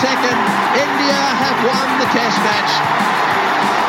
second. 0.00 0.40
India 0.76 1.20
have 1.42 1.58
won 1.64 1.88
the 2.00 2.08
test 2.12 2.38
match. 2.44 2.72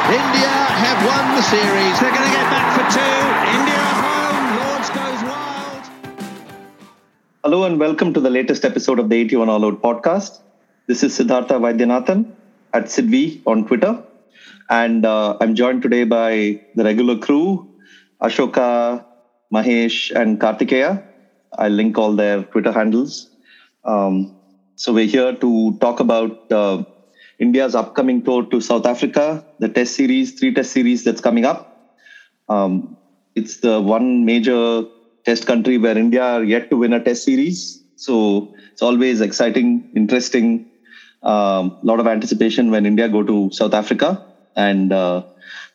India 0.07 0.53
have 0.83 0.99
won 1.03 1.35
the 1.35 1.41
series. 1.41 1.99
They're 1.99 2.15
going 2.15 2.23
to 2.23 2.35
get 2.39 2.47
back 2.47 2.67
for 2.75 2.85
two. 2.95 3.17
India 3.59 3.83
home. 4.03 4.45
Lords 4.59 4.89
goes 4.99 5.21
wild. 5.27 5.83
Hello 7.43 7.65
and 7.65 7.77
welcome 7.77 8.13
to 8.13 8.21
the 8.21 8.29
latest 8.29 8.63
episode 8.63 8.99
of 8.99 9.09
the 9.09 9.17
81 9.17 9.49
All 9.49 9.65
Out 9.65 9.81
podcast. 9.81 10.39
This 10.87 11.03
is 11.03 11.13
Siddhartha 11.13 11.55
Vaidyanathan 11.55 12.31
at 12.73 12.85
Sidvi 12.85 13.41
on 13.45 13.67
Twitter. 13.67 14.01
And 14.69 15.05
uh, 15.05 15.35
I'm 15.41 15.55
joined 15.55 15.81
today 15.81 16.05
by 16.05 16.61
the 16.75 16.85
regular 16.85 17.17
crew, 17.17 17.67
Ashoka, 18.21 19.03
Mahesh, 19.53 20.15
and 20.15 20.39
Kartikeya. 20.39 21.03
I'll 21.57 21.71
link 21.71 21.97
all 21.97 22.15
their 22.15 22.43
Twitter 22.43 22.71
handles. 22.71 23.29
Um, 23.83 24.36
so 24.77 24.93
we're 24.93 25.07
here 25.07 25.33
to 25.33 25.77
talk 25.81 25.99
about 25.99 26.37
uh, 26.51 26.83
India's 27.39 27.75
upcoming 27.75 28.23
tour 28.23 28.45
to 28.47 28.61
South 28.61 28.85
Africa, 28.85 29.45
the 29.59 29.69
test 29.69 29.95
series, 29.95 30.33
three 30.33 30.53
test 30.53 30.71
series 30.71 31.03
that's 31.03 31.21
coming 31.21 31.45
up. 31.45 31.73
Um, 32.49 32.97
it's 33.35 33.59
the 33.59 33.81
one 33.81 34.25
major 34.25 34.83
test 35.25 35.45
country 35.47 35.77
where 35.77 35.97
India 35.97 36.23
are 36.23 36.43
yet 36.43 36.69
to 36.71 36.77
win 36.77 36.93
a 36.93 37.03
test 37.03 37.23
series. 37.23 37.83
So 37.95 38.51
it's 38.73 38.83
always 38.83 39.21
exciting, 39.21 39.89
interesting, 39.95 40.65
a 41.23 41.29
um, 41.29 41.77
lot 41.83 41.99
of 41.99 42.07
anticipation 42.07 42.71
when 42.71 42.85
India 42.85 43.09
go 43.09 43.23
to 43.23 43.49
South 43.51 43.73
Africa. 43.73 44.23
And 44.55 44.93
uh, 44.93 45.23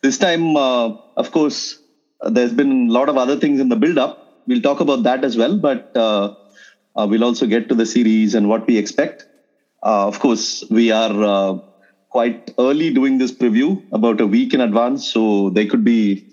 this 0.01 0.17
time, 0.19 0.57
uh, 0.57 0.91
of 1.17 1.31
course, 1.31 1.79
there's 2.21 2.53
been 2.53 2.89
a 2.89 2.93
lot 2.93 3.09
of 3.09 3.17
other 3.17 3.37
things 3.37 3.59
in 3.59 3.69
the 3.69 3.77
build 3.77 3.97
up. 3.97 4.19
We'll 4.47 4.61
talk 4.61 4.81
about 4.81 5.03
that 5.03 5.23
as 5.23 5.37
well, 5.37 5.57
but 5.57 5.87
uh, 6.95 7.07
we'll 7.09 7.23
also 7.23 7.45
get 7.45 7.69
to 7.69 7.75
the 7.75 7.85
series 7.85 8.35
and 8.35 8.49
what 8.49 8.67
we 8.67 8.77
expect. 8.77 9.25
Uh, 9.83 10.07
of 10.07 10.19
course, 10.19 10.63
we 10.69 10.91
are 10.91 11.23
uh, 11.23 11.57
quite 12.09 12.51
early 12.59 12.91
doing 12.91 13.17
this 13.17 13.31
preview 13.31 13.83
about 13.91 14.21
a 14.21 14.27
week 14.27 14.53
in 14.53 14.61
advance, 14.61 15.05
so 15.07 15.49
there 15.49 15.65
could 15.65 15.83
be 15.83 16.25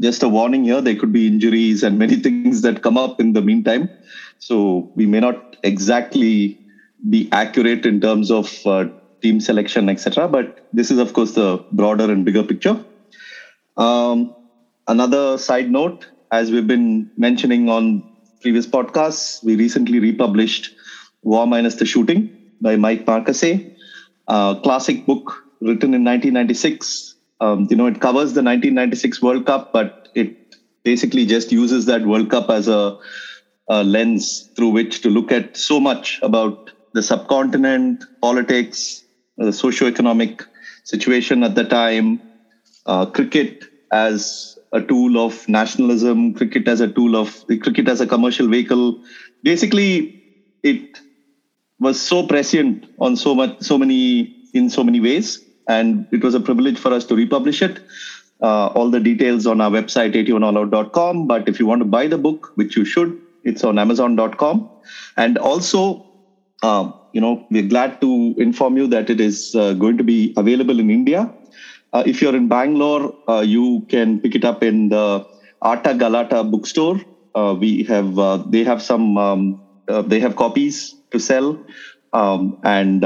just 0.00 0.22
a 0.22 0.28
warning 0.28 0.64
here. 0.64 0.80
There 0.80 0.96
could 0.96 1.12
be 1.12 1.26
injuries 1.26 1.82
and 1.82 1.98
many 1.98 2.16
things 2.26 2.62
that 2.62 2.82
come 2.82 2.96
up 2.96 3.20
in 3.20 3.32
the 3.32 3.42
meantime. 3.42 3.90
So 4.38 4.90
we 4.94 5.06
may 5.06 5.20
not 5.20 5.56
exactly 5.62 6.58
be 7.08 7.28
accurate 7.32 7.86
in 7.86 8.00
terms 8.00 8.30
of 8.30 8.52
uh, 8.64 8.86
team 9.22 9.40
selection 9.40 9.88
etc 9.88 10.28
but 10.28 10.60
this 10.72 10.90
is 10.90 10.98
of 10.98 11.12
course 11.12 11.32
the 11.32 11.64
broader 11.72 12.10
and 12.10 12.24
bigger 12.24 12.42
picture. 12.42 12.84
Um, 13.76 14.34
another 14.88 15.38
side 15.38 15.70
note 15.70 16.06
as 16.30 16.50
we've 16.50 16.66
been 16.66 17.10
mentioning 17.16 17.68
on 17.68 18.02
previous 18.46 18.66
podcasts 18.76 19.42
we 19.48 19.56
recently 19.64 20.00
republished 20.06 20.70
war 21.22 21.46
minus 21.54 21.76
the 21.82 21.88
shooting 21.94 22.22
by 22.68 22.76
mike 22.86 23.04
marqusee 23.10 23.56
a 24.28 24.58
classic 24.62 25.04
book 25.10 25.36
written 25.60 25.94
in 25.98 26.04
1996 26.04 27.16
um, 27.40 27.66
you 27.68 27.76
know, 27.76 27.86
it 27.86 28.00
covers 28.00 28.32
the 28.32 28.42
1996 28.42 29.20
World 29.20 29.46
Cup, 29.46 29.72
but 29.72 30.08
it 30.14 30.56
basically 30.84 31.26
just 31.26 31.52
uses 31.52 31.86
that 31.86 32.06
World 32.06 32.30
Cup 32.30 32.48
as 32.48 32.68
a, 32.68 32.98
a 33.68 33.84
lens 33.84 34.48
through 34.56 34.70
which 34.70 35.02
to 35.02 35.10
look 35.10 35.32
at 35.32 35.56
so 35.56 35.78
much 35.78 36.18
about 36.22 36.70
the 36.94 37.02
subcontinent, 37.02 38.04
politics, 38.22 39.04
the 39.36 39.52
socio-economic 39.52 40.44
situation 40.84 41.42
at 41.42 41.54
the 41.54 41.64
time, 41.64 42.22
uh, 42.86 43.04
cricket 43.04 43.64
as 43.92 44.55
a 44.76 44.82
tool 44.82 45.18
of 45.18 45.48
nationalism, 45.48 46.34
cricket 46.34 46.68
as 46.68 46.80
a 46.80 46.88
tool 46.88 47.16
of 47.16 47.44
cricket 47.62 47.88
as 47.88 48.00
a 48.00 48.06
commercial 48.06 48.48
vehicle. 48.48 48.96
Basically, 49.42 50.14
it 50.62 51.00
was 51.78 52.00
so 52.00 52.26
prescient 52.26 52.86
on 53.00 53.16
so 53.16 53.34
much, 53.34 53.60
so 53.60 53.78
many 53.78 54.32
in 54.52 54.70
so 54.70 54.82
many 54.84 55.00
ways 55.00 55.40
and 55.68 56.06
it 56.12 56.22
was 56.22 56.34
a 56.34 56.40
privilege 56.40 56.78
for 56.78 56.92
us 56.92 57.04
to 57.06 57.16
republish 57.16 57.62
it. 57.62 57.80
Uh, 58.42 58.66
all 58.68 58.90
the 58.90 59.00
details 59.00 59.46
on 59.46 59.60
our 59.62 59.70
website 59.70 60.12
81allout.com 60.14 61.26
but 61.26 61.48
if 61.48 61.58
you 61.58 61.66
want 61.66 61.80
to 61.80 61.86
buy 61.86 62.06
the 62.06 62.18
book 62.18 62.50
which 62.56 62.76
you 62.76 62.84
should 62.84 63.14
it's 63.44 63.64
on 63.64 63.78
amazon.com 63.78 64.68
and 65.16 65.38
also 65.38 66.04
uh, 66.62 66.90
you 67.12 67.20
know 67.20 67.42
we're 67.50 67.66
glad 67.66 67.98
to 68.02 68.34
inform 68.36 68.76
you 68.76 68.86
that 68.88 69.08
it 69.08 69.20
is 69.20 69.54
uh, 69.54 69.72
going 69.72 69.96
to 69.96 70.04
be 70.04 70.34
available 70.36 70.78
in 70.78 70.90
india 70.90 71.32
uh, 71.96 72.02
if 72.06 72.20
you're 72.20 72.36
in 72.36 72.48
bangalore 72.48 73.04
uh, 73.28 73.44
you 73.56 73.84
can 73.88 74.20
pick 74.20 74.34
it 74.34 74.44
up 74.44 74.62
in 74.62 74.88
the 74.88 75.24
Atta 75.64 75.94
Galatta 75.94 76.48
bookstore. 76.50 77.00
Uh, 77.34 77.54
we 77.58 77.82
have 77.84 78.18
they 78.50 78.62
have 78.64 78.82
some 78.82 79.16
um, 79.18 79.58
they 80.12 80.20
have 80.20 80.36
copies 80.36 80.94
to 81.12 81.18
sell. 81.18 81.48
Um, 82.12 82.58
and 82.62 83.02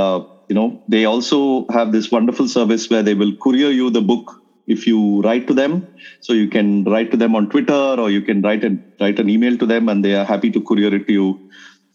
you 0.51 0.55
know 0.59 0.69
they 0.89 1.05
also 1.05 1.65
have 1.71 1.93
this 1.93 2.11
wonderful 2.11 2.49
service 2.49 2.91
where 2.91 3.03
they 3.03 3.15
will 3.15 3.33
courier 3.45 3.71
you 3.71 3.91
the 3.91 4.03
book 4.03 4.25
if 4.67 4.87
you 4.87 5.21
write 5.23 5.47
to 5.49 5.55
them. 5.55 5.87
So 6.21 6.33
you 6.33 6.49
can 6.49 6.85
write 6.85 7.11
to 7.13 7.17
them 7.17 7.35
on 7.35 7.49
twitter 7.49 7.83
or 8.03 8.11
you 8.11 8.23
can 8.23 8.43
write 8.43 8.65
an 8.65 8.81
write 9.01 9.19
an 9.19 9.31
email 9.31 9.57
to 9.59 9.67
them 9.67 9.89
and 9.89 10.05
they 10.05 10.15
are 10.15 10.25
happy 10.25 10.51
to 10.51 10.61
courier 10.61 10.95
it 10.95 11.07
to 11.07 11.13
you 11.13 11.41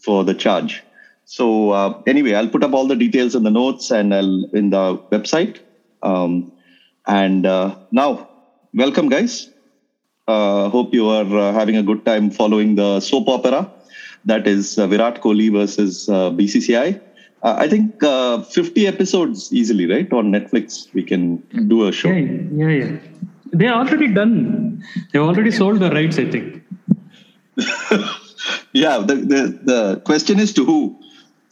for 0.03 0.23
the 0.23 0.33
charge. 0.33 0.83
So 1.25 1.72
uh, 1.72 2.01
anyway 2.07 2.33
i'll 2.33 2.53
put 2.56 2.63
up 2.63 2.73
all 2.73 2.88
the 2.88 2.95
details 2.95 3.35
in 3.35 3.44
the 3.44 3.51
notes 3.51 3.91
and 3.91 4.13
i'll 4.13 4.45
in 4.53 4.69
the 4.69 4.97
website. 5.13 5.57
Um, 6.01 6.51
and 7.08 7.46
uh, 7.46 7.76
now 7.92 8.28
welcome 8.74 9.10
guys 9.10 9.50
uh, 10.28 10.70
hope 10.70 10.94
you 10.94 11.08
are 11.08 11.38
uh, 11.38 11.54
having 11.54 11.78
a 11.78 11.84
good 11.84 12.06
time 12.06 12.30
following 12.30 12.76
the 12.76 13.00
soap 13.00 13.28
opera 13.28 13.72
that 14.26 14.48
is 14.48 14.78
uh, 14.80 14.88
virat 14.88 15.22
kohli 15.22 15.52
versus 15.52 16.10
uh, 16.10 16.30
bcci 16.32 17.00
uh, 17.46 17.56
I 17.60 17.68
think 17.68 18.02
uh, 18.02 18.42
50 18.42 18.88
episodes 18.88 19.54
easily, 19.54 19.86
right? 19.86 20.12
On 20.12 20.32
Netflix, 20.32 20.92
we 20.96 21.04
can 21.04 21.38
do 21.68 21.88
a 21.88 21.92
show. 21.92 22.10
Yeah, 22.10 22.42
yeah, 22.52 22.70
yeah. 22.70 22.98
They 23.54 23.68
are 23.68 23.86
already 23.86 24.08
done. 24.08 24.84
They've 25.12 25.22
already 25.22 25.52
sold 25.52 25.80
the 25.80 25.92
rights, 25.92 26.18
I 26.18 26.26
think. 26.26 26.64
yeah, 28.74 28.98
the, 28.98 29.16
the, 29.16 29.60
the 29.64 30.02
question 30.06 30.40
is 30.40 30.54
to 30.54 30.66
who? 30.66 30.98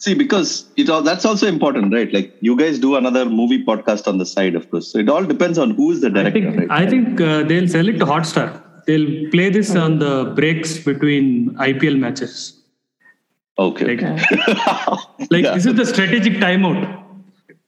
See, 0.04 0.14
because 0.14 0.66
it 0.76 0.90
all 0.90 1.02
that's 1.02 1.24
also 1.24 1.48
important, 1.48 1.94
right? 1.94 2.14
Like 2.14 2.34
you 2.42 2.58
guys 2.58 2.78
do 2.78 2.98
another 2.98 3.24
movie 3.26 3.64
podcast 3.64 4.06
on 4.06 4.18
the 4.18 4.26
side, 4.26 4.54
of 4.54 4.70
course. 4.70 4.90
So 4.92 4.98
it 4.98 5.08
all 5.08 5.24
depends 5.24 5.58
on 5.58 5.72
who 5.78 5.92
is 5.92 6.02
the 6.02 6.10
director. 6.10 6.40
I 6.40 6.42
think, 6.42 6.58
right? 6.60 6.72
I 6.72 6.90
think 6.90 7.22
uh, 7.22 7.44
they'll 7.44 7.70
sell 7.70 7.88
it 7.88 8.00
to 8.00 8.06
Hotstar. 8.06 8.48
They'll 8.86 9.30
play 9.32 9.50
this 9.50 9.74
on 9.78 10.00
the 10.00 10.34
breaks 10.36 10.78
between 10.78 11.56
IPL 11.68 11.98
matches. 12.00 12.60
Okay. 13.58 13.96
Like, 13.96 14.02
like 15.32 15.46
yeah. 15.46 15.54
this 15.54 15.66
is 15.66 15.76
the 15.76 15.86
strategic 15.86 16.34
timeout. 16.34 16.84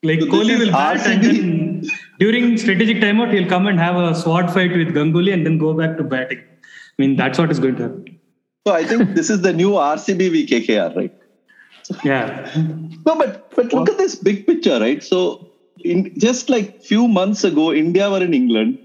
Like 0.04 0.20
so 0.20 0.28
Kohli 0.28 0.60
will 0.60 0.74
bat 0.74 0.98
RCB. 0.98 1.12
and 1.14 1.24
then 1.24 1.90
during 2.20 2.58
strategic 2.58 2.98
timeout 2.98 3.34
he'll 3.34 3.48
come 3.48 3.68
and 3.68 3.80
have 3.80 3.96
a 3.96 4.14
sword 4.14 4.52
fight 4.52 4.76
with 4.76 4.90
Ganguly 4.94 5.32
and 5.32 5.46
then 5.46 5.58
go 5.58 5.74
back 5.74 5.96
to 5.96 6.04
batting. 6.04 6.40
I 6.40 6.98
mean 6.98 7.16
that's 7.16 7.40
what 7.40 7.50
is 7.50 7.60
going 7.60 7.78
to 7.78 7.84
happen. 7.84 8.20
So 8.68 8.74
I 8.74 8.84
think 8.84 9.16
this 9.16 9.30
is 9.30 9.42
the 9.42 9.54
new 9.54 9.72
RCB 9.72 10.32
v 10.32 10.46
KKR, 10.48 10.96
right? 10.98 11.22
Yeah. 12.04 12.52
no, 13.06 13.16
but 13.16 13.50
but 13.56 13.74
look 13.74 13.90
at 13.90 13.98
this 13.98 14.16
big 14.16 14.46
picture, 14.48 14.80
right? 14.80 15.04
So 15.04 15.48
in 15.84 16.18
just 16.18 16.50
like 16.50 16.82
few 16.82 17.08
months 17.08 17.44
ago, 17.44 17.72
India 17.74 18.10
were 18.10 18.24
in 18.24 18.34
England. 18.34 18.80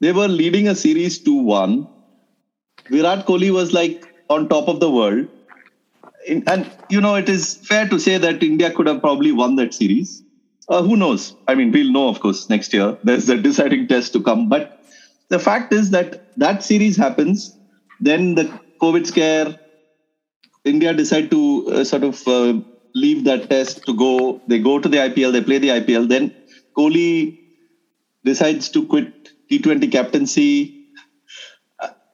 They 0.00 0.12
were 0.12 0.28
leading 0.28 0.68
a 0.68 0.74
series 0.74 1.18
2-1. 1.22 1.86
Virat 2.90 3.26
Kohli 3.26 3.50
was 3.50 3.72
like 3.72 4.06
on 4.28 4.48
top 4.48 4.68
of 4.68 4.80
the 4.80 4.90
world 4.90 5.26
and 6.28 6.70
you 6.88 7.00
know, 7.00 7.14
it 7.14 7.28
is 7.28 7.56
fair 7.56 7.88
to 7.88 7.98
say 7.98 8.18
that 8.18 8.42
India 8.42 8.70
could 8.70 8.86
have 8.86 9.00
probably 9.00 9.32
won 9.32 9.56
that 9.56 9.74
series. 9.74 10.22
Uh, 10.68 10.82
who 10.82 10.96
knows? 10.96 11.34
I 11.46 11.54
mean, 11.54 11.70
we'll 11.70 11.92
know, 11.92 12.08
of 12.08 12.20
course, 12.20 12.48
next 12.48 12.72
year. 12.72 12.98
There's 13.04 13.26
the 13.26 13.36
deciding 13.36 13.86
test 13.86 14.12
to 14.14 14.22
come. 14.22 14.48
But 14.48 14.80
the 15.28 15.38
fact 15.38 15.72
is 15.72 15.90
that 15.90 16.26
that 16.36 16.62
series 16.64 16.96
happens. 16.96 17.56
Then 18.00 18.34
the 18.34 18.60
COVID 18.82 19.06
scare, 19.06 19.56
India 20.66 20.92
decide 20.92 21.30
to 21.30 21.66
uh, 21.68 21.84
sort 21.84 22.04
of 22.04 22.26
uh, 22.28 22.54
leave 22.94 23.24
that 23.24 23.48
test 23.50 23.84
to 23.86 23.94
go. 23.94 24.42
They 24.46 24.58
go 24.58 24.78
to 24.78 24.88
the 24.88 24.98
IPL, 24.98 25.32
they 25.32 25.42
play 25.42 25.58
the 25.58 25.70
IPL. 25.70 26.08
Then 26.08 26.32
Kohli 26.76 27.38
decides 28.24 28.70
to 28.70 28.86
quit 28.86 29.12
T20 29.50 29.90
captaincy 29.92 30.76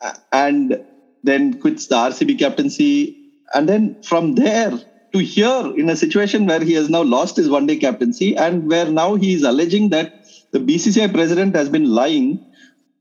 uh, 0.00 0.12
and 0.32 0.78
then 1.22 1.58
quits 1.58 1.87
the 1.87 1.96
RCB 1.96 2.38
captaincy 2.38 3.16
and 3.54 3.69
then 3.69 3.96
from 4.02 4.34
there 4.34 4.72
to 5.12 5.19
here 5.19 5.72
in 5.76 5.88
a 5.90 5.96
situation 5.96 6.46
where 6.46 6.60
he 6.60 6.72
has 6.75 6.88
now 6.90 7.02
lost 7.02 7.37
his 7.37 7.49
one 7.49 7.66
day 7.66 7.76
captaincy 7.76 8.37
and 8.37 8.69
where 8.69 8.90
now 8.90 9.14
he 9.14 9.34
is 9.34 9.43
alleging 9.43 9.90
that 9.90 10.12
the 10.52 10.58
BCCI 10.60 11.12
president 11.12 11.54
has 11.54 11.69
been 11.69 11.84
lying 11.84 12.40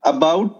about 0.04 0.54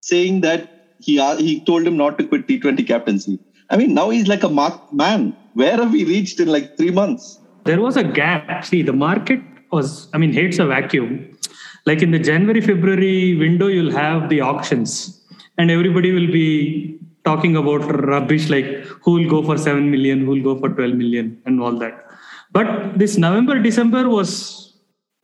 saying 0.00 0.40
that 0.42 0.70
he 0.98 1.16
he 1.38 1.64
told 1.64 1.86
him 1.86 1.96
not 1.96 2.18
to 2.18 2.26
quit 2.26 2.46
T20 2.46 2.86
captaincy. 2.86 3.40
I 3.70 3.76
mean, 3.76 3.94
now 3.94 4.10
he's 4.10 4.28
like 4.28 4.42
a 4.42 4.48
marked 4.48 4.92
man. 4.92 5.36
Where 5.54 5.76
have 5.76 5.92
we 5.92 6.04
reached 6.04 6.40
in 6.40 6.48
like 6.48 6.76
three 6.76 6.90
months? 6.90 7.40
There 7.64 7.80
was 7.80 7.96
a 7.96 8.04
gap. 8.04 8.64
See, 8.64 8.82
the 8.82 8.92
market 8.92 9.40
was, 9.72 10.08
I 10.14 10.18
mean, 10.18 10.32
hates 10.32 10.58
a 10.58 10.66
vacuum. 10.66 11.36
Like 11.84 12.02
in 12.02 12.10
the 12.10 12.18
January 12.18 12.60
February 12.60 13.36
window, 13.36 13.66
you'll 13.66 13.92
have 13.92 14.28
the 14.28 14.40
auctions, 14.40 15.20
and 15.56 15.70
everybody 15.70 16.12
will 16.12 16.32
be 16.32 16.98
talking 17.24 17.56
about 17.56 17.78
rubbish 18.06 18.48
like 18.48 18.66
who 19.02 19.12
will 19.12 19.28
go 19.28 19.42
for 19.42 19.56
7 19.56 19.90
million, 19.90 20.20
who 20.20 20.30
will 20.32 20.42
go 20.42 20.58
for 20.58 20.68
12 20.68 20.94
million, 20.94 21.40
and 21.46 21.60
all 21.60 21.76
that. 21.78 22.04
But 22.52 22.98
this 22.98 23.16
November, 23.16 23.60
December 23.60 24.08
was 24.08 24.74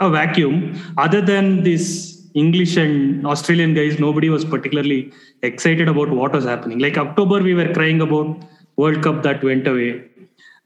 a 0.00 0.10
vacuum. 0.10 0.80
Other 0.98 1.20
than 1.20 1.62
this 1.62 2.12
English 2.34 2.76
and 2.76 3.26
Australian 3.26 3.75
guys, 3.75 3.99
nobody 3.99 4.29
was 4.29 4.44
particularly 4.44 5.12
excited 5.43 5.88
about 5.88 6.08
what 6.11 6.32
was 6.32 6.44
happening. 6.44 6.79
Like 6.79 6.96
October, 6.96 7.43
we 7.43 7.55
were 7.55 7.73
crying 7.73 8.00
about 8.00 8.43
World 8.76 9.02
Cup 9.02 9.23
that 9.23 9.43
went 9.44 9.67
away. 9.67 10.05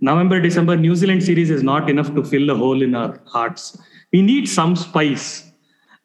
November, 0.01 0.41
December, 0.41 0.77
New 0.77 0.95
Zealand 0.95 1.23
series 1.23 1.51
is 1.51 1.63
not 1.63 1.89
enough 1.89 2.15
to 2.15 2.23
fill 2.23 2.51
a 2.51 2.55
hole 2.55 2.83
in 2.83 2.95
our 2.95 3.19
hearts. 3.27 3.79
We 4.13 4.23
need 4.23 4.49
some 4.49 4.77
spice. 4.77 5.51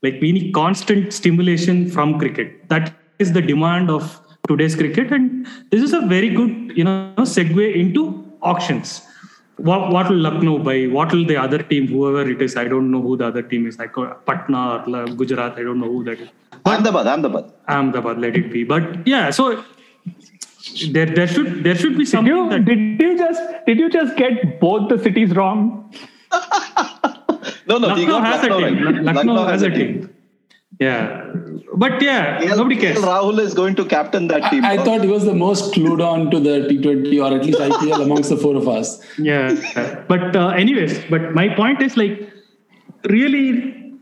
Like 0.01 0.19
we 0.21 0.31
need 0.31 0.53
constant 0.53 1.13
stimulation 1.13 1.89
from 1.89 2.17
cricket. 2.17 2.67
That 2.69 2.93
is 3.19 3.33
the 3.33 3.41
demand 3.41 3.91
of 3.91 4.19
today's 4.47 4.75
cricket, 4.75 5.11
and 5.11 5.45
this 5.69 5.83
is 5.83 5.93
a 5.93 6.01
very 6.01 6.29
good, 6.29 6.75
you 6.75 6.83
know, 6.83 7.13
segue 7.19 7.75
into 7.75 8.25
auctions. 8.41 9.03
What, 9.69 9.91
what 9.91 10.09
will 10.09 10.17
Lucknow 10.17 10.59
buy? 10.59 10.85
What 10.85 11.11
will 11.13 11.25
the 11.25 11.37
other 11.37 11.61
team, 11.61 11.87
whoever 11.87 12.29
it 12.29 12.41
is, 12.41 12.55
I 12.57 12.65
don't 12.65 12.91
know 12.91 13.01
who 13.01 13.17
the 13.17 13.27
other 13.27 13.41
team 13.41 13.67
is, 13.67 13.77
like 13.79 13.97
uh, 13.97 14.13
Patna 14.29 14.83
or 14.87 15.05
Gujarat, 15.15 15.57
I 15.57 15.63
don't 15.63 15.79
know 15.79 15.91
who 15.91 16.03
that 16.05 16.19
is. 16.19 16.29
But 16.63 16.79
Ahmedabad, 16.79 17.07
Ahmedabad. 17.07 17.53
Ahmedabad, 17.67 18.19
let 18.19 18.35
it 18.35 18.51
be. 18.51 18.63
But 18.63 19.07
yeah, 19.07 19.29
so 19.29 19.63
there 20.91 21.05
there 21.05 21.27
should 21.27 21.63
there 21.63 21.75
should 21.75 21.97
be 21.97 22.05
something 22.05 22.49
did 22.49 22.67
you, 22.67 22.97
did 22.97 23.01
you 23.01 23.17
just 23.17 23.41
did 23.65 23.79
you 23.79 23.89
just 23.89 24.15
get 24.15 24.59
both 24.59 24.89
the 24.89 24.97
cities 24.97 25.35
wrong 25.35 25.93
no 27.67 27.77
no 27.77 27.87
Lucknow 27.87 28.19
has 28.19 28.43
Lucknow 28.43 28.57
a 28.57 28.69
team 28.69 28.83
right. 28.85 29.03
Lucknow, 29.03 29.45
has, 29.45 29.61
a 29.63 29.69
team. 29.69 30.13
Yeah 30.83 31.01
but 31.83 32.01
yeah 32.05 32.39
KL 32.41 32.57
nobody 32.61 32.77
cares 32.83 32.97
Rahul 33.09 33.39
is 33.45 33.53
going 33.59 33.75
to 33.79 33.85
captain 33.85 34.27
that 34.31 34.49
team. 34.51 34.65
I, 34.65 34.73
I 34.73 34.77
thought 34.85 35.01
he 35.07 35.11
was 35.15 35.25
the 35.25 35.35
most 35.35 35.73
clued 35.73 36.01
on 36.11 36.29
to 36.31 36.39
the 36.39 36.55
T20 36.69 37.23
or 37.25 37.37
at 37.37 37.45
least 37.45 37.59
IPL 37.59 38.03
amongst 38.07 38.29
the 38.33 38.37
four 38.37 38.55
of 38.61 38.67
us. 38.77 38.89
yeah 39.17 40.03
but 40.13 40.35
uh, 40.35 40.47
anyways 40.63 40.95
but 41.13 41.33
my 41.41 41.47
point 41.59 41.81
is 41.87 41.97
like 42.03 42.15
really 43.15 43.45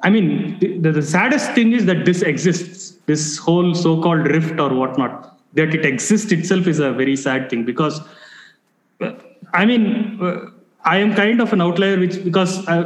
i 0.04 0.10
mean 0.10 0.28
the, 0.62 0.92
the 0.92 1.02
saddest 1.02 1.52
thing 1.58 1.72
is 1.80 1.86
that 1.90 2.06
this 2.06 2.22
exists 2.32 2.94
this 3.12 3.38
whole 3.38 3.74
so-called 3.84 4.26
rift 4.36 4.60
or 4.60 4.70
whatnot 4.80 5.38
that 5.54 5.74
it 5.78 5.86
exists 5.86 6.32
itself 6.38 6.68
is 6.68 6.80
a 6.80 6.92
very 7.02 7.16
sad 7.26 7.50
thing 7.50 7.64
because 7.72 8.02
uh, 9.02 9.12
i 9.54 9.66
mean 9.66 9.86
uh, 10.22 10.36
i 10.94 10.98
am 10.98 11.14
kind 11.22 11.42
of 11.46 11.54
an 11.58 11.62
outlier 11.68 11.98
which 12.04 12.18
because 12.24 12.54
uh, 12.68 12.84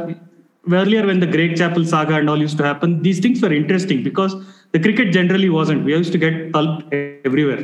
earlier 0.72 1.06
when 1.06 1.20
the 1.20 1.26
great 1.26 1.56
Chappell 1.56 1.84
saga 1.84 2.14
and 2.14 2.28
all 2.30 2.38
used 2.38 2.56
to 2.58 2.64
happen 2.64 3.02
these 3.02 3.20
things 3.20 3.40
were 3.42 3.52
interesting 3.52 4.02
because 4.02 4.34
the 4.72 4.80
cricket 4.80 5.12
generally 5.12 5.48
wasn't 5.50 5.84
we 5.84 5.92
used 5.94 6.12
to 6.12 6.18
get 6.18 6.52
pulped 6.52 6.92
everywhere 7.24 7.62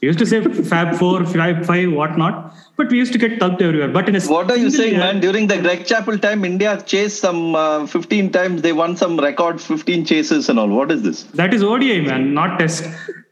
we 0.00 0.06
used 0.08 0.18
to 0.18 0.26
say 0.26 0.40
fab 0.42 0.96
4 0.96 1.26
fab 1.26 1.64
5 1.66 1.92
whatnot 1.92 2.54
but 2.76 2.90
we 2.90 2.98
used 2.98 3.12
to 3.12 3.18
get 3.18 3.38
pulped 3.40 3.60
everywhere 3.60 3.88
but 3.88 4.08
in 4.08 4.16
a 4.16 4.20
What 4.34 4.50
are 4.50 4.56
you 4.56 4.70
saying, 4.70 4.92
year- 4.92 5.00
man? 5.00 5.20
During 5.20 5.46
the 5.48 5.58
Greg 5.58 5.84
Chappell 5.84 6.16
time, 6.18 6.44
India 6.44 6.80
chased 6.86 7.20
some 7.20 7.56
uh, 7.56 7.86
15 7.86 8.30
times. 8.30 8.62
They 8.62 8.72
won 8.72 8.96
some 8.96 9.18
record 9.18 9.60
15 9.60 10.04
chases 10.04 10.48
and 10.48 10.58
all. 10.60 10.68
What 10.68 10.92
is 10.92 11.02
this? 11.02 11.24
That 11.40 11.52
is 11.54 11.62
ODI, 11.64 12.00
man, 12.02 12.34
not 12.34 12.58
test. 12.60 12.84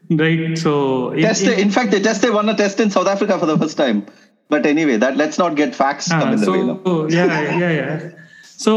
Right. 0.09 0.57
So 0.57 1.11
in- 1.11 1.21
Test. 1.21 1.43
in- 1.43 1.59
in 1.65 1.71
fact, 1.71 1.91
they 1.91 2.01
test. 2.01 2.21
They 2.21 2.29
won 2.29 2.49
a 2.49 2.55
test 2.55 2.81
in 2.81 2.89
South 2.89 3.07
Africa 3.07 3.39
for 3.39 3.45
the 3.45 3.57
first 3.57 3.77
time. 3.77 4.05
But 4.49 4.65
anyway, 4.65 4.97
that 4.97 5.15
let's 5.15 5.37
not 5.37 5.55
get 5.55 5.73
facts 5.75 6.11
Ah, 6.11 6.19
come 6.19 6.33
in 6.33 6.41
the 6.41 6.51
way. 6.51 6.63
now. 6.63 7.07
yeah, 7.07 7.57
yeah, 7.63 7.71
yeah. 7.79 8.09
So 8.57 8.73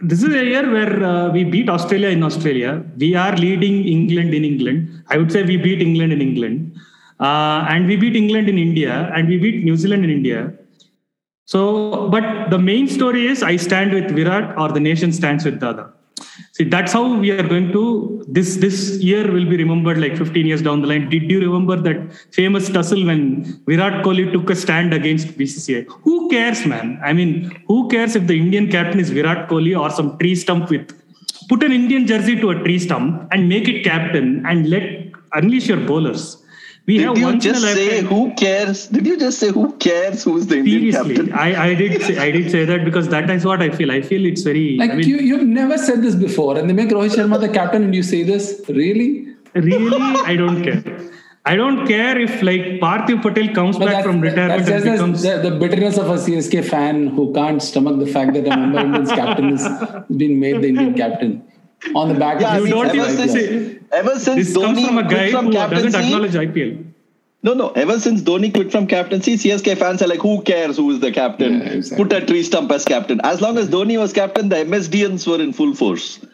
this 0.00 0.22
is 0.22 0.32
a 0.32 0.44
year 0.44 0.70
where 0.70 1.02
uh, 1.02 1.30
we 1.30 1.42
beat 1.44 1.68
Australia 1.68 2.08
in 2.08 2.22
Australia. 2.22 2.82
We 2.96 3.14
are 3.16 3.36
leading 3.36 3.84
England 3.84 4.32
in 4.34 4.44
England. 4.44 5.02
I 5.08 5.18
would 5.18 5.32
say 5.32 5.42
we 5.42 5.56
beat 5.56 5.80
England 5.82 6.12
in 6.12 6.20
England, 6.20 6.76
uh, 7.18 7.66
and 7.68 7.86
we 7.86 7.96
beat 7.96 8.14
England 8.14 8.48
in 8.48 8.58
India, 8.58 9.10
and 9.14 9.28
we 9.28 9.38
beat 9.38 9.64
New 9.64 9.76
Zealand 9.76 10.04
in 10.04 10.10
India. 10.10 10.52
So, 11.46 12.08
but 12.08 12.50
the 12.50 12.58
main 12.58 12.86
story 12.88 13.26
is 13.26 13.42
I 13.42 13.56
stand 13.56 13.92
with 13.92 14.10
Virat 14.10 14.56
or 14.56 14.68
the 14.70 14.80
nation 14.80 15.12
stands 15.12 15.44
with 15.44 15.62
other. 15.62 15.92
See, 16.56 16.62
that's 16.62 16.92
how 16.92 17.18
we 17.18 17.32
are 17.32 17.42
going 17.42 17.72
to. 17.72 18.24
This 18.28 18.56
this 18.56 18.76
year 19.02 19.22
will 19.30 19.44
be 19.44 19.56
remembered 19.56 19.98
like 19.98 20.16
15 20.16 20.46
years 20.46 20.62
down 20.62 20.82
the 20.82 20.86
line. 20.86 21.08
Did 21.10 21.28
you 21.28 21.40
remember 21.40 21.74
that 21.86 22.14
famous 22.32 22.68
tussle 22.68 23.04
when 23.04 23.42
Virat 23.66 24.04
Kohli 24.04 24.32
took 24.32 24.50
a 24.50 24.54
stand 24.54 24.94
against 24.94 25.36
BCCI? 25.36 25.88
Who 26.04 26.28
cares, 26.30 26.64
man? 26.64 27.00
I 27.02 27.12
mean, 27.12 27.60
who 27.66 27.88
cares 27.88 28.14
if 28.14 28.28
the 28.28 28.38
Indian 28.38 28.70
captain 28.70 29.00
is 29.00 29.10
Virat 29.10 29.48
Kohli 29.48 29.76
or 29.78 29.90
some 29.90 30.16
tree 30.18 30.36
stump 30.36 30.70
with? 30.70 30.94
Put 31.48 31.64
an 31.64 31.72
Indian 31.72 32.06
jersey 32.06 32.40
to 32.40 32.50
a 32.50 32.62
tree 32.62 32.78
stump 32.78 33.28
and 33.32 33.48
make 33.48 33.66
it 33.68 33.82
captain 33.82 34.46
and 34.46 34.70
let 34.70 34.84
unleash 35.32 35.66
your 35.66 35.80
bowlers. 35.80 36.43
We 36.86 36.98
have 36.98 37.14
Did 37.14 37.20
you 37.20 37.26
once 37.26 37.44
in 37.46 37.50
a 37.50 37.54
just 37.54 37.64
say 37.74 37.84
lifetime- 38.02 38.06
who 38.14 38.34
cares? 38.34 38.86
Did 38.88 39.06
you 39.06 39.16
just 39.18 39.38
say 39.38 39.50
who 39.50 39.72
cares 39.84 40.22
who's 40.24 40.46
the 40.48 40.58
Indian 40.58 40.92
Seriously, 40.92 41.14
captain? 41.16 41.32
I, 41.32 41.68
I 41.68 41.74
did 41.74 42.02
say, 42.02 42.18
I 42.18 42.30
did 42.30 42.50
say 42.50 42.64
that 42.66 42.84
because 42.84 43.08
that 43.08 43.30
is 43.30 43.44
what 43.46 43.62
I 43.62 43.70
feel. 43.70 43.90
I 43.90 44.02
feel 44.02 44.26
it's 44.26 44.42
very 44.42 44.76
Like 44.76 44.90
I 44.90 44.94
mean, 44.96 45.08
you, 45.08 45.16
you've 45.16 45.46
never 45.46 45.78
said 45.78 46.02
this 46.02 46.14
before, 46.14 46.58
and 46.58 46.68
they 46.68 46.74
make 46.74 46.90
Rohit 46.90 47.14
Sharma 47.16 47.40
the 47.40 47.48
captain, 47.48 47.84
and 47.84 47.94
you 47.94 48.02
say 48.02 48.22
this 48.22 48.60
really? 48.68 49.28
really 49.54 50.02
I 50.32 50.36
don't 50.36 50.62
care. 50.62 50.82
I 51.46 51.56
don't 51.56 51.86
care 51.86 52.18
if 52.18 52.42
like 52.42 52.62
Parthiv 52.84 53.22
Patel 53.22 53.48
comes 53.54 53.78
But 53.78 53.86
back 53.88 54.04
from 54.04 54.20
retirement 54.20 54.64
that's 54.66 54.70
and 54.70 54.84
just 54.84 54.92
becomes 54.92 55.22
the, 55.22 55.50
the 55.50 55.56
bitterness 55.56 55.98
of 55.98 56.08
a 56.10 56.14
CSK 56.14 56.64
fan 56.64 57.08
who 57.08 57.32
can't 57.34 57.62
stomach 57.62 57.98
the 57.98 58.06
fact 58.06 58.32
that 58.34 58.46
a 58.46 58.50
Mumbai 58.50 58.84
Indians 58.84 59.10
captain 59.10 59.50
has 59.56 59.64
been 60.22 60.40
made 60.40 60.62
the 60.62 60.68
Indian 60.68 60.94
captain 60.94 61.42
on 61.94 62.08
the 62.08 62.14
back 62.14 62.40
Yeah, 62.40 62.56
of 62.56 62.62
I 62.62 62.66
you 62.66 62.72
don't 62.74 62.86
ever 62.86 62.96
even 62.96 63.16
since, 63.16 63.32
say 63.32 63.78
ever 63.92 64.18
since 64.18 64.36
this 64.36 64.56
comes 64.56 64.78
Dhoni 64.78 64.86
from 64.86 64.98
a 64.98 65.02
guy 65.02 65.08
quit 65.08 65.32
from 65.32 65.46
who 65.46 65.52
doesn't 65.52 65.70
captaincy, 65.70 65.98
acknowledge 65.98 66.32
IPL. 66.32 66.84
No, 67.42 67.52
no. 67.52 67.70
Ever 67.72 68.00
since 68.00 68.22
Dhoni 68.22 68.52
quit 68.54 68.72
from 68.72 68.86
captaincy, 68.86 69.36
CSK 69.36 69.76
fans 69.76 70.00
are 70.00 70.06
like, 70.06 70.20
who 70.20 70.42
cares 70.42 70.78
who 70.78 70.90
is 70.90 71.00
the 71.00 71.12
captain? 71.12 71.60
Yeah, 71.60 71.68
exactly. 71.68 72.04
Put 72.04 72.12
a 72.14 72.24
tree 72.24 72.42
stump 72.42 72.72
as 72.72 72.86
captain. 72.86 73.20
As 73.22 73.42
long 73.42 73.58
as 73.58 73.68
Dhoni 73.68 73.98
was 73.98 74.14
captain, 74.14 74.48
the 74.48 74.56
MSDNs 74.56 75.26
were 75.26 75.42
in 75.42 75.52
full 75.52 75.74
force. 75.74 76.24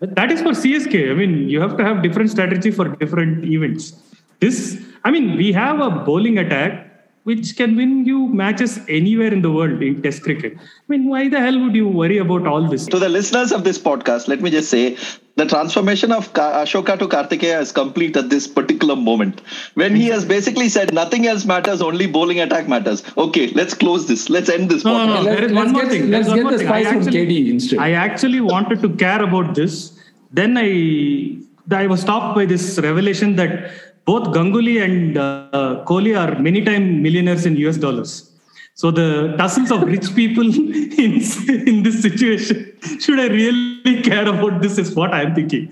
That 0.00 0.32
is 0.32 0.42
for 0.42 0.50
CSK. 0.50 1.12
I 1.12 1.14
mean, 1.14 1.48
you 1.48 1.60
have 1.60 1.76
to 1.76 1.84
have 1.84 2.02
different 2.02 2.30
strategy 2.30 2.72
for 2.72 2.88
different 2.88 3.44
events. 3.44 3.92
This, 4.40 4.82
I 5.04 5.12
mean, 5.12 5.36
we 5.36 5.52
have 5.52 5.78
a 5.78 5.90
bowling 5.90 6.38
attack 6.38 6.91
which 7.24 7.56
can 7.56 7.76
win 7.76 8.04
you 8.04 8.26
matches 8.28 8.80
anywhere 8.88 9.32
in 9.32 9.42
the 9.42 9.50
world 9.50 9.80
in 9.82 10.02
Test 10.02 10.22
cricket. 10.22 10.54
I 10.58 10.62
mean, 10.88 11.08
why 11.08 11.28
the 11.28 11.38
hell 11.40 11.58
would 11.60 11.74
you 11.74 11.86
worry 11.88 12.18
about 12.18 12.46
all 12.46 12.66
this? 12.68 12.86
To 12.86 12.98
the 12.98 13.08
listeners 13.08 13.52
of 13.52 13.62
this 13.64 13.78
podcast, 13.78 14.26
let 14.28 14.40
me 14.40 14.50
just 14.50 14.68
say 14.70 14.96
the 15.36 15.46
transformation 15.46 16.10
of 16.12 16.32
Ashoka 16.34 16.98
to 16.98 17.06
Kartikeya 17.06 17.60
is 17.60 17.70
complete 17.72 18.16
at 18.16 18.28
this 18.28 18.46
particular 18.48 18.96
moment. 18.96 19.40
When 19.74 19.94
he 19.94 20.06
has 20.08 20.24
basically 20.24 20.68
said 20.68 20.92
nothing 20.92 21.26
else 21.26 21.44
matters, 21.44 21.80
only 21.80 22.06
bowling 22.06 22.40
attack 22.40 22.68
matters. 22.68 23.02
Okay, 23.16 23.46
let's 23.48 23.72
close 23.72 24.08
this. 24.08 24.28
Let's 24.28 24.48
end 24.48 24.68
this 24.70 24.84
No, 24.84 24.92
no, 25.06 25.12
podcast. 25.12 25.14
no. 25.14 25.22
Let's- 25.22 25.36
There 25.40 25.44
is 25.44 25.52
let's 25.52 25.64
one 25.64 25.72
more 25.72 25.82
get- 25.82 25.92
thing. 25.92 26.10
let's 26.10 26.28
get 26.28 26.48
the. 26.48 26.54
I 26.54 26.64
spice 26.66 26.88
from 26.88 26.98
actually, 27.02 27.26
KD 27.26 27.50
instead. 27.50 27.78
I 27.78 27.92
actually 27.92 28.40
wanted 28.40 28.82
to 28.82 28.88
care 28.90 29.22
about 29.22 29.54
this. 29.54 29.96
Then 30.32 30.56
I, 30.58 31.38
I 31.70 31.86
was 31.86 32.00
stopped 32.00 32.34
by 32.34 32.46
this 32.46 32.78
revelation 32.80 33.36
that 33.36 33.70
both 34.04 34.28
Ganguly 34.34 34.82
and 34.84 35.16
uh, 35.16 35.84
Kohli 35.86 36.18
are 36.18 36.38
many 36.40 36.62
time 36.64 37.02
millionaires 37.02 37.46
in 37.46 37.56
US 37.56 37.76
dollars. 37.76 38.28
So 38.74 38.90
the 38.90 39.34
tussles 39.38 39.70
of 39.70 39.82
rich 39.82 40.14
people 40.14 40.46
in, 41.04 41.20
in 41.68 41.82
this 41.82 42.00
situation, 42.02 42.72
should 43.00 43.20
I 43.20 43.26
really 43.28 44.02
care 44.02 44.26
about 44.26 44.62
this? 44.62 44.78
Is 44.78 44.94
what 44.94 45.12
I'm 45.12 45.34
thinking. 45.34 45.70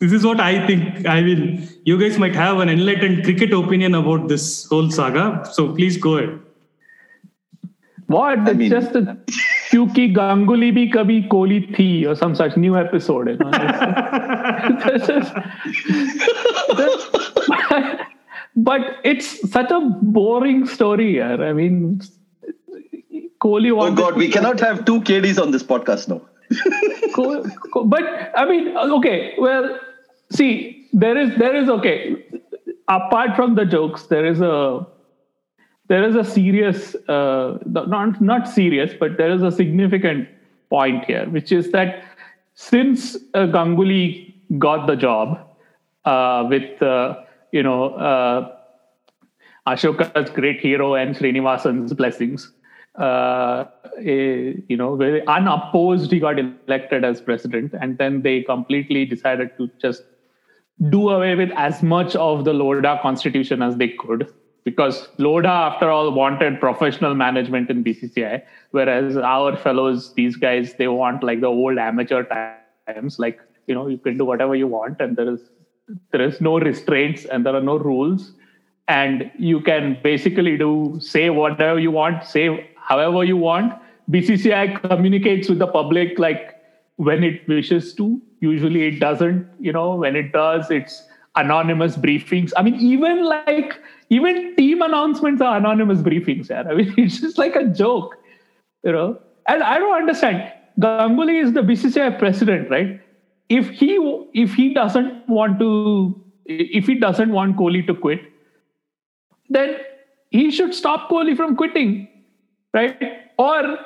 This 0.00 0.12
is 0.12 0.24
what 0.24 0.40
I 0.40 0.66
think. 0.66 1.06
I 1.06 1.20
mean, 1.22 1.68
you 1.84 1.98
guys 1.98 2.18
might 2.18 2.34
have 2.34 2.58
an 2.58 2.68
enlightened 2.68 3.22
cricket 3.24 3.52
opinion 3.52 3.94
about 3.94 4.28
this 4.28 4.64
whole 4.66 4.90
saga. 4.90 5.46
So 5.52 5.72
please 5.74 5.96
go 5.96 6.16
ahead. 6.18 6.40
What? 8.06 8.38
I 8.40 8.50
It's 8.50 8.58
mean- 8.58 8.70
just 8.70 8.94
a 8.96 9.16
क्योंकि 9.69 10.03
Ganguly 10.15 10.71
bhi 10.75 10.83
kabhi 10.93 11.27
Kohli 11.29 11.59
thi 11.75 12.05
or 12.05 12.15
some 12.15 12.35
such 12.35 12.55
new 12.57 12.75
episode. 12.77 13.29
You 13.29 13.37
know? 13.37 13.51
This 14.85 15.09
is- 15.09 15.31
this- 16.77 17.07
but 18.55 18.81
it's 19.03 19.31
such 19.51 19.71
a 19.71 19.79
boring 20.19 20.65
story. 20.75 21.09
yaar. 21.15 21.41
I 21.49 21.51
mean, 21.53 22.01
Kohli 23.45 23.71
Oh 23.71 23.75
wanted 23.81 23.97
God, 23.97 24.11
to- 24.11 24.17
we 24.23 24.29
cannot 24.29 24.59
have 24.59 24.85
two 24.85 25.01
KDs 25.01 25.41
on 25.41 25.51
this 25.51 25.63
podcast 25.63 26.07
now. 26.13 26.21
Co- 27.15 27.43
co- 27.73 27.83
but 27.85 28.03
I 28.37 28.45
mean, 28.45 28.69
okay. 28.77 29.33
Well, 29.37 29.69
see, 30.31 30.87
there 30.93 31.17
is 31.17 31.35
there 31.37 31.55
is 31.55 31.69
okay. 31.77 31.97
Apart 32.87 33.35
from 33.35 33.55
the 33.55 33.65
jokes, 33.65 34.03
there 34.13 34.25
is 34.25 34.41
a 34.41 34.85
there 35.90 36.04
is 36.08 36.14
a 36.14 36.24
serious, 36.24 36.94
uh, 37.08 37.58
not 37.66 38.20
not 38.20 38.48
serious, 38.48 38.92
but 38.98 39.16
there 39.18 39.32
is 39.36 39.42
a 39.42 39.50
significant 39.50 40.28
point 40.70 41.04
here, 41.04 41.28
which 41.30 41.50
is 41.50 41.72
that 41.72 42.04
since 42.54 43.16
uh, 43.34 43.46
Ganguly 43.56 44.34
got 44.58 44.86
the 44.86 44.94
job 44.94 45.40
uh, 46.04 46.46
with 46.48 46.80
uh, 46.80 47.16
you 47.50 47.64
know 47.64 47.94
uh, 48.10 48.56
Ashoka's 49.66 50.30
great 50.30 50.60
hero 50.60 50.94
and 50.94 51.16
Srinivasan's 51.16 51.92
blessings. 51.92 52.52
Uh, 52.96 53.64
eh, 53.98 54.54
you 54.68 54.76
know, 54.76 54.94
very 54.96 55.24
unopposed, 55.26 56.10
he 56.12 56.18
got 56.18 56.38
elected 56.38 57.04
as 57.04 57.20
president, 57.20 57.72
and 57.80 57.98
then 57.98 58.22
they 58.22 58.42
completely 58.42 59.04
decided 59.04 59.56
to 59.56 59.70
just 59.80 60.02
do 60.90 61.08
away 61.10 61.34
with 61.34 61.50
as 61.56 61.82
much 61.82 62.16
of 62.16 62.44
the 62.44 62.52
Lodha 62.52 63.00
constitution 63.00 63.62
as 63.62 63.76
they 63.76 63.88
could. 63.88 64.28
Because 64.64 65.08
Lodha, 65.18 65.72
after 65.72 65.90
all, 65.90 66.12
wanted 66.12 66.60
professional 66.60 67.14
management 67.14 67.70
in 67.70 67.82
BCCI, 67.82 68.42
whereas 68.72 69.16
our 69.16 69.56
fellows, 69.56 70.12
these 70.14 70.36
guys, 70.36 70.74
they 70.74 70.88
want 70.88 71.22
like 71.22 71.40
the 71.40 71.46
old 71.46 71.78
amateur 71.78 72.24
times, 72.24 73.18
like 73.18 73.40
you 73.66 73.74
know, 73.74 73.86
you 73.86 73.98
can 73.98 74.18
do 74.18 74.24
whatever 74.24 74.54
you 74.54 74.66
want, 74.66 75.00
and 75.00 75.16
there 75.16 75.32
is 75.32 75.40
there 76.12 76.20
is 76.20 76.40
no 76.40 76.58
restraints 76.58 77.24
and 77.24 77.44
there 77.44 77.54
are 77.54 77.62
no 77.62 77.76
rules, 77.76 78.32
and 78.88 79.30
you 79.38 79.60
can 79.60 79.98
basically 80.02 80.56
do 80.56 80.98
say 81.00 81.30
whatever 81.30 81.78
you 81.78 81.90
want, 81.90 82.24
say 82.24 82.70
however 82.76 83.24
you 83.24 83.36
want. 83.36 83.72
BCCI 84.10 84.82
communicates 84.82 85.48
with 85.48 85.58
the 85.58 85.68
public 85.68 86.18
like 86.18 86.56
when 86.96 87.22
it 87.22 87.46
wishes 87.48 87.94
to. 87.94 88.20
Usually, 88.40 88.88
it 88.88 89.00
doesn't. 89.00 89.48
You 89.60 89.72
know, 89.72 89.94
when 89.94 90.16
it 90.16 90.32
does, 90.32 90.70
it's 90.70 91.06
anonymous 91.36 91.96
briefings. 91.96 92.52
I 92.56 92.62
mean, 92.62 92.74
even 92.74 93.24
like 93.24 93.80
even 94.10 94.54
team 94.56 94.82
announcements 94.82 95.40
are 95.40 95.56
anonymous 95.56 96.00
briefings. 96.00 96.50
Yeah? 96.50 96.62
I 96.68 96.74
mean, 96.74 96.94
it's 96.96 97.20
just 97.20 97.38
like 97.38 97.56
a 97.56 97.64
joke, 97.64 98.16
you 98.84 98.92
know. 98.92 99.18
And 99.48 99.62
I 99.62 99.78
don't 99.78 99.94
understand. 99.94 100.52
Ganguly 100.78 101.42
is 101.42 101.52
the 101.52 101.60
BCCI 101.60 102.18
president, 102.18 102.70
right? 102.70 103.00
If 103.48 103.70
he 103.70 103.98
if 104.32 104.54
he 104.54 104.72
doesn't 104.74 105.28
want 105.28 105.58
to 105.58 106.22
if 106.46 106.86
he 106.86 106.94
doesn't 106.94 107.32
want 107.32 107.56
Kohli 107.56 107.86
to 107.86 107.94
quit, 107.94 108.20
then 109.48 109.78
he 110.30 110.50
should 110.50 110.74
stop 110.74 111.10
Kohli 111.10 111.36
from 111.36 111.56
quitting, 111.56 112.08
right? 112.72 112.96
Or 113.38 113.78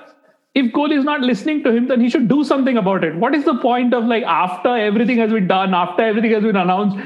if 0.54 0.72
Kohli 0.72 0.98
is 0.98 1.04
not 1.04 1.20
listening 1.22 1.62
to 1.64 1.72
him, 1.72 1.88
then 1.88 2.00
he 2.00 2.10
should 2.10 2.28
do 2.28 2.44
something 2.44 2.76
about 2.76 3.04
it. 3.04 3.16
What 3.16 3.34
is 3.34 3.44
the 3.44 3.56
point 3.56 3.94
of 3.94 4.04
like 4.04 4.22
after 4.24 4.76
everything 4.76 5.18
has 5.18 5.32
been 5.32 5.48
done, 5.48 5.74
after 5.74 6.02
everything 6.02 6.30
has 6.32 6.42
been 6.42 6.56
announced, 6.56 6.98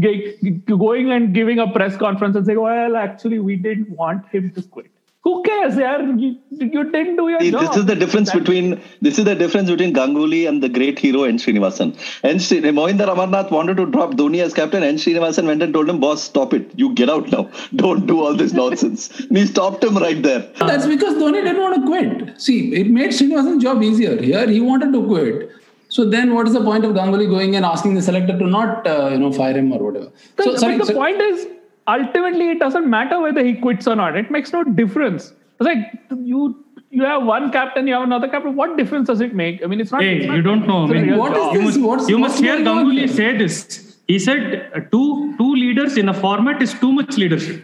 going 0.00 1.12
and 1.12 1.34
giving 1.34 1.58
a 1.58 1.70
press 1.70 1.96
conference 1.96 2.36
and 2.36 2.46
saying, 2.46 2.60
well, 2.60 2.96
actually, 2.96 3.38
we 3.38 3.56
didn't 3.56 3.90
want 3.90 4.26
him 4.28 4.50
to 4.52 4.62
quit. 4.62 4.90
Who 5.24 5.42
cares? 5.42 5.74
Yeah, 5.74 6.02
you, 6.02 6.36
you 6.50 6.90
didn't 6.92 7.16
do 7.16 7.30
your 7.30 7.40
See, 7.40 7.50
job. 7.50 7.62
This 7.62 7.76
is 7.78 7.86
the 7.86 7.94
difference 7.96 8.30
That's 8.30 8.40
between 8.40 8.78
this 9.00 9.18
is 9.18 9.24
the 9.24 9.34
difference 9.34 9.70
between 9.70 9.94
Ganguly 9.94 10.46
and 10.46 10.62
the 10.62 10.68
great 10.68 10.98
hero 10.98 11.22
N. 11.22 11.38
Srinivasan. 11.38 11.96
N. 12.22 12.38
Sri, 12.38 12.60
Mohinder 12.60 13.08
Amarnath 13.08 13.50
wanted 13.50 13.78
to 13.78 13.86
drop 13.86 14.10
Dhoni 14.12 14.42
as 14.42 14.52
captain. 14.52 14.82
N. 14.82 14.96
Srinivasan 14.96 15.46
went 15.46 15.62
and 15.62 15.72
told 15.72 15.88
him, 15.88 15.98
"Boss, 15.98 16.22
stop 16.22 16.52
it. 16.52 16.70
You 16.76 16.92
get 16.92 17.08
out 17.08 17.30
now. 17.30 17.50
Don't 17.74 18.04
do 18.04 18.20
all 18.20 18.34
this 18.34 18.52
nonsense." 18.52 19.08
and 19.20 19.38
he 19.38 19.46
stopped 19.46 19.82
him 19.82 19.96
right 19.96 20.22
there. 20.22 20.40
That's 20.58 20.86
because 20.86 21.14
Dhoni 21.14 21.42
didn't 21.42 21.62
want 21.62 21.76
to 21.76 21.86
quit. 21.86 22.38
See, 22.38 22.74
it 22.74 22.90
made 22.90 23.08
Srinivasan's 23.08 23.62
job 23.62 23.82
easier. 23.82 24.20
Here, 24.20 24.46
he 24.46 24.60
wanted 24.60 24.92
to 24.92 25.06
quit. 25.06 25.50
So 25.94 26.04
then, 26.04 26.34
what 26.34 26.48
is 26.48 26.54
the 26.54 26.60
point 26.60 26.84
of 26.84 26.92
Ganguly 26.92 27.28
going 27.30 27.54
and 27.54 27.64
asking 27.64 27.94
the 27.94 28.02
selector 28.02 28.36
to 28.36 28.46
not, 28.46 28.84
uh, 28.84 29.10
you 29.12 29.18
know, 29.18 29.30
fire 29.30 29.56
him 29.56 29.72
or 29.72 29.78
whatever? 29.78 30.10
But, 30.34 30.44
so, 30.44 30.56
sorry, 30.56 30.76
the 30.76 30.86
so, 30.86 30.94
point 30.94 31.20
is, 31.20 31.46
ultimately, 31.86 32.48
it 32.50 32.58
doesn't 32.58 32.90
matter 32.90 33.20
whether 33.20 33.44
he 33.44 33.54
quits 33.54 33.86
or 33.86 33.94
not. 33.94 34.16
It 34.16 34.28
makes 34.28 34.52
no 34.52 34.64
difference. 34.64 35.32
It's 35.60 35.68
like 35.68 35.84
you 36.32 36.64
you 36.90 37.04
have 37.04 37.22
one 37.22 37.52
captain, 37.52 37.86
you 37.86 37.94
have 37.94 38.02
another 38.02 38.26
captain. 38.26 38.56
What 38.56 38.76
difference 38.76 39.06
does 39.06 39.20
it 39.20 39.36
make? 39.36 39.62
I 39.62 39.68
mean, 39.68 39.80
it's 39.80 39.92
not. 39.92 40.02
Hey, 40.02 40.16
it's 40.16 40.26
not, 40.26 40.36
you 40.36 40.42
don't 40.42 40.66
know. 40.66 40.82
I 40.82 40.94
mean, 40.94 41.16
what 41.16 41.36
is 41.36 41.52
you 41.52 41.58
this? 41.58 41.64
must, 41.64 41.80
what's, 41.86 42.08
you 42.08 42.18
what's 42.18 42.32
must 42.32 42.42
hear 42.42 42.56
Ganguly 42.56 43.08
say 43.08 43.38
this. 43.38 43.96
He 44.08 44.18
said 44.18 44.72
uh, 44.74 44.80
two 44.94 45.36
two 45.36 45.52
leaders 45.54 45.96
in 45.96 46.08
a 46.08 46.16
format 46.24 46.60
is 46.60 46.74
too 46.74 46.90
much 46.90 47.16
leadership. 47.16 47.62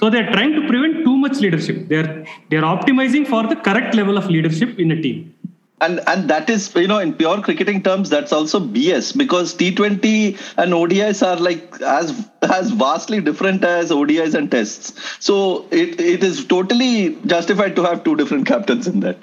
So 0.00 0.10
they're 0.10 0.32
trying 0.32 0.56
to 0.60 0.66
prevent 0.66 1.04
too 1.04 1.16
much 1.16 1.38
leadership. 1.38 1.86
They're 1.94 2.26
they're 2.50 2.68
optimizing 2.72 3.28
for 3.34 3.44
the 3.54 3.54
correct 3.70 3.94
level 4.02 4.18
of 4.24 4.28
leadership 4.38 4.80
in 4.86 4.90
a 4.90 5.00
team 5.00 5.32
and 5.84 6.00
and 6.06 6.30
that 6.30 6.48
is 6.48 6.74
you 6.74 6.86
know 6.86 6.98
in 6.98 7.12
pure 7.12 7.40
cricketing 7.42 7.82
terms 7.82 8.10
that's 8.10 8.32
also 8.32 8.60
bs 8.60 9.16
because 9.16 9.54
t20 9.54 10.38
and 10.56 10.72
odis 10.72 11.22
are 11.28 11.38
like 11.48 11.80
as 11.82 12.12
as 12.42 12.70
vastly 12.70 13.20
different 13.20 13.64
as 13.64 13.90
odis 13.90 14.34
and 14.34 14.50
tests. 14.50 14.92
So 15.20 15.66
it, 15.70 16.00
it 16.00 16.24
is 16.24 16.44
totally 16.44 17.16
justified 17.26 17.76
to 17.76 17.82
have 17.84 18.04
two 18.04 18.16
different 18.16 18.46
captains 18.46 18.86
in 18.86 19.00
that. 19.00 19.16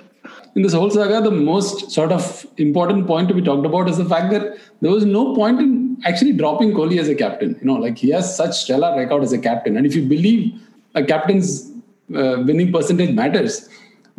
In 0.55 0.63
this 0.63 0.73
whole 0.73 0.89
saga 0.89 1.21
the 1.21 1.31
most 1.31 1.91
sort 1.91 2.11
of 2.11 2.45
important 2.57 3.07
point 3.07 3.27
to 3.29 3.33
be 3.33 3.41
talked 3.41 3.65
about 3.65 3.89
is 3.89 3.97
the 3.97 4.05
fact 4.05 4.31
that 4.31 4.57
there 4.81 4.91
was 4.91 5.05
no 5.05 5.35
point 5.35 5.59
in 5.59 6.01
actually 6.05 6.33
dropping 6.33 6.73
kohli 6.73 6.99
as 6.99 7.09
a 7.09 7.15
captain. 7.15 7.57
You 7.61 7.67
know 7.67 7.75
like 7.75 7.97
he 7.97 8.09
has 8.09 8.35
such 8.35 8.57
stellar 8.63 8.95
record 8.97 9.23
as 9.23 9.33
a 9.33 9.39
captain. 9.39 9.77
And 9.77 9.85
if 9.85 9.95
you 9.95 10.07
believe 10.07 10.59
a 10.95 11.03
captain's 11.03 11.71
uh, 12.15 12.43
winning 12.45 12.71
percentage 12.71 13.13
matters 13.13 13.69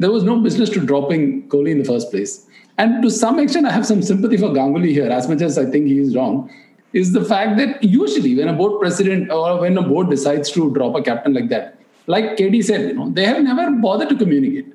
there 0.00 0.10
was 0.10 0.24
no 0.24 0.40
business 0.40 0.70
to 0.70 0.80
dropping 0.80 1.46
Kohli 1.48 1.72
in 1.72 1.78
the 1.78 1.84
first 1.84 2.10
place. 2.10 2.46
And 2.78 3.02
to 3.02 3.10
some 3.10 3.38
extent, 3.38 3.66
I 3.66 3.72
have 3.72 3.86
some 3.86 4.02
sympathy 4.02 4.38
for 4.38 4.48
Ganguly 4.48 4.92
here, 4.92 5.10
as 5.10 5.28
much 5.28 5.42
as 5.42 5.58
I 5.58 5.66
think 5.66 5.86
he 5.86 5.98
is 5.98 6.16
wrong. 6.16 6.50
Is 6.94 7.12
the 7.12 7.24
fact 7.24 7.58
that 7.58 7.84
usually 7.84 8.34
when 8.34 8.48
a 8.48 8.54
board 8.54 8.80
president 8.80 9.30
or 9.30 9.60
when 9.60 9.76
a 9.76 9.82
board 9.82 10.08
decides 10.08 10.50
to 10.52 10.72
drop 10.72 10.96
a 10.96 11.02
captain 11.02 11.34
like 11.34 11.50
that, 11.50 11.78
like 12.06 12.36
KD 12.38 12.64
said, 12.64 12.88
you 12.88 12.94
know, 12.94 13.10
they 13.10 13.26
have 13.26 13.42
never 13.42 13.70
bothered 13.70 14.08
to 14.08 14.16
communicate. 14.16 14.72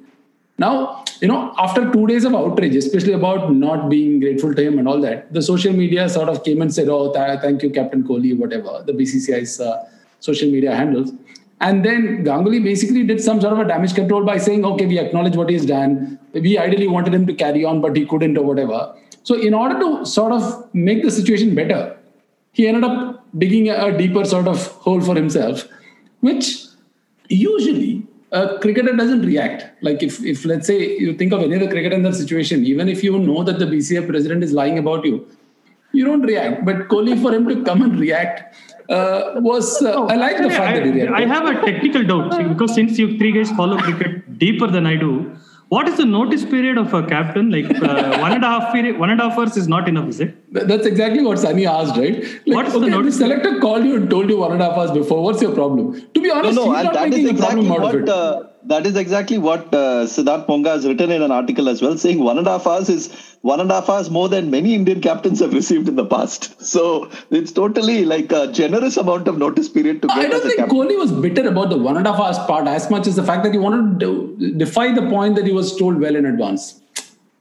Now, 0.58 1.04
you 1.22 1.28
know, 1.28 1.54
after 1.58 1.92
two 1.92 2.06
days 2.08 2.24
of 2.24 2.36
outrage, 2.36 2.76
especially 2.76 3.14
about 3.14 3.54
not 3.54 3.90
being 3.90 4.20
grateful 4.20 4.54
to 4.54 4.62
him 4.62 4.78
and 4.80 4.88
all 4.88 5.02
that, 5.02 5.34
the 5.34 5.42
social 5.42 5.74
media 5.74 6.08
sort 6.08 6.30
of 6.30 6.44
came 6.46 6.62
and 6.62 6.74
said, 6.74 6.88
"Oh, 6.88 7.12
th- 7.12 7.42
thank 7.42 7.64
you, 7.64 7.72
Captain 7.72 8.04
Kohli," 8.12 8.38
whatever 8.44 8.84
the 8.86 8.94
BCCI's 8.94 9.60
uh, 9.60 9.90
social 10.20 10.50
media 10.50 10.76
handles. 10.76 11.12
And 11.66 11.84
then 11.84 12.24
Ganguly 12.24 12.64
basically 12.64 13.04
did 13.04 13.20
some 13.20 13.42
sort 13.42 13.54
of 13.54 13.60
a 13.60 13.68
damage 13.68 13.96
control 13.96 14.24
by 14.24 14.38
saying, 14.38 14.64
okay, 14.72 14.86
we 14.86 15.00
acknowledge 15.00 15.36
what 15.36 15.50
he's 15.50 15.66
done. 15.66 16.20
We 16.34 16.60
ideally 16.60 16.88
wanted 16.88 17.14
him 17.14 17.26
to 17.26 17.34
carry 17.34 17.66
on, 17.66 17.82
but 17.82 17.96
he 17.96 18.06
couldn't 18.06 18.38
or 18.38 18.46
whatever. 18.46 18.96
So, 19.24 19.34
in 19.34 19.56
order 19.56 19.80
to 19.80 20.06
sort 20.06 20.32
of 20.32 20.44
make 20.76 21.02
the 21.02 21.10
situation 21.10 21.56
better, 21.56 21.98
he 22.52 22.68
ended 22.68 22.84
up 22.84 23.26
digging 23.40 23.70
a 23.70 23.98
deeper 23.98 24.26
sort 24.26 24.48
of 24.48 24.68
hole 24.84 25.02
for 25.02 25.16
himself, 25.16 25.68
which 26.20 26.66
usually 27.30 28.06
a 28.32 28.60
cricketer 28.60 28.96
doesn't 28.96 29.26
react. 29.26 29.66
Like 29.82 30.04
if, 30.04 30.24
if 30.24 30.46
let's 30.46 30.68
say 30.68 30.96
you 30.98 31.16
think 31.16 31.34
of 31.34 31.42
any 31.42 31.56
other 31.56 31.68
cricketer 31.68 31.96
in 31.96 32.04
that 32.04 32.14
situation, 32.14 32.64
even 32.66 32.88
if 32.88 33.04
you 33.04 33.18
know 33.18 33.44
that 33.44 33.58
the 33.58 33.66
BCA 33.66 34.08
president 34.08 34.44
is 34.44 34.52
lying 34.52 34.78
about 34.78 35.04
you, 35.04 35.28
you 35.96 36.06
don't 36.06 36.22
react. 36.22 36.66
But 36.66 36.88
Kohli, 36.90 37.22
for 37.22 37.34
him 37.34 37.48
to 37.48 37.64
come 37.64 37.82
and 37.82 38.00
react 38.00 38.56
uh, 38.90 39.34
was 39.38 39.82
uh, 39.82 40.06
I 40.06 40.16
like 40.16 40.38
the 40.38 40.50
fact 40.50 40.62
I, 40.62 40.80
that 40.80 40.86
he 40.86 40.92
reacted. 40.92 41.16
I 41.16 41.26
have 41.26 41.46
a 41.48 41.66
technical 41.66 42.04
doubt 42.04 42.38
because 42.50 42.74
since 42.74 43.00
you 43.00 43.18
three 43.18 43.32
guys 43.32 43.52
follow 43.52 43.78
cricket 43.78 44.38
deeper 44.38 44.68
than 44.68 44.86
I 44.86 44.96
do, 44.96 45.36
what 45.70 45.88
is 45.88 45.98
the 45.98 46.06
notice 46.06 46.46
period 46.46 46.78
of 46.78 46.94
a 46.94 47.06
captain? 47.06 47.50
Like 47.50 47.66
uh, 47.66 48.18
one 48.26 48.34
and 48.34 48.44
a 48.44 48.48
half 48.48 48.72
period, 48.72 49.00
one 49.00 49.10
and 49.10 49.20
a 49.20 49.30
half 49.30 49.40
hours 49.40 49.58
is 49.58 49.68
not 49.68 49.90
enough, 49.90 50.10
is 50.10 50.20
it? 50.20 50.54
That's 50.54 50.86
exactly 50.86 51.24
what 51.24 51.40
Sunny 51.40 51.66
asked, 51.66 51.98
right? 51.98 52.24
Like, 52.24 52.56
What's 52.58 52.76
okay, 52.76 52.86
the 52.86 52.92
notice? 52.92 53.16
The 53.16 53.26
selector 53.26 53.60
called 53.60 53.86
you 53.86 53.96
and 53.96 54.10
told 54.10 54.30
you 54.30 54.38
one 54.38 54.52
and 54.52 54.62
a 54.62 54.66
half 54.66 54.78
hours 54.78 54.92
before. 54.92 55.24
What's 55.24 55.42
your 55.42 55.54
problem? 55.54 56.08
To 56.14 56.22
be 56.22 56.30
honest, 56.30 56.56
no, 56.56 56.66
no, 56.66 56.76
he's 56.76 56.84
not 56.84 56.94
that 56.94 57.10
making 57.10 57.26
is 57.26 57.32
exactly 57.32 57.66
a 57.66 57.70
problem 57.70 58.04
what, 58.04 58.10
of 58.10 58.42
it. 58.42 58.55
That 58.68 58.88
is 58.88 58.96
exactly 58.96 59.38
what 59.38 59.74
uh, 59.74 60.06
Siddharth 60.06 60.48
Monga 60.48 60.72
has 60.72 60.88
written 60.88 61.12
in 61.12 61.22
an 61.22 61.32
article 61.32 61.70
as 61.70 61.82
well, 61.82 61.98
saying 61.98 62.20
one 62.20 62.40
and 62.40 62.48
a 62.48 62.52
half 62.52 62.66
hours 62.66 62.90
is 62.90 63.10
one 63.42 63.60
and 63.60 63.70
a 63.70 63.76
half 63.76 63.90
hours 63.90 64.10
more 64.10 64.28
than 64.28 64.50
many 64.50 64.74
Indian 64.74 65.02
captains 65.02 65.40
have 65.40 65.54
received 65.54 65.88
in 65.88 65.96
the 65.96 66.06
past. 66.06 66.60
So 66.64 67.12
it's 67.30 67.52
totally 67.52 68.06
like 68.06 68.32
a 68.32 68.52
generous 68.52 68.98
amount 68.98 69.28
of 69.28 69.38
notice 69.38 69.70
period 69.70 70.02
to 70.02 70.08
get. 70.08 70.18
I 70.18 70.28
don't 70.28 70.42
think 70.42 70.56
captain. 70.56 70.76
Kohli 70.76 70.98
was 70.98 71.12
bitter 71.12 71.48
about 71.48 71.70
the 71.70 71.78
one 71.78 71.98
and 71.98 72.08
a 72.08 72.12
half 72.12 72.20
hours 72.20 72.40
part 72.48 72.68
as 72.68 72.90
much 72.90 73.06
as 73.06 73.16
the 73.16 73.24
fact 73.24 73.44
that 73.44 73.54
he 73.54 73.60
wanted 73.60 74.00
to 74.00 74.54
defy 74.58 74.94
the 74.94 75.08
point 75.10 75.36
that 75.36 75.46
he 75.46 75.54
was 75.54 75.78
told 75.78 76.00
well 76.00 76.16
in 76.16 76.26
advance. 76.26 76.82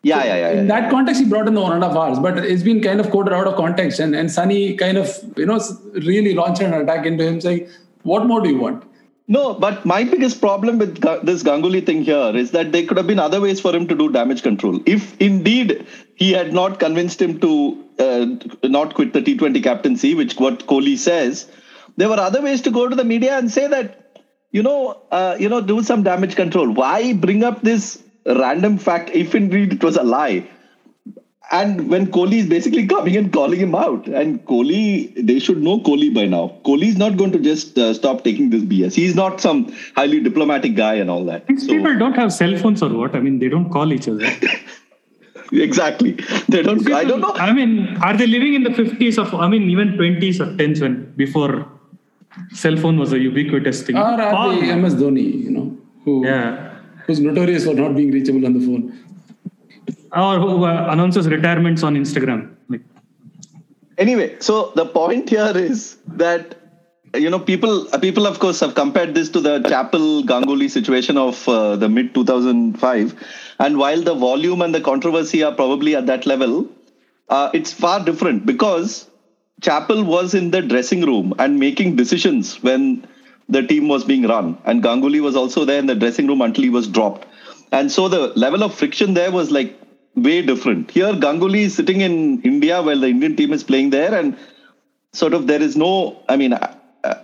Yeah, 0.02 0.22
yeah, 0.22 0.36
yeah. 0.36 0.50
In 0.50 0.66
yeah, 0.66 0.80
that 0.80 0.90
context, 0.90 1.22
he 1.22 1.26
brought 1.26 1.48
in 1.48 1.54
the 1.54 1.62
one 1.62 1.72
and 1.72 1.82
a 1.82 1.88
half 1.88 1.96
hours, 1.96 2.18
but 2.18 2.36
it's 2.36 2.62
been 2.62 2.82
kind 2.82 3.00
of 3.00 3.10
quoted 3.10 3.32
out 3.32 3.46
of 3.46 3.56
context. 3.56 3.98
And, 3.98 4.14
and 4.14 4.30
Sunny 4.30 4.76
kind 4.76 4.98
of, 4.98 5.08
you 5.38 5.46
know, 5.46 5.58
really 5.94 6.34
launched 6.34 6.60
an 6.60 6.74
attack 6.74 7.06
into 7.06 7.26
him 7.26 7.40
saying, 7.40 7.66
What 8.02 8.26
more 8.26 8.42
do 8.42 8.50
you 8.50 8.58
want? 8.58 8.84
No, 9.26 9.54
but 9.54 9.86
my 9.86 10.04
biggest 10.04 10.40
problem 10.40 10.78
with 10.78 11.00
this 11.24 11.42
Ganguly 11.42 11.84
thing 11.84 12.02
here 12.04 12.36
is 12.36 12.50
that 12.50 12.72
there 12.72 12.84
could 12.84 12.98
have 12.98 13.06
been 13.06 13.18
other 13.18 13.40
ways 13.40 13.58
for 13.58 13.74
him 13.74 13.86
to 13.88 13.94
do 13.94 14.10
damage 14.12 14.42
control. 14.42 14.80
If 14.84 15.18
indeed 15.18 15.86
he 16.14 16.32
had 16.32 16.52
not 16.52 16.78
convinced 16.78 17.22
him 17.22 17.40
to 17.40 17.82
uh, 17.98 18.26
not 18.64 18.92
quit 18.94 19.14
the 19.14 19.22
T20 19.22 19.62
captaincy, 19.62 20.14
which 20.14 20.36
what 20.36 20.66
Kohli 20.66 20.98
says, 20.98 21.50
there 21.96 22.10
were 22.10 22.20
other 22.20 22.42
ways 22.42 22.60
to 22.62 22.70
go 22.70 22.86
to 22.86 22.94
the 22.94 23.04
media 23.04 23.38
and 23.38 23.50
say 23.50 23.66
that, 23.66 24.20
you 24.52 24.62
know, 24.62 25.00
uh, 25.10 25.36
you 25.40 25.48
know, 25.48 25.62
do 25.62 25.82
some 25.82 26.02
damage 26.02 26.36
control. 26.36 26.70
Why 26.70 27.14
bring 27.14 27.44
up 27.44 27.62
this 27.62 28.02
random 28.26 28.76
fact 28.76 29.10
if 29.10 29.34
indeed 29.34 29.72
it 29.72 29.82
was 29.82 29.96
a 29.96 30.02
lie? 30.02 30.46
And 31.52 31.88
when 31.90 32.06
Kohli 32.06 32.38
is 32.38 32.46
basically 32.46 32.86
coming 32.86 33.16
and 33.16 33.32
calling 33.32 33.60
him 33.60 33.74
out, 33.74 34.06
and 34.08 34.44
Kohli, 34.46 35.14
they 35.14 35.38
should 35.38 35.62
know 35.62 35.78
Kohli 35.78 36.12
by 36.12 36.24
now. 36.24 36.58
Kohli 36.64 36.84
is 36.84 36.96
not 36.96 37.16
going 37.16 37.32
to 37.32 37.38
just 37.38 37.78
uh, 37.78 37.92
stop 37.92 38.24
taking 38.24 38.50
this 38.50 38.62
BS. 38.62 38.94
He's 38.94 39.14
not 39.14 39.40
some 39.40 39.72
highly 39.94 40.20
diplomatic 40.20 40.74
guy 40.74 40.94
and 40.94 41.10
all 41.10 41.24
that. 41.26 41.46
These 41.46 41.66
so, 41.66 41.74
people 41.74 41.98
don't 41.98 42.14
have 42.14 42.32
cell 42.32 42.56
phones 42.56 42.82
or 42.82 42.88
what? 42.88 43.14
I 43.14 43.20
mean, 43.20 43.38
they 43.38 43.48
don't 43.48 43.68
call 43.70 43.92
each 43.92 44.08
other. 44.08 44.26
exactly. 45.52 46.12
They 46.48 46.62
don't. 46.62 46.78
People, 46.78 46.94
I 46.94 47.04
don't 47.04 47.20
know. 47.20 47.34
I 47.34 47.52
mean, 47.52 47.96
are 47.98 48.16
they 48.16 48.26
living 48.26 48.54
in 48.54 48.62
the 48.62 48.72
fifties 48.72 49.18
of? 49.18 49.34
I 49.34 49.46
mean, 49.46 49.68
even 49.68 49.96
twenties 49.96 50.40
or 50.40 50.56
tens 50.56 50.80
when 50.80 51.12
before 51.14 51.68
cell 52.52 52.76
phone 52.76 52.98
was 52.98 53.12
a 53.12 53.18
ubiquitous 53.18 53.82
thing. 53.82 53.96
Or 53.96 54.00
are 54.02 54.54
they 54.54 54.74
MS 54.74 54.94
Dhoni? 54.94 55.44
You 55.44 55.50
know, 55.50 55.78
who 56.04 56.26
yeah, 56.26 56.78
who's 57.06 57.20
notorious 57.20 57.66
for 57.66 57.74
not 57.74 57.94
being 57.94 58.10
reachable 58.10 58.46
on 58.46 58.54
the 58.54 58.66
phone 58.66 59.03
or 60.16 60.38
who 60.38 60.64
uh, 60.64 60.88
announces 60.90 61.28
retirements 61.28 61.82
on 61.82 61.94
Instagram. 61.94 62.54
Like. 62.68 62.82
Anyway, 63.98 64.36
so 64.40 64.72
the 64.74 64.86
point 64.86 65.28
here 65.28 65.52
is 65.54 65.96
that 66.06 66.56
you 67.14 67.30
know, 67.30 67.38
people 67.38 67.86
people 68.00 68.26
of 68.26 68.38
course 68.38 68.60
have 68.60 68.74
compared 68.74 69.14
this 69.14 69.28
to 69.30 69.40
the 69.40 69.60
Chappell 69.62 70.22
Ganguly 70.24 70.70
situation 70.70 71.16
of 71.16 71.48
uh, 71.48 71.76
the 71.76 71.88
mid 71.88 72.14
2005, 72.14 73.14
and 73.60 73.78
while 73.78 74.02
the 74.02 74.14
volume 74.14 74.62
and 74.62 74.74
the 74.74 74.80
controversy 74.80 75.42
are 75.42 75.54
probably 75.54 75.94
at 75.94 76.06
that 76.06 76.26
level, 76.26 76.68
uh, 77.28 77.50
it's 77.54 77.72
far 77.72 78.04
different 78.04 78.46
because 78.46 79.08
Chappell 79.60 80.02
was 80.02 80.34
in 80.34 80.50
the 80.50 80.60
dressing 80.60 81.02
room 81.02 81.34
and 81.38 81.58
making 81.58 81.96
decisions 81.96 82.62
when 82.62 83.06
the 83.48 83.62
team 83.62 83.88
was 83.88 84.04
being 84.04 84.26
run, 84.26 84.58
and 84.64 84.82
Ganguly 84.82 85.20
was 85.20 85.36
also 85.36 85.64
there 85.64 85.78
in 85.78 85.86
the 85.86 85.94
dressing 85.94 86.26
room 86.26 86.40
until 86.40 86.64
he 86.64 86.70
was 86.70 86.88
dropped, 86.88 87.26
and 87.70 87.92
so 87.92 88.08
the 88.08 88.32
level 88.34 88.64
of 88.64 88.74
friction 88.74 89.14
there 89.14 89.30
was 89.30 89.50
like 89.52 89.78
way 90.16 90.42
different. 90.42 90.90
Here, 90.90 91.12
Ganguly 91.12 91.62
is 91.62 91.74
sitting 91.74 92.00
in 92.00 92.40
India 92.42 92.82
while 92.82 93.00
the 93.00 93.08
Indian 93.08 93.36
team 93.36 93.52
is 93.52 93.64
playing 93.64 93.90
there, 93.90 94.14
and 94.14 94.36
sort 95.12 95.34
of 95.34 95.46
there 95.46 95.62
is 95.62 95.76
no. 95.76 96.22
I 96.28 96.36
mean, 96.36 96.54
I, 96.54 96.76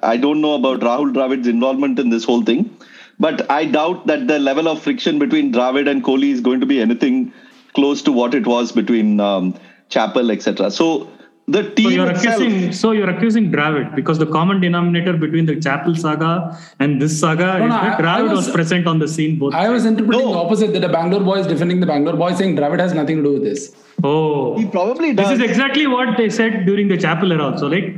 I 0.02 0.16
don't 0.16 0.40
know 0.40 0.54
about 0.54 0.80
Rahul 0.80 1.12
Dravid's 1.12 1.49
involvement 1.49 1.99
in 1.99 2.11
this 2.11 2.25
whole 2.25 2.42
thing, 2.42 2.76
but 3.18 3.50
I 3.50 3.64
doubt 3.64 4.06
that 4.06 4.26
the 4.26 4.38
level 4.38 4.68
of 4.68 4.82
friction 4.82 5.18
between 5.18 5.52
Dravid 5.52 5.88
and 5.88 6.02
Kohli 6.04 6.30
is 6.30 6.40
going 6.40 6.61
to 6.61 6.66
be 6.66 6.80
anything 6.80 7.32
close 7.75 8.02
to 8.02 8.12
what 8.12 8.35
it 8.35 8.47
was 8.47 8.73
between 8.73 9.20
um, 9.20 9.54
Chappell, 9.88 10.30
etc. 10.30 10.70
So 10.70 11.11
the 11.57 11.62
team 11.76 11.85
So 11.87 11.90
you're 11.97 12.11
itself, 12.11 12.37
accusing. 12.40 12.73
So 12.80 12.92
you're 12.92 13.11
accusing 13.11 13.50
Dravid 13.52 13.95
because 13.97 14.19
the 14.19 14.26
common 14.26 14.61
denominator 14.61 15.14
between 15.25 15.47
the 15.50 15.57
Chappell 15.66 15.95
saga 16.04 16.33
and 16.78 17.00
this 17.02 17.19
saga 17.21 17.47
No, 17.47 17.52
is 17.57 17.61
no, 17.62 17.69
that 17.69 17.85
I- 17.85 17.97
I 17.97 18.00
Dravid 18.02 18.30
was- 18.30 18.47
was, 18.47 18.54
present 18.59 18.87
on 18.87 18.99
the 19.04 19.09
scene 19.16 19.38
both. 19.38 19.54
I 19.54 19.69
was 19.76 19.87
interpreting 19.92 20.26
No. 20.26 20.33
the 20.33 20.38
opposite 20.47 20.73
that 20.75 20.80
the 20.88 20.92
Bangalore 20.97 21.25
boy 21.30 21.38
is 21.45 21.47
defending 21.54 21.80
the 21.80 21.90
Bangalore 21.92 22.16
boy 22.25 22.33
saying 22.40 22.57
Dravid 22.57 22.80
has 22.87 22.95
nothing 23.02 23.16
to 23.23 23.23
do 23.28 23.33
with 23.38 23.45
this. 23.50 23.71
oh, 24.09 24.57
he 24.59 24.64
probably 24.75 25.09
does 25.16 25.28
this 25.30 25.38
is 25.38 25.45
exactly 25.47 25.87
what 25.95 26.11
they 26.21 26.28
said 26.37 26.54
during 26.69 26.87
the 26.92 26.97
Chappell 27.07 27.33
era 27.35 27.47
also. 27.49 27.66
Like 27.75 27.88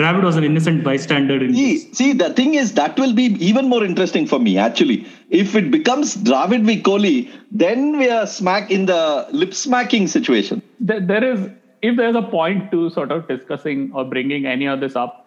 Dravid 0.00 0.22
was 0.28 0.36
an 0.40 0.44
innocent 0.50 0.84
bystander. 0.84 1.36
In 1.44 1.54
See, 1.54 1.72
this. 1.74 1.98
see, 1.98 2.12
the 2.12 2.30
thing 2.38 2.54
is 2.62 2.72
that 2.80 2.98
will 2.98 3.12
be 3.20 3.24
even 3.50 3.68
more 3.68 3.82
interesting 3.84 4.26
for 4.32 4.38
me 4.38 4.52
actually. 4.66 4.98
If 5.30 5.54
it 5.60 5.70
becomes 5.70 6.16
Dravid 6.28 6.64
v 6.70 6.80
Kohli, 6.88 7.16
then 7.64 7.98
we 7.98 8.08
are 8.18 8.26
smack 8.26 8.70
in 8.70 8.86
the 8.86 9.02
lip 9.42 9.54
smacking 9.54 10.06
situation. 10.16 10.62
there, 10.88 11.00
there 11.08 11.24
is 11.32 11.40
if 11.82 11.96
there's 11.96 12.16
a 12.16 12.22
point 12.22 12.70
to 12.70 12.90
sort 12.90 13.12
of 13.12 13.26
discussing 13.28 13.90
or 13.94 14.04
bringing 14.04 14.46
any 14.46 14.66
of 14.66 14.80
this 14.80 14.96
up 14.96 15.26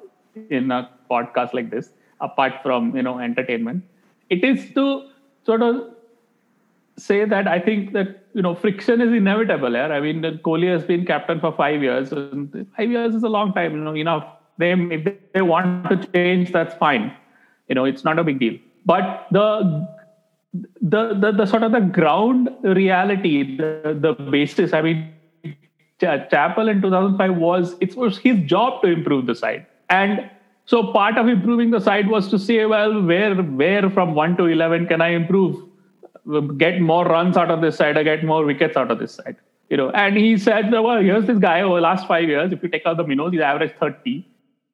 in 0.49 0.71
a 0.71 0.89
podcast 1.09 1.53
like 1.53 1.69
this 1.69 1.91
apart 2.21 2.53
from 2.63 2.95
you 2.95 3.03
know 3.03 3.19
entertainment 3.19 3.83
it 4.29 4.43
is 4.43 4.73
to 4.73 5.09
sort 5.45 5.61
of 5.61 5.81
say 6.97 7.25
that 7.25 7.47
i 7.47 7.59
think 7.59 7.93
that 7.93 8.23
you 8.33 8.41
know 8.41 8.53
friction 8.53 9.01
is 9.01 9.11
inevitable 9.11 9.73
yeah? 9.73 9.87
i 9.87 9.99
mean 9.99 10.21
kohli 10.45 10.71
has 10.71 10.83
been 10.83 11.05
captain 11.05 11.39
for 11.39 11.51
five 11.51 11.81
years 11.81 12.11
and 12.11 12.67
five 12.77 12.89
years 12.89 13.15
is 13.15 13.23
a 13.23 13.33
long 13.37 13.53
time 13.53 13.75
you 13.75 13.83
know 13.83 13.95
enough 13.95 14.25
they 14.57 14.71
if 14.97 15.03
they 15.33 15.41
want 15.41 15.89
to 15.89 15.97
change 16.13 16.51
that's 16.51 16.75
fine 16.75 17.11
you 17.67 17.75
know 17.75 17.85
it's 17.85 18.03
not 18.03 18.19
a 18.19 18.23
big 18.23 18.39
deal 18.39 18.57
but 18.85 19.27
the 19.31 19.47
the, 20.81 21.13
the 21.13 21.31
the 21.31 21.45
sort 21.45 21.63
of 21.63 21.71
the 21.71 21.79
ground 21.79 22.49
reality, 22.63 23.57
the, 23.57 23.97
the 23.99 24.13
basis. 24.13 24.73
I 24.73 24.81
mean, 24.81 25.13
Ch- 26.03 26.29
Chappell 26.29 26.67
in 26.69 26.81
2005 26.81 27.35
was 27.35 27.75
it 27.79 27.95
was 27.95 28.17
his 28.17 28.39
job 28.45 28.81
to 28.83 28.87
improve 28.89 29.25
the 29.25 29.35
side, 29.35 29.65
and 29.89 30.29
so 30.65 30.91
part 30.91 31.17
of 31.17 31.27
improving 31.27 31.71
the 31.71 31.79
side 31.79 32.07
was 32.07 32.29
to 32.29 32.39
say, 32.39 32.65
well, 32.65 33.01
where 33.01 33.35
where 33.35 33.89
from 33.89 34.15
one 34.15 34.37
to 34.37 34.45
eleven 34.45 34.87
can 34.87 35.01
I 35.01 35.09
improve, 35.09 35.57
um, 36.27 36.57
get 36.57 36.79
more 36.81 37.05
runs 37.05 37.37
out 37.37 37.51
of 37.51 37.61
this 37.61 37.77
side, 37.77 37.97
or 37.97 38.03
get 38.03 38.23
more 38.23 38.45
wickets 38.45 38.77
out 38.77 38.91
of 38.91 38.99
this 38.99 39.13
side. 39.15 39.35
You 39.69 39.77
know, 39.77 39.89
and 39.91 40.15
he 40.15 40.37
said, 40.37 40.71
well, 40.71 41.01
here's 41.01 41.25
this 41.25 41.39
guy 41.39 41.61
over 41.61 41.75
the 41.75 41.81
last 41.81 42.07
five 42.07 42.29
years. 42.29 42.51
If 42.53 42.61
you 42.61 42.69
take 42.69 42.85
out 42.85 42.97
the 42.97 43.07
minnows, 43.07 43.31
he's 43.31 43.41
averaged 43.41 43.75
30. 43.79 44.25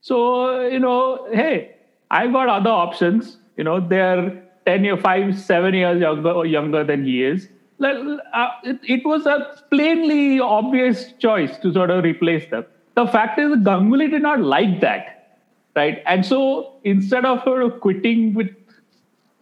So, 0.01 0.67
you 0.67 0.79
know, 0.79 1.27
hey, 1.31 1.75
I've 2.11 2.33
got 2.33 2.49
other 2.49 2.69
options. 2.69 3.37
You 3.55 3.63
know, 3.63 3.79
they're 3.79 4.43
10 4.65 4.83
year, 4.83 4.97
5, 4.97 5.39
7 5.39 5.73
years 5.73 6.01
younger, 6.01 6.45
younger 6.45 6.83
than 6.83 7.05
he 7.05 7.23
is. 7.23 7.47
Uh, 7.81 8.49
it, 8.63 8.79
it 8.83 9.05
was 9.05 9.25
a 9.25 9.61
plainly 9.69 10.39
obvious 10.39 11.13
choice 11.13 11.57
to 11.59 11.73
sort 11.73 11.89
of 11.89 12.03
replace 12.03 12.49
them. 12.49 12.65
The 12.95 13.07
fact 13.07 13.39
is, 13.39 13.51
Ganguly 13.57 14.09
did 14.09 14.21
not 14.21 14.41
like 14.41 14.81
that, 14.81 15.39
right? 15.75 16.03
And 16.05 16.25
so 16.25 16.73
instead 16.83 17.25
of 17.25 17.43
sort 17.43 17.63
of 17.63 17.79
quitting 17.79 18.33
with 18.33 18.49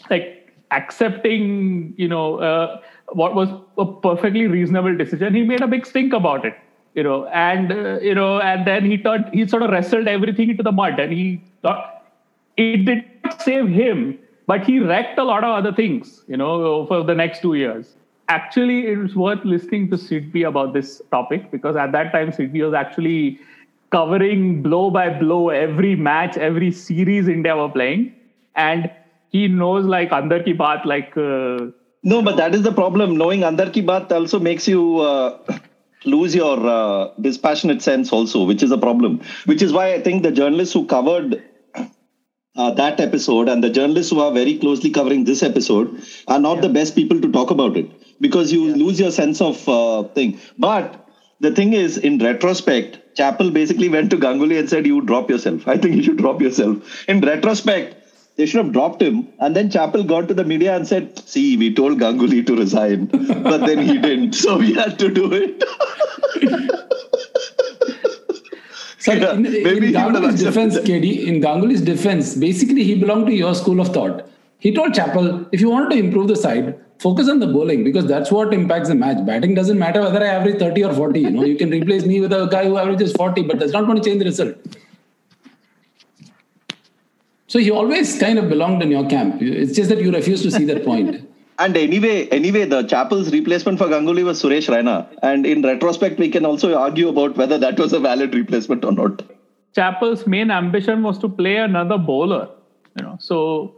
like 0.09 0.53
accepting, 0.71 1.93
you 1.97 2.07
know, 2.07 2.37
uh, 2.37 2.81
what 3.09 3.33
was 3.33 3.49
a 3.77 3.85
perfectly 3.85 4.47
reasonable 4.47 4.95
decision, 4.95 5.33
he 5.33 5.43
made 5.43 5.61
a 5.61 5.67
big 5.67 5.85
stink 5.85 6.13
about 6.13 6.45
it 6.45 6.55
you 6.97 7.03
know, 7.03 7.27
and 7.27 7.71
uh, 7.71 7.99
you 8.01 8.15
know, 8.15 8.41
and 8.41 8.65
then 8.65 8.83
he 8.83 8.97
turned, 8.97 9.25
he 9.31 9.47
sort 9.47 9.61
of 9.61 9.69
wrestled 9.69 10.07
everything 10.07 10.49
into 10.49 10.63
the 10.63 10.71
mud, 10.71 10.99
and 10.99 11.13
he 11.13 11.39
thought 11.61 12.03
it 12.57 12.85
did 12.85 13.05
not 13.23 13.39
save 13.39 13.67
him, 13.67 14.17
but 14.47 14.63
he 14.63 14.79
wrecked 14.79 15.19
a 15.19 15.23
lot 15.23 15.43
of 15.43 15.51
other 15.51 15.71
things, 15.71 16.23
you 16.27 16.35
know, 16.35 16.87
for 16.87 17.03
the 17.03 17.13
next 17.13 17.43
two 17.43 17.53
years. 17.53 17.95
Actually, 18.29 18.87
it 18.87 18.97
was 18.97 19.15
worth 19.15 19.43
listening 19.45 19.89
to 19.89 19.95
Sidvi 19.95 20.47
about 20.47 20.73
this 20.73 21.01
topic 21.11 21.49
because 21.49 21.77
at 21.77 21.93
that 21.93 22.11
time 22.11 22.31
Sidvi 22.31 22.63
was 22.65 22.73
actually 22.73 23.39
covering 23.91 24.61
blow 24.61 24.89
by 24.89 25.09
blow 25.09 25.49
every 25.49 25.95
match, 25.95 26.35
every 26.37 26.71
series 26.71 27.29
India 27.29 27.55
were 27.55 27.69
playing, 27.69 28.13
and 28.55 28.91
he 29.29 29.47
knows 29.47 29.85
like 29.85 30.11
under 30.11 30.43
ki 30.43 30.53
baat, 30.53 30.85
like. 30.85 31.15
Uh, 31.15 31.71
No, 32.09 32.21
but 32.25 32.35
that 32.39 32.53
is 32.55 32.61
the 32.63 32.71
problem. 32.71 33.15
Knowing 33.17 33.41
Andar 33.47 33.71
Ki 33.75 33.81
Baat 33.87 34.11
also 34.17 34.39
makes 34.39 34.67
you 34.67 34.99
uh, 35.05 35.39
lose 36.05 36.35
your 36.35 36.57
uh, 36.73 37.09
dispassionate 37.19 37.81
sense 37.81 38.11
also, 38.17 38.43
which 38.51 38.63
is 38.67 38.71
a 38.71 38.77
problem. 38.83 39.19
Which 39.45 39.61
is 39.65 39.73
why 39.77 39.93
I 39.93 40.01
think 40.01 40.23
the 40.23 40.31
journalists 40.31 40.73
who 40.73 40.85
covered 40.85 41.41
uh, 42.55 42.71
that 42.71 42.99
episode 42.99 43.49
and 43.49 43.63
the 43.63 43.69
journalists 43.69 44.11
who 44.11 44.19
are 44.19 44.31
very 44.31 44.57
closely 44.57 44.89
covering 44.89 45.23
this 45.25 45.43
episode 45.43 46.03
are 46.27 46.39
not 46.39 46.61
the 46.61 46.69
best 46.69 46.95
people 46.95 47.19
to 47.21 47.31
talk 47.31 47.51
about 47.51 47.77
it 47.77 47.89
because 48.19 48.51
you 48.51 48.73
lose 48.75 48.99
your 48.99 49.11
sense 49.11 49.41
of 49.41 49.67
uh, 49.67 50.03
thing. 50.09 50.39
But 50.57 51.07
the 51.39 51.51
thing 51.51 51.73
is, 51.73 51.97
in 51.97 52.17
retrospect, 52.19 53.15
Chappell 53.15 53.51
basically 53.51 53.89
went 53.89 54.09
to 54.11 54.17
Ganguly 54.17 54.59
and 54.59 54.69
said, 54.69 54.85
"You 54.87 55.01
drop 55.01 55.29
yourself. 55.29 55.67
I 55.67 55.77
think 55.77 55.95
you 55.95 56.03
should 56.03 56.17
drop 56.17 56.41
yourself." 56.41 57.07
In 57.07 57.21
retrospect, 57.21 57.95
they 58.35 58.45
should 58.45 58.63
have 58.63 58.73
dropped 58.73 59.01
him. 59.01 59.27
And 59.39 59.55
then 59.55 59.69
Chappell 59.69 60.03
got 60.03 60.27
to 60.27 60.33
the 60.33 60.43
media 60.45 60.75
and 60.75 60.87
said, 60.87 61.19
"See, 61.19 61.57
we 61.57 61.73
told 61.73 61.99
Ganguly 61.99 62.45
to 62.47 62.55
resign, 62.55 63.05
but 63.51 63.65
then 63.65 63.79
he 63.79 63.97
didn't, 63.97 64.33
so 64.33 64.57
we 64.57 64.73
had 64.73 64.99
to 64.99 65.09
do 65.09 65.31
it." 65.33 65.63
So 69.07 69.13
Yeah, 69.13 69.33
in, 69.33 69.43
maybe 69.43 69.59
in 69.69 69.83
he 69.83 69.87
would 69.87 69.95
have 69.95 70.13
Ganguly's 70.13 70.43
defense. 70.43 70.77
KD, 70.77 71.27
in 71.27 71.39
Ganguly's 71.41 71.81
defense, 71.81 72.35
basically 72.35 72.83
he 72.83 72.95
belonged 72.95 73.27
to 73.27 73.33
your 73.33 73.55
school 73.55 73.79
of 73.79 73.93
thought. 73.93 74.27
He 74.59 74.73
told 74.73 74.93
Chappell, 74.93 75.47
if 75.53 75.61
you 75.61 75.69
wanted 75.69 75.91
to 75.91 75.97
improve 75.97 76.27
the 76.27 76.35
side, 76.35 76.77
focus 76.99 77.29
on 77.29 77.39
the 77.39 77.47
bowling 77.47 77.83
because 77.83 78.05
that's 78.05 78.31
what 78.31 78.53
impacts 78.53 78.89
the 78.89 78.95
match. 78.95 79.25
Batting 79.25 79.53
doesn't 79.53 79.77
matter 79.77 80.01
whether 80.01 80.23
I 80.23 80.27
average 80.27 80.59
30 80.59 80.83
or 80.85 80.93
40. 80.93 81.19
You 81.19 81.29
know, 81.29 81.43
you 81.43 81.55
can 81.55 81.69
replace 81.69 82.05
me 82.05 82.19
with 82.19 82.33
a 82.33 82.47
guy 82.47 82.65
who 82.65 82.77
averages 82.77 83.13
40, 83.13 83.43
but 83.43 83.59
that's 83.59 83.71
not 83.71 83.85
going 83.85 83.97
to 83.97 84.03
change 84.03 84.19
the 84.19 84.25
result. 84.25 84.55
So 87.47 87.59
he 87.59 87.71
always 87.71 88.19
kind 88.19 88.37
of 88.37 88.49
belonged 88.49 88.83
in 88.83 88.91
your 88.91 89.07
camp. 89.09 89.41
It's 89.41 89.75
just 89.75 89.89
that 89.89 90.01
you 90.01 90.11
refuse 90.11 90.41
to 90.43 90.51
see 90.51 90.65
that 90.65 90.83
point. 90.83 91.23
And 91.59 91.75
anyway, 91.75 92.27
anyway, 92.27 92.65
the 92.65 92.83
Chappell's 92.83 93.31
replacement 93.31 93.79
for 93.79 93.87
Ganguly 93.87 94.23
was 94.23 94.39
Suresh 94.39 94.69
Raina. 94.69 95.07
And 95.23 95.43
in 95.43 95.63
retrospect, 95.63 96.19
we 96.19 96.29
can 96.29 96.45
also 96.45 96.75
argue 96.77 97.09
about 97.09 97.35
whether 97.35 97.57
that 97.57 97.79
was 97.79 97.93
a 97.93 97.99
valid 97.99 98.35
replacement 98.35 98.85
or 98.85 98.91
not. 98.91 99.23
Chappell's 99.73 100.27
main 100.27 100.51
ambition 100.51 101.01
was 101.01 101.17
to 101.17 101.27
play 101.27 101.55
another 101.55 101.97
bowler, 101.97 102.47
you 102.95 103.03
know. 103.03 103.17
So 103.19 103.75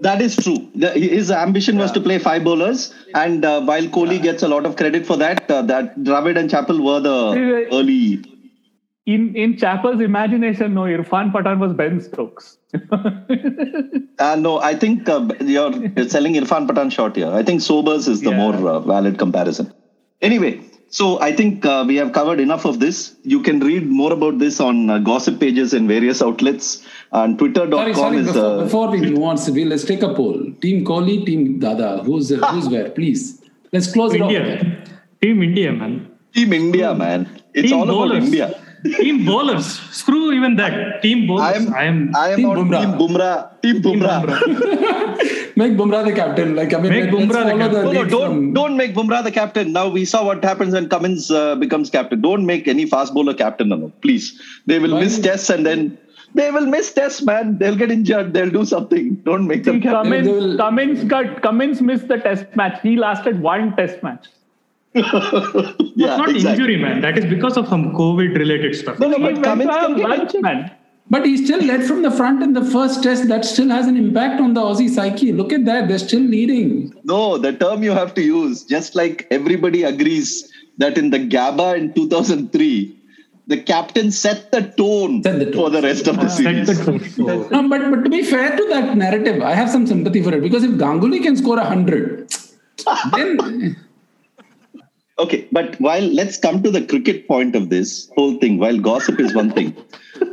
That 0.00 0.22
is 0.22 0.36
true. 0.36 0.70
The, 0.74 0.90
his 0.92 1.30
ambition 1.30 1.76
was 1.76 1.92
to 1.92 2.00
play 2.00 2.18
five 2.18 2.42
bowlers, 2.44 2.94
and 3.14 3.44
uh, 3.44 3.60
while 3.62 3.82
Kohli 3.96 4.20
gets 4.22 4.42
a 4.42 4.48
lot 4.48 4.64
of 4.64 4.76
credit 4.76 5.06
for 5.06 5.16
that, 5.18 5.50
uh, 5.50 5.62
that 5.62 5.98
Dravid 5.98 6.38
and 6.38 6.48
Chappell 6.48 6.82
were 6.82 7.00
the 7.00 7.68
early. 7.70 8.24
in 9.06 9.34
in 9.36 9.56
Chappell's 9.58 10.00
imagination, 10.00 10.72
no, 10.74 10.82
Irfan 10.82 11.32
Pathan 11.32 11.58
was 11.58 11.74
Ben 11.74 12.00
Stokes. 12.00 12.56
Uh, 14.18 14.36
no, 14.36 14.58
I 14.60 14.74
think 14.74 15.08
uh, 15.08 15.26
you're 15.40 15.72
selling 16.08 16.34
Irfan 16.34 16.66
Pathan 16.68 16.92
short 16.92 17.16
here. 17.16 17.30
I 17.30 17.42
think 17.42 17.62
Sobers 17.62 18.06
is 18.06 18.20
the 18.20 18.30
Yeah. 18.30 18.36
more 18.36 18.68
uh, 18.72 18.80
valid 18.80 19.18
comparison. 19.18 19.72
Anyway, 20.20 20.60
so 20.90 21.18
I 21.20 21.32
think 21.34 21.64
uh, 21.64 21.84
we 21.88 21.96
have 21.96 22.12
covered 22.12 22.38
enough 22.38 22.66
of 22.66 22.80
this. 22.80 23.14
You 23.22 23.40
can 23.42 23.60
read 23.60 23.86
more 24.00 24.12
about 24.12 24.38
this 24.38 24.60
on 24.60 24.90
uh, 24.90 24.98
gossip 24.98 25.40
pages 25.40 25.72
in 25.72 25.88
various 25.88 26.20
outlets. 26.20 26.84
And 27.12 27.36
twitter.com 27.38 27.72
Sorry, 27.72 27.94
sorry. 27.94 28.16
is. 28.18 28.26
Before, 28.28 28.44
Uh, 28.60 28.62
before 28.64 28.88
we 28.90 29.00
move 29.00 29.22
on, 29.30 29.36
Sibi, 29.38 29.64
let's 29.64 29.84
take 29.84 30.02
a 30.02 30.14
poll. 30.14 30.36
Team 30.62 30.84
Kohli, 30.84 31.24
Team 31.26 31.58
Dada. 31.58 32.02
Who's 32.04 32.30
uh, 32.30 32.36
who's 32.52 32.68
where? 32.68 32.88
Please. 32.90 33.22
Let's 33.72 33.92
close 33.92 34.14
it 34.14 34.20
off. 34.22 34.30
India, 34.30 34.84
Team 35.22 35.42
India, 35.42 35.72
man. 35.72 36.08
Team 36.34 36.52
India, 36.52 36.94
man. 36.94 37.28
It's 37.52 37.68
Team 37.70 37.80
all 37.80 37.86
bowlers. 37.86 38.12
about 38.12 38.22
India. 38.26 38.48
Team 38.98 39.24
bowlers. 39.26 39.66
Screw 40.00 40.32
even 40.32 40.54
that. 40.56 41.02
Team 41.02 41.26
bowlers. 41.26 41.42
I 41.48 41.52
am, 41.54 41.74
I 41.74 41.84
am. 41.84 41.98
I 42.16 42.28
am 42.30 42.36
Team 42.38 42.46
Bumrah. 42.60 42.80
Team 42.82 42.92
Bumrah. 43.00 43.60
Team 43.62 43.82
Bumrah. 43.82 45.56
Make 45.60 45.72
Bumrah 45.80 46.04
the 46.04 46.12
captain. 46.12 46.54
Like 46.56 46.72
I 46.72 46.80
mean, 46.80 46.90
Make 46.92 47.10
Bumrah 47.10 47.44
the 47.44 47.50
follow 47.50 47.58
the 47.58 47.58
captain. 47.58 47.84
No, 47.84 47.92
no, 47.92 48.04
don't 48.08 48.30
from- 48.34 48.52
don't 48.54 48.76
make 48.76 48.94
Bumrah 48.94 49.22
the 49.24 49.32
captain. 49.32 49.72
Now 49.72 49.88
we 49.88 50.04
saw 50.04 50.24
what 50.24 50.42
happens 50.44 50.72
when 50.74 50.88
Cummins 50.88 51.30
uh, 51.30 51.56
becomes 51.56 51.90
captain. 51.90 52.20
Don't 52.20 52.46
make 52.46 52.68
any 52.68 52.86
fast 52.86 53.12
bowler 53.12 53.34
captain, 53.34 53.68
no, 53.68 53.76
no, 53.76 53.92
please. 54.00 54.40
They 54.66 54.78
will 54.78 54.94
Why? 54.94 55.00
miss 55.00 55.18
tests 55.18 55.50
and 55.50 55.66
then 55.66 55.98
they 56.34 56.50
will 56.50 56.66
miss 56.66 56.92
tests, 56.92 57.22
man. 57.22 57.58
They'll 57.58 57.76
get 57.76 57.90
injured. 57.90 58.32
They'll 58.32 58.50
do 58.50 58.64
something. 58.64 59.14
Don't 59.16 59.46
make 59.46 59.64
them. 59.64 59.80
Cummins, 59.82 60.26
They 60.26 60.32
will- 60.32 60.56
Cummins 60.56 61.04
got 61.04 61.42
Cummins 61.42 61.80
missed 61.82 62.08
the 62.08 62.18
test 62.18 62.54
match. 62.56 62.80
He 62.82 62.96
lasted 62.96 63.40
one 63.40 63.74
test 63.76 64.02
match. 64.02 64.26
yeah, 64.94 66.16
not 66.16 66.30
exactly. 66.30 66.50
injury, 66.50 66.76
man. 66.76 67.00
That 67.00 67.16
is 67.16 67.24
because 67.24 67.56
of 67.56 67.68
some 67.68 67.92
COVID 67.94 68.36
related 68.36 68.74
stuff. 68.74 68.98
No, 68.98 69.08
no, 69.08 69.18
but 69.18 69.32
went 69.34 69.44
Cummins 69.44 69.70
to 69.70 69.74
can 69.76 69.88
have 69.90 69.96
get 69.96 70.08
lunch, 70.08 70.32
man. 70.40 70.70
But 71.08 71.26
he 71.26 71.44
still 71.44 71.60
led 71.60 71.84
from 71.84 72.02
the 72.02 72.10
front 72.10 72.40
in 72.42 72.52
the 72.52 72.64
first 72.64 73.02
test. 73.02 73.26
That 73.28 73.44
still 73.44 73.68
has 73.68 73.86
an 73.88 73.96
impact 73.96 74.40
on 74.40 74.54
the 74.54 74.60
Aussie 74.60 74.88
psyche. 74.88 75.32
Look 75.32 75.52
at 75.52 75.64
that. 75.64 75.88
They're 75.88 75.98
still 75.98 76.20
leading. 76.20 76.94
No, 77.04 77.36
the 77.38 77.52
term 77.52 77.82
you 77.82 77.90
have 77.92 78.14
to 78.14 78.22
use, 78.22 78.62
just 78.64 78.94
like 78.94 79.26
everybody 79.30 79.82
agrees 79.82 80.52
that 80.78 80.96
in 80.96 81.10
the 81.10 81.18
Gabba 81.18 81.76
in 81.76 81.92
2003, 81.94 82.96
the 83.46 83.60
captain 83.62 84.10
set 84.10 84.50
the 84.52 84.62
tone, 84.76 85.22
Set 85.22 85.38
the 85.38 85.46
tone. 85.46 85.54
for 85.54 85.70
the 85.70 85.82
rest 85.82 86.06
of 86.06 86.16
the 86.16 86.26
ah, 86.26 86.28
Set 86.28 86.66
the 86.66 86.74
series. 86.74 87.16
tone. 87.16 87.48
No, 87.50 87.68
but, 87.68 87.90
but 87.90 88.04
to 88.04 88.10
be 88.10 88.22
fair 88.22 88.56
to 88.56 88.66
that 88.68 88.96
narrative, 88.96 89.42
I 89.42 89.54
have 89.54 89.70
some 89.70 89.86
sympathy 89.86 90.22
for 90.22 90.34
it 90.34 90.40
because 90.42 90.62
if 90.64 90.72
Ganguly 90.72 91.22
can 91.22 91.36
score 91.36 91.56
100, 91.56 92.32
then 93.16 93.76
Okay, 95.18 95.46
but 95.52 95.78
while 95.80 96.02
let's 96.02 96.38
come 96.38 96.62
to 96.62 96.70
the 96.70 96.80
cricket 96.86 97.28
point 97.28 97.54
of 97.54 97.68
this 97.68 98.10
whole 98.16 98.38
thing, 98.38 98.58
while 98.58 98.78
gossip 98.78 99.20
is 99.20 99.34
one 99.34 99.50
thing. 99.50 99.76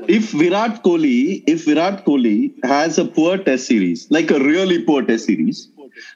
If 0.08 0.32
Virat 0.32 0.84
Kohli, 0.84 1.43
if 1.47 1.65
Virat 1.65 2.06
Kohli 2.06 2.54
has 2.63 2.97
a 2.97 3.06
poor 3.06 3.38
test 3.38 3.67
series, 3.67 4.10
like 4.10 4.32
a 4.32 4.39
really 4.39 4.84
poor 4.84 5.04
test 5.04 5.26
series, 5.26 5.69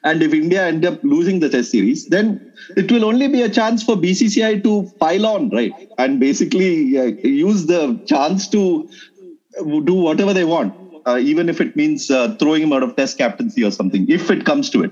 and 0.03 0.21
if 0.21 0.34
India 0.34 0.65
end 0.65 0.86
up 0.86 1.03
losing 1.03 1.39
the 1.39 1.49
test 1.49 1.71
series, 1.71 2.07
then 2.07 2.53
it 2.75 2.91
will 2.91 3.05
only 3.05 3.27
be 3.27 3.41
a 3.41 3.49
chance 3.49 3.84
for 3.84 3.95
BCCI 3.95 4.63
to 4.63 4.91
pile 4.99 5.25
on, 5.25 5.49
right? 5.49 5.73
And 5.97 6.19
basically 6.19 6.97
uh, 6.97 7.03
use 7.23 7.65
the 7.65 7.99
chance 8.05 8.47
to 8.49 8.89
do 9.62 9.93
whatever 9.93 10.34
they 10.34 10.45
want, 10.45 10.73
uh, 11.05 11.17
even 11.17 11.49
if 11.49 11.60
it 11.60 11.75
means 11.75 12.10
uh, 12.10 12.36
throwing 12.36 12.63
him 12.63 12.73
out 12.73 12.84
of 12.84 12.95
test 12.95 13.17
captaincy 13.17 13.63
or 13.63 13.71
something, 13.71 14.10
if 14.10 14.29
it 14.31 14.45
comes 14.45 14.69
to 14.71 14.84
it. 14.84 14.91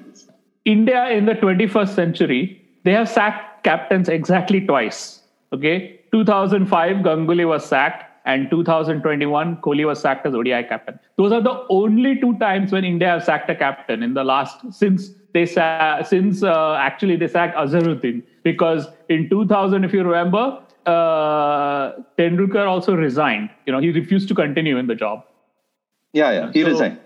India 0.66 1.10
in 1.10 1.26
the 1.26 1.34
21st 1.34 1.96
century, 1.96 2.62
they 2.84 2.92
have 2.92 3.10
sacked 3.10 3.64
captains 3.64 4.10
exactly 4.10 4.62
twice. 4.62 5.22
Okay, 5.52 6.00
2005 6.12 6.98
Ganguly 6.98 7.48
was 7.48 7.66
sacked, 7.66 8.06
and 8.30 8.50
2021 8.50 9.58
Kohli 9.68 9.86
was 9.90 10.00
sacked 10.06 10.26
as 10.30 10.34
ODI 10.40 10.64
captain. 10.72 11.00
Those 11.22 11.32
are 11.38 11.42
the 11.42 11.54
only 11.82 12.12
two 12.24 12.32
times 12.44 12.72
when 12.78 12.86
India 12.90 13.08
have 13.14 13.24
sacked 13.30 13.50
a 13.50 13.56
captain 13.62 14.04
in 14.08 14.14
the 14.14 14.24
last 14.32 14.66
since 14.82 15.10
they 15.38 15.46
sa- 15.46 16.02
since 16.14 16.44
uh, 16.44 16.76
actually 16.88 17.16
they 17.24 17.28
sacked 17.38 17.58
Azharuddin 17.64 18.24
because 18.44 18.88
in 19.10 19.30
2000, 19.30 19.84
if 19.84 19.94
you 19.94 20.04
remember, 20.04 20.44
uh, 20.86 21.92
Tendulkar 22.18 22.68
also 22.68 22.96
resigned. 22.96 23.50
You 23.66 23.74
know, 23.74 23.80
he 23.80 23.92
refused 23.92 24.28
to 24.30 24.36
continue 24.36 24.78
in 24.78 24.88
the 24.88 24.96
job. 24.96 25.26
Yeah, 26.14 26.32
yeah, 26.32 26.52
he 26.54 26.64
So- 26.64 26.70
resigned. 26.70 27.00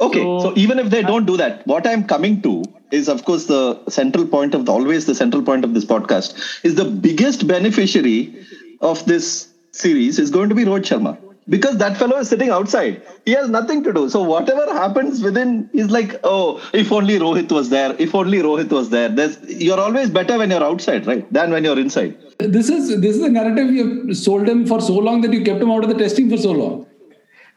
Okay, 0.00 0.20
so, 0.20 0.38
So- 0.40 0.52
even 0.56 0.78
if 0.80 0.90
they 0.90 1.02
don't 1.02 1.26
do 1.26 1.36
that, 1.36 1.64
what 1.72 1.86
I'm 1.86 2.04
coming 2.12 2.40
to 2.42 2.62
is, 2.90 3.08
of 3.08 3.24
course, 3.24 3.44
the 3.46 3.60
central 3.88 4.26
point 4.26 4.54
of 4.54 4.66
the, 4.66 4.72
always 4.72 5.06
the 5.06 5.14
central 5.14 5.42
point 5.42 5.64
of 5.64 5.74
this 5.74 5.84
podcast 5.84 6.34
is 6.70 6.74
the 6.74 6.84
biggest 6.84 7.46
beneficiary 7.46 8.34
of 8.80 9.04
this 9.06 9.51
series 9.72 10.18
is 10.18 10.30
going 10.30 10.48
to 10.50 10.54
be 10.54 10.64
Rohit 10.64 10.82
Sharma 10.82 11.18
because 11.48 11.78
that 11.78 11.96
fellow 11.96 12.18
is 12.18 12.28
sitting 12.28 12.50
outside. 12.50 13.02
He 13.24 13.32
has 13.32 13.48
nothing 13.48 13.82
to 13.84 13.92
do. 13.92 14.08
So 14.08 14.22
whatever 14.22 14.72
happens 14.72 15.22
within 15.22 15.68
is 15.72 15.90
like, 15.90 16.20
oh, 16.24 16.62
if 16.72 16.92
only 16.92 17.18
Rohit 17.18 17.50
was 17.50 17.70
there. 17.70 17.96
If 17.98 18.14
only 18.14 18.38
Rohit 18.38 18.70
was 18.70 18.90
there. 18.90 19.08
There's, 19.08 19.42
you're 19.48 19.80
always 19.80 20.10
better 20.10 20.38
when 20.38 20.50
you're 20.50 20.62
outside, 20.62 21.06
right, 21.06 21.30
than 21.32 21.50
when 21.50 21.64
you're 21.64 21.78
inside. 21.78 22.16
this 22.38 22.68
is 22.68 23.00
this 23.00 23.16
is 23.16 23.22
a 23.22 23.28
narrative 23.28 23.72
you've 23.72 24.16
sold 24.16 24.48
him 24.48 24.66
for 24.66 24.80
so 24.80 24.94
long 25.08 25.20
that 25.22 25.32
you 25.32 25.42
kept 25.48 25.60
him 25.62 25.70
out 25.70 25.84
of 25.84 25.90
the 25.90 25.98
testing 25.98 26.28
for 26.30 26.36
so 26.36 26.52
long. 26.52 26.86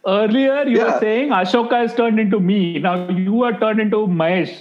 Earlier, 0.08 0.64
you 0.68 0.78
Yeah. 0.78 0.94
were 0.94 1.00
saying 1.00 1.30
Ashoka 1.32 1.82
has 1.82 1.94
turned 1.96 2.20
into 2.20 2.40
me. 2.40 2.80
Now 2.80 3.10
you 3.10 3.44
are 3.44 3.54
turned 3.60 3.80
into 3.80 4.02
Mahesh. 4.08 4.56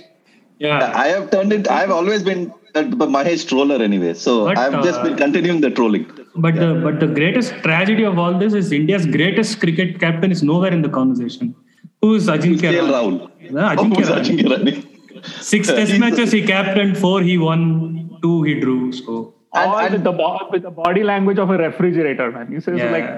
Yeah. 0.58 0.92
I 0.94 1.08
have 1.08 1.30
turned 1.30 1.52
it. 1.52 1.70
I've 1.70 1.90
always 1.90 2.22
been 2.22 2.52
a 2.74 2.84
Mahesh 2.84 3.46
troller 3.46 3.82
anyway. 3.82 4.14
So 4.14 4.44
But, 4.46 4.58
I've 4.58 4.82
just 4.82 5.00
uh, 5.00 5.04
been 5.04 5.16
continuing 5.16 5.60
the 5.60 5.70
trolling. 5.70 6.06
But 6.36 6.56
the 6.56 6.80
but 6.82 6.98
the 7.00 7.06
greatest 7.06 7.52
tragedy 7.62 8.02
of 8.04 8.18
all 8.18 8.36
this 8.38 8.54
is 8.54 8.72
India's 8.72 9.06
greatest 9.06 9.60
cricket 9.60 10.00
captain 10.00 10.32
is 10.32 10.42
nowhere 10.42 10.72
in 10.72 10.82
the 10.82 10.88
conversation. 10.88 11.54
Who's 12.02 12.26
Ajinkya? 12.26 12.72
KL 12.72 12.90
Rahul? 12.94 13.20
Rahul. 13.20 13.30
Yeah, 13.40 13.70
Oh, 13.72 13.76
Ajinkya 13.76 13.96
who's 13.96 14.08
Rahul. 14.08 14.24
Ajinkya 14.24 14.48
Rahul? 14.54 15.22
Six 15.40 15.68
test 15.68 15.98
matches 15.98 16.32
he 16.32 16.42
captained, 16.46 16.98
four 16.98 17.22
he 17.22 17.38
won, 17.38 18.18
two 18.22 18.42
he 18.42 18.58
drew. 18.60 18.92
So 18.92 19.34
And- 19.54 19.70
All 19.70 19.78
and- 19.78 19.92
with 19.94 20.04
the 20.04 20.12
bo- 20.12 20.48
with 20.50 20.62
the 20.64 20.70
body 20.70 21.04
language 21.04 21.38
of 21.38 21.50
a 21.50 21.58
refrigerator, 21.58 22.30
man. 22.32 22.50
You 22.50 22.60
says 22.60 22.78
yeah. 22.78 22.90
like 22.90 23.08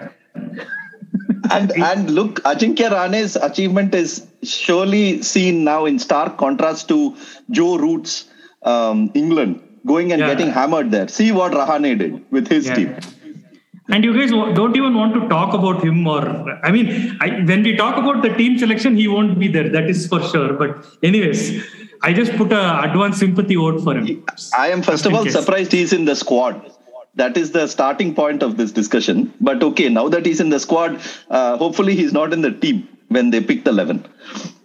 And 1.50 1.72
and 1.90 2.10
look, 2.10 2.40
Ajinkya 2.42 2.90
Rahane's 2.90 3.36
achievement 3.36 3.94
is 3.94 4.26
surely 4.42 5.22
seen 5.22 5.64
now 5.64 5.84
in 5.86 5.98
stark 5.98 6.36
contrast 6.38 6.88
to 6.88 6.98
Joe 7.50 7.76
Root's 7.78 8.28
um, 8.62 9.10
England 9.14 9.60
going 9.92 10.12
and 10.12 10.20
Yeah. 10.20 10.32
getting 10.32 10.50
hammered 10.58 10.90
there. 10.96 11.08
See 11.08 11.30
what 11.38 11.52
Rahane 11.60 11.92
did 12.02 12.20
with 12.30 12.48
his 12.56 12.66
Yeah. 12.66 12.74
team. 12.74 12.94
And 13.88 14.04
you 14.04 14.12
guys 14.18 14.30
don't 14.58 14.76
even 14.76 14.94
want 15.00 15.14
to 15.16 15.20
talk 15.32 15.54
about 15.54 15.82
him, 15.86 16.06
or 16.12 16.22
I 16.68 16.72
mean, 16.76 16.86
I, 17.20 17.28
when 17.50 17.62
we 17.62 17.76
talk 17.80 17.98
about 18.02 18.22
the 18.22 18.30
team 18.40 18.58
selection, 18.62 18.96
he 18.96 19.06
won't 19.06 19.38
be 19.38 19.48
there. 19.56 19.68
That 19.76 19.88
is 19.92 20.08
for 20.12 20.20
sure. 20.30 20.54
But 20.54 20.86
anyways, 21.10 21.42
I 22.02 22.12
just 22.12 22.32
put 22.40 22.52
a 22.52 22.62
advance 22.86 23.18
sympathy 23.18 23.54
vote 23.54 23.78
for 23.84 23.94
him. 23.98 24.24
I 24.58 24.70
am 24.70 24.82
first 24.82 25.06
of 25.06 25.14
all 25.14 25.28
surprised 25.36 25.70
he's 25.80 25.92
in 25.92 26.04
the 26.04 26.16
squad. 26.16 26.60
That 27.14 27.36
is 27.42 27.52
the 27.52 27.66
starting 27.66 28.12
point 28.14 28.42
of 28.42 28.56
this 28.56 28.72
discussion. 28.72 29.32
But 29.40 29.62
okay, 29.62 29.88
now 29.88 30.08
that 30.08 30.26
he's 30.26 30.40
in 30.40 30.50
the 30.50 30.60
squad, 30.60 30.98
uh, 31.30 31.56
hopefully 31.56 31.94
he's 32.00 32.12
not 32.12 32.32
in 32.32 32.42
the 32.42 32.50
team 32.50 32.86
when 33.08 33.30
they 33.30 33.40
pick 33.40 33.64
the 33.64 33.70
11. 33.70 34.04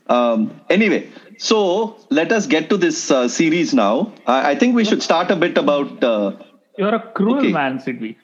Um, 0.07 0.51
anyway, 0.69 1.07
so 1.41 1.97
let 2.11 2.31
us 2.31 2.45
get 2.45 2.69
to 2.69 2.77
this 2.77 3.09
uh, 3.09 3.27
series 3.27 3.73
now. 3.73 4.13
I, 4.27 4.51
I 4.51 4.55
think 4.55 4.75
we 4.75 4.85
should 4.85 5.01
start 5.01 5.31
a 5.31 5.35
bit 5.35 5.57
about. 5.57 6.03
Uh, 6.03 6.33
you're 6.77 6.93
a 6.95 6.99
cruel 7.13 7.39
Okay. 7.39 7.51
man, 7.51 7.79
Sidvi. 7.79 8.15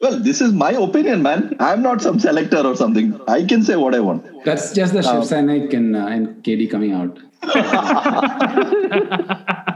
well, 0.00 0.18
this 0.18 0.40
is 0.40 0.52
my 0.52 0.72
opinion, 0.72 1.22
man. 1.22 1.56
I'm 1.60 1.82
not 1.82 2.02
some 2.02 2.18
selector 2.18 2.58
or 2.70 2.74
something. 2.76 3.18
I 3.28 3.44
can 3.44 3.62
say 3.62 3.76
what 3.76 3.94
I 3.94 4.00
want. 4.00 4.26
That's 4.44 4.74
just 4.74 4.92
the 4.92 5.02
Shiv 5.02 5.22
Sainik 5.30 5.72
and, 5.72 5.94
uh, 5.96 6.06
and 6.06 6.42
KD 6.42 6.70
coming 6.70 6.92
out. 6.92 7.18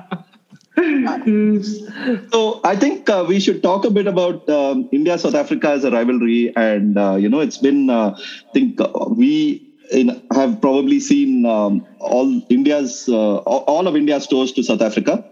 So 2.32 2.60
I 2.64 2.76
think 2.76 3.08
uh, 3.08 3.24
we 3.26 3.40
should 3.40 3.62
talk 3.62 3.84
a 3.84 3.90
bit 3.90 4.06
about 4.06 4.48
um, 4.50 4.88
India 4.92 5.16
South 5.18 5.34
Africa 5.34 5.70
as 5.70 5.84
a 5.84 5.90
rivalry, 5.90 6.52
and 6.56 6.98
uh, 6.98 7.14
you 7.14 7.28
know 7.28 7.40
it's 7.40 7.58
been 7.58 7.88
uh, 7.90 8.16
I 8.18 8.52
think 8.52 8.80
uh, 8.80 8.90
we 9.08 9.72
in, 9.90 10.22
have 10.32 10.60
probably 10.60 11.00
seen 11.00 11.46
um, 11.46 11.86
all 12.00 12.40
India's 12.48 13.08
uh, 13.08 13.36
all 13.38 13.86
of 13.86 13.96
India's 13.96 14.26
tours 14.26 14.52
to 14.52 14.62
South 14.62 14.82
Africa. 14.82 15.24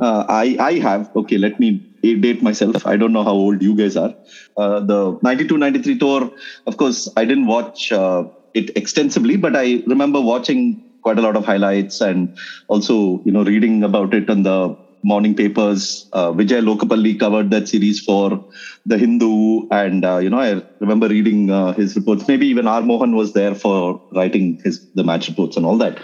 Uh, 0.00 0.24
I 0.28 0.56
I 0.58 0.72
have 0.78 1.10
okay. 1.16 1.38
Let 1.38 1.58
me 1.60 1.82
date 2.02 2.42
myself. 2.42 2.86
I 2.86 2.96
don't 2.96 3.12
know 3.12 3.24
how 3.24 3.32
old 3.32 3.62
you 3.62 3.74
guys 3.74 3.96
are. 3.96 4.14
Uh, 4.56 4.80
the 4.80 5.18
92-93 5.24 5.96
tour, 5.96 6.30
of 6.66 6.76
course, 6.76 7.08
I 7.16 7.24
didn't 7.24 7.46
watch 7.46 7.90
uh, 7.92 8.24
it 8.52 8.70
extensively, 8.76 9.36
but 9.36 9.56
I 9.56 9.82
remember 9.86 10.20
watching 10.20 10.82
quite 11.02 11.18
a 11.18 11.22
lot 11.22 11.36
of 11.36 11.44
highlights 11.44 12.00
and 12.00 12.36
also 12.68 13.22
you 13.24 13.32
know 13.32 13.44
reading 13.44 13.82
about 13.84 14.14
it 14.14 14.28
on 14.30 14.42
the 14.42 14.76
morning 15.04 15.34
papers. 15.36 16.08
Uh, 16.12 16.32
Vijay 16.32 16.62
Lokapalli 16.64 17.18
covered 17.18 17.50
that 17.52 17.68
series 17.68 18.00
for 18.00 18.42
the 18.86 18.98
Hindu, 18.98 19.68
and 19.70 20.04
uh, 20.04 20.18
you 20.18 20.30
know 20.30 20.40
I 20.40 20.62
remember 20.80 21.08
reading 21.08 21.50
uh, 21.50 21.72
his 21.74 21.96
reports. 21.96 22.28
Maybe 22.28 22.46
even 22.48 22.66
R 22.68 22.82
Mohan 22.82 23.14
was 23.16 23.32
there 23.34 23.54
for 23.54 24.00
writing 24.14 24.58
his 24.64 24.80
the 24.94 25.04
match 25.04 25.28
reports 25.28 25.56
and 25.56 25.66
all 25.66 25.78
that. 25.78 26.00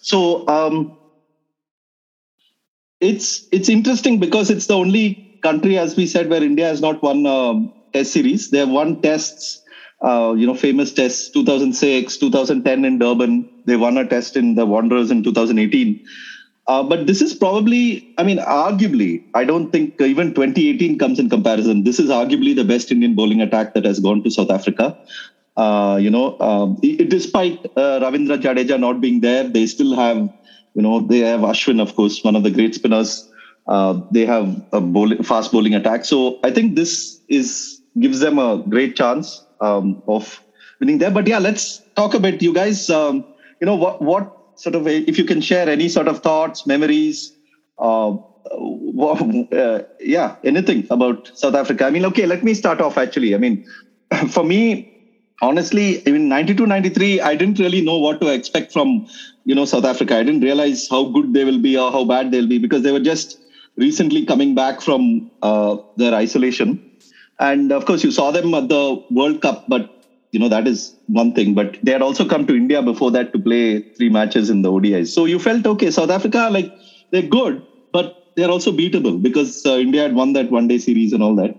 So 0.00 0.46
um, 0.48 0.92
it's 3.00 3.46
it's 3.52 3.68
interesting 3.68 4.20
because 4.20 4.50
it's 4.50 4.66
the 4.66 4.74
only 4.76 5.20
country, 5.42 5.78
as 5.78 5.96
we 5.96 6.06
said, 6.06 6.28
where 6.30 6.42
India 6.42 6.66
has 6.66 6.80
not 6.80 7.02
won 7.02 7.26
um, 7.26 7.70
Test 7.92 8.12
series. 8.12 8.50
They 8.50 8.58
have 8.58 8.70
won 8.70 9.00
tests. 9.00 9.62
Uh, 10.02 10.34
you 10.36 10.46
know, 10.46 10.54
famous 10.54 10.92
tests 10.92 11.30
2006, 11.30 12.18
2010 12.18 12.84
in 12.84 12.98
Durban. 12.98 13.48
They 13.64 13.76
won 13.76 13.96
a 13.96 14.06
test 14.06 14.36
in 14.36 14.54
the 14.56 14.66
Wanderers 14.66 15.10
in 15.10 15.22
2018. 15.22 16.00
Uh, 16.66 16.82
but 16.82 17.06
this 17.06 17.20
is 17.20 17.34
probably, 17.34 18.06
I 18.16 18.22
mean, 18.22 18.38
arguably, 18.38 19.22
I 19.34 19.44
don't 19.44 19.70
think 19.70 20.00
even 20.00 20.32
2018 20.32 20.98
comes 20.98 21.18
in 21.18 21.28
comparison. 21.28 21.84
This 21.84 21.98
is 22.00 22.08
arguably 22.08 22.54
the 22.56 22.64
best 22.64 22.90
Indian 22.90 23.14
bowling 23.14 23.42
attack 23.42 23.74
that 23.74 23.84
has 23.84 24.00
gone 24.00 24.22
to 24.22 24.30
South 24.30 24.50
Africa. 24.50 24.96
Uh, 25.56 25.98
you 26.00 26.10
know, 26.10 26.36
um, 26.40 26.76
despite 26.80 27.60
uh, 27.76 28.00
Ravindra 28.00 28.38
Jadeja 28.38 28.80
not 28.80 29.00
being 29.00 29.20
there, 29.20 29.44
they 29.44 29.66
still 29.66 29.94
have, 29.94 30.16
you 30.74 30.82
know, 30.82 31.00
they 31.00 31.18
have 31.18 31.40
Ashwin, 31.40 31.80
of 31.80 31.94
course, 31.94 32.24
one 32.24 32.34
of 32.34 32.42
the 32.42 32.50
great 32.50 32.74
spinners. 32.74 33.28
Uh, 33.66 34.00
they 34.10 34.24
have 34.24 34.60
a 34.72 34.80
bowling, 34.80 35.22
fast 35.22 35.52
bowling 35.52 35.74
attack. 35.74 36.04
So 36.04 36.38
I 36.42 36.50
think 36.50 36.76
this 36.76 37.20
is 37.28 37.80
gives 38.00 38.20
them 38.20 38.38
a 38.38 38.62
great 38.68 38.96
chance 38.96 39.46
um, 39.60 40.02
of 40.08 40.42
winning 40.80 40.98
there. 40.98 41.10
But 41.10 41.26
yeah, 41.26 41.38
let's 41.38 41.82
talk 41.94 42.14
a 42.14 42.20
bit. 42.20 42.42
You 42.42 42.52
guys, 42.52 42.90
um, 42.90 43.24
you 43.60 43.66
know, 43.66 43.76
what 43.76 44.02
what 44.02 44.32
sort 44.56 44.74
of 44.74 44.86
if 44.86 45.18
you 45.18 45.24
can 45.24 45.40
share 45.40 45.68
any 45.68 45.88
sort 45.88 46.08
of 46.08 46.20
thoughts, 46.20 46.66
memories, 46.66 47.32
uh, 47.78 48.12
uh, 48.50 49.80
yeah, 50.00 50.36
anything 50.44 50.86
about 50.90 51.30
South 51.34 51.54
Africa. 51.54 51.86
I 51.86 51.90
mean, 51.90 52.04
okay, 52.06 52.26
let 52.26 52.44
me 52.44 52.54
start 52.54 52.80
off. 52.80 52.98
Actually, 52.98 53.34
I 53.34 53.38
mean, 53.38 53.62
for 54.28 54.44
me, 54.44 54.88
honestly, 55.42 55.98
in 56.06 56.28
92, 56.28 56.66
93, 56.66 57.20
I 57.20 57.34
didn't 57.34 57.58
really 57.58 57.80
know 57.80 57.98
what 57.98 58.20
to 58.20 58.28
expect 58.28 58.72
from, 58.72 59.04
you 59.44 59.54
know, 59.54 59.64
South 59.64 59.84
Africa. 59.84 60.16
I 60.16 60.22
didn't 60.22 60.42
realize 60.42 60.86
how 60.90 61.04
good 61.06 61.32
they 61.32 61.44
will 61.44 61.58
be 61.60 61.76
or 61.76 61.90
how 61.90 62.04
bad 62.04 62.30
they'll 62.30 62.46
be 62.48 62.58
because 62.58 62.82
they 62.82 62.92
were 62.92 63.00
just 63.00 63.38
recently 63.76 64.24
coming 64.24 64.54
back 64.54 64.80
from 64.80 65.26
uh, 65.42 65.76
their 65.96 66.14
isolation. 66.14 66.80
And 67.38 67.72
of 67.72 67.86
course, 67.86 68.04
you 68.04 68.12
saw 68.12 68.30
them 68.30 68.54
at 68.54 68.68
the 68.68 69.02
World 69.10 69.40
Cup, 69.40 69.64
but 69.68 69.90
you 70.34 70.40
know 70.40 70.48
that 70.48 70.68
is 70.68 70.94
one 71.06 71.32
thing. 71.32 71.54
But 71.54 71.78
they 71.82 71.92
had 71.92 72.02
also 72.02 72.26
come 72.26 72.46
to 72.48 72.56
India 72.56 72.82
before 72.82 73.10
that 73.12 73.32
to 73.32 73.38
play 73.38 73.84
three 73.96 74.10
matches 74.10 74.50
in 74.50 74.62
the 74.62 74.72
ODIs. 74.72 75.12
So 75.14 75.26
you 75.26 75.38
felt 75.38 75.66
okay. 75.66 75.90
South 75.90 76.10
Africa, 76.10 76.48
like 76.50 76.72
they're 77.12 77.22
good, 77.40 77.62
but 77.92 78.16
they're 78.36 78.50
also 78.50 78.72
beatable 78.72 79.22
because 79.22 79.62
uh, 79.66 79.76
India 79.78 80.02
had 80.02 80.14
won 80.14 80.32
that 80.34 80.50
one 80.50 80.68
day 80.68 80.78
series 80.78 81.12
and 81.12 81.22
all 81.22 81.36
that. 81.36 81.56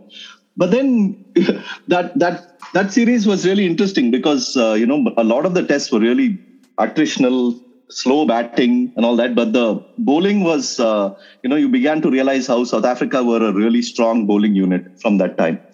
But 0.57 0.71
then 0.71 1.17
that 1.87 2.17
that 2.19 2.43
that 2.73 2.91
series 2.91 3.27
was 3.27 3.45
really 3.45 3.65
interesting 3.65 4.11
because 4.11 4.55
uh, 4.57 4.73
you 4.73 4.85
know 4.85 5.05
a 5.17 5.23
lot 5.23 5.45
of 5.45 5.53
the 5.53 5.63
tests 5.63 5.91
were 5.91 5.99
really 5.99 6.39
attritional, 6.79 7.55
slow 7.89 8.25
batting 8.25 8.91
and 8.95 9.05
all 9.05 9.15
that. 9.17 9.35
But 9.35 9.53
the 9.53 9.81
bowling 9.97 10.43
was 10.43 10.79
uh, 10.79 11.11
you 11.43 11.49
know 11.49 11.55
you 11.55 11.69
began 11.69 12.01
to 12.01 12.11
realize 12.11 12.47
how 12.47 12.63
South 12.65 12.85
Africa 12.85 13.23
were 13.23 13.43
a 13.43 13.53
really 13.53 13.81
strong 13.81 14.25
bowling 14.25 14.55
unit 14.55 14.83
from 15.01 15.17
that 15.19 15.37
time. 15.37 15.64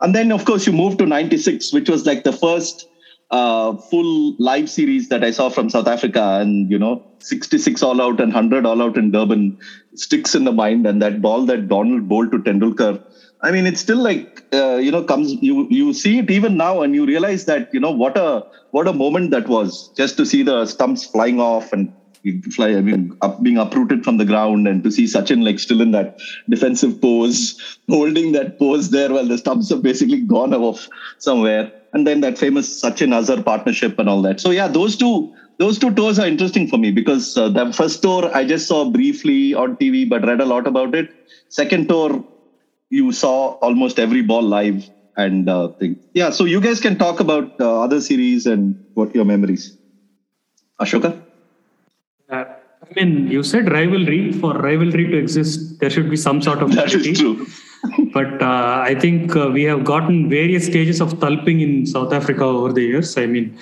And 0.00 0.14
then 0.14 0.32
of 0.32 0.44
course 0.44 0.66
you 0.66 0.72
moved 0.72 0.98
to 0.98 1.06
'96, 1.06 1.72
which 1.72 1.88
was 1.88 2.06
like 2.06 2.24
the 2.24 2.32
first 2.32 2.86
uh, 3.30 3.76
full 3.90 4.34
live 4.38 4.70
series 4.70 5.08
that 5.08 5.24
I 5.24 5.30
saw 5.30 5.48
from 5.48 5.68
South 5.68 5.86
Africa, 5.88 6.38
and 6.40 6.70
you 6.70 6.78
know, 6.78 7.02
66 7.20 7.82
all 7.82 8.00
out 8.00 8.20
and 8.20 8.32
100 8.32 8.64
all 8.64 8.80
out 8.80 8.96
in 8.96 9.10
Durban 9.10 9.56
sticks 9.94 10.34
in 10.34 10.44
the 10.44 10.52
mind, 10.52 10.86
and 10.86 11.02
that 11.02 11.20
ball 11.20 11.44
that 11.46 11.68
Donald 11.68 12.08
bowled 12.08 12.30
to 12.32 12.38
Tendulkar. 12.38 13.00
I 13.40 13.50
mean, 13.52 13.66
it's 13.66 13.80
still 13.80 13.98
like 13.98 14.42
uh, 14.52 14.76
you 14.76 14.90
know, 14.90 15.02
comes 15.04 15.32
you 15.40 15.66
you 15.70 15.92
see 15.92 16.18
it 16.18 16.30
even 16.30 16.56
now, 16.56 16.82
and 16.82 16.94
you 16.94 17.04
realize 17.06 17.44
that 17.46 17.68
you 17.72 17.80
know 17.80 17.92
what 17.92 18.16
a 18.16 18.44
what 18.70 18.88
a 18.88 18.92
moment 18.92 19.30
that 19.30 19.48
was 19.48 19.90
just 19.96 20.16
to 20.16 20.26
see 20.26 20.42
the 20.42 20.66
stumps 20.66 21.04
flying 21.06 21.40
off 21.40 21.72
and 21.72 21.90
fly. 22.50 22.68
I 22.70 22.80
mean, 22.80 23.10
up, 23.20 23.42
being 23.42 23.58
uprooted 23.58 24.04
from 24.04 24.16
the 24.18 24.24
ground, 24.24 24.66
and 24.68 24.82
to 24.84 24.90
see 24.90 25.04
Sachin 25.04 25.44
like 25.44 25.58
still 25.58 25.80
in 25.80 25.92
that 25.92 26.18
defensive 26.48 27.00
pose, 27.00 27.56
holding 27.88 28.32
that 28.32 28.58
pose 28.58 28.90
there 28.90 29.12
while 29.12 29.26
the 29.26 29.38
stumps 29.38 29.70
have 29.70 29.82
basically 29.82 30.20
gone 30.20 30.54
off 30.54 30.88
somewhere 31.18 31.72
and 31.92 32.06
then 32.06 32.20
that 32.20 32.38
famous 32.38 32.80
Sachin 32.80 33.14
Azhar 33.18 33.42
partnership 33.42 33.98
and 33.98 34.08
all 34.08 34.22
that. 34.22 34.40
So 34.40 34.50
yeah, 34.50 34.68
those 34.68 34.96
two 34.96 35.30
those 35.58 35.78
two 35.78 35.92
tours 35.92 36.18
are 36.18 36.26
interesting 36.26 36.68
for 36.68 36.78
me 36.78 36.90
because 36.90 37.36
uh, 37.36 37.48
the 37.48 37.72
first 37.72 38.02
tour 38.02 38.30
I 38.34 38.44
just 38.44 38.68
saw 38.68 38.90
briefly 38.90 39.54
on 39.54 39.76
TV, 39.76 40.08
but 40.08 40.24
read 40.26 40.40
a 40.40 40.44
lot 40.44 40.66
about 40.66 40.94
it. 40.94 41.08
Second 41.48 41.88
tour, 41.88 42.24
you 42.90 43.12
saw 43.12 43.52
almost 43.62 43.98
every 43.98 44.22
ball 44.22 44.42
live 44.42 44.88
and 45.16 45.48
uh, 45.48 45.68
thing. 45.78 45.98
Yeah, 46.14 46.30
so 46.30 46.44
you 46.44 46.60
guys 46.60 46.80
can 46.80 46.96
talk 46.96 47.20
about 47.20 47.52
uh, 47.58 47.82
other 47.82 48.00
series 48.00 48.46
and 48.46 48.76
what 48.94 49.14
your 49.14 49.24
memories. 49.24 49.76
Ashoka. 50.80 51.27
Uh, 52.30 52.44
I 52.82 52.94
mean, 52.94 53.28
you 53.28 53.42
said 53.42 53.70
rivalry. 53.70 54.32
For 54.32 54.54
rivalry 54.54 55.06
to 55.08 55.16
exist, 55.16 55.80
there 55.80 55.90
should 55.90 56.10
be 56.10 56.16
some 56.16 56.40
sort 56.40 56.62
of. 56.62 56.74
That 56.74 56.92
is 56.92 57.18
true 57.18 57.46
but 58.12 58.42
uh, 58.42 58.82
I 58.84 58.94
think 58.94 59.36
uh, 59.36 59.48
we 59.48 59.62
have 59.64 59.84
gotten 59.84 60.28
various 60.28 60.66
stages 60.66 61.00
of 61.00 61.20
tulping 61.20 61.60
in 61.60 61.86
South 61.86 62.12
Africa 62.12 62.44
over 62.44 62.72
the 62.72 62.82
years. 62.82 63.16
I 63.16 63.26
mean, 63.26 63.58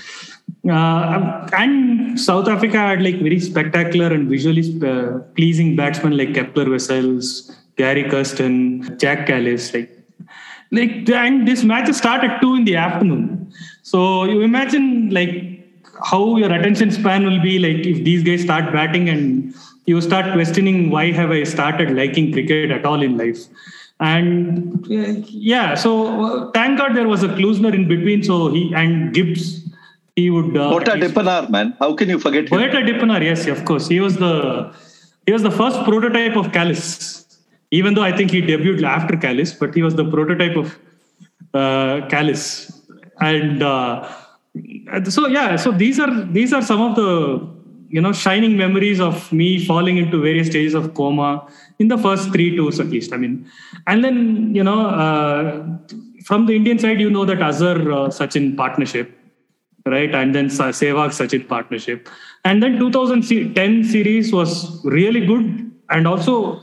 uh, 0.71 1.49
and 1.53 2.19
South 2.19 2.49
Africa 2.49 2.79
had 2.79 3.03
like 3.03 3.17
very 3.17 3.41
spectacular 3.41 4.13
and 4.13 4.29
visually 4.29 4.65
uh, 4.83 5.19
pleasing 5.37 5.77
batsmen 5.77 6.17
like 6.17 6.35
Kepler 6.35 6.71
Wessels, 6.71 7.57
Gary 7.77 8.09
Kirsten, 8.09 8.99
Jack 8.99 9.27
Kallis. 9.27 9.73
Like, 9.73 9.93
like, 10.73 11.09
and 11.09 11.47
this 11.47 11.63
match 11.63 11.93
start 11.95 12.25
at 12.25 12.41
two 12.41 12.55
in 12.55 12.65
the 12.65 12.77
afternoon. 12.77 13.53
So 13.83 14.25
you 14.25 14.41
imagine 14.41 15.11
like 15.11 15.56
how 16.05 16.37
your 16.37 16.53
attention 16.53 16.91
span 16.91 17.25
will 17.25 17.41
be 17.41 17.59
like 17.59 17.87
if 17.87 18.05
these 18.05 18.23
guys 18.23 18.43
start 18.43 18.73
batting 18.73 19.09
and 19.09 19.55
you 19.87 20.01
start 20.01 20.33
questioning 20.33 20.91
why 20.91 21.13
have 21.13 21.31
I 21.31 21.45
started 21.45 21.91
liking 21.93 22.33
cricket 22.33 22.71
at 22.71 22.85
all 22.85 23.03
in 23.03 23.17
life. 23.17 23.39
And 23.99 24.87
yeah 24.89 25.75
so 25.75 26.25
uh, 26.25 26.51
thank 26.53 26.79
god 26.79 26.95
there 26.95 27.09
was 27.09 27.23
a 27.23 27.29
Klusener 27.29 27.75
in 27.75 27.89
between 27.89 28.23
so 28.23 28.51
he 28.51 28.73
and 28.75 29.15
Gibbs 29.15 29.65
he 30.17 30.29
would 30.31 30.57
uh, 30.57 30.71
Boeta 30.71 31.01
Dippenaar 31.01 31.49
man. 31.51 31.75
How 31.79 31.95
can 31.95 32.09
you 32.11 32.19
forget 32.19 32.49
him? 32.49 32.59
Boeta 32.59 32.87
Dippenaar 32.87 33.23
yes 33.23 33.47
of 33.47 33.65
course. 33.65 33.89
He 33.89 34.01
was 34.01 34.17
the 34.17 34.75
he 35.25 35.33
was 35.33 35.43
the 35.43 35.51
first 35.51 35.83
prototype 35.85 36.37
of 36.37 36.49
Kallis. 36.49 37.23
even 37.71 37.95
though 37.95 38.03
I 38.03 38.17
think 38.17 38.31
he 38.31 38.41
debuted 38.43 38.85
after 38.85 39.17
Kallis, 39.17 39.59
but 39.59 39.75
he 39.75 39.83
was 39.83 39.95
the 39.97 40.09
prototype 40.11 40.57
of 40.57 40.79
uh, 41.55 42.07
Kallis 42.09 42.81
and 43.21 43.63
uh, 43.63 44.09
so 45.05 45.27
yeah 45.27 45.57
so 45.57 45.71
these 45.71 45.99
are 45.99 46.13
these 46.39 46.53
are 46.53 46.63
some 46.63 46.81
of 46.81 46.97
the 46.97 47.11
you 47.89 48.01
know 48.01 48.13
shining 48.13 48.57
memories 48.57 49.01
of 49.01 49.31
me 49.33 49.65
falling 49.65 49.97
into 49.97 50.21
various 50.21 50.49
stages 50.49 50.75
of 50.75 50.95
coma 50.95 51.47
in 51.79 51.89
the 51.89 51.99
first 51.99 52.33
three 52.33 52.57
tours 52.57 52.81
at 52.81 52.87
least 52.87 53.13
i 53.13 53.17
mean. 53.17 53.49
And 53.87 54.03
then 54.03 54.55
you 54.55 54.65
know 54.65 54.87
uh, 54.89 55.67
from 56.25 56.47
the 56.47 56.57
indian 56.57 56.79
side 56.79 57.01
you 57.01 57.11
know 57.11 57.25
that 57.25 57.41
azhar 57.51 57.77
uh, 57.99 58.09
sachin 58.09 58.57
partnership 58.57 59.17
right? 59.87 60.15
And 60.15 60.35
then 60.35 60.49
sehwag 60.49 61.11
sachin 61.11 61.47
partnership. 61.49 62.09
And 62.45 62.63
then 62.63 62.79
2010 62.79 63.85
series 63.85 64.33
was 64.33 64.85
really 64.85 65.25
good 65.25 65.73
and 65.91 66.07
also 66.07 66.61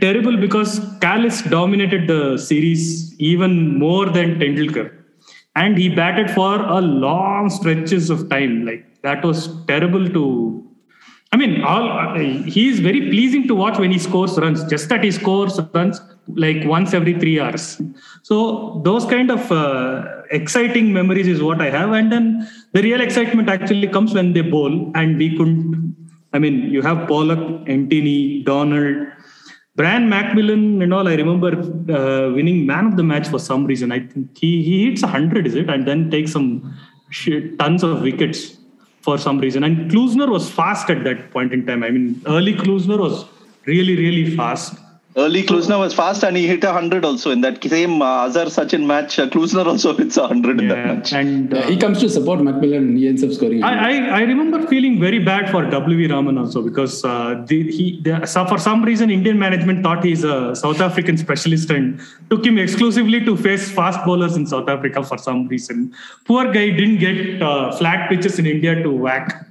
terrible 0.00 0.36
because 0.36 0.80
Kallis 0.98 1.48
dominated 1.48 2.06
the 2.08 2.38
series 2.38 3.18
even 3.20 3.78
more 3.78 4.06
than 4.06 4.38
Tendulkar 4.38 5.03
and 5.56 5.78
he 5.78 5.88
batted 5.88 6.30
for 6.30 6.60
a 6.60 6.80
long 6.80 7.48
stretches 7.48 8.10
of 8.10 8.28
time 8.28 8.64
like 8.66 8.84
that 9.02 9.24
was 9.24 9.48
terrible 9.66 10.08
to 10.08 10.24
I 11.34 11.36
mean, 11.36 11.62
all 11.62 12.14
he 12.16 12.68
is 12.68 12.78
very 12.78 13.00
pleasing 13.10 13.48
to 13.48 13.56
watch 13.56 13.76
when 13.76 13.90
he 13.90 13.98
scores 13.98 14.38
runs. 14.38 14.62
Just 14.72 14.88
that 14.90 15.02
he 15.02 15.10
scores 15.10 15.58
runs 15.72 16.00
like 16.28 16.64
once 16.64 16.94
every 16.94 17.14
three 17.18 17.40
hours. 17.40 17.82
So 18.22 18.80
those 18.84 19.04
kind 19.04 19.32
of 19.32 19.50
uh, 19.50 20.04
exciting 20.30 20.92
memories 20.92 21.26
is 21.26 21.42
what 21.42 21.60
I 21.60 21.70
have. 21.70 21.90
And 21.90 22.12
then 22.12 22.48
the 22.72 22.82
real 22.82 23.00
excitement 23.00 23.48
actually 23.48 23.88
comes 23.88 24.14
when 24.14 24.32
they 24.32 24.42
bowl, 24.42 24.92
and 24.94 25.18
we 25.18 25.36
couldn't. 25.36 25.96
I 26.32 26.38
mean, 26.38 26.70
you 26.70 26.82
have 26.82 27.08
Pollock, 27.08 27.68
Antony, 27.68 28.44
Donald, 28.44 29.08
Brian 29.76 30.08
McMillan 30.08 30.82
and 30.82 30.94
all. 30.94 31.08
I 31.08 31.14
remember 31.14 31.50
uh, 31.92 32.32
winning 32.32 32.64
man 32.64 32.86
of 32.86 32.96
the 32.96 33.02
match 33.02 33.28
for 33.28 33.38
some 33.38 33.64
reason. 33.64 33.90
I 33.90 34.00
think 34.00 34.36
he 34.38 34.62
he 34.62 34.84
hits 34.86 35.02
hundred, 35.02 35.46
is 35.46 35.56
it, 35.56 35.68
and 35.68 35.86
then 35.86 36.10
takes 36.10 36.32
some 36.32 36.74
shit, 37.10 37.58
tons 37.58 37.82
of 37.82 38.02
wickets 38.02 38.58
for 39.00 39.18
some 39.18 39.38
reason. 39.38 39.64
And 39.64 39.90
Klusener 39.90 40.28
was 40.28 40.50
fast 40.50 40.90
at 40.90 41.02
that 41.04 41.30
point 41.32 41.52
in 41.52 41.66
time. 41.66 41.82
I 41.82 41.90
mean, 41.90 42.22
early 42.26 42.54
Klusener 42.54 42.98
was 42.98 43.24
really, 43.66 43.96
really 43.96 44.36
fast. 44.36 44.78
Early 45.16 45.44
Klusener 45.44 45.78
was 45.78 45.94
fast 45.94 46.24
and 46.24 46.36
he 46.36 46.48
hit 46.48 46.64
a 46.64 46.72
100 46.72 47.04
also 47.04 47.30
in 47.30 47.40
that 47.42 47.62
same 47.62 48.02
uh, 48.02 48.26
Azhar 48.26 48.46
Sachin 48.46 48.84
match. 48.84 49.16
Uh, 49.16 49.28
Klusener 49.28 49.64
also 49.64 49.96
hits 49.96 50.16
a 50.16 50.22
100 50.22 50.56
yeah, 50.56 50.62
in 50.62 50.68
that 50.68 50.86
match. 50.86 51.12
And 51.12 51.54
uh, 51.54 51.58
yeah, 51.58 51.66
he 51.70 51.76
comes 51.76 52.00
to 52.00 52.08
support 52.08 52.40
McMillan 52.40 52.78
and 52.78 52.98
he 52.98 53.06
ends 53.06 53.22
up 53.22 53.30
scoring. 53.30 53.62
I, 53.62 53.90
I, 53.90 54.18
I, 54.18 54.20
remember 54.22 54.66
feeling 54.66 54.98
very 54.98 55.20
bad 55.20 55.50
for 55.52 55.64
W.V. 55.70 56.08
Raman 56.08 56.36
also 56.36 56.62
because 56.62 57.04
uh, 57.04 57.44
the, 57.46 57.70
he 57.70 58.00
the, 58.02 58.26
so 58.26 58.44
for 58.44 58.58
some 58.58 58.82
reason 58.82 59.08
Indian 59.08 59.38
management 59.38 59.84
thought 59.84 60.02
he's 60.02 60.24
a 60.24 60.56
South 60.56 60.80
African 60.80 61.16
specialist 61.16 61.70
and 61.70 62.00
took 62.28 62.44
him 62.44 62.58
exclusively 62.58 63.24
to 63.24 63.36
face 63.36 63.70
fast 63.70 64.04
bowlers 64.04 64.34
in 64.34 64.48
South 64.48 64.68
Africa 64.68 65.04
for 65.04 65.16
some 65.16 65.46
reason. 65.46 65.94
Poor 66.24 66.46
guy 66.46 66.70
didn't 66.70 66.98
get 66.98 67.40
uh, 67.40 67.70
flat 67.76 68.08
pitches 68.08 68.40
in 68.40 68.46
India 68.46 68.82
to 68.82 68.90
whack. 68.90 69.46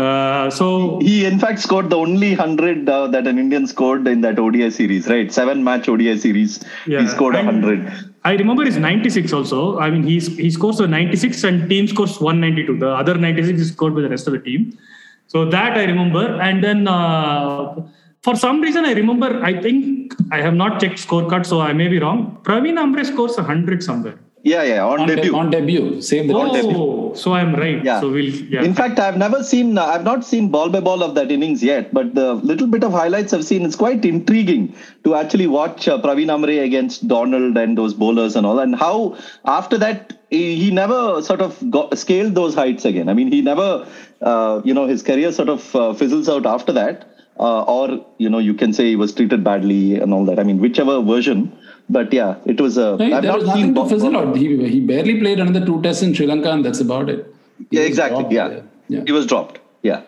Uh, 0.00 0.48
so 0.58 0.98
he 1.00 1.14
in 1.30 1.38
fact 1.38 1.58
scored 1.66 1.90
the 1.90 1.96
only 2.04 2.32
hundred 2.42 2.88
uh, 2.88 3.06
that 3.14 3.26
an 3.26 3.38
Indian 3.38 3.66
scored 3.66 4.06
in 4.06 4.20
that 4.26 4.38
ODI 4.38 4.70
series, 4.70 5.08
right? 5.08 5.32
Seven 5.32 5.62
match 5.62 5.88
ODI 5.88 6.16
series. 6.18 6.64
Yeah, 6.86 7.00
he 7.00 7.08
scored 7.08 7.34
a 7.34 7.42
hundred. 7.42 7.92
I 8.24 8.32
remember 8.32 8.64
his 8.64 8.76
96 8.76 9.32
also. 9.32 9.78
I 9.78 9.90
mean, 9.90 10.02
he's 10.02 10.28
he 10.44 10.50
scores 10.50 10.80
a 10.80 10.86
96 10.86 11.44
and 11.44 11.68
team 11.68 11.86
scores 11.86 12.20
192. 12.20 12.78
The 12.78 12.90
other 13.02 13.14
96 13.14 13.60
is 13.60 13.72
scored 13.72 13.94
by 13.94 14.02
the 14.02 14.08
rest 14.08 14.26
of 14.26 14.32
the 14.32 14.38
team. 14.38 14.78
So 15.26 15.44
that 15.56 15.76
I 15.76 15.84
remember. 15.84 16.24
And 16.48 16.64
then 16.64 16.88
uh, 16.88 17.82
for 18.22 18.36
some 18.36 18.60
reason 18.60 18.84
I 18.84 18.92
remember. 18.92 19.42
I 19.42 19.60
think 19.60 20.14
I 20.30 20.40
have 20.40 20.54
not 20.54 20.80
checked 20.80 20.98
scorecard, 21.06 21.46
so 21.46 21.60
I 21.60 21.72
may 21.72 21.88
be 21.88 21.98
wrong. 21.98 22.38
Praveen 22.42 22.78
Amre 22.84 23.04
scores 23.04 23.38
a 23.38 23.42
hundred 23.42 23.82
somewhere. 23.82 24.18
Yeah, 24.42 24.62
yeah, 24.62 24.86
on, 24.86 25.00
on 25.00 25.08
debut. 25.08 25.30
De- 25.32 25.36
on 25.36 25.50
debut, 25.50 26.00
same. 26.00 26.30
Oh, 26.34 26.52
debut. 26.54 27.12
so 27.14 27.34
I'm 27.34 27.54
right. 27.54 27.84
Yeah. 27.84 28.00
So 28.00 28.10
we'll. 28.10 28.24
Yeah. 28.24 28.62
In 28.62 28.74
fact, 28.74 28.98
I've 28.98 29.18
never 29.18 29.42
seen. 29.44 29.76
Uh, 29.76 29.84
I've 29.84 30.04
not 30.04 30.24
seen 30.24 30.48
ball 30.50 30.70
by 30.70 30.80
ball 30.80 31.02
of 31.02 31.14
that 31.16 31.30
innings 31.30 31.62
yet, 31.62 31.92
but 31.92 32.14
the 32.14 32.34
little 32.34 32.66
bit 32.66 32.82
of 32.82 32.92
highlights 32.92 33.34
I've 33.34 33.44
seen, 33.44 33.66
it's 33.66 33.76
quite 33.76 34.04
intriguing 34.04 34.74
to 35.04 35.14
actually 35.14 35.46
watch 35.46 35.88
uh, 35.88 36.00
Praveen 36.00 36.28
Amre 36.28 36.62
against 36.64 37.06
Donald 37.06 37.58
and 37.58 37.76
those 37.76 37.92
bowlers 37.92 38.34
and 38.34 38.46
all, 38.46 38.58
and 38.60 38.74
how 38.74 39.18
after 39.44 39.76
that 39.76 40.18
he, 40.30 40.56
he 40.56 40.70
never 40.70 41.20
sort 41.22 41.42
of 41.42 41.70
got, 41.70 41.96
scaled 41.98 42.34
those 42.34 42.54
heights 42.54 42.84
again. 42.84 43.08
I 43.10 43.14
mean, 43.14 43.30
he 43.30 43.42
never, 43.42 43.86
uh, 44.22 44.62
you 44.64 44.72
know, 44.72 44.86
his 44.86 45.02
career 45.02 45.32
sort 45.32 45.50
of 45.50 45.76
uh, 45.76 45.92
fizzles 45.92 46.28
out 46.30 46.46
after 46.46 46.72
that, 46.72 47.14
uh, 47.38 47.62
or 47.64 48.06
you 48.18 48.30
know, 48.30 48.38
you 48.38 48.54
can 48.54 48.72
say 48.72 48.86
he 48.86 48.96
was 48.96 49.14
treated 49.14 49.44
badly 49.44 49.96
and 49.96 50.14
all 50.14 50.24
that. 50.24 50.38
I 50.38 50.44
mean, 50.44 50.60
whichever 50.60 51.02
version 51.02 51.56
but 51.90 52.12
yeah, 52.12 52.36
it 52.46 52.60
was 52.60 52.78
a. 52.78 52.96
Hey, 52.96 53.10
there 53.20 53.34
was 53.34 53.46
nothing 53.46 53.74
to 53.74 53.88
fizzle 53.88 54.16
out. 54.16 54.36
He, 54.36 54.68
he 54.68 54.80
barely 54.80 55.18
played 55.20 55.40
another 55.40 55.64
two 55.64 55.82
tests 55.82 56.02
in 56.02 56.14
Sri 56.14 56.26
Lanka, 56.26 56.52
and 56.52 56.64
that's 56.64 56.80
about 56.80 57.10
it. 57.10 57.34
He 57.70 57.76
yeah, 57.76 57.82
exactly. 57.82 58.26
Yeah. 58.30 58.60
yeah. 58.88 59.02
he 59.06 59.12
was 59.12 59.26
dropped. 59.26 59.58
Yeah, 59.82 60.02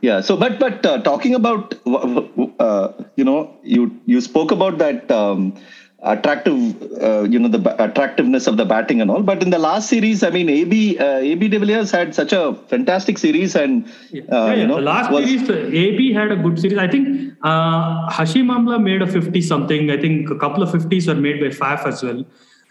yeah. 0.00 0.20
So, 0.20 0.36
but 0.36 0.58
but 0.60 0.84
uh, 0.84 0.98
talking 1.02 1.34
about, 1.34 1.74
uh, 1.86 2.92
you 3.16 3.24
know, 3.24 3.56
you 3.62 3.98
you 4.06 4.20
spoke 4.20 4.50
about 4.50 4.78
that. 4.78 5.10
Um, 5.10 5.54
attractive, 6.02 6.82
uh, 7.00 7.22
you 7.22 7.38
know, 7.38 7.48
the 7.48 7.82
attractiveness 7.82 8.46
of 8.46 8.56
the 8.56 8.64
batting 8.64 9.00
and 9.00 9.10
all. 9.10 9.22
But 9.22 9.42
in 9.42 9.50
the 9.50 9.58
last 9.58 9.88
series, 9.88 10.22
I 10.22 10.30
mean, 10.30 10.48
AB 10.48 10.98
uh, 10.98 11.18
AB 11.18 11.48
de 11.48 11.58
Villiers 11.58 11.90
had 11.90 12.14
such 12.14 12.32
a 12.32 12.54
fantastic 12.68 13.18
series, 13.18 13.54
and 13.54 13.86
uh, 13.86 13.88
yeah, 14.10 14.22
yeah, 14.30 14.54
you 14.54 14.66
know, 14.66 14.76
the 14.76 14.82
last 14.82 15.10
was, 15.10 15.24
series, 15.24 15.48
AB 15.48 16.12
had 16.12 16.32
a 16.32 16.36
good 16.36 16.58
series. 16.58 16.78
I 16.78 16.88
think 16.88 17.34
uh, 17.42 18.08
Hashim 18.10 18.46
Amla 18.46 18.82
made 18.82 19.02
a 19.02 19.06
fifty 19.06 19.40
something. 19.40 19.90
I 19.90 19.96
think 19.96 20.30
a 20.30 20.38
couple 20.38 20.62
of 20.62 20.72
fifties 20.72 21.06
were 21.06 21.14
made 21.14 21.40
by 21.40 21.48
Faf 21.48 21.86
as 21.86 22.02
well. 22.02 22.24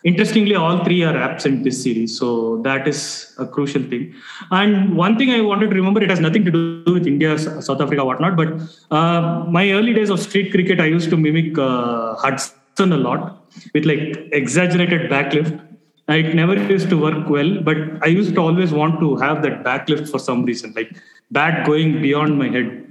Interestingly, 0.03 0.55
all 0.55 0.83
three 0.83 1.03
are 1.03 1.15
absent 1.15 1.63
this 1.63 1.83
series, 1.83 2.17
so 2.17 2.59
that 2.63 2.87
is 2.87 3.35
a 3.37 3.45
crucial 3.45 3.83
thing. 3.83 4.15
And 4.49 4.97
one 4.97 5.15
thing 5.17 5.29
I 5.29 5.41
wanted 5.41 5.69
to 5.69 5.75
remember, 5.75 6.01
it 6.01 6.09
has 6.09 6.19
nothing 6.19 6.43
to 6.43 6.51
do 6.51 6.93
with 6.93 7.05
India, 7.05 7.37
South 7.37 7.79
Africa, 7.79 8.03
whatnot. 8.03 8.35
But 8.35 8.49
uh, 8.89 9.45
my 9.47 9.71
early 9.71 9.93
days 9.93 10.09
of 10.09 10.19
street 10.19 10.49
cricket, 10.51 10.79
I 10.79 10.85
used 10.85 11.11
to 11.11 11.17
mimic 11.17 11.55
uh, 11.55 12.15
Hudson 12.15 12.57
a 12.79 12.85
lot 12.85 13.45
with 13.73 13.85
like 13.85 14.29
exaggerated 14.31 15.09
backlift. 15.11 15.59
It 16.07 16.33
never 16.35 16.55
used 16.55 16.89
to 16.89 16.97
work 16.97 17.29
well, 17.29 17.61
but 17.61 17.77
I 18.01 18.07
used 18.07 18.33
to 18.35 18.41
always 18.41 18.71
want 18.71 18.99
to 18.99 19.15
have 19.17 19.41
that 19.43 19.63
backlift 19.63 20.09
for 20.09 20.19
some 20.19 20.43
reason, 20.43 20.73
like 20.75 20.95
bat 21.29 21.65
going 21.65 22.01
beyond 22.01 22.37
my 22.37 22.49
head. 22.49 22.87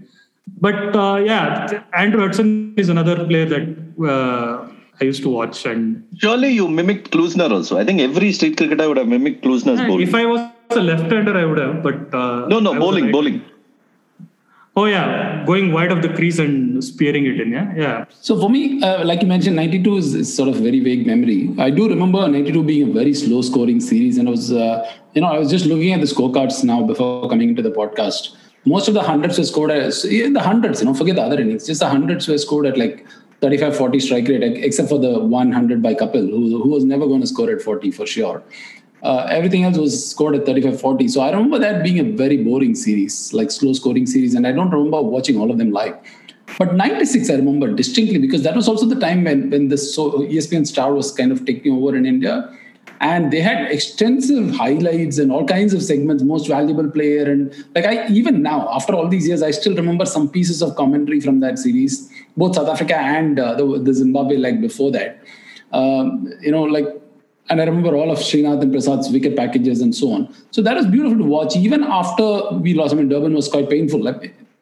But 0.59 0.97
uh, 0.97 1.17
yeah, 1.17 1.83
Andrew 1.93 2.21
Hudson 2.21 2.75
is 2.77 2.89
another 2.89 3.27
player 3.27 3.47
that 3.47 4.07
uh, 4.09 4.73
I 5.01 5.05
used 5.05 5.23
to 5.23 5.29
watch. 5.29 5.67
And 5.67 6.07
surely 6.19 6.51
you 6.51 6.69
mimicked 6.69 7.11
Klusener 7.11 7.51
also. 7.51 7.79
I 7.79 7.85
think 7.85 8.01
every 8.01 8.33
street 8.33 8.57
cricketer 8.57 8.89
would 8.89 8.97
have 8.97 9.09
mimicked 9.09 9.45
Klusener's 9.45 9.81
yeah, 9.81 9.87
bowling. 9.87 10.09
If 10.09 10.15
I 10.15 10.27
was 10.27 10.51
a 10.71 10.81
left-hander, 10.81 11.37
I 11.37 11.45
would 11.45 11.59
have. 11.59 11.83
But 11.83 12.15
uh, 12.15 12.47
no, 12.47 12.61
no, 12.61 12.79
bowling, 12.79 13.05
right. 13.05 13.13
bowling. 13.13 13.45
Oh 14.77 14.85
yeah, 14.85 15.45
going 15.47 15.73
wide 15.73 15.91
of 15.91 16.01
the 16.01 16.09
crease 16.11 16.39
and 16.39 16.83
spearing 16.83 17.27
it 17.27 17.41
in. 17.41 17.51
Yeah, 17.51 17.75
yeah. 17.77 18.05
So 18.21 18.39
for 18.41 18.49
me, 18.49 18.81
uh, 18.83 19.05
like 19.05 19.21
you 19.21 19.27
mentioned, 19.27 19.57
'92 19.57 19.97
is, 19.97 20.15
is, 20.15 20.35
sort 20.35 20.49
of 20.49 20.57
very 20.57 20.79
vague 20.79 21.07
memory. 21.07 21.53
I 21.59 21.71
do 21.71 21.89
remember 21.89 22.27
'92 22.29 22.63
being 22.63 22.91
a 22.91 22.93
very 22.93 23.13
slow 23.13 23.43
scoring 23.43 23.81
series, 23.81 24.17
and 24.17 24.29
I 24.29 24.31
was, 24.31 24.53
uh, 24.53 24.89
you 25.15 25.23
know, 25.23 25.27
I 25.27 25.39
was 25.39 25.51
just 25.51 25.67
looking 25.67 25.93
at 25.93 26.01
the 26.01 26.07
scorecards 26.07 26.63
now 26.63 26.85
before 26.85 27.29
coming 27.29 27.49
into 27.49 27.63
the 27.63 27.73
podcast. 27.73 28.37
Most 28.65 28.87
of 28.87 28.95
the 28.95 29.03
hundreds 29.03 29.39
were 29.39 29.45
scored 29.45 29.73
at 29.73 30.05
in 30.05 30.35
the 30.35 30.41
hundreds. 30.41 30.81
You 30.81 30.87
know, 30.87 30.95
forget 30.95 31.17
the 31.17 31.23
other 31.23 31.41
innings. 31.41 31.67
Just 31.67 31.81
the 31.81 31.89
hundreds 31.89 32.29
were 32.29 32.39
scored 32.39 32.67
at 32.67 32.79
like 32.79 33.05
35, 33.41 33.77
40 33.77 34.01
strike 34.01 34.29
rate, 34.29 34.43
except 34.43 34.89
for 34.89 34.99
the 34.99 35.19
100 35.19 35.83
by 35.83 35.95
Kapil, 35.95 36.29
who, 36.31 36.63
who 36.63 36.69
was 36.69 36.85
never 36.85 37.07
going 37.07 37.23
to 37.23 37.27
score 37.27 37.51
at 37.51 37.63
40 37.63 37.91
for 37.91 38.07
sure. 38.07 38.43
Uh, 39.03 39.27
everything 39.31 39.65
else 39.65 39.79
was 39.79 40.11
scored 40.11 40.35
at 40.35 40.45
35 40.45 40.81
40. 40.81 41.09
So 41.09 41.21
I 41.21 41.31
remember 41.31 41.59
that 41.59 41.83
being 41.83 41.99
a 41.99 42.05
very 42.05 42.37
boring 42.37 42.75
series, 42.75 43.33
like 43.33 43.51
slow 43.51 43.73
scoring 43.73 44.07
series. 44.07 44.35
And 44.35 44.47
I 44.47 44.53
don't 44.53 44.71
remember 44.71 45.01
watching 45.01 45.39
all 45.39 45.51
of 45.51 45.59
them 45.59 45.71
live. 45.71 45.97
But 46.59 46.75
96, 46.75 47.31
I 47.31 47.35
remember 47.35 47.73
distinctly 47.73 48.19
because 48.19 48.43
that 48.43 48.57
was 48.57 48.69
also 48.69 48.87
the 48.87 48.99
time 48.99 49.25
when, 49.25 49.51
when 49.51 49.69
the 49.69 49.79
so 49.79 50.13
ESPN 50.13 50.67
Star 50.67 50.93
was 50.93 51.13
kind 51.13 51.33
of 51.33 51.47
taking 51.47 51.73
over 51.73 51.97
in 51.97 52.05
India. 52.05 52.55
And 53.03 53.31
they 53.31 53.41
had 53.41 53.71
extensive 53.71 54.51
highlights 54.55 55.17
and 55.17 55.33
all 55.33 55.47
kinds 55.47 55.73
of 55.73 55.83
segments, 55.83 56.23
most 56.23 56.49
valuable 56.49 56.91
player. 56.91 57.31
And 57.31 57.55
like 57.75 57.87
I, 57.87 58.09
even 58.09 58.43
now, 58.43 58.69
after 58.75 58.93
all 58.95 59.09
these 59.09 59.27
years, 59.27 59.43
I 59.43 59.53
still 59.53 59.75
remember 59.75 60.05
some 60.05 60.29
pieces 60.29 60.61
of 60.61 60.77
commentary 60.77 61.21
from 61.21 61.41
that 61.41 61.59
series, 61.59 62.13
both 62.37 62.57
South 62.57 62.69
Africa 62.69 62.99
and 62.99 63.39
uh, 63.39 63.55
the, 63.55 63.79
the 63.79 63.95
Zimbabwe 63.95 64.37
like 64.37 64.61
before 64.61 64.91
that. 64.91 65.19
Um, 65.73 66.31
you 66.43 66.51
know, 66.51 66.65
like 66.65 67.00
and 67.51 67.61
I 67.61 67.65
remember 67.65 67.97
all 67.97 68.11
of 68.13 68.19
Srinath 68.19 68.63
and 68.63 68.73
Prasad's 68.73 69.11
wicket 69.11 69.37
packages 69.37 69.81
and 69.81 69.95
so 69.95 70.13
on. 70.13 70.35
So 70.53 70.63
that 70.63 70.77
was 70.77 70.87
beautiful 70.87 71.19
to 71.19 71.25
watch. 71.25 71.57
Even 71.57 71.83
after 71.83 72.51
we 72.53 72.75
lost, 72.75 72.95
I 72.95 72.97
mean, 72.97 73.09
Durban 73.09 73.35
was 73.35 73.49
quite 73.49 73.69
painful. 73.69 74.07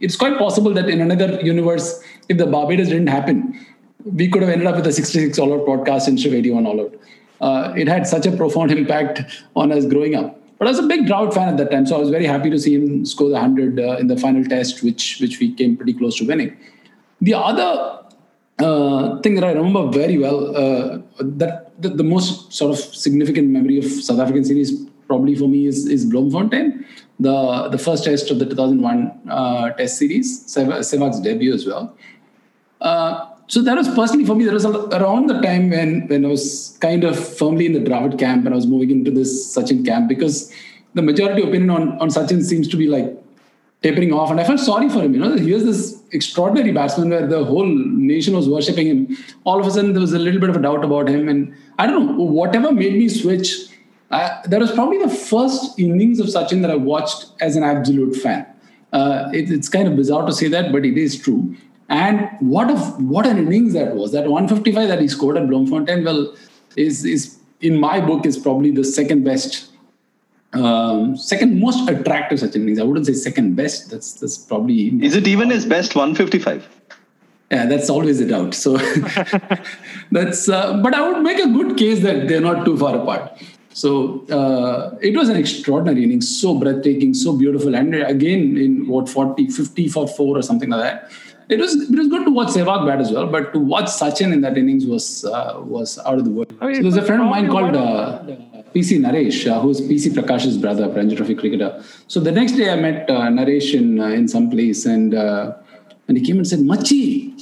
It's 0.01 0.17
quite 0.17 0.39
possible 0.39 0.73
that 0.73 0.89
in 0.89 1.01
another 1.03 1.39
universe, 1.43 2.03
if 2.31 2.39
the 2.39 2.47
Barbados 2.47 2.89
didn't 2.89 3.09
happen, 3.09 3.67
we 4.05 4.31
could 4.31 4.43
have 4.43 4.51
ended 4.51 4.67
up 4.67 4.77
with 4.77 4.87
a 4.87 4.93
66 4.93 5.39
all 5.39 5.53
out 5.53 5.67
broadcast 5.67 6.09
instead 6.09 6.29
of 6.29 6.35
81 6.39 6.67
all 6.67 6.81
out. 6.81 6.95
Uh, 7.41 7.75
it 7.77 7.89
had 7.89 8.07
such 8.07 8.27
a 8.27 8.33
profound 8.33 8.73
impact 8.73 9.21
on 9.55 9.71
us 9.71 9.85
growing 9.85 10.15
up. 10.15 10.41
But 10.59 10.67
I 10.67 10.71
was 10.71 10.79
a 10.81 10.87
big 10.87 11.07
Dravid 11.07 11.35
fan 11.35 11.49
at 11.49 11.57
that 11.59 11.71
time, 11.71 11.87
so 11.87 11.97
I 11.97 11.99
was 12.01 12.11
very 12.11 12.25
happy 12.25 12.51
to 12.51 12.59
see 12.59 12.75
him 12.75 13.05
score 13.05 13.29
the 13.29 13.35
100 13.35 13.79
uh, 13.79 13.97
in 13.99 14.09
the 14.09 14.17
final 14.17 14.45
test, 14.45 14.83
which 14.83 15.19
which 15.21 15.39
we 15.39 15.55
came 15.55 15.77
pretty 15.77 15.93
close 15.93 16.17
to 16.17 16.27
winning. 16.27 16.57
The 17.21 17.35
other 17.35 18.03
uh, 18.59 19.21
thing 19.21 19.35
that 19.37 19.45
I 19.45 19.53
remember 19.53 19.87
very 19.91 20.19
well, 20.19 20.57
uh, 20.57 20.99
that 21.21 21.81
the, 21.81 21.91
the, 21.91 22.03
most 22.03 22.53
sort 22.53 22.73
of 22.73 22.79
significant 22.79 23.49
memory 23.49 23.79
of 23.79 23.85
South 23.85 24.19
African 24.19 24.45
series 24.45 24.85
probably 25.07 25.35
for 25.35 25.49
me 25.49 25.67
is, 25.67 25.87
is 25.87 26.05
Bloemfontein, 26.05 26.85
the, 27.21 27.69
the 27.69 27.79
first 27.79 28.05
test 28.05 28.31
of 28.31 28.39
the 28.39 28.47
2001 28.47 29.21
uh, 29.31 29.71
test 29.71 29.99
series, 29.99 30.45
Sehwag's 30.47 31.21
debut 31.21 31.55
as 31.55 31.67
well. 31.67 31.97
Uh, 32.81 33.27
so 33.47 33.63
that 33.63 33.77
was 33.77 33.89
personally 33.89 34.27
for 34.27 34.35
me, 34.35 34.45
that 34.45 34.53
was 34.53 34.67
around 34.67 35.29
the 35.29 35.41
time 35.41 35.71
when, 35.71 36.07
when 36.09 36.25
I 36.25 36.29
was 36.29 36.77
kind 36.81 37.05
of 37.05 37.19
firmly 37.39 37.65
in 37.67 37.73
the 37.73 37.81
Dravid 37.81 38.19
camp 38.19 38.45
and 38.45 38.55
I 38.55 38.57
was 38.57 38.67
moving 38.67 38.91
into 38.91 39.11
this 39.11 39.57
Sachin 39.57 39.87
camp 39.87 40.09
because 40.09 40.53
the 40.95 41.03
majority 41.03 41.43
opinion 41.43 41.71
on, 41.71 41.99
on 41.99 42.09
Sachin 42.09 42.43
seems 42.43 42.69
to 42.69 42.77
be 42.77 42.87
like 42.87 43.17
tapering 43.83 44.13
off. 44.13 44.31
And 44.31 44.39
I 44.39 44.45
felt 44.45 44.61
sorry 44.61 44.89
for 44.91 45.01
him. 45.01 45.15
You 45.15 45.21
know, 45.21 45.37
here's 45.37 45.65
this 45.65 45.98
extraordinary 46.13 46.73
batsman 46.73 47.11
where 47.11 47.27
the 47.27 47.45
whole 47.45 47.67
nation 47.67 48.35
was 48.35 48.49
worshipping 48.49 48.87
him. 48.87 49.17
All 49.45 49.61
of 49.61 49.67
a 49.67 49.71
sudden, 49.71 49.93
there 49.93 50.01
was 50.01 50.13
a 50.13 50.19
little 50.19 50.41
bit 50.41 50.51
of 50.51 50.57
a 50.57 50.63
doubt 50.63 50.85
about 50.85 51.09
him. 51.09 51.29
And 51.29 51.55
I 51.79 51.87
don't 51.87 52.17
know, 52.17 52.25
whatever 52.25 52.73
made 52.73 52.95
me 52.95 53.09
switch, 53.09 53.69
I, 54.11 54.41
that 54.47 54.61
was 54.61 54.73
probably 54.73 54.99
the 54.99 55.09
first 55.09 55.79
innings 55.79 56.19
of 56.21 56.27
Sachin 56.27 56.63
that 56.63 56.71
I 56.71 56.77
watched 56.77 57.27
as 57.41 57.57
an 57.57 57.63
absolute 57.63 58.17
fan. 58.17 58.47
Uh, 58.93 59.31
it, 59.35 59.51
it's 59.51 59.69
kind 59.69 59.87
of 59.87 59.97
bizarre 59.97 60.25
to 60.27 60.33
say 60.33 60.49
that, 60.49 60.73
but 60.73 60.87
it 60.87 60.97
is 60.97 61.21
true. 61.21 61.55
And 61.91 62.29
what 62.41 62.71
a 62.71 62.77
what 62.77 63.27
an 63.27 63.39
innings 63.39 63.73
that 63.73 63.95
was! 63.95 64.13
That 64.13 64.29
155 64.29 64.89
that 64.89 65.01
he 65.01 65.09
scored 65.09 65.39
at 65.39 65.47
Bloemfontein, 65.49 66.05
well, 66.05 66.35
is 66.77 67.05
is 67.05 67.39
in 67.61 67.81
my 67.81 68.01
book 68.01 68.27
is 68.27 68.39
probably 68.39 68.71
the 68.71 68.85
second 68.85 69.25
best 69.25 69.68
um, 70.55 71.17
second 71.17 71.61
most 71.61 71.89
attractive 71.89 72.39
Sachin 72.39 72.57
innings. 72.57 72.79
I 72.79 72.85
wouldn't 72.85 73.07
say 73.07 73.13
second 73.13 73.55
best. 73.55 73.91
That's 73.91 74.15
that's 74.15 74.39
probably. 74.39 74.89
Is 75.05 75.15
it 75.15 75.29
even 75.29 75.51
his 75.51 75.67
best 75.67 75.95
155? 75.95 76.67
Yeah, 77.51 77.67
that's 77.67 77.89
always 77.91 78.21
a 78.21 78.27
doubt. 78.27 78.55
So 78.55 78.77
that's. 80.11 80.49
Uh, 80.49 80.81
but 80.83 80.95
I 80.95 81.09
would 81.09 81.23
make 81.23 81.39
a 81.39 81.49
good 81.49 81.77
case 81.77 82.03
that 82.03 82.29
they're 82.29 82.41
not 82.41 82.65
too 82.65 82.77
far 82.79 82.97
apart. 82.97 83.43
So 83.71 84.27
uh, 84.27 84.99
it 85.01 85.17
was 85.17 85.29
an 85.29 85.37
extraordinary 85.37 86.03
inning, 86.03 86.21
so 86.21 86.59
breathtaking, 86.59 87.15
so 87.15 87.37
beautiful, 87.37 87.77
and 87.77 87.95
again 87.95 88.57
in 88.57 88.89
what 88.89 89.09
40, 89.09 89.51
50 89.51 89.89
for 89.89 90.09
four 90.09 90.37
or 90.37 90.43
something 90.43 90.71
like 90.71 90.81
that. 90.81 91.13
It 91.49 91.61
was 91.61 91.75
it 91.75 91.97
was 91.97 92.09
good 92.09 92.25
to 92.25 92.31
watch 92.31 92.49
Sehwag 92.49 92.87
bat 92.87 93.01
as 93.01 93.13
well, 93.13 93.27
but 93.27 93.53
to 93.53 93.59
watch 93.59 93.87
Sachin 93.87 94.33
in 94.33 94.41
that 94.43 94.59
innings 94.59 94.85
was 94.85 95.25
uh, 95.25 95.61
was 95.63 95.99
out 96.01 96.19
of 96.19 96.25
the 96.25 96.31
world. 96.31 96.53
I 96.61 96.67
mean, 96.67 96.77
so 96.77 96.83
there's 96.83 96.97
a 96.97 97.07
friend 97.07 97.23
of 97.23 97.29
mine 97.29 97.49
called. 97.49 97.75
PC 98.75 98.99
Naresh, 98.99 99.51
uh, 99.51 99.61
who's 99.61 99.81
PC 99.81 100.13
Prakash's 100.13 100.59
brother, 100.59 100.89
Ranji 100.89 101.17
Trophy 101.17 101.35
cricketer. 101.35 101.83
So 102.07 102.21
the 102.21 102.33
next 102.33 102.53
day 102.53 102.71
I 102.71 102.77
met 102.77 103.09
uh, 103.11 103.23
Naresh 103.23 103.75
in, 103.75 104.01
uh, 104.01 104.07
in 104.07 104.29
some 104.29 104.51
place 104.51 104.87
and, 104.87 105.15
uh, 105.15 105.55
and 106.09 106.17
he 106.17 106.25
came 106.25 106.37
and 106.37 106.47
said, 106.47 106.61
Machi, 106.61 107.35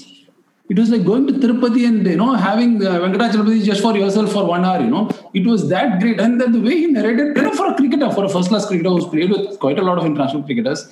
it 0.69 0.79
was 0.79 0.91
like 0.91 1.05
going 1.05 1.27
to 1.29 1.33
Tirupati 1.35 1.87
and, 1.87 2.05
you 2.07 2.17
know, 2.17 2.35
having 2.35 2.85
uh, 2.85 2.99
Venkatachalapati 2.99 3.65
just 3.65 3.81
for 3.81 3.97
yourself 3.97 4.33
for 4.33 4.45
one 4.45 4.65
hour, 4.65 4.81
you 4.81 4.91
know. 4.91 5.09
It 5.33 5.47
was 5.47 5.69
that 5.69 6.01
great. 6.01 6.21
And 6.21 6.41
then 6.41 6.53
the 6.53 6.61
way 6.61 6.79
he 6.79 6.87
narrated, 6.87 7.37
you 7.37 7.43
know, 7.43 7.53
for 7.53 7.67
a 7.67 7.75
cricketer, 7.75 8.11
for 8.11 8.25
a 8.25 8.29
first-class 8.29 8.67
cricketer 8.67 8.91
who's 8.91 9.07
played 9.07 9.31
with 9.31 9.61
quite 9.61 9.79
a 9.79 9.83
lot 9.83 9.99
of 9.99 10.05
international 10.05 10.43
cricketers, 10.43 10.89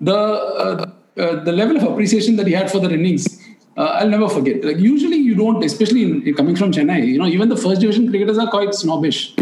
the, 0.00 0.14
uh, 0.14 0.90
uh, 1.16 1.44
the 1.44 1.52
level 1.52 1.76
of 1.76 1.84
appreciation 1.84 2.36
that 2.36 2.46
he 2.46 2.52
had 2.52 2.70
for 2.70 2.80
the 2.80 2.90
innings, 2.90 3.40
uh, 3.76 3.98
I'll 3.98 4.08
never 4.08 4.28
forget. 4.28 4.64
Like 4.64 4.78
usually 4.78 5.16
you 5.16 5.34
don't, 5.34 5.64
especially 5.64 6.02
in, 6.02 6.34
coming 6.34 6.54
from 6.54 6.70
Chennai, 6.72 7.06
you 7.06 7.18
know, 7.18 7.26
even 7.26 7.48
the 7.48 7.56
first 7.56 7.80
division 7.80 8.08
cricketers 8.10 8.38
are 8.38 8.48
quite 8.48 8.74
snobbish. 8.74 9.34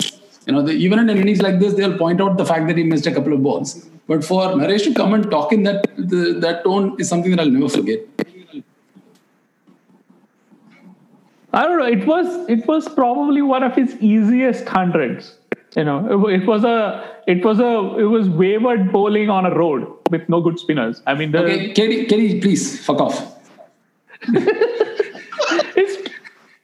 You 0.46 0.52
know, 0.52 0.62
the, 0.62 0.72
even 0.72 0.98
in 0.98 1.10
innings 1.10 1.40
like 1.40 1.60
this, 1.60 1.74
they'll 1.74 1.96
point 1.96 2.20
out 2.20 2.36
the 2.36 2.44
fact 2.44 2.66
that 2.66 2.76
he 2.76 2.84
missed 2.84 3.06
a 3.06 3.12
couple 3.12 3.32
of 3.32 3.42
balls. 3.42 3.86
But 4.08 4.24
for 4.24 4.42
Naresh 4.48 4.84
to 4.84 4.94
come 4.94 5.14
and 5.14 5.30
talk 5.30 5.52
in 5.52 5.62
that 5.62 5.86
the, 5.96 6.38
that 6.40 6.64
tone 6.64 6.96
is 6.98 7.08
something 7.08 7.30
that 7.30 7.40
I'll 7.40 7.50
never 7.50 7.68
forget. 7.68 8.00
I 11.54 11.64
don't 11.64 11.78
know. 11.78 11.86
It 11.86 12.06
was 12.06 12.48
it 12.48 12.66
was 12.66 12.88
probably 12.88 13.42
one 13.42 13.62
of 13.62 13.76
his 13.76 13.94
easiest 14.00 14.66
hundreds. 14.66 15.38
You 15.76 15.84
know, 15.84 16.26
it, 16.28 16.40
it 16.40 16.46
was 16.46 16.64
a 16.64 17.12
it 17.26 17.44
was 17.44 17.60
a 17.60 17.98
it 17.98 18.04
was 18.04 18.28
wayward 18.28 18.90
bowling 18.90 19.30
on 19.30 19.46
a 19.46 19.54
road 19.54 19.86
with 20.10 20.28
no 20.28 20.40
good 20.40 20.58
spinners. 20.58 21.02
I 21.06 21.14
mean, 21.14 21.32
the, 21.32 21.44
okay, 21.44 21.72
Kenny, 21.72 22.06
Kenny, 22.06 22.40
please 22.40 22.84
fuck 22.84 23.00
off. 23.00 23.38
it's 24.22 26.10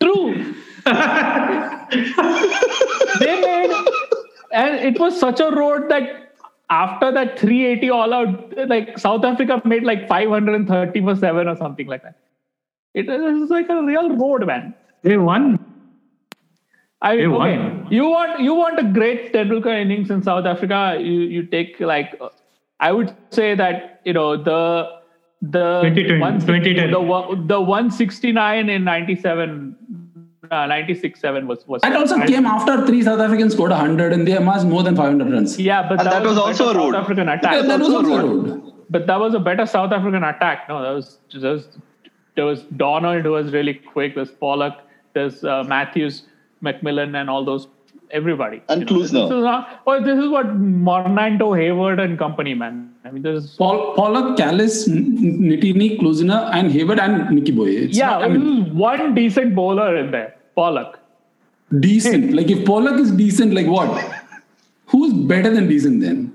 true. 0.00 0.54
they 3.20 3.40
made, 3.40 3.57
and 4.52 4.74
it 4.76 4.98
was 4.98 5.18
such 5.18 5.40
a 5.40 5.50
road 5.50 5.88
that 5.90 6.34
after 6.70 7.10
that 7.12 7.38
380 7.38 7.90
all 7.90 8.12
out, 8.14 8.54
like 8.68 8.98
South 8.98 9.24
Africa 9.24 9.60
made 9.64 9.84
like 9.84 10.06
530 10.08 11.00
for 11.02 11.16
seven 11.16 11.48
or 11.48 11.56
something 11.56 11.86
like 11.86 12.02
that. 12.02 12.16
It 12.94 13.06
was 13.08 13.50
like 13.50 13.68
a 13.68 13.82
real 13.82 14.16
road, 14.16 14.46
man. 14.46 14.74
They 15.02 15.16
won 15.16 15.58
I 17.00 17.16
They 17.16 17.26
mean, 17.26 17.32
won. 17.32 17.48
okay, 17.50 17.94
you 17.94 18.04
want 18.08 18.40
you 18.40 18.54
want 18.54 18.78
a 18.78 18.82
great 18.82 19.32
Tendulkar 19.32 19.80
innings 19.80 20.10
in 20.10 20.22
South 20.22 20.46
Africa. 20.46 20.96
You 21.00 21.20
you 21.36 21.42
take 21.46 21.78
like 21.80 22.20
I 22.80 22.92
would 22.92 23.14
say 23.30 23.54
that 23.54 24.00
you 24.04 24.12
know 24.12 24.36
the 24.36 24.90
the 25.40 25.82
2010, 25.82 26.18
160 26.20 26.74
2010. 26.74 26.90
the 26.90 27.46
the 27.54 27.60
169 27.60 28.68
in 28.68 28.84
97 28.84 29.76
uh, 30.50 30.66
96 30.66 31.20
7 31.20 31.46
was 31.46 31.66
was 31.66 31.82
That 31.82 31.96
also 31.96 32.18
came 32.26 32.46
after 32.46 32.86
three 32.86 33.02
South 33.02 33.20
Africans 33.20 33.52
scored 33.54 33.70
100 33.70 34.12
and 34.12 34.26
they 34.26 34.32
amassed 34.36 34.66
more 34.66 34.82
than 34.82 34.96
500 34.96 35.32
runs. 35.32 35.58
yeah, 35.58 35.88
but 35.88 36.00
And 36.00 36.08
that 36.08 36.22
was 36.22 36.36
a 36.36 36.42
also 36.42 36.70
a 36.70 36.74
road. 36.74 36.92
South 36.94 37.02
African 37.02 37.26
Yeah, 37.28 37.34
attack. 37.34 37.66
that 37.66 37.80
was 37.80 37.88
also 37.88 37.96
also 37.98 38.18
a 38.18 38.28
rude. 38.34 38.72
but 38.90 39.06
that 39.06 39.20
was 39.20 39.34
a 39.34 39.40
better 39.40 39.66
South 39.66 39.92
African 39.92 40.24
attack. 40.24 40.68
No, 40.68 40.82
that 40.82 40.90
was 40.92 41.18
just 41.28 41.78
there 42.34 42.44
was 42.46 42.62
Donald 42.76 43.22
who 43.24 43.32
was 43.32 43.52
really 43.52 43.74
quick. 43.74 44.14
There's 44.14 44.30
Pollock. 44.30 44.76
There's 45.14 45.42
uh, 45.44 45.64
Matthews, 45.64 46.22
McMillan, 46.62 47.16
and 47.20 47.28
all 47.28 47.44
those 47.44 47.66
everybody. 48.10 48.62
And 48.68 48.80
you 48.82 48.86
know, 48.86 48.92
Klusener. 48.92 49.28
This 49.28 49.36
is, 49.38 49.44
not, 49.44 49.80
well, 49.86 50.02
this 50.02 50.18
is 50.18 50.28
what 50.34 50.46
Mornantau, 50.58 51.48
Hayward, 51.58 52.00
and 52.00 52.18
company, 52.18 52.54
man. 52.54 52.94
I 53.04 53.10
mean, 53.10 53.22
this 53.22 53.44
is 53.44 53.50
Paul, 53.56 53.94
Pollock, 53.96 54.38
Kallis, 54.38 54.88
N- 54.88 55.16
Ntini, 55.50 55.98
Klusener, 56.00 56.50
and 56.54 56.70
Hayward 56.72 57.00
and 57.00 57.30
Nicky 57.30 57.52
Boje. 57.52 57.82
It's 57.88 57.98
yeah, 57.98 58.10
not- 58.10 58.22
I 58.24 58.28
mean, 58.28 58.74
one 58.76 59.14
decent 59.14 59.54
bowler 59.54 59.96
in 59.96 60.10
there, 60.10 60.34
Pollock. 60.58 60.98
decent. 61.80 62.30
Hmm. 62.30 62.36
Like 62.36 62.50
if 62.50 62.64
Pollock 62.66 62.98
is 63.00 63.12
decent, 63.12 63.54
like 63.54 63.66
what? 63.66 64.24
Who's 64.86 65.12
better 65.32 65.54
than 65.54 65.68
decent 65.68 66.00
then? 66.00 66.34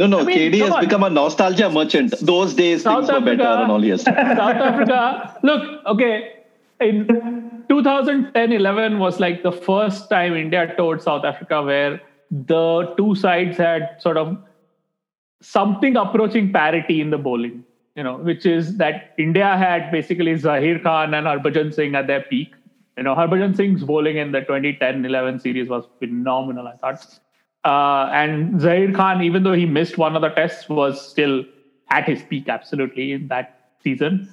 No, 0.00 0.06
no, 0.06 0.24
mean, 0.24 0.38
KD 0.38 0.58
has 0.60 0.72
on. 0.72 0.84
become 0.84 1.02
a 1.04 1.08
nostalgia 1.08 1.70
merchant. 1.70 2.14
Those 2.20 2.52
days 2.52 2.82
South 2.82 3.06
things 3.06 3.12
were 3.12 3.20
better 3.20 3.42
Africa, 3.42 3.62
and 3.62 3.72
all 3.72 3.84
yes. 3.84 4.02
South 4.08 4.56
Africa. 4.70 5.38
Look, 5.42 5.86
okay, 5.86 6.34
in 6.80 7.06
2010-11 7.70 8.98
was 8.98 9.18
like 9.20 9.42
the 9.42 9.52
first 9.52 10.10
time 10.10 10.36
India 10.36 10.74
toured 10.76 11.00
South 11.02 11.24
Africa, 11.24 11.62
where 11.62 12.02
the 12.30 12.92
two 12.98 13.14
sides 13.14 13.56
had 13.56 13.96
sort 14.00 14.18
of 14.18 14.36
something 15.40 15.96
approaching 15.96 16.52
parity 16.52 17.00
in 17.00 17.08
the 17.08 17.18
bowling. 17.18 17.64
You 17.94 18.02
know, 18.02 18.18
which 18.18 18.44
is 18.44 18.76
that 18.76 19.14
India 19.16 19.56
had 19.56 19.90
basically 19.90 20.34
Zaheer 20.34 20.82
Khan 20.82 21.14
and 21.14 21.26
Harbhajan 21.26 21.74
Singh 21.74 21.94
at 21.94 22.06
their 22.06 22.20
peak. 22.20 22.52
You 22.96 23.02
know, 23.02 23.14
Harbhajan 23.14 23.56
Singh's 23.56 23.84
bowling 23.84 24.16
in 24.16 24.32
the 24.32 24.40
2010-11 24.40 25.40
series 25.42 25.68
was 25.68 25.84
phenomenal. 25.98 26.66
I 26.66 26.76
thought. 26.76 27.20
Uh, 27.64 28.08
and 28.12 28.60
Zaheer 28.60 28.94
Khan, 28.94 29.22
even 29.22 29.42
though 29.42 29.52
he 29.52 29.66
missed 29.66 29.98
one 29.98 30.14
of 30.14 30.22
the 30.22 30.28
tests, 30.30 30.68
was 30.68 31.04
still 31.04 31.44
at 31.90 32.08
his 32.08 32.22
peak 32.22 32.48
absolutely 32.48 33.12
in 33.12 33.28
that 33.28 33.72
season. 33.82 34.28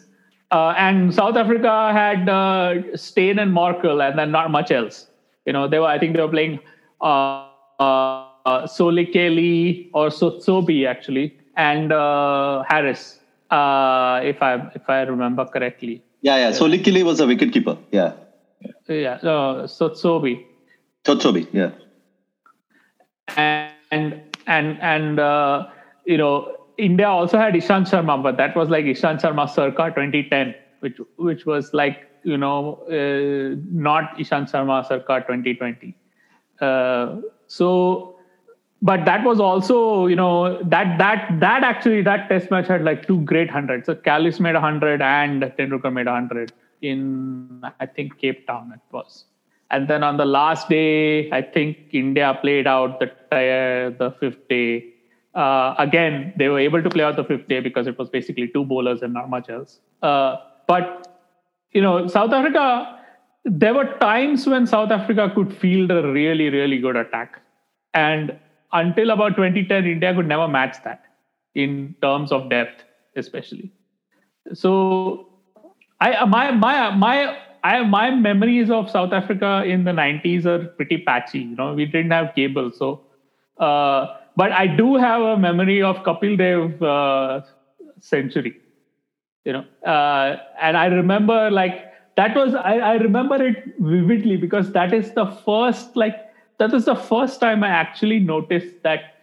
Uh, 0.51 0.73
and 0.77 1.13
South 1.13 1.35
Africa 1.35 1.91
had 1.91 2.29
uh, 2.29 2.95
Steyn 2.95 3.39
and 3.39 3.51
Morkel, 3.51 4.07
and 4.07 4.19
then 4.19 4.31
not 4.31 4.51
much 4.51 4.69
else. 4.71 5.07
You 5.45 5.53
know, 5.53 5.67
they 5.67 5.79
were. 5.79 5.87
I 5.87 5.97
think 5.97 6.15
they 6.15 6.21
were 6.21 6.29
playing 6.29 6.59
uh, 7.01 7.47
uh, 7.79 8.67
Tsolekile 8.67 9.89
or 9.93 10.09
Tsotsobe 10.09 10.87
actually, 10.87 11.35
and 11.57 11.91
uh, 11.91 12.63
Harris, 12.69 13.19
uh, 13.49 14.21
if 14.23 14.41
I 14.41 14.69
if 14.75 14.87
I 14.87 15.01
remember 15.01 15.45
correctly. 15.45 16.03
Yeah, 16.21 16.37
yeah. 16.37 16.51
Tsolekile 16.51 17.03
was 17.03 17.19
a 17.19 17.27
wicket 17.27 17.51
keeper. 17.51 17.77
Yeah. 17.91 18.13
Yeah, 18.87 19.13
uh, 19.13 19.67
Tsotsobe. 19.67 20.45
Chotsobi, 21.05 21.47
yeah. 21.51 21.71
and 23.37 24.21
and 24.47 24.81
and 24.81 25.19
uh, 25.19 25.67
you 26.05 26.17
know 26.17 26.57
India 26.77 27.07
also 27.07 27.37
had 27.37 27.53
Ishant 27.53 27.89
Sharma, 27.89 28.21
but 28.21 28.37
that 28.37 28.55
was 28.55 28.69
like 28.69 28.85
Ishant 28.85 29.21
Sharma 29.21 29.49
circa 29.49 29.89
2010, 29.89 30.55
which 30.79 30.97
which 31.17 31.45
was 31.45 31.73
like 31.73 32.09
you 32.23 32.37
know 32.37 32.83
uh, 32.89 33.55
not 33.71 34.17
Ishant 34.17 34.51
Sharma 34.51 34.85
circa 34.87 35.21
2020. 35.27 35.95
Uh, 36.59 37.17
so, 37.47 38.17
but 38.81 39.05
that 39.05 39.23
was 39.23 39.39
also 39.39 40.07
you 40.07 40.15
know 40.15 40.61
that 40.63 40.97
that 40.97 41.39
that 41.39 41.63
actually 41.63 42.01
that 42.01 42.27
test 42.27 42.51
match 42.51 42.67
had 42.67 42.83
like 42.83 43.07
two 43.07 43.21
great 43.21 43.49
hundreds. 43.49 43.85
So 43.85 43.95
Kallis 43.95 44.39
made 44.39 44.55
a 44.55 44.61
hundred 44.61 45.01
and 45.01 45.43
Tendulkar 45.43 45.93
made 45.93 46.07
a 46.07 46.13
hundred 46.13 46.51
in 46.83 47.63
I 47.79 47.85
think 47.85 48.19
Cape 48.19 48.45
Town 48.47 48.71
it 48.73 48.81
was. 48.91 49.25
And 49.71 49.87
then 49.87 50.03
on 50.03 50.17
the 50.17 50.25
last 50.25 50.69
day, 50.69 51.31
I 51.31 51.41
think 51.41 51.77
India 51.91 52.37
played 52.41 52.67
out 52.67 52.99
the 52.99 53.11
the 53.31 54.15
fifth 54.19 54.47
day. 54.47 54.93
Uh, 55.33 55.73
again, 55.79 56.33
they 56.37 56.47
were 56.47 56.59
able 56.59 56.83
to 56.83 56.89
play 56.89 57.03
out 57.03 57.15
the 57.15 57.23
fifth 57.23 57.47
day 57.47 57.59
because 57.59 57.87
it 57.87 57.97
was 57.97 58.09
basically 58.09 58.47
two 58.47 58.63
bowlers 58.63 59.01
and 59.01 59.13
not 59.13 59.29
much 59.29 59.49
else. 59.49 59.79
Uh, 60.03 60.35
but 60.67 61.07
you 61.71 61.81
know, 61.81 62.07
South 62.07 62.31
Africa, 62.31 62.99
there 63.45 63.73
were 63.73 63.97
times 63.99 64.45
when 64.45 64.67
South 64.67 64.91
Africa 64.91 65.31
could 65.33 65.55
field 65.55 65.89
a 65.89 66.07
really, 66.11 66.49
really 66.49 66.77
good 66.77 66.95
attack, 66.95 67.41
and 67.93 68.37
until 68.73 69.11
about 69.11 69.35
2010, 69.35 69.85
India 69.85 70.13
could 70.13 70.27
never 70.27 70.47
match 70.47 70.77
that 70.83 71.03
in 71.55 71.95
terms 72.01 72.31
of 72.31 72.49
depth, 72.49 72.83
especially. 73.15 73.71
So, 74.53 75.29
I 75.99 76.25
my 76.25 76.51
my 76.51 76.91
my 76.95 77.37
I 77.63 77.81
my 77.83 78.11
memories 78.11 78.69
of 78.69 78.89
South 78.89 79.13
Africa 79.13 79.63
in 79.65 79.83
the 79.85 79.91
90s 79.91 80.45
are 80.45 80.65
pretty 80.65 80.97
patchy. 80.97 81.39
You 81.39 81.55
know, 81.55 81.73
we 81.73 81.85
didn't 81.85 82.11
have 82.11 82.35
cable, 82.35 82.71
so. 82.71 83.01
Uh, 83.57 84.17
but 84.35 84.51
I 84.51 84.67
do 84.67 84.95
have 84.95 85.21
a 85.21 85.37
memory 85.37 85.81
of 85.81 85.97
Kapil 85.97 86.37
Dev 86.37 86.81
uh, 86.81 87.41
century. 87.99 88.59
You 89.45 89.53
know, 89.53 89.65
uh, 89.85 90.37
and 90.59 90.77
I 90.77 90.87
remember 90.87 91.51
like 91.51 91.91
that 92.15 92.35
was 92.35 92.55
I, 92.55 92.77
I 92.79 92.93
remember 92.95 93.41
it 93.41 93.75
vividly 93.79 94.37
because 94.37 94.71
that 94.73 94.93
is 94.93 95.11
the 95.13 95.25
first 95.45 95.95
like 95.95 96.15
that 96.59 96.73
is 96.73 96.85
the 96.85 96.95
first 96.95 97.39
time 97.39 97.63
I 97.63 97.69
actually 97.69 98.19
noticed 98.19 98.83
that 98.83 99.15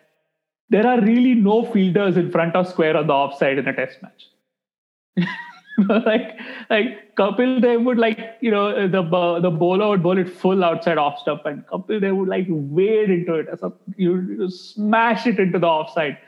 there 0.68 0.86
are 0.86 1.00
really 1.00 1.34
no 1.34 1.64
fielders 1.64 2.16
in 2.16 2.30
front 2.30 2.54
of 2.54 2.68
square 2.68 2.96
on 2.96 3.06
the 3.06 3.12
offside 3.12 3.58
in 3.58 3.66
a 3.66 3.74
test 3.74 3.98
match. 4.02 5.26
like 6.06 6.38
like 6.68 7.14
Kapil 7.16 7.60
Dev 7.60 7.82
would 7.82 7.98
like 7.98 8.18
you 8.40 8.50
know 8.50 8.88
the 8.88 9.02
the 9.40 9.50
bowler 9.50 9.88
would 9.88 10.02
bowl 10.02 10.18
it 10.18 10.28
full 10.28 10.64
outside 10.64 10.98
off 10.98 11.18
stump 11.20 11.44
and 11.44 11.66
Kapil 11.66 12.00
Dev 12.00 12.16
would 12.16 12.28
like 12.28 12.46
wade 12.48 13.10
into 13.10 13.34
it 13.34 13.48
as 13.48 13.60
you 13.96 14.48
smash 14.50 15.26
it 15.26 15.38
into 15.38 15.58
the 15.58 15.66
offside. 15.66 16.18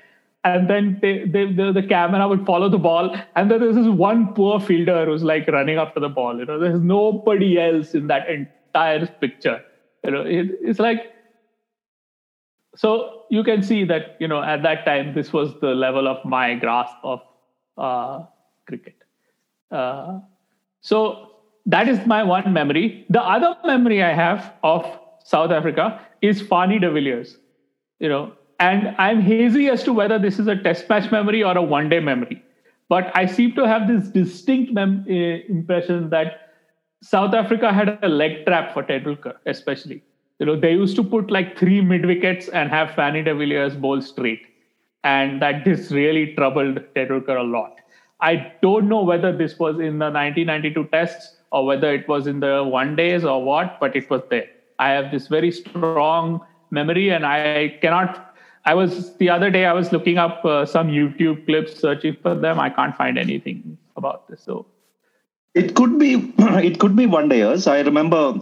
And 0.44 0.68
then 0.68 0.98
they, 1.00 1.24
they, 1.24 1.52
the, 1.52 1.70
the 1.70 1.84
camera 1.84 2.26
would 2.26 2.44
follow 2.44 2.68
the 2.68 2.76
ball 2.76 3.16
and 3.36 3.48
then 3.48 3.60
there's 3.60 3.76
this 3.76 3.86
one 3.86 4.34
poor 4.34 4.58
fielder 4.58 5.06
who's 5.06 5.22
like 5.22 5.46
running 5.46 5.76
after 5.76 6.00
the 6.00 6.08
ball 6.08 6.36
you 6.36 6.44
know 6.44 6.58
there's 6.58 6.80
nobody 6.80 7.60
else 7.60 7.94
in 7.94 8.08
that 8.08 8.28
entire 8.28 9.06
picture 9.06 9.62
you 10.02 10.10
know 10.10 10.22
it, 10.22 10.48
it's 10.60 10.80
like 10.80 11.12
so 12.74 13.22
you 13.30 13.44
can 13.44 13.62
see 13.62 13.84
that 13.84 14.16
you 14.18 14.26
know 14.26 14.42
at 14.42 14.64
that 14.64 14.84
time 14.84 15.14
this 15.14 15.32
was 15.32 15.54
the 15.60 15.74
level 15.74 16.08
of 16.08 16.24
my 16.24 16.54
grasp 16.56 16.96
of 17.04 17.20
uh, 17.78 18.24
cricket 18.66 19.01
uh, 19.72 20.20
so 20.80 21.30
that 21.66 21.88
is 21.88 22.04
my 22.06 22.22
one 22.22 22.52
memory. 22.52 23.06
The 23.10 23.22
other 23.22 23.56
memory 23.64 24.02
I 24.02 24.12
have 24.12 24.52
of 24.62 24.86
South 25.24 25.50
Africa 25.50 26.00
is 26.20 26.42
Fanie 26.42 26.80
de 26.80 26.90
Villiers, 26.90 27.38
you 27.98 28.08
know, 28.08 28.32
and 28.58 28.94
I'm 28.98 29.20
hazy 29.20 29.68
as 29.68 29.82
to 29.84 29.92
whether 29.92 30.18
this 30.18 30.38
is 30.38 30.46
a 30.46 30.56
test 30.56 30.88
match 30.88 31.10
memory 31.10 31.42
or 31.42 31.56
a 31.56 31.62
one 31.62 31.88
day 31.88 32.00
memory. 32.00 32.42
But 32.88 33.10
I 33.16 33.26
seem 33.26 33.54
to 33.54 33.66
have 33.66 33.88
this 33.88 34.08
distinct 34.08 34.72
mem- 34.72 35.04
uh, 35.08 35.52
impression 35.56 36.10
that 36.10 36.50
South 37.02 37.34
Africa 37.34 37.72
had 37.72 37.98
a 38.02 38.08
leg 38.08 38.44
trap 38.46 38.72
for 38.72 38.82
Tendulkar, 38.82 39.34
especially. 39.46 40.02
You 40.38 40.46
know, 40.46 40.56
they 40.60 40.72
used 40.72 40.96
to 40.96 41.02
put 41.02 41.30
like 41.30 41.58
three 41.58 41.80
mid 41.80 42.06
wickets 42.06 42.48
and 42.48 42.70
have 42.70 42.90
Fanie 42.90 43.24
de 43.24 43.34
Villiers 43.34 43.74
bowl 43.74 44.02
straight. 44.02 44.42
And 45.04 45.42
that 45.42 45.64
this 45.64 45.90
really 45.90 46.34
troubled 46.34 46.76
Tendulkar 46.94 47.38
a 47.38 47.42
lot. 47.42 47.81
I 48.22 48.52
don't 48.62 48.88
know 48.88 49.02
whether 49.02 49.36
this 49.36 49.58
was 49.58 49.80
in 49.80 49.98
the 49.98 50.10
1992 50.10 50.88
tests 50.92 51.36
or 51.50 51.66
whether 51.66 51.92
it 51.92 52.08
was 52.08 52.26
in 52.26 52.40
the 52.40 52.64
one 52.64 52.94
days 52.96 53.24
or 53.24 53.42
what, 53.44 53.78
but 53.80 53.96
it 53.96 54.08
was 54.08 54.22
there. 54.30 54.46
I 54.78 54.90
have 54.90 55.10
this 55.10 55.26
very 55.28 55.50
strong 55.52 56.40
memory, 56.70 57.10
and 57.10 57.26
I 57.26 57.78
cannot. 57.82 58.34
I 58.64 58.74
was 58.74 59.16
the 59.16 59.28
other 59.28 59.50
day. 59.50 59.66
I 59.66 59.72
was 59.72 59.92
looking 59.92 60.18
up 60.18 60.44
uh, 60.44 60.64
some 60.64 60.88
YouTube 60.88 61.44
clips, 61.46 61.78
searching 61.78 62.16
for 62.22 62.34
them. 62.34 62.60
I 62.60 62.70
can't 62.70 62.96
find 62.96 63.18
anything 63.18 63.76
about 63.96 64.28
this. 64.28 64.40
So 64.40 64.66
It 65.54 65.74
could 65.74 65.98
be 65.98 66.32
it 66.70 66.78
could 66.78 66.96
be 66.96 67.06
one 67.06 67.28
dayers. 67.28 67.70
I 67.70 67.80
remember 67.80 68.34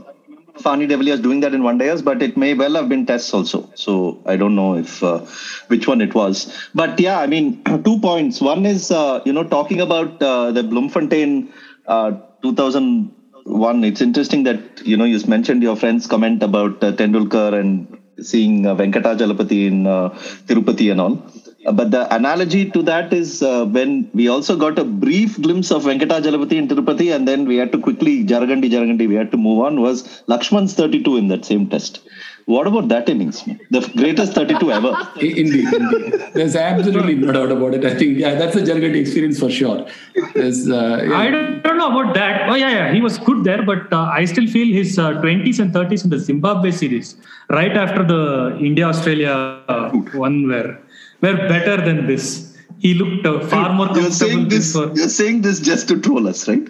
Fanie 0.60 0.88
de 0.88 0.96
Villiers 0.96 1.20
doing 1.20 1.40
that 1.40 1.54
in 1.54 1.62
one 1.62 1.78
dayers, 1.78 2.04
but 2.04 2.22
it 2.22 2.36
may 2.36 2.54
well 2.54 2.74
have 2.74 2.88
been 2.88 3.06
tests 3.06 3.32
also. 3.34 3.68
So 3.74 4.22
I 4.26 4.36
don't 4.36 4.54
know 4.54 4.76
if 4.76 5.02
uh, 5.02 5.20
which 5.68 5.86
one 5.88 6.00
it 6.00 6.14
was. 6.14 6.52
But 6.74 6.98
yeah, 7.00 7.18
I 7.20 7.26
mean, 7.26 7.62
two 7.84 7.98
points. 8.00 8.40
One 8.40 8.66
is 8.66 8.90
uh, 8.90 9.22
you 9.24 9.32
know 9.32 9.44
talking 9.44 9.80
about 9.80 10.22
uh, 10.22 10.52
the 10.52 10.62
Bloemfontein 10.62 11.52
uh, 11.86 12.12
2001. 12.42 13.84
It's 13.84 14.00
interesting 14.00 14.44
that 14.44 14.86
you 14.86 14.96
know 14.96 15.04
you 15.04 15.18
mentioned 15.26 15.62
your 15.62 15.76
friend's 15.76 16.06
comment 16.06 16.42
about 16.42 16.82
uh, 16.84 16.92
Tendulkar 16.92 17.58
and 17.58 17.89
seeing 18.22 18.66
uh, 18.66 18.74
Venkatajalapati 18.74 19.66
in 19.66 19.86
uh, 19.86 20.10
Tirupati 20.46 20.90
and 20.90 21.00
all. 21.00 21.14
Uh, 21.66 21.72
but 21.72 21.90
the 21.90 22.02
analogy 22.14 22.70
to 22.70 22.82
that 22.82 23.12
is 23.12 23.42
uh, 23.42 23.64
when 23.66 24.08
we 24.14 24.28
also 24.28 24.56
got 24.56 24.78
a 24.78 24.84
brief 24.84 25.40
glimpse 25.40 25.70
of 25.70 25.82
Venkatajalapati 25.82 26.52
in 26.52 26.68
Tirupati, 26.68 27.14
and 27.14 27.28
then 27.28 27.44
we 27.46 27.56
had 27.56 27.72
to 27.72 27.78
quickly 27.78 28.24
Jaragandi 28.24 28.70
Jaragandi. 28.70 29.06
We 29.06 29.14
had 29.14 29.30
to 29.32 29.36
move 29.36 29.60
on. 29.64 29.80
Was 29.80 30.22
Lakshman's 30.26 30.74
32 30.74 31.16
in 31.16 31.28
that 31.28 31.44
same 31.44 31.68
test? 31.68 32.00
What 32.52 32.66
about 32.66 32.88
that 32.88 33.08
innings? 33.08 33.44
The 33.70 33.80
greatest 33.96 34.32
32 34.32 34.72
ever. 34.76 34.92
Indeed, 35.20 35.72
indeed. 35.72 36.14
There's 36.34 36.56
absolutely 36.56 37.14
no 37.14 37.32
doubt 37.36 37.52
about 37.56 37.74
it. 37.74 37.84
I 37.84 37.94
think, 37.94 38.18
yeah, 38.18 38.34
that's 38.34 38.56
a 38.56 38.62
Jaragandi 38.68 39.00
experience 39.02 39.38
for 39.38 39.50
sure. 39.50 39.86
There's, 40.34 40.68
uh, 40.68 41.06
yeah. 41.08 41.16
I 41.16 41.30
don't, 41.30 41.62
don't, 41.62 41.78
know 41.78 41.90
about 41.92 42.14
that. 42.14 42.48
Oh, 42.50 42.56
yeah, 42.56 42.70
yeah. 42.70 42.92
He 42.92 43.00
was 43.00 43.18
good 43.18 43.44
there, 43.44 43.62
but 43.62 43.92
uh, 43.92 44.18
I 44.20 44.24
still 44.24 44.48
feel 44.48 44.74
his 44.80 44.98
uh, 44.98 45.12
20s 45.22 45.60
and 45.60 45.72
30s 45.72 46.02
in 46.04 46.10
the 46.10 46.18
Zimbabwe 46.18 46.72
series, 46.72 47.16
right 47.50 47.76
after 47.76 48.02
the 48.02 48.58
India 48.58 48.86
Australia 48.86 49.32
uh, 49.68 49.90
one, 50.24 50.48
were, 50.48 50.76
were 51.20 51.36
better 51.54 51.76
than 51.76 52.08
this. 52.08 52.56
He 52.80 52.94
looked 52.94 53.26
uh, 53.26 53.46
far 53.46 53.72
more 53.72 53.86
comfortable. 53.86 54.02
you're 54.02 54.10
saying 54.10 54.48
this. 54.48 54.74
You're 54.74 55.08
saying 55.20 55.42
this 55.42 55.60
just 55.60 55.86
to 55.88 56.00
troll 56.00 56.26
us, 56.26 56.48
right? 56.48 56.68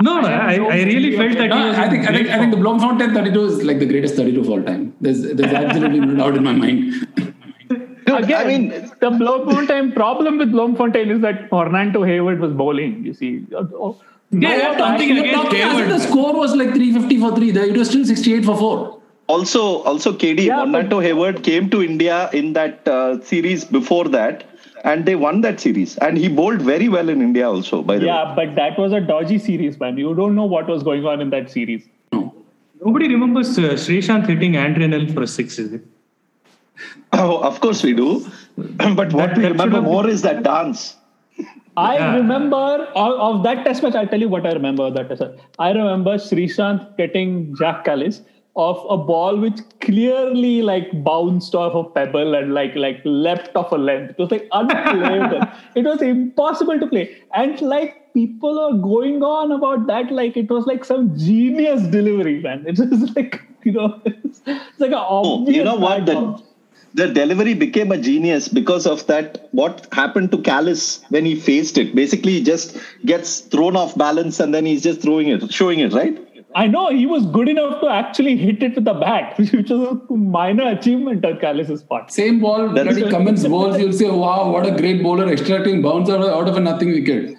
No, 0.00 0.20
no, 0.20 0.28
I, 0.28 0.54
I 0.54 0.82
really 0.82 1.16
felt 1.16 1.38
that. 1.38 1.48
No, 1.48 1.70
I 1.70 1.88
think 1.88 2.08
I 2.08 2.12
think 2.12 2.28
I 2.28 2.38
think 2.38 2.50
the 2.50 2.56
Bloemfontein 2.56 3.14
32 3.14 3.44
is 3.44 3.62
like 3.62 3.78
the 3.78 3.86
greatest 3.86 4.16
32 4.16 4.40
of 4.40 4.50
all 4.50 4.62
time. 4.62 4.94
There's 5.00 5.22
there's 5.22 5.52
absolutely 5.52 6.00
no 6.00 6.16
doubt 6.16 6.36
in 6.36 6.44
my 6.44 6.52
mind. 6.52 6.92
Dude, 8.06 8.24
Again, 8.24 8.40
I 8.40 8.44
mean, 8.44 8.92
the 9.00 9.10
Bloemfontein 9.10 9.92
problem 9.92 10.38
with 10.38 10.50
Bloemfontein 10.50 11.10
is 11.10 11.20
that 11.20 11.48
Fernando 11.48 12.02
Hayward 12.02 12.40
was 12.40 12.52
bowling. 12.52 13.04
You 13.04 13.14
see. 13.14 13.46
Oh, 13.54 13.68
oh 13.84 14.00
yeah, 14.30 14.56
yeah, 14.56 14.78
something 14.78 15.16
against 15.16 15.52
Hayward. 15.52 15.90
The 15.90 16.00
score 16.00 16.34
was 16.34 16.54
like 16.56 16.74
350 16.74 17.20
for 17.20 17.36
three. 17.36 17.50
It 17.50 17.76
was 17.76 17.88
still 17.88 18.04
68 18.04 18.44
for 18.44 18.56
four. 18.56 19.00
Also, 19.26 19.82
also 19.84 20.12
KD, 20.12 20.44
yeah, 20.44 20.60
Fernando 20.60 21.00
Hayward 21.00 21.42
came 21.42 21.70
to 21.70 21.82
India 21.82 22.28
in 22.32 22.52
that 22.54 22.86
uh, 22.86 23.20
series 23.22 23.64
before 23.64 24.06
that 24.08 24.44
and 24.84 25.06
they 25.06 25.16
won 25.16 25.40
that 25.40 25.60
series. 25.60 25.96
And 25.98 26.16
he 26.16 26.28
bowled 26.28 26.60
very 26.62 26.88
well 26.88 27.08
in 27.08 27.22
India 27.22 27.48
also. 27.50 27.82
By 27.82 27.98
the 27.98 28.06
yeah, 28.06 28.22
way. 28.22 28.28
Yeah, 28.28 28.34
but 28.34 28.54
that 28.56 28.78
was 28.78 28.92
a 28.92 29.00
dodgy 29.00 29.38
series, 29.38 29.80
man. 29.80 29.96
You 29.96 30.14
don't 30.14 30.34
know 30.34 30.44
what 30.44 30.68
was 30.68 30.82
going 30.82 31.04
on 31.06 31.20
in 31.20 31.30
that 31.30 31.50
series. 31.50 31.88
No. 32.12 32.34
Nobody 32.84 33.08
remembers 33.08 33.58
uh, 33.58 33.72
Sreesanth 33.84 34.26
hitting 34.26 34.56
Andre 34.56 34.86
Nel 34.86 35.08
for 35.08 35.22
a 35.22 35.26
six, 35.26 35.58
is 35.58 35.72
it? 35.72 35.84
Oh, 37.12 37.38
of 37.38 37.60
course 37.60 37.84
we 37.84 37.94
do. 37.94 38.26
but 38.56 39.12
what 39.12 39.30
that, 39.30 39.38
we 39.38 39.46
remember 39.46 39.80
more 39.80 40.08
is 40.08 40.22
that 40.22 40.42
dance. 40.42 40.96
I 41.76 41.94
yeah. 41.96 42.16
remember 42.16 42.56
of, 42.56 43.36
of, 43.36 43.42
that 43.44 43.64
test 43.64 43.84
match. 43.84 43.94
I'll 43.94 44.08
tell 44.08 44.20
you 44.20 44.28
what 44.28 44.44
I 44.44 44.52
remember 44.52 44.84
of 44.86 44.94
that 44.94 45.08
test 45.08 45.20
match. 45.20 45.38
I 45.60 45.70
remember 45.70 46.16
Sreesanth 46.16 46.96
getting 46.96 47.54
Jacques 47.56 47.84
Kallis 47.86 48.22
of 48.56 48.84
a 48.88 48.96
ball 48.96 49.36
which 49.36 49.58
clearly 49.80 50.62
like 50.62 51.02
bounced 51.02 51.54
off 51.54 51.74
a 51.74 51.88
pebble 51.90 52.34
and 52.34 52.54
like 52.54 52.74
like 52.76 53.00
leapt 53.04 53.56
off 53.56 53.72
a 53.72 53.76
length. 53.76 54.10
It 54.10 54.18
was 54.18 54.30
like 54.30 54.48
unplayable. 54.52 55.42
it 55.74 55.84
was 55.84 56.00
impossible 56.00 56.78
to 56.78 56.86
play. 56.86 57.16
And 57.34 57.60
like 57.60 58.12
people 58.14 58.58
are 58.60 58.74
going 58.74 59.22
on 59.24 59.50
about 59.50 59.88
that 59.88 60.12
like 60.12 60.36
it 60.36 60.48
was 60.48 60.66
like 60.66 60.84
some 60.84 61.18
genius 61.18 61.82
delivery, 61.82 62.40
man. 62.40 62.64
It 62.66 62.78
was 62.78 63.14
like 63.16 63.42
you 63.64 63.72
know 63.72 64.00
it's, 64.04 64.40
it's 64.46 64.80
like 64.80 64.92
a 64.92 65.04
oh, 65.04 65.48
you 65.48 65.64
know 65.64 65.74
what 65.74 66.06
the, 66.06 66.42
the 66.94 67.08
delivery 67.08 67.54
became 67.54 67.90
a 67.90 67.98
genius 67.98 68.46
because 68.46 68.86
of 68.86 69.04
that 69.08 69.48
what 69.50 69.88
happened 69.92 70.30
to 70.30 70.38
Kallis 70.38 71.02
when 71.10 71.24
he 71.24 71.34
faced 71.34 71.76
it. 71.76 71.92
Basically 71.92 72.34
he 72.34 72.44
just 72.44 72.78
gets 73.04 73.40
thrown 73.40 73.74
off 73.74 73.98
balance 73.98 74.38
and 74.38 74.54
then 74.54 74.64
he's 74.64 74.82
just 74.82 75.02
throwing 75.02 75.26
it, 75.26 75.52
showing 75.52 75.80
it, 75.80 75.92
right? 75.92 76.16
I 76.56 76.68
know 76.68 76.90
he 76.90 77.04
was 77.04 77.26
good 77.26 77.48
enough 77.48 77.80
to 77.80 77.88
actually 77.88 78.36
hit 78.36 78.62
it 78.62 78.76
with 78.76 78.84
the 78.84 78.94
bat, 78.94 79.36
which 79.38 79.70
was 79.70 79.98
a 80.08 80.12
minor 80.14 80.68
achievement 80.68 81.24
on 81.24 81.38
Kallis's 81.38 81.82
part. 81.82 82.12
Same 82.12 82.38
ball, 82.40 82.68
bloody 82.74 83.10
Cummins 83.10 83.46
balls, 83.46 83.78
you'll 83.78 83.92
say, 83.92 84.08
wow, 84.08 84.50
what 84.50 84.64
a 84.66 84.70
great 84.70 85.02
bowler 85.02 85.30
extracting 85.32 85.82
bounce 85.82 86.08
out 86.08 86.20
of, 86.20 86.30
out 86.30 86.48
of 86.48 86.56
a 86.56 86.60
nothing 86.60 86.90
wicket. 86.90 87.36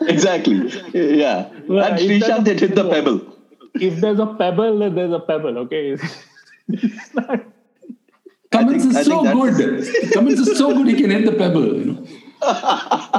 exactly. 0.08 0.72
Yeah. 0.92 1.48
Well, 1.68 1.84
and 1.84 1.98
Sreesanth 1.98 2.46
hit, 2.46 2.60
hit 2.60 2.74
the 2.74 2.88
pebble. 2.88 3.20
If 3.74 4.00
there's 4.00 4.18
a 4.18 4.26
pebble, 4.26 4.80
then 4.80 4.96
there's 4.96 5.12
a 5.12 5.20
pebble, 5.20 5.56
okay? 5.58 5.96
Cummins 8.50 8.82
think, 8.82 8.96
is 8.96 9.06
so 9.06 9.22
good. 9.22 10.12
Cummins 10.12 10.40
is 10.40 10.58
so 10.58 10.74
good 10.74 10.88
he 10.88 10.94
can 10.94 11.10
hit 11.10 11.24
the 11.24 11.32
pebble, 11.32 11.76
you 11.76 11.84
know. 11.84 12.06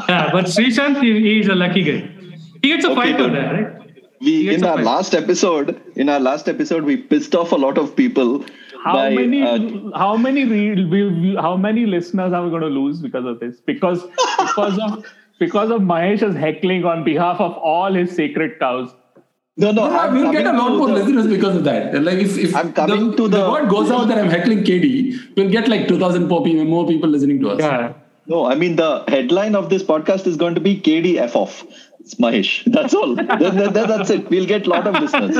yeah, 0.09 0.29
but 0.33 0.45
Sreesanth, 0.45 1.01
he, 1.01 1.37
he's 1.37 1.47
a 1.47 1.55
lucky 1.55 1.83
guy. 1.83 2.12
He 2.63 2.69
gets 2.69 2.85
a 2.85 2.91
okay, 2.91 3.11
fight 3.11 3.21
on 3.21 3.33
that, 3.33 3.51
right? 3.51 4.01
We 4.21 4.55
in 4.55 4.63
our 4.63 4.77
fight. 4.77 4.85
last 4.85 5.13
episode, 5.13 5.81
in 5.97 6.07
our 6.07 6.19
last 6.19 6.47
episode, 6.47 6.85
we 6.85 6.95
pissed 6.95 7.35
off 7.35 7.51
a 7.51 7.57
lot 7.57 7.77
of 7.77 7.93
people. 7.93 8.45
How 8.85 8.93
by, 8.93 9.09
many? 9.09 9.43
Uh, 9.43 9.97
how 9.97 10.15
many? 10.15 10.45
Re- 10.45 10.85
we, 10.85 11.35
how 11.35 11.57
many 11.57 11.85
listeners 11.85 12.31
are 12.31 12.41
we 12.41 12.49
going 12.49 12.61
to 12.61 12.69
lose 12.69 13.01
because 13.01 13.25
of 13.25 13.41
this? 13.41 13.59
Because 13.59 14.03
because 14.37 14.79
of 14.79 15.05
because 15.39 15.71
of 15.71 15.81
Mahesh's 15.81 16.37
heckling 16.37 16.85
on 16.85 17.03
behalf 17.03 17.41
of 17.41 17.51
all 17.57 17.93
his 17.93 18.15
sacred 18.15 18.57
cows. 18.59 18.95
No, 19.57 19.71
no, 19.71 19.89
no 19.89 20.13
we'll 20.13 20.31
get 20.31 20.47
a 20.47 20.53
lot 20.53 20.71
more 20.77 20.87
the, 20.87 20.93
listeners 20.93 21.27
because 21.27 21.57
of 21.57 21.65
that. 21.65 22.01
Like 22.01 22.19
if, 22.19 22.37
if 22.37 22.55
I'm 22.55 22.71
coming 22.71 23.11
the, 23.11 23.17
to 23.17 23.27
the, 23.27 23.43
the 23.43 23.51
word 23.51 23.69
goes 23.69 23.91
out 23.91 24.07
that 24.07 24.17
I'm 24.17 24.29
heckling 24.29 24.63
KD, 24.63 25.35
we'll 25.35 25.49
get 25.49 25.67
like 25.67 25.87
2,000 25.87 26.27
more 26.27 26.43
people, 26.43 26.63
more 26.63 26.87
people 26.87 27.09
listening 27.09 27.41
to 27.41 27.49
us. 27.49 27.59
Yeah. 27.59 27.93
No, 28.25 28.45
I 28.45 28.55
mean 28.55 28.77
the 28.77 29.03
headline 29.09 29.53
of 29.53 29.69
this 29.69 29.83
podcast 29.83 30.27
is 30.27 30.37
going 30.37 30.55
to 30.55 30.61
be 30.61 30.79
KD 30.79 31.17
F 31.17 31.35
off. 31.35 31.65
It's 32.03 32.15
Mahesh. 32.15 32.63
That's 32.71 32.93
all. 32.93 33.15
that's 33.99 34.09
it. 34.09 34.29
We'll 34.29 34.45
get 34.45 34.67
a 34.67 34.69
lot 34.69 34.87
of 34.87 35.01
listeners. 35.01 35.37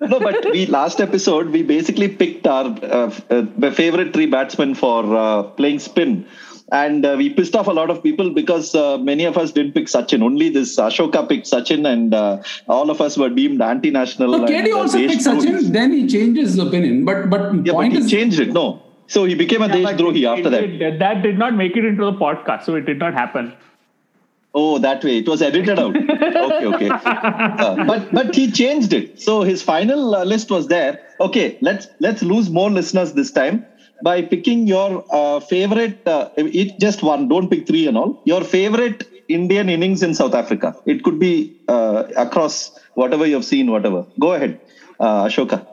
no, 0.00 0.20
but 0.20 0.44
we 0.52 0.66
last 0.66 1.00
episode 1.00 1.48
we 1.48 1.62
basically 1.62 2.08
picked 2.08 2.46
our 2.46 2.66
uh, 2.82 3.10
uh, 3.30 3.70
favorite 3.70 4.12
three 4.12 4.26
batsmen 4.26 4.74
for 4.74 5.16
uh, 5.16 5.42
playing 5.42 5.78
spin, 5.78 6.26
and 6.70 7.06
uh, 7.06 7.14
we 7.16 7.30
pissed 7.30 7.56
off 7.56 7.68
a 7.68 7.72
lot 7.72 7.88
of 7.88 8.02
people 8.02 8.30
because 8.30 8.74
uh, 8.74 8.98
many 8.98 9.24
of 9.24 9.38
us 9.38 9.50
didn't 9.50 9.72
pick 9.72 9.86
Sachin. 9.86 10.22
Only 10.22 10.50
this 10.50 10.76
Ashoka 10.76 11.26
picked 11.26 11.46
Sachin, 11.46 11.90
and 11.90 12.12
uh, 12.12 12.42
all 12.68 12.90
of 12.90 13.00
us 13.00 13.16
were 13.16 13.30
deemed 13.30 13.62
anti-national. 13.62 14.34
So 14.34 14.44
KD 14.44 14.76
also 14.76 14.98
picked 14.98 15.22
Sachin. 15.22 15.72
Then 15.72 15.92
he 15.92 16.06
changed 16.06 16.38
his 16.38 16.58
opinion, 16.58 17.06
but 17.06 17.30
but 17.30 17.54
yeah, 17.64 17.72
point 17.72 17.94
but 17.94 17.98
he 17.98 18.04
is 18.04 18.10
changed 18.10 18.40
it. 18.40 18.52
No, 18.52 18.82
so 19.06 19.24
he 19.24 19.34
became 19.34 19.62
a 19.62 19.68
yeah, 19.68 19.92
Deshdrohi 19.92 20.26
after 20.36 20.50
that. 20.50 20.60
Did, 20.60 21.00
that 21.00 21.22
did 21.22 21.38
not 21.38 21.54
make 21.54 21.78
it 21.78 21.86
into 21.86 22.04
the 22.04 22.12
podcast, 22.12 22.64
so 22.64 22.74
it 22.74 22.84
did 22.84 22.98
not 22.98 23.14
happen. 23.14 23.54
Oh, 24.54 24.78
that 24.78 25.04
way. 25.04 25.18
It 25.18 25.28
was 25.28 25.42
edited 25.42 25.78
out. 25.78 25.96
okay, 25.96 26.66
okay. 26.66 26.88
Uh, 27.58 27.84
but 27.86 28.10
but 28.12 28.34
he 28.34 28.50
changed 28.50 28.92
it. 28.92 29.20
So 29.20 29.42
his 29.42 29.62
final 29.62 30.14
uh, 30.14 30.24
list 30.24 30.50
was 30.50 30.68
there. 30.68 31.00
Okay, 31.20 31.58
let's 31.60 31.88
let's 32.00 32.22
lose 32.22 32.48
more 32.50 32.70
listeners 32.70 33.12
this 33.12 33.30
time 33.30 33.64
by 34.02 34.22
picking 34.22 34.66
your 34.66 35.04
uh, 35.10 35.40
favorite. 35.40 36.06
Uh, 36.06 36.28
each 36.38 36.72
just 36.78 37.02
one. 37.02 37.28
Don't 37.28 37.48
pick 37.50 37.66
three 37.66 37.86
and 37.86 37.96
all. 37.98 38.20
Your 38.24 38.42
favorite 38.42 39.08
Indian 39.28 39.68
innings 39.68 40.02
in 40.02 40.14
South 40.14 40.34
Africa. 40.34 40.74
It 40.86 41.02
could 41.02 41.18
be 41.18 41.60
uh, 41.68 42.04
across 42.16 42.78
whatever 42.94 43.26
you've 43.26 43.44
seen. 43.44 43.70
Whatever. 43.70 44.06
Go 44.18 44.32
ahead, 44.32 44.60
uh, 45.00 45.24
Ashoka. 45.24 45.66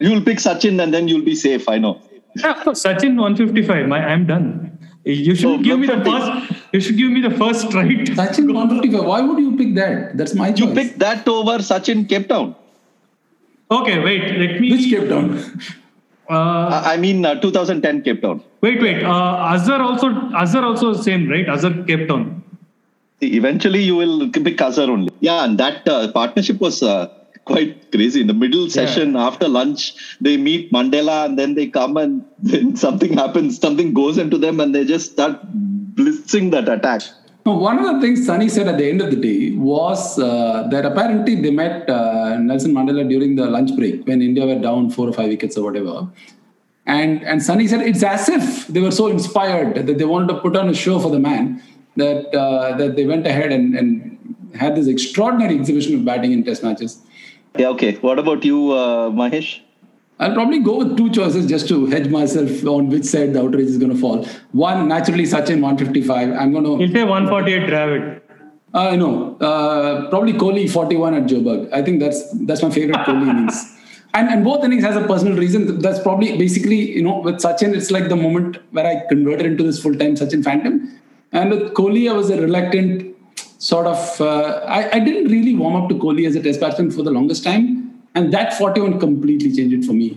You'll 0.00 0.22
pick 0.22 0.38
Sachin 0.38 0.82
and 0.82 0.92
then 0.92 1.08
you'll 1.08 1.24
be 1.24 1.34
safe. 1.34 1.68
I 1.68 1.78
know. 1.78 2.00
Yeah, 2.36 2.54
Sachin 2.66 3.16
155. 3.16 3.86
My, 3.88 3.98
I'm 4.04 4.26
done. 4.26 4.73
You 5.04 5.34
should 5.34 5.60
oh, 5.60 5.62
give 5.62 5.78
me 5.78 5.86
the 5.86 6.02
first. 6.02 6.64
You 6.72 6.80
should 6.80 6.96
give 6.96 7.10
me 7.10 7.20
the 7.20 7.30
first 7.30 7.72
right. 7.74 7.88
Sachin 7.88 8.52
155. 8.52 9.04
Why 9.04 9.20
would 9.20 9.38
you 9.38 9.56
pick 9.56 9.74
that? 9.74 10.16
That's 10.16 10.34
my 10.34 10.50
choice. 10.50 10.60
You 10.60 10.74
picked 10.74 10.98
that 10.98 11.28
over 11.28 11.58
Sachin 11.58 12.08
Cape 12.08 12.28
Town. 12.28 12.54
Okay, 13.70 13.98
wait. 13.98 14.22
Let 14.38 14.60
me. 14.60 14.70
Which 14.70 14.88
Cape 14.90 15.08
Town? 15.08 15.60
Uh, 16.28 16.82
I 16.86 16.96
mean, 16.96 17.24
uh, 17.26 17.38
2010 17.40 18.02
Cape 18.02 18.22
Town. 18.22 18.42
Wait, 18.62 18.80
wait. 18.80 19.02
Uh, 19.02 19.52
Azhar 19.52 19.82
also, 19.82 20.08
Azhar 20.34 20.64
also 20.64 20.94
same, 20.94 21.28
right? 21.28 21.46
Azhar 21.48 21.72
Cape 21.86 22.08
Town. 22.08 22.42
Eventually, 23.20 23.82
you 23.82 23.96
will 23.96 24.30
pick 24.30 24.60
Azhar 24.60 24.90
only. 24.90 25.12
Yeah, 25.20 25.44
and 25.44 25.58
that 25.58 25.86
uh, 25.86 26.10
partnership 26.12 26.60
was 26.60 26.82
uh, 26.82 27.08
quite 27.44 27.90
crazy. 27.92 28.20
In 28.20 28.26
the 28.26 28.34
middle 28.34 28.68
session 28.70 29.14
yeah. 29.14 29.26
after 29.26 29.48
lunch, 29.48 29.94
they 30.20 30.36
meet 30.36 30.72
Mandela 30.72 31.24
and 31.24 31.38
then 31.38 31.54
they 31.54 31.66
come 31.66 31.96
and 31.96 32.24
then 32.38 32.76
something 32.76 33.12
happens, 33.12 33.58
something 33.58 33.92
goes 33.92 34.18
into 34.18 34.38
them 34.38 34.60
and 34.60 34.74
they 34.74 34.84
just 34.84 35.12
start 35.12 35.40
blitzing 35.94 36.50
that 36.52 36.68
attack. 36.68 37.02
Now, 37.46 37.58
one 37.58 37.78
of 37.78 37.84
the 37.94 38.00
things 38.00 38.24
Sunny 38.24 38.48
said 38.48 38.68
at 38.68 38.78
the 38.78 38.88
end 38.88 39.02
of 39.02 39.10
the 39.10 39.16
day 39.16 39.54
was 39.54 40.18
uh, 40.18 40.66
that 40.70 40.86
apparently 40.86 41.34
they 41.34 41.50
met 41.50 41.88
uh, 41.90 42.38
Nelson 42.38 42.72
Mandela 42.72 43.06
during 43.06 43.36
the 43.36 43.44
lunch 43.44 43.76
break 43.76 44.06
when 44.06 44.22
India 44.22 44.46
were 44.46 44.58
down 44.58 44.88
four 44.88 45.08
or 45.10 45.12
five 45.12 45.28
wickets 45.28 45.58
or 45.58 45.64
whatever. 45.64 46.08
And 46.86 47.22
and 47.22 47.42
Sunny 47.42 47.66
said 47.68 47.82
it's 47.82 48.02
as 48.02 48.28
if 48.28 48.66
they 48.68 48.80
were 48.80 48.90
so 48.90 49.08
inspired 49.08 49.86
that 49.86 49.98
they 49.98 50.04
wanted 50.04 50.28
to 50.28 50.40
put 50.40 50.56
on 50.56 50.68
a 50.70 50.74
show 50.74 50.98
for 50.98 51.10
the 51.10 51.18
man 51.18 51.62
that 51.96 52.34
uh, 52.34 52.76
that 52.76 52.96
they 52.96 53.06
went 53.06 53.26
ahead 53.26 53.52
and, 53.52 53.74
and 53.74 54.36
had 54.54 54.74
this 54.74 54.86
extraordinary 54.86 55.58
exhibition 55.58 55.94
of 55.94 56.04
batting 56.04 56.32
in 56.32 56.44
test 56.44 56.62
matches. 56.62 57.00
Yeah, 57.56 57.68
okay. 57.68 57.94
What 57.96 58.18
about 58.18 58.44
you, 58.44 58.72
uh, 58.72 59.10
Mahesh? 59.10 59.60
I'll 60.18 60.34
probably 60.34 60.60
go 60.60 60.78
with 60.78 60.96
two 60.96 61.10
choices 61.10 61.46
just 61.46 61.68
to 61.68 61.86
hedge 61.86 62.08
myself 62.08 62.64
on 62.66 62.88
which 62.88 63.04
side 63.04 63.32
the 63.32 63.42
outrage 63.42 63.66
is 63.66 63.78
going 63.78 63.92
to 63.92 63.98
fall. 63.98 64.24
One, 64.52 64.88
naturally, 64.88 65.24
Sachin 65.24 65.60
155. 65.60 66.30
I'm 66.32 66.52
going 66.52 66.64
to. 66.64 66.76
He'll 66.78 66.92
say 66.92 67.04
148 67.04 67.68
Dravid. 67.68 68.20
Uh, 68.72 68.96
no, 68.96 69.36
uh, 69.36 70.08
probably 70.10 70.32
Kohli 70.32 70.68
41 70.68 71.14
at 71.14 71.22
Joburg. 71.24 71.72
I 71.72 71.82
think 71.82 72.00
that's 72.00 72.28
that's 72.40 72.62
my 72.62 72.70
favorite 72.70 72.98
Kohli 73.06 73.28
innings. 73.30 73.72
and, 74.14 74.28
and 74.28 74.44
both 74.44 74.64
innings 74.64 74.82
has 74.82 74.96
a 74.96 75.06
personal 75.06 75.36
reason. 75.36 75.78
That's 75.78 76.00
probably 76.00 76.36
basically, 76.36 76.92
you 76.96 77.02
know, 77.02 77.20
with 77.20 77.36
Sachin, 77.36 77.74
it's 77.74 77.92
like 77.92 78.08
the 78.08 78.16
moment 78.16 78.58
where 78.72 78.86
I 78.86 79.06
converted 79.08 79.46
into 79.46 79.62
this 79.62 79.80
full 79.80 79.94
time 79.94 80.16
Sachin 80.16 80.42
phantom. 80.42 81.00
And 81.30 81.50
with 81.50 81.74
Kohli, 81.74 82.10
I 82.10 82.14
was 82.14 82.30
a 82.30 82.40
reluctant 82.40 83.13
sort 83.58 83.86
of, 83.86 84.20
uh, 84.20 84.60
I, 84.66 84.96
I 84.96 84.98
didn't 85.00 85.30
really 85.30 85.54
warm 85.54 85.76
up 85.76 85.88
to 85.88 85.94
Kohli 85.94 86.26
as 86.26 86.34
a 86.36 86.42
test 86.42 86.60
batsman 86.60 86.90
for 86.90 87.02
the 87.02 87.10
longest 87.10 87.44
time. 87.44 88.02
And 88.14 88.32
that 88.32 88.54
41 88.54 89.00
completely 89.00 89.52
changed 89.52 89.74
it 89.74 89.84
for 89.84 89.92
me. 89.92 90.16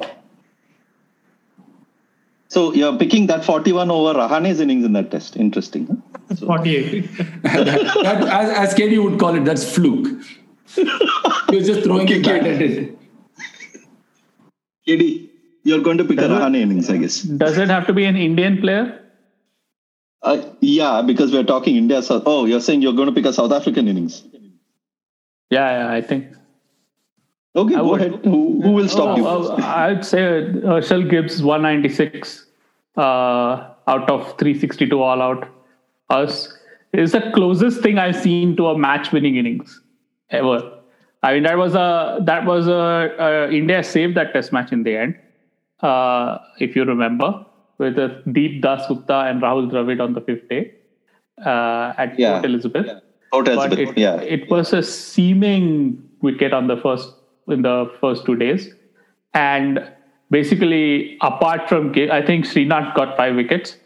So 2.50 2.74
you're 2.74 2.98
picking 2.98 3.28
that 3.28 3.44
41 3.44 3.92
over 3.92 4.20
Rahane's 4.20 4.60
innings 4.60 4.86
in 4.86 4.94
that 4.94 5.12
test. 5.12 5.36
Interesting. 5.36 5.88
Huh? 5.88 6.36
So. 6.36 6.48
48. 6.48 7.18
that, 7.44 7.66
that, 7.66 8.22
as, 8.24 8.72
as 8.72 8.74
KD 8.76 9.04
would 9.04 9.20
call 9.20 9.36
it, 9.36 9.46
that's 9.46 9.70
fluke. 9.70 10.08
He 11.50 11.56
was 11.56 11.66
just 11.66 11.84
throwing 11.84 12.12
a 12.12 12.22
kid 12.22 12.28
at 12.28 12.62
it. 12.62 12.98
KD, 14.86 15.30
you're 15.64 15.82
going 15.82 15.98
to 15.98 16.04
pick 16.04 16.18
does 16.18 16.30
a 16.30 16.34
Rahane 16.34 16.58
innings, 16.58 16.90
I 16.90 16.98
guess. 16.98 17.22
Does 17.22 17.58
it 17.58 17.70
have 17.70 17.88
to 17.88 17.94
be 17.94 18.04
an 18.04 18.18
Indian 18.18 18.60
player? 18.60 19.02
Uh, 20.22 20.42
yeah, 20.62 21.02
because 21.02 21.32
we're 21.32 21.44
talking 21.44 21.76
India. 21.76 22.02
So, 22.02 22.22
oh, 22.26 22.46
you're 22.46 22.60
saying 22.60 22.82
you're 22.82 22.94
going 22.94 23.08
to 23.08 23.14
pick 23.14 23.26
a 23.26 23.34
South 23.34 23.52
African 23.52 23.88
innings? 23.88 24.24
Yeah, 25.50 25.90
yeah 25.90 25.92
I 25.92 26.02
think. 26.02 26.34
Okay, 27.56 27.76
I 27.76 27.80
go 27.80 27.90
would, 27.90 28.02
ahead. 28.02 28.26
Who, 28.26 28.62
who 28.62 28.72
will 28.72 28.88
stop 28.88 29.10
oh, 29.10 29.16
you? 29.18 29.28
Uh, 29.28 29.56
I'd 29.64 30.06
say 30.06 30.20
Herschelle 30.20 31.10
Gibbs 31.10 31.42
196 31.42 32.46
uh, 32.98 33.02
out 33.02 34.10
of 34.10 34.38
362 34.38 35.02
all 35.02 35.22
out. 35.22 35.48
Us 36.10 36.54
is 36.94 37.12
the 37.12 37.32
closest 37.34 37.82
thing 37.82 37.98
I've 37.98 38.16
seen 38.16 38.56
to 38.58 38.68
a 38.68 38.78
match-winning 38.78 39.36
innings 39.36 39.82
ever. 40.30 40.78
I 41.24 41.34
mean, 41.34 41.44
that 41.44 41.58
was 41.58 41.76
a 41.76 42.20
that 42.22 42.46
was 42.46 42.68
a, 42.68 43.16
a 43.20 43.52
India 43.52 43.84
saved 43.84 44.16
that 44.16 44.34
Test 44.34 44.54
match 44.54 44.72
in 44.72 44.84
the 44.84 44.96
end, 44.96 45.16
uh, 45.82 46.38
if 46.60 46.76
you 46.76 46.86
remember, 46.86 47.46
with 47.78 47.98
a 47.98 48.22
Deep 48.32 48.64
Dasgupta 48.64 49.30
and 49.30 49.42
Rahul 49.42 49.72
Dravid 49.72 50.02
on 50.02 50.14
the 50.14 50.22
fifth 50.22 50.50
day 50.50 50.74
uh, 51.46 51.94
at 51.98 52.18
yeah. 52.18 52.34
Port 52.34 52.46
Elizabeth. 52.46 52.86
Yeah. 52.86 53.00
Port 53.32 53.48
Elizabeth. 53.48 53.80
It, 53.90 53.98
yeah, 53.98 54.22
it 54.22 54.50
was 54.50 54.74
a 54.74 54.82
seaming 54.82 56.04
wicket 56.22 56.54
on 56.54 56.68
the 56.68 56.78
first 56.78 57.14
in 57.48 57.62
the 57.62 57.92
first 58.02 58.26
two 58.26 58.36
days, 58.36 58.74
and 59.34 59.92
basically 60.32 61.18
apart 61.22 61.70
from 61.70 61.94
I 62.12 62.22
think 62.26 62.46
Srinath 62.46 62.96
got 62.96 63.16
five 63.16 63.36
wickets, 63.36 63.78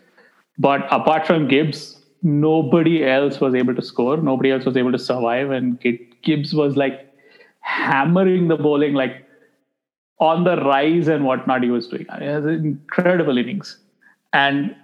but 0.57 0.81
apart 0.91 1.27
from 1.27 1.47
Gibbs, 1.47 2.01
nobody 2.23 3.05
else 3.05 3.39
was 3.39 3.55
able 3.55 3.75
to 3.75 3.81
score. 3.81 4.17
Nobody 4.17 4.51
else 4.51 4.65
was 4.65 4.77
able 4.77 4.91
to 4.91 4.99
survive, 4.99 5.51
and 5.51 5.79
Gibbs 6.23 6.53
was 6.53 6.75
like 6.75 7.07
hammering 7.61 8.47
the 8.47 8.57
bowling 8.57 8.93
like 8.93 9.27
on 10.19 10.43
the 10.43 10.55
rise 10.57 11.07
and 11.07 11.25
whatnot 11.25 11.63
he 11.63 11.71
was 11.71 11.87
doing. 11.87 12.05
I 12.09 12.19
mean, 12.19 12.29
it 12.29 12.33
has 12.33 12.45
incredible 12.45 13.37
innings. 13.37 13.77
And 14.33 14.75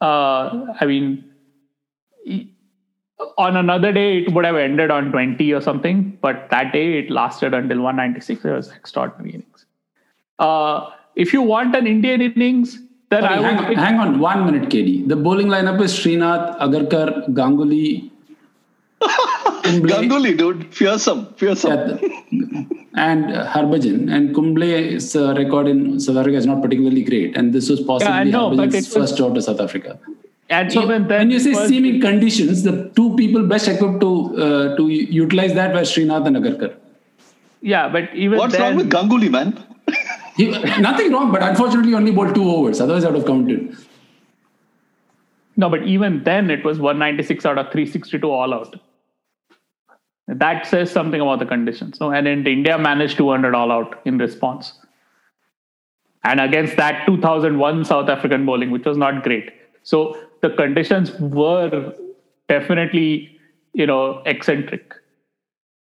uh, 0.00 0.66
I 0.80 0.86
mean, 0.86 1.24
on 3.38 3.56
another 3.56 3.92
day, 3.92 4.18
it 4.18 4.32
would 4.32 4.44
have 4.44 4.56
ended 4.56 4.90
on 4.90 5.10
20 5.10 5.52
or 5.52 5.60
something, 5.60 6.18
but 6.20 6.48
that 6.50 6.72
day 6.72 6.98
it 6.98 7.10
lasted 7.10 7.54
until 7.54 7.80
196. 7.80 8.44
It 8.44 8.50
was 8.50 8.72
extraordinary 8.72 9.30
innings. 9.30 9.66
Uh, 10.38 10.90
if 11.14 11.32
you 11.32 11.42
want 11.42 11.74
an 11.74 11.86
Indian 11.86 12.20
innings, 12.20 12.78
then 13.10 13.22
Sorry, 13.22 13.34
I 13.34 13.40
would. 13.40 13.76
Hang, 13.76 13.76
hang, 13.76 14.00
on 14.00 14.18
one 14.18 14.44
minute, 14.44 14.68
KD. 14.68 15.08
The 15.08 15.16
bowling 15.16 15.46
lineup 15.46 15.80
is 15.80 15.92
Srinath, 15.92 16.58
Agarkar, 16.58 17.28
Ganguly, 17.28 18.10
Ganguly, 19.02 20.36
dude, 20.36 20.74
fearsome, 20.74 21.26
fearsome. 21.34 21.98
Yeah, 22.30 22.62
and 22.94 23.32
uh, 23.32 23.46
Harbhajan 23.46 24.12
and 24.12 24.34
Kumble's 24.34 25.14
uh, 25.14 25.34
record 25.34 25.68
in 25.68 26.00
South 26.00 26.16
Africa 26.16 26.36
is 26.36 26.46
not 26.46 26.62
particularly 26.62 27.02
great, 27.02 27.36
and 27.36 27.52
this 27.52 27.68
was 27.68 27.80
possibly 27.80 28.30
yeah, 28.30 28.38
Harbhajan's 28.38 28.92
first 28.92 29.16
tour 29.16 29.34
to 29.34 29.42
South 29.42 29.60
Africa. 29.60 29.98
And 30.48 30.72
so 30.72 30.82
even 30.82 31.08
then, 31.08 31.18
when 31.18 31.30
you 31.30 31.40
say 31.40 31.52
seaming 31.66 32.00
conditions, 32.00 32.62
the 32.62 32.90
two 32.94 33.16
people 33.16 33.46
best 33.46 33.68
equipped 33.68 34.00
to 34.00 34.12
uh, 34.42 34.76
to 34.76 34.88
utilize 34.88 35.54
that 35.54 35.74
were 35.74 35.80
Srinath 35.80 36.26
and 36.26 36.36
Agarkar. 36.36 36.74
Yeah, 37.60 37.88
but 37.88 38.14
even 38.14 38.38
what's 38.38 38.52
then, 38.52 38.62
wrong 38.62 38.76
with 38.76 38.90
Ganguly, 38.90 39.30
man? 39.30 39.62
he, 40.36 40.50
nothing 40.80 41.12
wrong, 41.12 41.32
but 41.32 41.42
unfortunately, 41.42 41.94
only 41.94 42.12
bowled 42.12 42.34
two 42.34 42.48
overs. 42.48 42.80
Otherwise, 42.80 43.04
I 43.04 43.08
would 43.08 43.16
have 43.16 43.26
counted. 43.26 43.76
No, 45.56 45.68
but 45.68 45.82
even 45.84 46.22
then, 46.22 46.50
it 46.50 46.64
was 46.64 46.78
196 46.78 47.44
out 47.46 47.58
of 47.58 47.72
362 47.72 48.30
all 48.30 48.54
out. 48.54 48.78
That 50.28 50.66
says 50.66 50.90
something 50.90 51.20
about 51.20 51.38
the 51.38 51.46
conditions. 51.46 52.00
No, 52.00 52.10
and 52.10 52.26
in 52.26 52.46
India 52.46 52.76
managed 52.76 53.16
200 53.16 53.54
all 53.54 53.70
out 53.70 54.00
in 54.04 54.18
response. 54.18 54.72
And 56.24 56.40
against 56.40 56.76
that 56.76 57.06
2001 57.06 57.84
South 57.84 58.08
African 58.08 58.44
bowling, 58.44 58.72
which 58.72 58.84
was 58.84 58.96
not 58.96 59.22
great. 59.22 59.52
So 59.84 60.20
the 60.42 60.50
conditions 60.50 61.12
were 61.20 61.94
definitely, 62.48 63.38
you 63.72 63.86
know, 63.86 64.22
eccentric. 64.26 64.92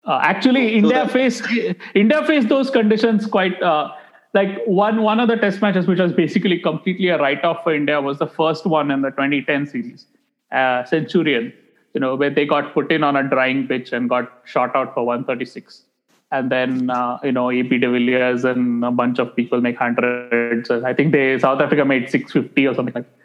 Uh, 0.06 0.20
actually, 0.22 0.72
so 0.72 0.76
India 0.76 1.06
that, 1.06 1.12
faced 1.12 1.48
India 1.96 2.26
faced 2.26 2.50
those 2.50 2.70
conditions 2.70 3.26
quite. 3.26 3.62
Uh, 3.62 3.92
like 4.34 4.62
one 4.66 5.04
one 5.04 5.22
of 5.22 5.30
the 5.30 5.38
test 5.38 5.62
matches, 5.62 5.88
which 5.88 6.00
was 6.00 6.12
basically 6.12 6.60
completely 6.60 7.08
a 7.08 7.18
write 7.18 7.46
off 7.46 7.64
for 7.64 7.74
India, 7.74 8.02
was 8.02 8.20
the 8.20 8.28
first 8.28 8.66
one 8.66 8.92
in 8.92 9.02
the 9.02 9.12
2010 9.12 9.68
series, 9.68 10.08
uh, 10.52 10.84
Centurion 10.84 11.54
you 11.94 12.00
know, 12.00 12.16
where 12.16 12.30
they 12.30 12.46
got 12.46 12.74
put 12.74 12.92
in 12.92 13.04
on 13.04 13.16
a 13.16 13.24
drying 13.24 13.68
pitch 13.68 13.92
and 13.92 14.10
got 14.10 14.32
shot 14.46 14.76
out 14.76 14.94
for 14.94 15.06
136. 15.06 15.84
And 16.32 16.52
then, 16.52 16.90
uh, 16.90 17.20
you 17.24 17.32
know, 17.32 17.52
AB 17.52 17.78
de 17.78 17.90
Villiers 17.90 18.44
and 18.44 18.84
a 18.84 18.90
bunch 18.90 19.20
of 19.20 19.36
people 19.36 19.62
make 19.62 19.78
hundreds. 19.78 20.72
I 20.72 20.94
think 20.94 21.12
they 21.12 21.38
South 21.38 21.62
Africa 21.62 21.86
made 21.86 22.10
650 22.10 22.68
or 22.68 22.74
something 22.74 22.94
like 22.96 23.06
that. 23.06 23.20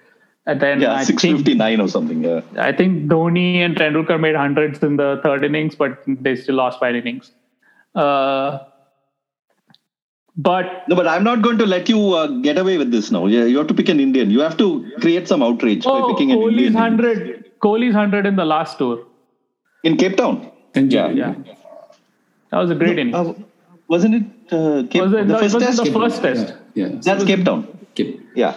And 0.48 0.60
then 0.60 0.80
yeah, 0.80 1.02
659 1.02 1.58
think, 1.58 1.86
or 1.86 1.90
something. 1.90 2.24
Yeah. 2.24 2.40
I 2.56 2.72
think 2.72 3.06
Dhoni 3.08 3.56
and 3.56 3.76
Tendulkar 3.76 4.18
made 4.18 4.34
hundreds 4.34 4.82
in 4.82 4.96
the 4.96 5.20
third 5.22 5.44
innings, 5.44 5.74
but 5.74 6.02
they 6.06 6.36
still 6.36 6.54
lost 6.54 6.80
five 6.80 6.94
innings. 6.94 7.32
Uh, 7.94 8.58
but 10.38 10.88
no, 10.88 10.96
but 10.96 11.06
I'm 11.06 11.24
not 11.24 11.42
going 11.42 11.58
to 11.58 11.66
let 11.66 11.88
you 11.88 12.14
uh, 12.14 12.28
get 12.28 12.56
away 12.56 12.78
with 12.78 12.90
this 12.92 13.10
now. 13.10 13.26
Yeah, 13.26 13.44
you 13.44 13.58
have 13.58 13.66
to 13.66 13.74
pick 13.74 13.88
an 13.88 14.00
Indian. 14.00 14.30
You 14.30 14.40
have 14.40 14.56
to 14.58 14.90
create 15.00 15.28
some 15.28 15.42
outrage 15.42 15.82
oh, 15.84 16.00
by 16.00 16.12
picking 16.12 16.30
an 16.32 16.38
Kohli's 16.38 16.52
Indian. 16.52 16.74
hundred. 16.74 17.47
Kohli's 17.60 17.94
100 17.94 18.26
in 18.26 18.36
the 18.36 18.44
last 18.44 18.78
tour. 18.78 19.04
In 19.84 19.96
Cape 19.96 20.16
Town? 20.16 20.50
Yeah. 20.74 21.08
yeah. 21.08 21.34
That 22.50 22.58
was 22.58 22.70
a 22.70 22.74
great 22.74 22.96
no, 22.96 23.02
inning. 23.02 23.14
Uh, 23.14 23.34
wasn't 23.88 24.14
it 24.14 24.52
uh, 24.52 24.82
Cape 24.90 25.02
was 25.02 25.12
it, 25.12 25.28
the 25.28 25.34
no, 25.34 25.38
first 25.38 25.58
test? 25.58 25.84
the 25.84 25.92
first 25.92 26.22
test. 26.22 26.54
Yeah. 26.74 26.86
yeah. 26.86 27.00
That's 27.02 27.24
Cape 27.24 27.44
Town. 27.44 27.66
Cape. 27.94 28.20
Yeah. 28.34 28.56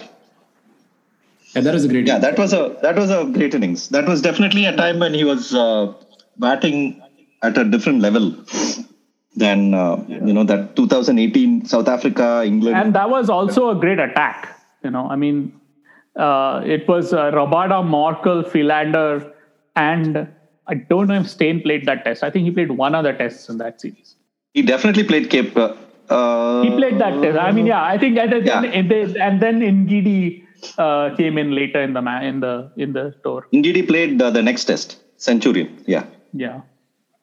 Yeah, 1.54 1.62
that 1.62 1.74
was 1.74 1.84
a 1.84 1.88
great. 1.88 2.06
Yeah, 2.06 2.18
that 2.18 2.38
was 2.38 2.52
a 2.54 2.78
that 2.82 2.96
was 2.96 3.10
a 3.10 3.26
great 3.26 3.54
innings. 3.54 3.88
That 3.90 4.06
was 4.06 4.22
definitely 4.22 4.64
a 4.64 4.74
time 4.74 4.98
when 4.98 5.12
he 5.12 5.24
was 5.24 5.54
uh, 5.54 5.92
batting 6.38 7.02
at 7.42 7.58
a 7.58 7.64
different 7.64 8.00
level 8.00 8.34
than 9.36 9.74
uh, 9.74 10.02
yeah. 10.08 10.24
you 10.24 10.32
know 10.32 10.44
that 10.44 10.76
2018 10.76 11.66
South 11.66 11.88
Africa 11.88 12.42
England. 12.46 12.76
And 12.76 12.94
that 12.94 13.10
was 13.10 13.28
also 13.28 13.68
a 13.68 13.74
great 13.74 13.98
attack. 13.98 14.58
You 14.82 14.90
know, 14.90 15.08
I 15.08 15.16
mean, 15.16 15.60
uh, 16.16 16.62
it 16.64 16.86
was 16.88 17.12
uh, 17.12 17.30
Rabada, 17.30 17.82
Morkel, 17.82 18.48
Philander, 18.48 19.32
and 19.76 20.28
I 20.66 20.74
don't 20.74 21.08
know 21.08 21.20
if 21.20 21.28
Steyn 21.28 21.60
played 21.62 21.86
that 21.86 22.04
test. 22.04 22.22
I 22.22 22.30
think 22.30 22.44
he 22.44 22.50
played 22.50 22.70
one 22.70 22.94
other 22.94 23.12
test 23.12 23.48
in 23.48 23.58
that 23.58 23.80
series. 23.80 24.16
He 24.54 24.62
definitely 24.62 25.04
played 25.04 25.30
Cape. 25.30 25.56
Uh, 25.56 26.62
he 26.62 26.70
played 26.70 26.98
that 26.98 27.22
test. 27.22 27.38
I 27.38 27.52
mean, 27.52 27.66
yeah, 27.66 27.82
I 27.82 27.96
think 27.96 28.18
and 28.18 28.32
then, 28.32 28.44
yeah. 28.44 28.62
and, 28.62 28.90
then, 28.90 29.16
and 29.20 29.40
then 29.40 29.60
Ngidi 29.60 30.44
uh, 30.78 31.14
came 31.16 31.38
in 31.38 31.54
later 31.54 31.82
in 31.82 31.94
the 31.94 32.00
in 32.22 32.40
the 32.40 32.72
in 32.76 32.92
the 32.92 33.14
tour. 33.24 33.46
Ngidi 33.52 33.86
played 33.86 34.20
uh, 34.20 34.30
the 34.30 34.42
next 34.42 34.66
test, 34.66 34.98
Centurion. 35.16 35.82
Yeah. 35.86 36.04
Yeah. 36.32 36.60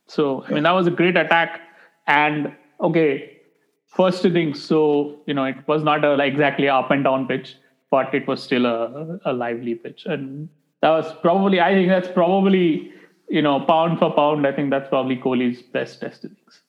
So 0.07 0.43
I 0.47 0.51
mean, 0.53 0.63
that 0.63 0.71
was 0.71 0.87
a 0.87 0.91
great 0.91 1.15
attack, 1.15 1.61
and 2.07 2.51
okay, 2.81 3.37
first 3.85 4.25
innings. 4.25 4.63
So 4.63 5.21
you 5.27 5.35
know, 5.35 5.45
it 5.45 5.67
was 5.67 5.83
not 5.83 6.03
a, 6.03 6.15
like 6.15 6.33
exactly 6.33 6.67
up 6.67 6.89
and 6.89 7.03
down 7.03 7.27
pitch 7.27 7.55
but 7.91 8.13
it 8.13 8.27
was 8.27 8.41
still 8.43 8.65
a, 8.65 9.19
a 9.25 9.33
lively 9.33 9.75
pitch. 9.75 10.05
And 10.05 10.49
that 10.81 10.89
was 10.89 11.13
probably, 11.21 11.59
I 11.59 11.73
think 11.73 11.89
that's 11.89 12.07
probably, 12.07 12.91
you 13.29 13.41
know, 13.41 13.59
pound 13.61 13.99
for 13.99 14.13
pound, 14.13 14.45
I 14.45 14.51
think 14.51 14.69
that's 14.69 14.89
probably 14.89 15.17
Kohli's 15.17 15.61
best 15.61 16.01
test 16.01 16.23
innings. 16.23 16.61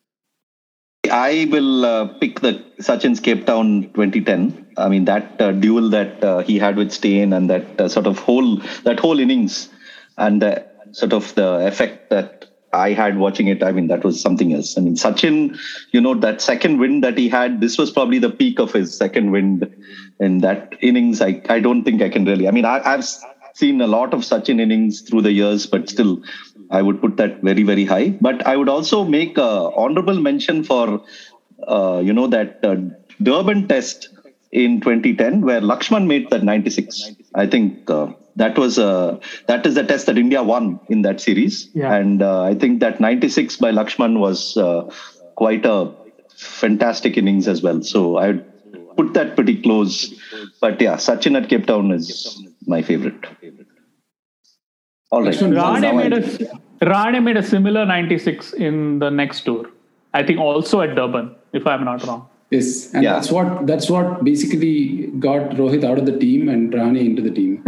I 1.10 1.48
will 1.50 1.84
uh, 1.84 2.06
pick 2.18 2.40
the 2.40 2.64
Sachin's 2.78 3.20
Cape 3.20 3.46
Town 3.46 3.90
2010. 3.94 4.74
I 4.76 4.88
mean 4.88 5.06
that 5.06 5.40
uh, 5.40 5.52
duel 5.52 5.90
that 5.90 6.22
uh, 6.22 6.38
he 6.38 6.58
had 6.58 6.76
with 6.76 6.92
Steyn 6.92 7.32
and 7.32 7.50
that 7.50 7.80
uh, 7.80 7.88
sort 7.88 8.06
of 8.06 8.18
whole 8.18 8.56
that 8.84 9.00
whole 9.00 9.18
innings 9.18 9.70
and 10.18 10.42
sort 10.92 11.12
of 11.12 11.34
the 11.34 11.66
effect 11.66 12.10
that 12.10 12.39
I 12.72 12.92
had 12.92 13.18
watching 13.18 13.48
it. 13.48 13.62
I 13.62 13.72
mean 13.72 13.88
that 13.88 14.04
was 14.04 14.20
something 14.20 14.52
else. 14.52 14.76
I 14.78 14.80
mean 14.80 14.94
Sachin, 14.94 15.58
you 15.92 16.00
know 16.00 16.14
that 16.14 16.40
second 16.40 16.78
wind 16.78 17.02
that 17.04 17.18
he 17.18 17.28
had. 17.28 17.60
This 17.60 17.78
was 17.78 17.90
probably 17.90 18.18
the 18.18 18.30
peak 18.30 18.60
of 18.60 18.72
his 18.72 18.96
second 18.96 19.32
wind 19.32 19.68
in 20.20 20.38
that 20.38 20.74
innings. 20.80 21.20
I, 21.20 21.42
I 21.48 21.60
don't 21.60 21.84
think 21.84 22.02
I 22.02 22.08
can 22.08 22.24
really. 22.24 22.46
I 22.46 22.50
mean, 22.52 22.64
I, 22.64 22.80
I've 22.84 23.04
seen 23.54 23.80
a 23.80 23.86
lot 23.86 24.14
of 24.14 24.20
Sachin 24.20 24.60
innings 24.60 25.00
through 25.02 25.22
the 25.22 25.32
years, 25.32 25.66
but 25.66 25.88
still, 25.88 26.22
I 26.70 26.82
would 26.82 27.00
put 27.00 27.16
that 27.16 27.42
very, 27.42 27.62
very 27.62 27.84
high. 27.84 28.10
But 28.20 28.46
I 28.46 28.56
would 28.56 28.68
also 28.68 29.04
make 29.04 29.36
a 29.38 29.70
honorable 29.74 30.20
mention 30.20 30.62
for, 30.62 31.02
uh, 31.66 32.00
you 32.04 32.12
know, 32.12 32.26
that 32.28 32.60
uh, 32.64 32.76
Durban 33.22 33.66
Test 33.68 34.08
in 34.52 34.80
2010, 34.80 35.42
where 35.42 35.60
Lakshman 35.60 36.06
made 36.06 36.28
that 36.30 36.42
96. 36.42 37.12
I 37.34 37.46
think 37.46 37.88
uh, 37.90 38.08
that 38.36 38.58
was 38.58 38.78
uh, 38.78 39.18
that 39.46 39.64
is 39.66 39.74
the 39.76 39.84
test 39.84 40.06
that 40.06 40.18
India 40.18 40.42
won 40.42 40.80
in 40.88 41.02
that 41.02 41.20
series, 41.20 41.68
Yeah. 41.74 41.94
and 41.94 42.22
uh, 42.22 42.42
I 42.42 42.54
think 42.54 42.80
that 42.80 43.00
96 43.00 43.56
by 43.58 43.70
Lakshman 43.70 44.18
was 44.18 44.56
uh, 44.56 44.90
quite 45.36 45.64
a 45.64 45.92
fantastic 46.36 47.16
innings 47.16 47.46
as 47.46 47.62
well. 47.62 47.82
So 47.82 48.16
I 48.16 48.28
would 48.32 48.96
put 48.96 49.14
that 49.14 49.36
pretty 49.36 49.60
close. 49.62 50.12
But 50.60 50.80
yeah, 50.80 50.96
Sachin 50.96 51.36
at 51.40 51.48
Cape 51.48 51.66
Town 51.66 51.92
is 51.92 52.42
my 52.66 52.82
favorite. 52.82 53.24
All 55.10 55.22
right. 55.22 55.40
Now 55.42 55.74
Rahane 55.74 55.96
made 55.96 56.12
a 56.12 56.20
Rahane 56.84 57.22
made 57.22 57.36
a 57.36 57.42
similar 57.42 57.84
96 57.84 58.52
in 58.54 58.98
the 59.00 59.10
next 59.10 59.42
tour. 59.42 59.66
I 60.14 60.22
think 60.22 60.40
also 60.40 60.80
at 60.80 60.94
Durban, 60.96 61.34
if 61.52 61.66
I'm 61.66 61.84
not 61.84 62.04
wrong. 62.06 62.28
Yes, 62.50 62.92
and 62.92 63.04
Yeah. 63.04 63.12
that's 63.14 63.30
what 63.30 63.66
that's 63.66 63.88
what 63.94 64.24
basically 64.24 65.06
got 65.26 65.50
Rohit 65.60 65.84
out 65.84 65.98
of 65.98 66.06
the 66.06 66.16
team 66.18 66.48
and 66.48 66.72
Rahane 66.72 67.00
into 67.04 67.22
the 67.22 67.30
team. 67.30 67.62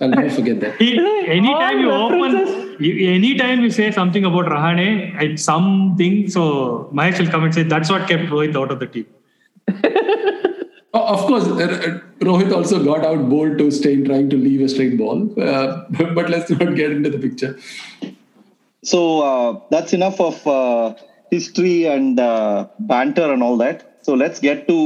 I'll 0.00 0.10
never 0.10 0.28
forget 0.38 0.60
that. 0.60 0.74
He, 0.80 0.88
anytime 1.36 1.80
you 1.80 1.90
open, 1.90 2.20
references. 2.22 2.80
you, 2.86 3.10
anytime 3.12 3.62
you 3.66 3.70
say 3.70 3.90
something 3.90 4.26
about 4.30 4.46
Rahane, 4.54 4.88
it's 5.22 5.42
something. 5.42 6.28
So 6.28 6.90
Mahesh 6.92 7.18
will 7.18 7.30
come 7.36 7.44
and 7.44 7.54
say 7.54 7.62
that's 7.62 7.90
what 7.90 8.06
kept 8.08 8.24
Rohit 8.34 8.54
out 8.64 8.70
of 8.70 8.80
the 8.80 8.86
team. 8.86 9.06
Oh, 10.98 11.00
of 11.14 11.20
course, 11.26 11.44
uh, 11.44 11.56
uh, 11.56 12.00
Rohit 12.26 12.52
also 12.56 12.82
got 12.82 13.04
out 13.04 13.28
bowled 13.28 13.58
to 13.58 13.70
Steyn 13.70 14.06
trying 14.06 14.30
to 14.30 14.36
leave 14.38 14.62
a 14.62 14.68
straight 14.68 14.96
ball. 14.96 15.18
Uh, 15.38 15.84
but 16.14 16.30
let's 16.30 16.48
not 16.50 16.74
get 16.74 16.90
into 16.90 17.10
the 17.10 17.18
picture. 17.18 17.58
So 18.82 19.20
uh, 19.20 19.60
that's 19.70 19.92
enough 19.92 20.18
of 20.20 20.46
uh, 20.46 20.94
history 21.30 21.84
and 21.84 22.18
uh, 22.18 22.68
banter 22.78 23.30
and 23.30 23.42
all 23.42 23.58
that. 23.58 23.95
So 24.06 24.14
let's 24.14 24.38
get 24.48 24.66
to 24.68 24.78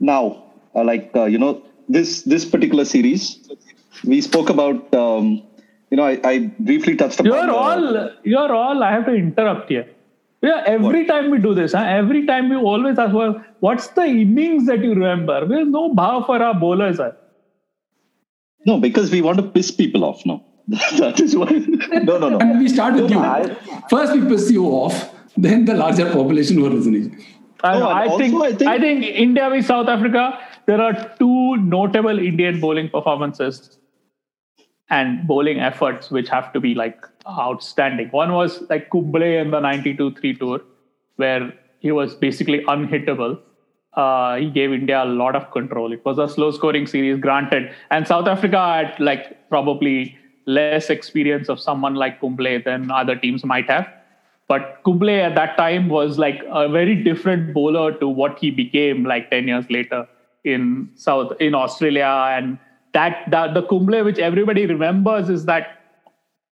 now, 0.00 0.22
uh, 0.74 0.84
like 0.90 1.10
uh, 1.14 1.24
you 1.34 1.38
know, 1.38 1.50
this 1.96 2.22
this 2.34 2.44
particular 2.52 2.84
series. 2.92 3.24
We 4.12 4.20
spoke 4.26 4.48
about, 4.52 4.94
um, 5.00 5.26
you 5.90 5.96
know, 5.98 6.04
I, 6.12 6.14
I 6.30 6.38
briefly 6.68 6.96
touched 7.02 7.20
upon. 7.20 7.32
You're 7.32 7.46
the- 7.46 7.54
all, 7.54 8.10
you're 8.34 8.54
all, 8.60 8.82
I 8.82 8.92
have 8.92 9.04
to 9.10 9.14
interrupt 9.14 9.68
here. 9.74 9.84
Yeah, 10.46 10.62
every 10.66 11.02
time 11.10 11.30
we 11.34 11.38
do 11.44 11.52
this, 11.58 11.72
huh, 11.72 11.84
every 11.98 12.22
time 12.30 12.48
we 12.54 12.56
always 12.70 12.98
ask, 13.04 13.14
well, 13.14 13.36
what's 13.60 13.86
the 13.98 14.04
innings 14.04 14.66
that 14.70 14.82
you 14.86 14.90
remember? 14.94 15.36
There's 15.52 15.68
no 15.76 15.84
bhav 16.00 16.26
for 16.26 16.42
our 16.48 16.54
bowlers. 16.64 16.98
Huh? 16.98 17.12
No, 18.66 18.78
because 18.80 19.10
we 19.10 19.22
want 19.22 19.38
to 19.38 19.46
piss 19.58 19.70
people 19.70 20.04
off. 20.10 20.24
No, 20.32 20.42
that 21.02 21.20
is 21.20 21.36
why. 21.36 21.50
No, 22.10 22.18
no, 22.18 22.28
no. 22.34 22.38
And 22.38 22.58
we 22.58 22.68
start 22.68 22.94
with 22.94 23.10
No, 23.10 23.18
you. 23.20 23.24
I- 23.36 23.54
First, 23.94 24.12
we 24.18 24.26
piss 24.34 24.50
you 24.58 24.66
off, 24.82 24.98
then 25.36 25.64
the 25.70 25.74
larger 25.84 26.10
population 26.18 26.56
who 26.58 26.66
are 26.66 26.76
listening. 26.80 27.08
I, 27.64 27.78
No, 27.78 27.88
and 27.88 27.98
I, 27.98 28.06
also 28.06 28.18
think, 28.18 28.42
I 28.42 28.52
think- 28.52 28.70
I 28.70 28.78
think 28.78 29.04
India 29.04 29.48
v 29.50 29.62
South 29.62 29.88
Africa, 29.88 30.38
there 30.66 30.80
are 30.80 30.92
two 31.18 31.56
notable 31.56 32.18
Indian 32.18 32.60
bowling 32.60 32.90
performances 32.90 33.78
and 34.90 35.26
bowling 35.26 35.60
efforts 35.60 36.10
which 36.10 36.28
have 36.28 36.52
to 36.52 36.60
be 36.60 36.74
like 36.74 37.06
outstanding. 37.28 38.08
One 38.10 38.32
was 38.32 38.62
like 38.68 38.90
Kumble 38.90 39.22
in 39.22 39.50
the 39.50 39.60
92-3 39.60 40.38
tour, 40.38 40.60
where 41.16 41.52
he 41.80 41.90
was 41.92 42.14
basically 42.14 42.60
unhittable. 42.64 43.38
Uh, 43.94 44.36
he 44.36 44.50
gave 44.50 44.72
India 44.72 45.02
a 45.02 45.06
lot 45.06 45.34
of 45.36 45.50
control. 45.52 45.92
It 45.92 46.04
was 46.04 46.18
a 46.18 46.28
slow 46.28 46.50
scoring 46.50 46.86
series, 46.86 47.18
granted. 47.18 47.70
And 47.90 48.06
South 48.06 48.26
Africa 48.26 48.58
had 48.58 49.00
like 49.00 49.48
probably 49.48 50.18
less 50.46 50.90
experience 50.90 51.48
of 51.48 51.60
someone 51.60 51.94
like 51.94 52.20
Kumble 52.20 52.60
than 52.64 52.90
other 52.90 53.16
teams 53.16 53.44
might 53.44 53.70
have. 53.70 53.86
But 54.46 54.80
Kumble 54.84 55.10
at 55.10 55.34
that 55.36 55.56
time 55.56 55.88
was 55.88 56.18
like 56.18 56.42
a 56.50 56.68
very 56.68 57.02
different 57.02 57.54
bowler 57.54 57.92
to 57.98 58.08
what 58.08 58.38
he 58.38 58.50
became 58.50 59.04
like 59.04 59.30
10 59.30 59.48
years 59.48 59.64
later 59.70 60.06
in 60.44 60.90
South 60.94 61.32
in 61.40 61.54
Australia. 61.54 62.34
And 62.36 62.58
that, 62.92 63.24
that 63.30 63.54
the 63.54 63.62
Kumble 63.62 64.04
which 64.04 64.18
everybody 64.18 64.66
remembers 64.66 65.30
is 65.30 65.46
that 65.46 65.80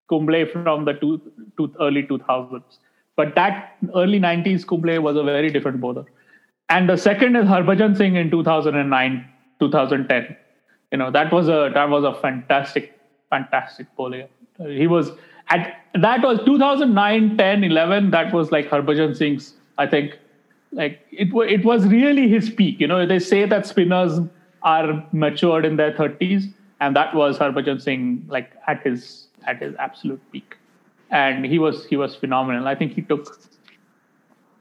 Kumble 0.08 0.46
from 0.46 0.84
the 0.86 0.94
two, 0.94 1.20
two, 1.56 1.72
early 1.80 2.02
2000s. 2.04 2.62
But 3.14 3.34
that 3.34 3.76
early 3.94 4.18
90s 4.18 4.66
Kumble 4.66 5.00
was 5.02 5.16
a 5.16 5.22
very 5.22 5.50
different 5.50 5.80
bowler. 5.80 6.06
And 6.70 6.88
the 6.88 6.96
second 6.96 7.36
is 7.36 7.44
Harbhajan 7.44 7.96
Singh 7.96 8.16
in 8.16 8.30
2009, 8.30 9.28
2010. 9.60 10.36
You 10.90 10.98
know, 10.98 11.10
that 11.10 11.30
was 11.30 11.48
a 11.48 11.70
that 11.74 11.88
was 11.90 12.04
a 12.04 12.14
fantastic, 12.14 12.98
fantastic 13.28 13.86
bowler. 13.96 14.28
He 14.58 14.86
was 14.86 15.10
at 15.48 15.81
that 15.94 16.22
was 16.22 16.38
2009, 16.44 17.36
10, 17.36 17.64
11. 17.64 18.10
That 18.10 18.32
was 18.32 18.50
like 18.50 18.68
Harbhajan 18.68 19.16
Singh's. 19.16 19.54
I 19.78 19.86
think, 19.86 20.18
like 20.72 21.00
it 21.10 21.28
it 21.48 21.64
was 21.64 21.86
really 21.86 22.28
his 22.28 22.50
peak. 22.50 22.80
You 22.80 22.86
know, 22.86 23.06
they 23.06 23.18
say 23.18 23.46
that 23.46 23.66
spinners 23.66 24.20
are 24.62 25.06
matured 25.12 25.64
in 25.64 25.76
their 25.76 25.92
30s, 25.92 26.52
and 26.80 26.96
that 26.96 27.14
was 27.14 27.38
Harbhajan 27.38 27.80
Singh 27.80 28.24
like 28.28 28.52
at 28.66 28.82
his 28.82 29.26
at 29.46 29.60
his 29.60 29.74
absolute 29.78 30.20
peak. 30.32 30.56
And 31.10 31.44
he 31.44 31.58
was 31.58 31.84
he 31.86 31.96
was 31.96 32.14
phenomenal. 32.14 32.66
I 32.68 32.74
think 32.74 32.92
he 32.92 33.02
took 33.02 33.40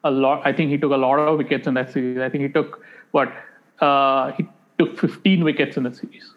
a 0.03 0.11
lot. 0.11 0.41
I 0.45 0.51
think 0.51 0.71
he 0.71 0.77
took 0.77 0.91
a 0.91 0.97
lot 0.97 1.19
of 1.19 1.37
wickets 1.37 1.67
in 1.67 1.75
that 1.75 1.91
series. 1.91 2.19
I 2.19 2.29
think 2.29 2.43
he 2.43 2.49
took 2.49 2.83
what 3.11 3.31
uh, 3.79 4.31
he 4.33 4.47
took 4.79 4.99
15 4.99 5.43
wickets 5.43 5.77
in 5.77 5.83
the 5.83 5.93
series. 5.93 6.30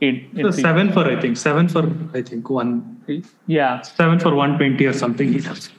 In, 0.00 0.28
in 0.34 0.44
So 0.44 0.50
seven 0.50 0.92
for 0.92 1.04
I 1.06 1.18
think 1.20 1.36
seven 1.36 1.68
for 1.68 1.90
I 2.14 2.22
think 2.22 2.50
one 2.50 3.00
yeah, 3.46 3.80
seven 3.82 4.18
for 4.18 4.34
one 4.34 4.58
twenty 4.58 4.84
or 4.86 4.92
something. 4.92 5.32
He 5.32 5.40
does. 5.40 5.70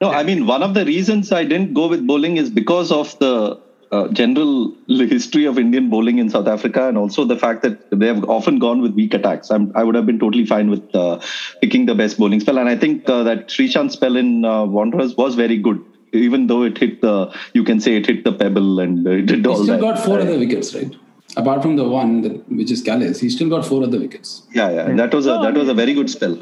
No, 0.00 0.10
I 0.10 0.24
mean, 0.24 0.46
one 0.46 0.62
of 0.64 0.74
the 0.74 0.84
reasons 0.84 1.30
I 1.30 1.44
didn't 1.44 1.74
go 1.74 1.86
with 1.86 2.04
bowling 2.06 2.36
is 2.36 2.50
because 2.50 2.90
of 2.90 3.16
the 3.20 3.60
uh, 3.92 4.08
general 4.08 4.74
history 4.88 5.44
of 5.44 5.58
Indian 5.58 5.90
bowling 5.90 6.18
in 6.18 6.28
South 6.28 6.48
Africa 6.48 6.88
and 6.88 6.98
also 6.98 7.24
the 7.24 7.36
fact 7.36 7.62
that 7.62 7.88
they 7.96 8.06
have 8.06 8.24
often 8.28 8.58
gone 8.58 8.80
with 8.82 8.94
weak 8.94 9.14
attacks. 9.14 9.50
I'm, 9.50 9.70
I 9.76 9.84
would 9.84 9.94
have 9.94 10.06
been 10.06 10.18
totally 10.18 10.44
fine 10.44 10.70
with 10.70 10.92
uh, 10.94 11.20
picking 11.60 11.86
the 11.86 11.94
best 11.94 12.18
bowling 12.18 12.40
spell. 12.40 12.58
And 12.58 12.68
I 12.68 12.76
think 12.76 13.08
uh, 13.08 13.22
that 13.22 13.46
Sreesanth 13.48 13.92
spell 13.92 14.16
in 14.16 14.44
uh, 14.44 14.64
Wanderers 14.64 15.14
was 15.16 15.36
very 15.36 15.58
good, 15.58 15.84
even 16.12 16.48
though 16.48 16.62
it 16.64 16.78
hit 16.78 17.00
the, 17.00 17.32
you 17.52 17.62
can 17.62 17.78
say 17.80 17.94
it 17.96 18.06
hit 18.06 18.24
the 18.24 18.32
pebble 18.32 18.80
and 18.80 19.06
uh, 19.06 19.10
it 19.10 19.26
did 19.26 19.40
He 19.40 19.46
all 19.46 19.62
still 19.62 19.66
that. 19.66 19.80
got 19.80 19.98
four 20.04 20.18
other 20.18 20.36
wickets, 20.38 20.74
right? 20.74 20.92
Apart 21.36 21.62
from 21.62 21.76
the 21.76 21.84
one, 21.88 22.20
that, 22.22 22.48
which 22.52 22.70
is 22.70 22.82
Kallis, 22.82 23.20
he 23.20 23.30
still 23.30 23.48
got 23.48 23.64
four 23.64 23.82
other 23.82 23.98
wickets. 23.98 24.42
Yeah, 24.54 24.70
yeah. 24.70 24.92
That 24.94 25.14
was 25.14 25.26
a, 25.26 25.38
that 25.42 25.54
was 25.54 25.68
a 25.68 25.74
very 25.74 25.94
good 25.94 26.10
spell. 26.10 26.36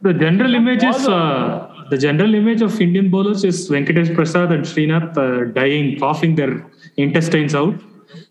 The 0.00 0.14
general 0.14 0.54
image 0.54 0.84
is 0.84 1.08
uh, 1.08 1.74
the 1.90 1.98
general 1.98 2.34
image 2.34 2.62
of 2.62 2.80
Indian 2.80 3.10
bowlers 3.10 3.42
is 3.42 3.68
Venkatesh 3.68 4.14
Prasad 4.14 4.52
and 4.52 4.64
Srinath 4.64 5.16
uh, 5.18 5.52
dying, 5.52 5.98
coughing 5.98 6.36
their 6.36 6.64
intestines 6.96 7.52
out, 7.56 7.74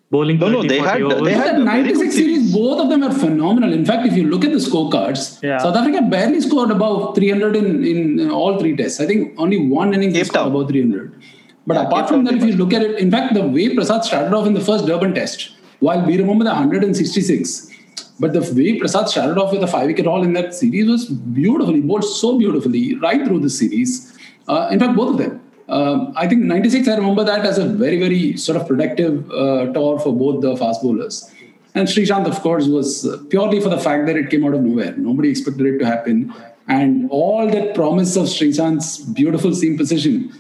bowling. 0.09 0.39
No, 0.39 0.47
no, 0.49 0.63
they 0.63 0.79
had- 0.79 1.01
overs. 1.01 1.23
they 1.23 1.33
had- 1.33 1.57
The 1.57 1.65
96 1.65 2.15
series, 2.15 2.15
series. 2.15 2.53
both 2.53 2.79
of 2.83 2.89
them 2.89 3.03
are 3.03 3.11
phenomenal. 3.11 3.73
In 3.73 3.83
fact, 3.83 4.07
if 4.07 4.15
you 4.15 4.29
look 4.29 4.45
at 4.45 4.51
the 4.51 4.59
scorecards, 4.69 5.43
Yeah. 5.43 5.57
South 5.57 5.75
Africa 5.75 6.01
barely 6.03 6.39
scored 6.39 6.71
above 6.71 7.15
300 7.15 7.57
in, 7.57 7.83
in 7.83 8.31
all 8.31 8.57
three 8.57 8.75
tests. 8.77 9.01
I 9.01 9.05
think 9.07 9.33
only 9.37 9.57
one 9.67 9.93
inning 9.93 10.13
they 10.13 10.23
scored 10.23 10.47
above 10.47 10.69
300. 10.69 11.21
But 11.65 11.73
Yeah, 11.75 11.87
apart 11.87 12.07
from 12.07 12.23
that, 12.23 12.35
if 12.35 12.43
you 12.45 12.53
look 12.55 12.71
at 12.71 12.81
it, 12.81 12.97
in 12.97 13.11
fact, 13.11 13.33
the 13.33 13.45
way 13.45 13.75
Prasad 13.75 14.05
started 14.05 14.33
off 14.33 14.47
in 14.47 14.53
the 14.53 14.61
first 14.61 14.85
Durban 14.85 15.13
test, 15.13 15.49
while 15.79 16.05
we 16.05 16.17
remember 16.17 16.43
the 16.43 16.51
166, 16.51 17.71
but 18.19 18.33
the 18.33 18.41
way 18.53 18.79
Prasad 18.79 19.09
started 19.09 19.37
off 19.37 19.51
with 19.51 19.63
a 19.63 19.67
five 19.67 19.87
wicket 19.87 20.05
haul 20.05 20.23
in 20.23 20.33
that 20.33 20.53
series 20.53 20.87
was 20.87 21.05
beautiful. 21.05 21.73
He 21.73 21.81
bowled 21.81 22.03
so 22.03 22.37
beautifully 22.37 22.95
right 22.95 23.25
through 23.25 23.41
the 23.41 23.49
series. 23.49 24.17
Uh, 24.47 24.69
in 24.71 24.79
fact, 24.79 24.95
both 24.95 25.11
of 25.11 25.17
them. 25.17 25.41
Um, 25.69 26.13
I 26.15 26.27
think 26.27 26.43
96, 26.43 26.87
I 26.87 26.95
remember 26.95 27.23
that 27.25 27.45
as 27.45 27.57
a 27.57 27.65
very, 27.65 27.99
very 27.99 28.37
sort 28.37 28.59
of 28.59 28.67
productive 28.67 29.29
uh, 29.31 29.71
tour 29.73 29.99
for 29.99 30.15
both 30.15 30.41
the 30.41 30.55
fast 30.55 30.81
bowlers. 30.81 31.29
And 31.75 31.87
Sreesanth, 31.87 32.25
of 32.25 32.39
course, 32.41 32.65
was 32.67 33.05
uh, 33.05 33.21
purely 33.29 33.59
for 33.59 33.69
the 33.69 33.77
fact 33.77 34.07
that 34.07 34.15
it 34.15 34.31
came 34.31 34.45
out 34.45 34.53
of 34.53 34.61
nowhere. 34.61 34.95
Nobody 34.97 35.29
expected 35.29 35.65
it 35.67 35.79
to 35.79 35.85
happen. 35.85 36.33
And 36.67 37.07
all 37.11 37.47
that 37.49 37.75
promise 37.75 38.15
of 38.15 38.25
Sreesanth's 38.25 38.99
beautiful 38.99 39.53
seam 39.53 39.77
position 39.77 40.33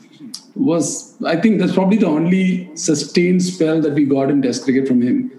was, 0.59 1.15
I 1.23 1.35
think, 1.35 1.59
that's 1.59 1.73
probably 1.73 1.97
the 1.97 2.07
only 2.07 2.75
sustained 2.75 3.43
spell 3.43 3.81
that 3.81 3.93
we 3.93 4.05
got 4.05 4.29
in 4.29 4.41
Test 4.41 4.63
cricket 4.63 4.87
from 4.87 5.01
him. 5.01 5.31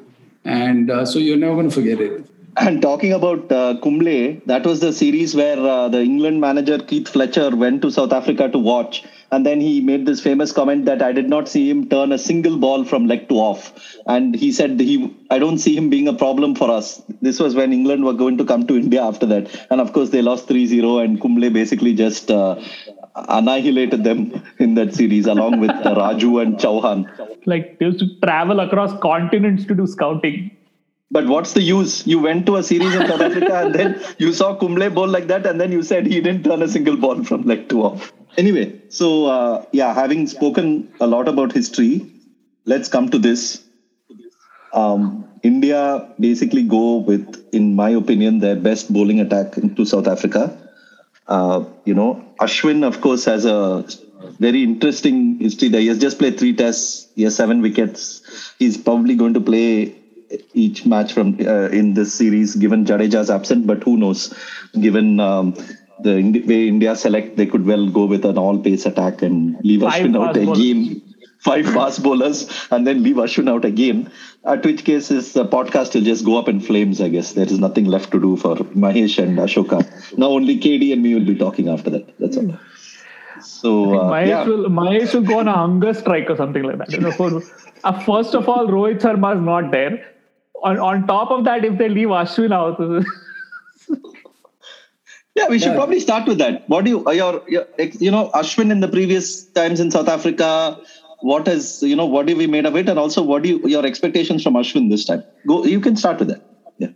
And 0.44 0.90
uh, 0.90 1.04
so 1.04 1.18
you're 1.18 1.36
never 1.36 1.54
going 1.54 1.68
to 1.68 1.74
forget 1.74 2.00
it. 2.00 2.24
And 2.60 2.82
talking 2.82 3.12
about 3.12 3.52
uh, 3.52 3.76
Kumble, 3.82 4.40
that 4.46 4.66
was 4.66 4.80
the 4.80 4.92
series 4.92 5.34
where 5.34 5.58
uh, 5.58 5.88
the 5.88 6.00
England 6.00 6.40
manager 6.40 6.78
Keith 6.78 7.06
Fletcher 7.06 7.54
went 7.54 7.82
to 7.82 7.90
South 7.90 8.12
Africa 8.12 8.48
to 8.48 8.58
watch. 8.58 9.04
And 9.30 9.46
then 9.46 9.60
he 9.60 9.80
made 9.80 10.06
this 10.06 10.20
famous 10.20 10.50
comment 10.50 10.86
that 10.86 11.02
I 11.02 11.12
did 11.12 11.28
not 11.28 11.48
see 11.48 11.70
him 11.70 11.88
turn 11.88 12.10
a 12.12 12.18
single 12.18 12.56
ball 12.56 12.84
from 12.84 13.06
leg 13.06 13.28
to 13.28 13.34
off. 13.34 13.72
And 14.06 14.34
he 14.34 14.50
said 14.50 14.80
he, 14.80 15.14
I 15.30 15.38
don't 15.38 15.58
see 15.58 15.76
him 15.76 15.90
being 15.90 16.08
a 16.08 16.14
problem 16.14 16.54
for 16.54 16.70
us. 16.70 17.02
This 17.20 17.38
was 17.38 17.54
when 17.54 17.72
England 17.72 18.04
were 18.04 18.14
going 18.14 18.38
to 18.38 18.44
come 18.44 18.66
to 18.66 18.76
India 18.76 19.02
after 19.02 19.26
that. 19.26 19.66
And 19.70 19.80
of 19.80 19.92
course, 19.92 20.10
they 20.10 20.22
lost 20.22 20.48
3-0 20.48 21.04
and 21.04 21.20
Kumble 21.20 21.50
basically 21.50 21.94
just 21.94 22.30
uh, 22.30 22.60
annihilated 23.28 24.04
them 24.04 24.42
in 24.58 24.74
that 24.74 24.94
series 24.94 25.26
along 25.26 25.60
with 25.60 25.70
Raju 26.00 26.42
and 26.42 26.56
Chauhan. 26.56 27.06
like 27.46 27.78
they 27.78 27.86
used 27.86 28.00
to 28.00 28.08
travel 28.20 28.60
across 28.60 28.98
continents 29.00 29.64
to 29.66 29.74
do 29.74 29.86
scouting. 29.86 30.50
But 31.10 31.26
what's 31.26 31.54
the 31.54 31.62
use? 31.62 32.06
You 32.06 32.18
went 32.18 32.44
to 32.46 32.56
a 32.56 32.62
series 32.62 32.94
in 32.94 33.06
South 33.06 33.22
Africa 33.22 33.60
and 33.60 33.74
then 33.74 34.00
you 34.18 34.32
saw 34.32 34.54
Kumble 34.54 34.90
bowl 34.90 35.08
like 35.08 35.26
that, 35.28 35.46
and 35.46 35.58
then 35.58 35.72
you 35.72 35.82
said 35.82 36.06
he 36.06 36.20
didn't 36.20 36.44
turn 36.44 36.62
a 36.62 36.68
single 36.68 36.98
ball 36.98 37.24
from 37.24 37.44
leg 37.44 37.68
to 37.70 37.82
off. 37.82 38.12
Anyway, 38.36 38.80
so 38.90 39.26
uh, 39.26 39.64
yeah, 39.72 39.94
having 39.94 40.26
spoken 40.26 40.92
a 41.00 41.06
lot 41.06 41.26
about 41.26 41.52
history, 41.52 42.06
let's 42.66 42.88
come 42.88 43.08
to 43.08 43.18
this. 43.18 43.64
Um, 44.74 45.24
India 45.42 46.06
basically 46.20 46.62
go 46.62 46.96
with, 46.96 47.48
in 47.52 47.74
my 47.74 47.88
opinion, 47.90 48.40
their 48.40 48.56
best 48.56 48.92
bowling 48.92 49.20
attack 49.20 49.56
into 49.56 49.86
South 49.86 50.06
Africa. 50.06 50.56
Uh, 51.28 51.64
you 51.84 51.94
know, 51.94 52.24
Ashwin, 52.40 52.84
of 52.84 53.00
course, 53.00 53.24
has 53.26 53.44
a 53.44 53.86
very 54.38 54.62
interesting 54.62 55.38
history 55.38 55.68
there. 55.68 55.80
He 55.80 55.88
has 55.88 55.98
just 55.98 56.18
played 56.18 56.38
three 56.38 56.54
tests. 56.54 57.08
He 57.14 57.22
has 57.24 57.36
seven 57.36 57.60
wickets. 57.60 58.54
He's 58.58 58.76
probably 58.78 59.14
going 59.14 59.34
to 59.34 59.40
play 59.40 59.94
each 60.54 60.86
match 60.86 61.12
from 61.12 61.38
uh, 61.40 61.68
in 61.68 61.94
this 61.94 62.14
series, 62.14 62.54
given 62.56 62.84
Jadeja's 62.84 63.30
absent. 63.30 63.66
But 63.66 63.82
who 63.82 63.96
knows? 63.96 64.34
Given 64.80 65.20
um, 65.20 65.54
the 66.00 66.14
way 66.46 66.68
India 66.68 66.96
select, 66.96 67.36
they 67.36 67.46
could 67.46 67.66
well 67.66 67.88
go 67.88 68.06
with 68.06 68.24
an 68.24 68.38
all-pace 68.38 68.86
attack 68.86 69.22
and 69.22 69.62
leave 69.62 69.80
Five 69.80 70.02
Ashwin 70.02 70.22
out 70.22 70.36
again. 70.36 71.02
Five 71.38 71.66
fast 71.74 72.02
bowlers 72.02 72.48
and 72.70 72.86
then 72.86 73.02
leave 73.02 73.16
Ashwin 73.16 73.48
out 73.48 73.64
again. 73.64 74.10
At 74.44 74.64
which 74.64 74.84
case, 74.84 75.08
his 75.08 75.36
uh, 75.36 75.44
podcast 75.46 75.94
will 75.94 76.02
just 76.02 76.24
go 76.24 76.38
up 76.38 76.48
in 76.48 76.60
flames. 76.60 77.00
I 77.00 77.08
guess 77.08 77.32
there 77.32 77.46
is 77.46 77.58
nothing 77.58 77.84
left 77.84 78.10
to 78.12 78.20
do 78.20 78.36
for 78.36 78.56
Mahesh 78.56 79.22
and 79.22 79.38
Ashoka. 79.38 79.82
Now 80.18 80.26
only 80.28 80.58
KD 80.58 80.92
and 80.92 81.02
me 81.02 81.14
will 81.14 81.24
be 81.24 81.36
talking 81.36 81.68
after 81.68 81.90
that. 81.90 82.18
That's 82.18 82.36
all. 82.36 82.58
So 83.40 83.94
uh, 84.00 84.10
Mahesh, 84.10 84.28
yeah. 84.28 84.44
will, 84.44 84.68
Mahesh 84.68 85.14
will 85.14 85.22
go 85.22 85.38
on 85.40 85.48
a 85.48 85.52
hunger 85.52 85.94
strike 85.94 86.28
or 86.28 86.36
something 86.36 86.62
like 86.64 86.78
that. 86.78 86.90
You 86.92 87.00
know, 87.00 87.12
for, 87.12 87.40
uh, 87.84 88.00
first 88.00 88.34
of 88.34 88.48
all, 88.48 88.66
Rohit 88.66 89.00
Sharma 89.00 89.36
is 89.36 89.42
not 89.42 89.70
there. 89.70 90.04
On, 90.62 90.78
on 90.78 91.06
top 91.06 91.30
of 91.30 91.44
that, 91.44 91.64
if 91.64 91.78
they 91.78 91.88
leave 91.88 92.08
Ashwin 92.08 92.52
out, 92.52 92.80
Yeah, 95.36 95.46
we 95.48 95.58
should 95.60 95.68
Yeah. 95.68 95.74
probably 95.76 96.00
start 96.00 96.26
with 96.26 96.38
that. 96.38 96.68
What 96.68 96.84
do 96.84 96.90
you, 96.90 97.06
uh, 97.06 97.12
your, 97.12 97.42
your, 97.48 97.66
you 97.78 98.10
know, 98.10 98.30
Ashwin 98.34 98.72
in 98.72 98.80
the 98.80 98.88
previous 98.88 99.44
times 99.44 99.78
in 99.78 99.92
South 99.92 100.08
Africa, 100.08 100.80
what 101.20 101.46
has, 101.46 101.82
you 101.82 101.96
know, 101.96 102.06
what 102.06 102.28
have 102.28 102.38
we 102.38 102.46
made 102.46 102.66
of 102.66 102.76
it? 102.76 102.88
And 102.88 102.98
also, 102.98 103.22
what 103.22 103.42
do 103.42 103.48
you, 103.48 103.68
your 103.68 103.84
expectations 103.84 104.42
from 104.42 104.54
Ashwin 104.54 104.90
this 104.90 105.04
time? 105.04 105.24
Go, 105.46 105.64
you 105.64 105.80
can 105.80 105.96
start 105.96 106.18
with 106.18 106.28
that. 106.28 106.44
Yeah. 106.78 106.88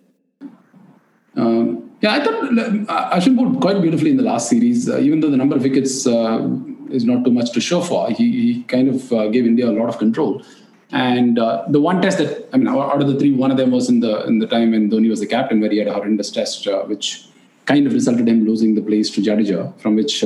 Um, 1.37 1.91
yeah, 2.01 2.13
I 2.13 2.25
thought 2.25 2.45
uh, 2.45 3.17
Ashwin 3.17 3.37
bowled 3.37 3.61
quite 3.61 3.81
beautifully 3.81 4.11
in 4.11 4.17
the 4.17 4.23
last 4.23 4.49
series. 4.49 4.89
Uh, 4.89 4.99
even 4.99 5.21
though 5.21 5.31
the 5.31 5.37
number 5.37 5.57
of 5.57 5.63
wickets 5.63 6.07
uh, 6.07 6.49
is 6.91 7.05
not 7.05 7.25
too 7.25 7.33
much 7.33 7.53
to 7.53 7.61
show 7.61 7.81
for, 7.81 8.11
he, 8.11 8.53
he 8.55 8.63
kind 8.65 8.89
of 8.89 9.13
uh, 9.13 9.29
gave 9.29 9.47
India 9.47 9.69
a 9.69 9.73
lot 9.73 9.89
of 9.89 9.99
control. 9.99 10.43
And 10.91 11.39
uh, 11.39 11.65
the 11.69 11.81
one 11.81 12.03
test 12.03 12.19
that 12.19 12.49
I 12.53 12.59
mean, 12.59 12.69
out 12.69 13.01
of 13.01 13.09
the 13.09 13.19
three, 13.19 13.33
one 13.33 13.51
of 13.51 13.57
them 13.57 13.71
was 13.71 13.89
in 13.89 14.01
the 14.01 14.25
in 14.27 14.41
the 14.41 14.47
time 14.47 14.73
when 14.73 14.91
Dhoni 14.91 15.09
was 15.09 15.21
the 15.21 15.27
captain, 15.27 15.59
where 15.59 15.71
he 15.71 15.79
had 15.79 15.89
a 15.89 15.95
horrendous 15.95 16.31
test, 16.31 16.67
uh, 16.67 16.83
which 16.83 17.27
kind 17.65 17.87
of 17.87 17.95
resulted 17.95 18.29
in 18.29 18.41
him 18.41 18.45
losing 18.45 18.75
the 18.75 18.83
place 18.83 19.09
to 19.11 19.23
Jadeja, 19.23 19.81
from 19.81 19.97
which 19.97 20.23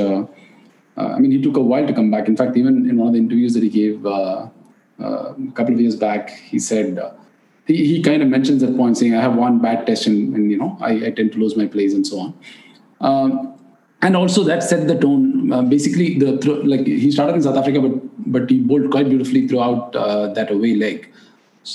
uh, 0.97 1.09
I 1.09 1.19
mean, 1.19 1.31
he 1.31 1.41
took 1.43 1.57
a 1.57 1.61
while 1.61 1.87
to 1.87 1.93
come 1.93 2.11
back. 2.11 2.29
In 2.29 2.37
fact, 2.37 2.57
even 2.57 2.89
in 2.89 2.97
one 2.97 3.09
of 3.09 3.13
the 3.13 3.19
interviews 3.19 3.55
that 3.55 3.63
he 3.63 3.69
gave 3.69 4.07
uh, 4.07 4.49
uh, 5.01 5.35
a 5.35 5.53
couple 5.55 5.75
of 5.75 5.81
years 5.81 5.97
back, 5.97 6.31
he 6.31 6.59
said 6.59 6.99
uh, 6.99 7.13
he, 7.67 7.87
he 7.87 8.03
kind 8.03 8.23
of 8.23 8.29
mentions 8.29 8.63
that 8.63 8.77
point, 8.77 8.97
saying, 8.97 9.15
"I 9.15 9.21
have 9.21 9.37
one 9.37 9.61
bad 9.61 9.87
test, 9.87 10.07
and, 10.07 10.35
and 10.35 10.51
you 10.51 10.57
know, 10.57 10.77
I, 10.81 11.07
I 11.07 11.11
tend 11.11 11.33
to 11.33 11.39
lose 11.39 11.57
my 11.57 11.67
place, 11.67 11.93
and 11.93 12.07
so 12.07 12.21
on." 12.21 12.35
Um, 13.01 13.53
and 14.03 14.17
also 14.17 14.45
that 14.45 14.63
set 14.63 14.87
the 14.89 14.99
tone. 14.99 15.53
Uh, 15.53 15.63
basically, 15.63 16.19
the 16.19 16.39
thro- 16.39 16.63
like 16.63 16.87
he 16.87 17.11
started 17.11 17.35
in 17.35 17.43
South 17.43 17.57
Africa, 17.57 17.81
but 17.81 18.33
but 18.33 18.51
he 18.51 18.61
bowled 18.61 18.91
quite 18.91 19.09
beautifully 19.09 19.47
throughout 19.49 19.95
uh, 19.97 20.29
that 20.33 20.51
away 20.51 20.75
leg. 20.75 21.13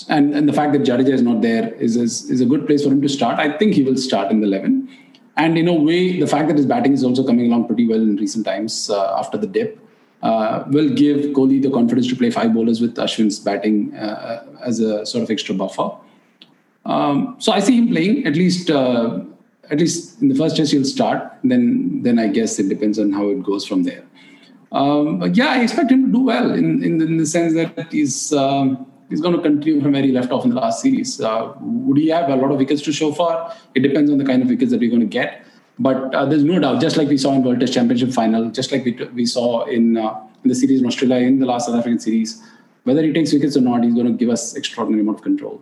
And 0.08 0.34
and 0.34 0.48
the 0.48 0.54
fact 0.54 0.72
that 0.74 0.84
Jadeja 0.84 1.10
is 1.10 1.22
not 1.22 1.42
there 1.42 1.74
is, 1.74 1.98
is 1.98 2.30
is 2.30 2.42
a 2.42 2.46
good 2.46 2.66
place 2.66 2.84
for 2.84 2.90
him 2.90 3.02
to 3.02 3.10
start. 3.10 3.40
I 3.40 3.58
think 3.58 3.74
he 3.74 3.84
will 3.84 3.98
start 3.98 4.32
in 4.32 4.40
the 4.40 4.48
eleven. 4.48 4.90
And 5.38 5.58
in 5.58 5.68
a 5.68 5.74
way, 5.74 6.20
the 6.20 6.28
fact 6.28 6.48
that 6.50 6.58
his 6.58 6.66
batting 6.66 6.94
is 6.94 7.04
also 7.04 7.26
coming 7.26 7.48
along 7.48 7.68
pretty 7.68 7.88
well 7.88 8.00
in 8.00 8.16
recent 8.18 8.46
times 8.46 8.90
uh, 8.90 9.16
after 9.18 9.38
the 9.38 9.48
dip 9.48 9.80
uh, 10.22 10.64
will 10.68 10.90
give 10.90 11.34
Kohli 11.34 11.62
the 11.62 11.72
confidence 11.72 12.08
to 12.08 12.16
play 12.16 12.30
five 12.30 12.54
bowlers 12.54 12.82
with 12.82 12.96
Ashwin's 12.96 13.40
batting 13.40 13.96
uh, 13.96 14.46
as 14.62 14.80
a 14.80 15.06
sort 15.06 15.24
of 15.24 15.32
extra 15.32 15.56
buffer. 15.56 15.92
Um, 16.86 17.36
so 17.40 17.52
I 17.52 17.60
see 17.60 17.78
him 17.78 17.90
playing 17.90 18.26
at 18.26 18.36
least 18.36 18.70
uh, 18.70 19.22
at 19.70 19.80
least 19.80 20.22
in 20.22 20.28
the 20.28 20.36
first 20.36 20.58
test 20.58 20.72
he'll 20.72 20.86
start. 20.86 21.38
Then 21.44 22.02
then 22.04 22.20
I 22.20 22.28
guess 22.28 22.60
it 22.60 22.70
depends 22.70 23.00
on 23.00 23.12
how 23.12 23.30
it 23.30 23.44
goes 23.44 23.66
from 23.66 23.84
there. 23.84 24.04
Um, 24.72 25.22
yeah, 25.34 25.50
I 25.50 25.62
expect 25.62 25.92
him 25.92 26.08
to 26.08 26.12
do 26.12 26.24
well 26.26 26.52
in 26.52 26.84
in, 26.84 27.02
in 27.02 27.18
the 27.18 27.26
sense 27.26 27.54
that 27.54 27.92
he's 27.92 28.34
um, 28.34 28.91
he's 29.12 29.22
going 29.22 29.36
to 29.36 29.42
continue 29.42 29.82
from 29.82 29.92
where 29.92 30.02
he 30.02 30.12
left 30.12 30.32
off 30.32 30.44
in 30.46 30.50
the 30.50 30.56
last 30.56 30.82
series. 30.82 31.22
Uh, 31.22 31.54
would 31.60 31.98
he 31.98 32.08
have 32.08 32.30
a 32.30 32.36
lot 32.36 32.52
of 32.52 32.58
wickets 32.58 32.82
to 32.84 32.92
show 32.92 33.12
for? 33.12 33.54
It 33.76 33.82
depends 33.82 34.10
on 34.10 34.18
the 34.18 34.26
kind 34.26 34.42
of 34.42 34.50
wickets 34.50 34.72
that 34.72 34.80
we're 34.80 34.90
going 34.90 35.02
to 35.02 35.14
get. 35.20 35.46
But 35.78 36.16
uh, 36.16 36.26
there's 36.26 36.44
no 36.44 36.60
doubt, 36.60 36.82
just 36.82 36.98
like 36.98 37.10
we 37.10 37.18
saw 37.18 37.34
in 37.34 37.44
World 37.44 37.60
Test 37.60 37.74
Championship 37.74 38.12
final, 38.12 38.50
just 38.50 38.72
like 38.72 38.86
we, 38.86 38.94
we 39.14 39.26
saw 39.26 39.66
in, 39.66 39.98
uh, 39.98 40.20
in 40.44 40.50
the 40.50 40.56
series 40.56 40.80
in 40.82 40.88
Australia, 40.88 41.28
in 41.28 41.40
the 41.40 41.46
last 41.46 41.66
South 41.66 41.76
African 41.76 42.00
series, 42.00 42.42
whether 42.84 43.02
he 43.04 43.12
takes 43.14 43.34
wickets 43.34 43.58
or 43.58 43.62
not, 43.62 43.84
he's 43.84 43.94
going 43.94 44.08
to 44.08 44.14
give 44.14 44.30
us 44.30 44.56
extraordinary 44.56 45.02
amount 45.02 45.20
of 45.20 45.24
control. 45.24 45.62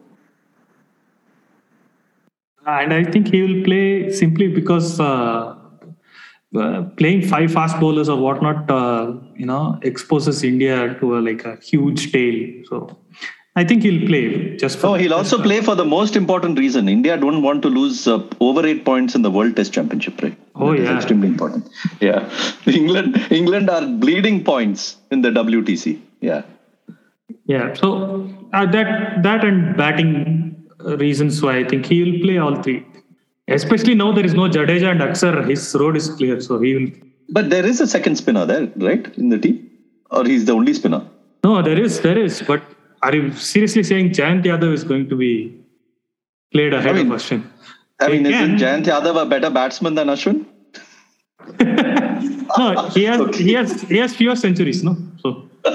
And 2.68 2.93
I 2.93 3.04
think 3.04 3.30
he 3.34 3.41
will 3.41 3.64
play 3.64 4.12
simply 4.12 4.47
because 4.47 5.00
uh, 5.00 5.56
uh, 6.56 6.82
playing 6.97 7.28
five 7.28 7.52
fast 7.52 7.80
bowlers 7.80 8.10
or 8.10 8.18
whatnot, 8.18 8.70
uh, 8.70 9.14
you 9.36 9.45
know, 9.45 9.80
exposes 9.84 10.43
India 10.43 10.95
to 11.00 11.18
a, 11.18 11.20
like 11.20 11.45
a 11.45 11.58
huge 11.58 12.12
tail. 12.12 12.64
So 12.66 12.97
I 13.60 13.64
think 13.70 13.84
he'll 13.86 14.03
play 14.10 14.24
just 14.64 14.78
for. 14.80 14.88
No, 14.88 14.93
he'll 15.01 15.14
also 15.20 15.38
play 15.47 15.60
for 15.68 15.76
the 15.82 15.86
most 15.93 16.16
important 16.22 16.60
reason. 16.64 16.89
India 16.97 17.16
don't 17.24 17.41
want 17.47 17.62
to 17.66 17.70
lose 17.80 17.97
uh, 18.07 18.18
over 18.47 18.62
eight 18.72 18.82
points 18.89 19.16
in 19.18 19.22
the 19.28 19.32
World 19.38 19.55
Test 19.60 19.74
Championship, 19.78 20.22
right? 20.26 20.38
Oh, 20.55 20.72
That 20.76 20.84
yeah. 20.84 20.95
extremely 20.97 21.30
important. 21.34 21.70
Yeah, 22.07 22.20
England, 22.82 23.18
England 23.39 23.70
are 23.78 23.86
bleeding 24.05 24.38
points 24.51 24.86
in 25.12 25.22
the 25.26 25.32
WTC. 25.41 25.99
Yeah, 26.30 26.41
Yeah. 27.53 27.74
So 27.82 27.89
uh, 28.53 28.66
that 28.76 28.89
that 29.28 29.43
and 29.49 29.76
batting 29.82 30.12
uh, 30.86 30.97
reasons 31.05 31.41
why 31.45 31.53
I 31.62 31.66
think 31.72 31.86
he 31.93 31.97
will 32.05 32.20
play 32.26 32.38
all 32.45 32.55
three. 32.64 32.80
Especially 33.60 33.95
now 33.95 34.10
there 34.18 34.26
is 34.32 34.36
no 34.41 34.47
Jadeja 34.55 34.89
and 34.95 35.01
Axar. 35.01 35.36
His 35.51 35.64
road 35.84 35.95
is 36.01 36.07
clear, 36.18 36.36
so 36.49 36.60
he 36.66 36.72
will. 36.78 36.89
but 37.38 37.45
there 37.53 37.66
is 37.72 37.80
a 37.86 37.88
second 37.93 38.16
spinner 38.22 38.43
there, 38.51 38.66
right, 38.89 39.05
in 39.24 39.30
the 39.34 39.39
team, 39.45 39.55
or 40.12 40.22
he's 40.32 40.45
the 40.49 40.53
only 40.60 40.74
spinner. 40.82 41.01
No, 41.47 41.62
there 41.68 41.80
is, 41.88 41.95
there 42.05 42.20
is. 42.28 42.36
But 42.51 42.62
are 43.02 43.16
you 43.16 43.34
seriously 43.34 43.84
saying 43.84 44.10
Jayant 44.12 44.43
Yadav 44.43 44.74
is 44.74 44.84
going 44.84 45.08
to 45.10 45.16
be 45.16 45.56
played 46.52 46.74
ahead 46.74 46.95
I 46.95 47.04
mean, 47.04 47.12
of 47.12 47.20
Ashwin? 47.22 47.43
I 48.00 48.08
mean, 48.10 48.26
Again- 48.26 48.56
isn't 48.56 48.58
Jayant 48.58 48.86
Yadav 48.86 49.22
a 49.22 49.26
better 49.26 49.50
batsman 49.50 49.95
than 49.95 50.08
Ashwin? 50.08 50.45
No, 52.58 52.89
he 52.89 53.04
has 53.04 53.22
Okay. 53.22 53.43
he 53.43 53.54
has 53.54 53.82
he 53.84 53.97
has 53.97 54.16
fewer 54.16 54.36
centuries, 54.36 54.84
no. 54.84 54.97
So 55.22 55.47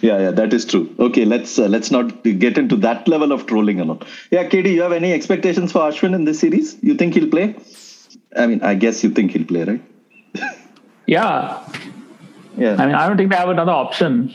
yeah, 0.00 0.18
yeah, 0.24 0.30
that 0.30 0.52
is 0.54 0.64
true. 0.64 0.94
Okay, 1.06 1.24
let's 1.24 1.58
uh, 1.58 1.66
let's 1.66 1.90
not 1.90 2.22
get 2.22 2.56
into 2.56 2.76
that 2.76 3.08
level 3.08 3.32
of 3.32 3.46
trolling 3.46 3.80
and 3.80 3.90
all. 3.90 4.00
Yeah, 4.30 4.44
KD, 4.48 4.72
you 4.74 4.82
have 4.82 4.92
any 4.92 5.12
expectations 5.12 5.72
for 5.72 5.80
Ashwin 5.80 6.14
in 6.14 6.24
this 6.24 6.38
series? 6.38 6.76
You 6.82 6.94
think 6.94 7.14
he'll 7.14 7.28
play? 7.28 7.56
I 8.36 8.46
mean, 8.46 8.62
I 8.62 8.74
guess 8.74 9.02
you 9.02 9.10
think 9.10 9.32
he'll 9.32 9.44
play, 9.44 9.64
right? 9.64 9.82
yeah, 11.06 11.68
Yeah, 12.56 12.76
I 12.78 12.86
mean, 12.86 12.94
I 12.94 13.08
don't 13.08 13.16
think 13.16 13.30
they 13.30 13.36
have 13.36 13.48
another 13.48 13.72
option. 13.72 14.32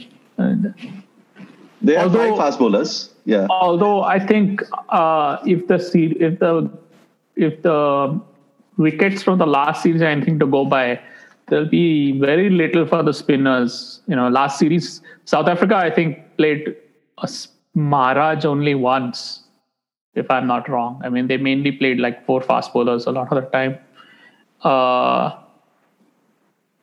They 1.82 1.96
have 1.96 2.16
although- 2.16 2.38
fast 2.38 2.60
bowlers. 2.60 3.10
Yeah, 3.26 3.46
although 3.50 4.02
I 4.04 4.20
think 4.20 4.64
uh, 4.90 5.38
if 5.46 5.68
the 5.68 5.78
se- 5.78 6.18
if 6.20 6.40
the 6.40 6.70
if 7.36 7.62
the 7.62 8.20
wickets 8.78 9.22
from 9.22 9.38
the 9.38 9.46
last 9.46 9.84
series 9.84 10.02
are 10.02 10.08
anything 10.08 10.40
to 10.40 10.48
go 10.48 10.66
by, 10.66 11.00
there'll 11.48 11.70
be 11.70 12.20
very 12.20 12.50
little 12.50 12.88
for 12.88 13.04
the 13.04 13.14
spinners. 13.14 14.02
You 14.08 14.16
know, 14.16 14.30
last 14.30 14.58
series 14.58 15.02
South 15.26 15.48
Africa 15.48 15.76
I 15.76 15.92
think 15.92 16.18
played 16.38 16.76
a 17.20 17.30
Maharaj 17.76 18.46
only 18.46 18.74
once, 18.74 19.44
if 20.16 20.32
I'm 20.32 20.48
not 20.48 20.68
wrong. 20.70 21.02
I 21.04 21.10
mean, 21.10 21.28
they 21.28 21.38
mainly 21.38 21.72
played 21.72 22.00
like 22.00 22.26
four 22.26 22.42
fast 22.42 22.74
bowlers 22.74 23.06
a 23.06 23.12
lot 23.12 23.32
of 23.32 23.44
the 23.44 23.50
time. 23.52 23.78
Uh, 24.64 25.38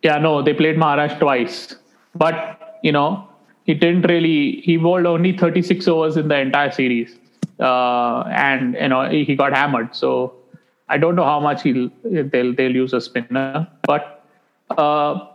yeah, 0.03 0.19
no, 0.19 0.43
they 0.43 0.55
played 0.55 0.79
Maharaj 0.79 1.19
twice, 1.19 1.75
but 2.15 2.79
you 2.83 2.93
know, 2.93 3.29
he 3.67 3.75
didn't 3.75 4.03
really. 4.03 4.61
He 4.63 4.77
bowled 4.77 5.07
only 5.07 5.37
36 5.37 5.87
overs 5.89 6.17
in 6.17 6.29
the 6.29 6.39
entire 6.39 6.71
series, 6.71 7.17
uh, 7.59 8.21
and 8.29 8.75
you 8.75 8.89
know 8.89 9.11
he 9.11 9.35
got 9.35 9.53
hammered. 9.53 9.95
So 9.95 10.35
I 10.89 10.99
don't 10.99 11.17
know 11.17 11.25
how 11.25 11.41
much 11.41 11.63
he'll 11.63 11.91
they'll 12.05 12.55
they'll 12.55 12.75
use 12.75 12.93
a 12.93 13.01
spinner, 13.01 13.67
but 13.83 14.25
uh, 14.79 15.27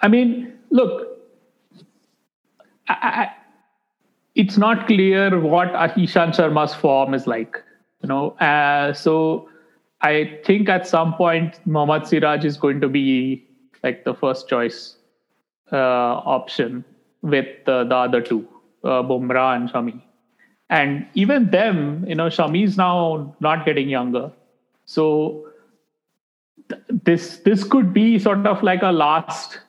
I 0.00 0.08
mean, 0.08 0.52
look, 0.70 1.06
I, 2.88 2.96
I, 3.00 3.30
it's 4.34 4.58
not 4.58 4.88
clear 4.88 5.38
what 5.38 5.68
Ishant 5.68 6.34
Sharma's 6.34 6.74
form 6.74 7.14
is 7.14 7.28
like. 7.28 7.62
You 8.02 8.08
know, 8.08 8.30
uh, 8.32 8.92
so 8.92 9.48
I 10.00 10.40
think 10.44 10.68
at 10.68 10.88
some 10.88 11.14
point 11.14 11.60
Mohammad 11.66 12.08
Siraj 12.08 12.44
is 12.44 12.56
going 12.56 12.80
to 12.80 12.88
be 12.88 13.46
like 13.84 14.02
the 14.02 14.12
first 14.12 14.48
choice 14.48 14.96
uh, 15.70 15.76
option 15.76 16.84
with 17.22 17.46
uh, 17.66 17.84
the 17.84 17.96
other 17.96 18.20
two, 18.20 18.46
uh, 18.84 19.02
Bumrah 19.02 19.56
and 19.56 19.70
Shami. 19.70 20.00
And 20.68 21.06
even 21.14 21.50
them, 21.50 22.04
you 22.08 22.14
know, 22.14 22.26
Shami 22.26 22.64
is 22.64 22.76
now 22.76 23.34
not 23.40 23.64
getting 23.64 23.88
younger, 23.88 24.32
so 24.86 25.48
th- 26.68 26.82
this 27.04 27.38
this 27.38 27.64
could 27.64 27.92
be 27.92 28.18
sort 28.18 28.46
of 28.46 28.62
like 28.62 28.82
a 28.82 28.92
last 28.92 29.60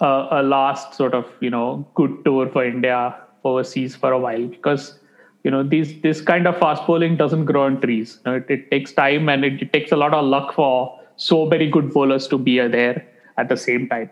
uh, 0.00 0.28
a 0.30 0.42
last 0.42 0.94
sort 0.94 1.14
of 1.14 1.26
you 1.40 1.50
know 1.50 1.86
good 1.94 2.24
tour 2.24 2.48
for 2.48 2.64
India 2.64 3.16
overseas 3.44 3.94
for 3.94 4.12
a 4.12 4.18
while 4.18 4.46
because 4.46 4.98
you 5.44 5.50
know 5.50 5.62
these 5.62 6.00
this 6.02 6.20
kind 6.20 6.46
of 6.46 6.58
fast 6.58 6.86
bowling 6.86 7.16
doesn't 7.16 7.44
grow 7.44 7.62
on 7.62 7.80
trees. 7.80 8.20
You 8.24 8.32
know, 8.32 8.36
it, 8.38 8.46
it 8.48 8.70
takes 8.70 8.92
time 8.92 9.28
and 9.28 9.44
it, 9.44 9.62
it 9.62 9.72
takes 9.72 9.92
a 9.92 9.96
lot 9.96 10.14
of 10.14 10.24
luck 10.24 10.54
for 10.54 10.98
so 11.16 11.46
many 11.46 11.70
good 11.70 11.92
bowlers 11.92 12.26
to 12.28 12.38
be 12.38 12.58
there 12.58 13.06
at 13.36 13.48
the 13.48 13.56
same 13.56 13.88
time. 13.88 14.10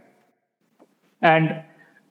And 1.22 1.62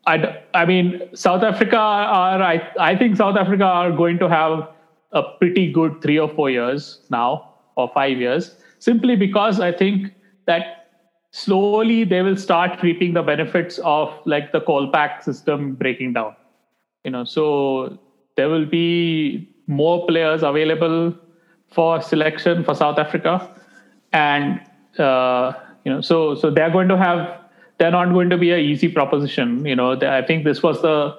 I, 0.08 0.42
I 0.54 0.66
mean, 0.66 1.02
South 1.14 1.44
Africa 1.44 1.78
are, 1.78 2.42
I, 2.42 2.72
I 2.80 2.96
think 2.96 3.18
South 3.18 3.38
Africa 3.38 3.64
are 3.64 3.92
going 3.92 4.20
to 4.20 4.30
have 4.30 4.70
a 5.12 5.24
pretty 5.40 5.72
good 5.72 6.02
three 6.02 6.20
or 6.20 6.30
four 6.30 6.50
years 6.50 7.02
now, 7.10 7.54
or 7.76 7.90
five 7.94 8.18
years, 8.18 8.56
simply 8.80 9.16
because 9.16 9.60
I 9.60 9.72
think 9.72 10.14
that 10.46 10.90
slowly 11.32 12.04
they 12.04 12.22
will 12.22 12.38
start 12.38 12.82
reaping 12.84 13.14
the 13.14 13.24
benefits 13.24 13.80
of 13.80 14.14
like 14.26 14.52
the 14.52 14.62
Kolpak 14.62 15.24
system 15.24 15.74
breaking 15.76 16.14
down. 16.14 16.36
You 17.04 17.12
know, 17.12 17.24
so 17.24 17.98
there 18.36 18.50
will 18.50 18.66
be 18.66 19.50
more 19.68 20.06
players 20.06 20.44
available 20.44 21.16
for 21.72 22.02
selection 22.02 22.64
for 22.64 22.76
South 22.76 23.00
Africa, 23.00 23.50
and 24.14 24.62
uh, 25.00 25.54
you 25.84 25.92
know, 25.92 26.02
so 26.02 26.36
so 26.36 26.50
they're 26.52 26.70
going 26.72 26.88
to 26.90 26.98
have 26.98 27.45
they're 27.78 27.92
not 27.92 28.14
going 28.14 28.30
to 28.30 28.38
be 28.38 28.52
an 28.52 28.60
easy 28.60 28.88
proposition. 28.88 29.66
You 29.66 29.76
know, 29.76 30.00
I 30.02 30.22
think 30.22 30.44
this 30.44 30.64
was 30.64 30.82
the 30.82 31.18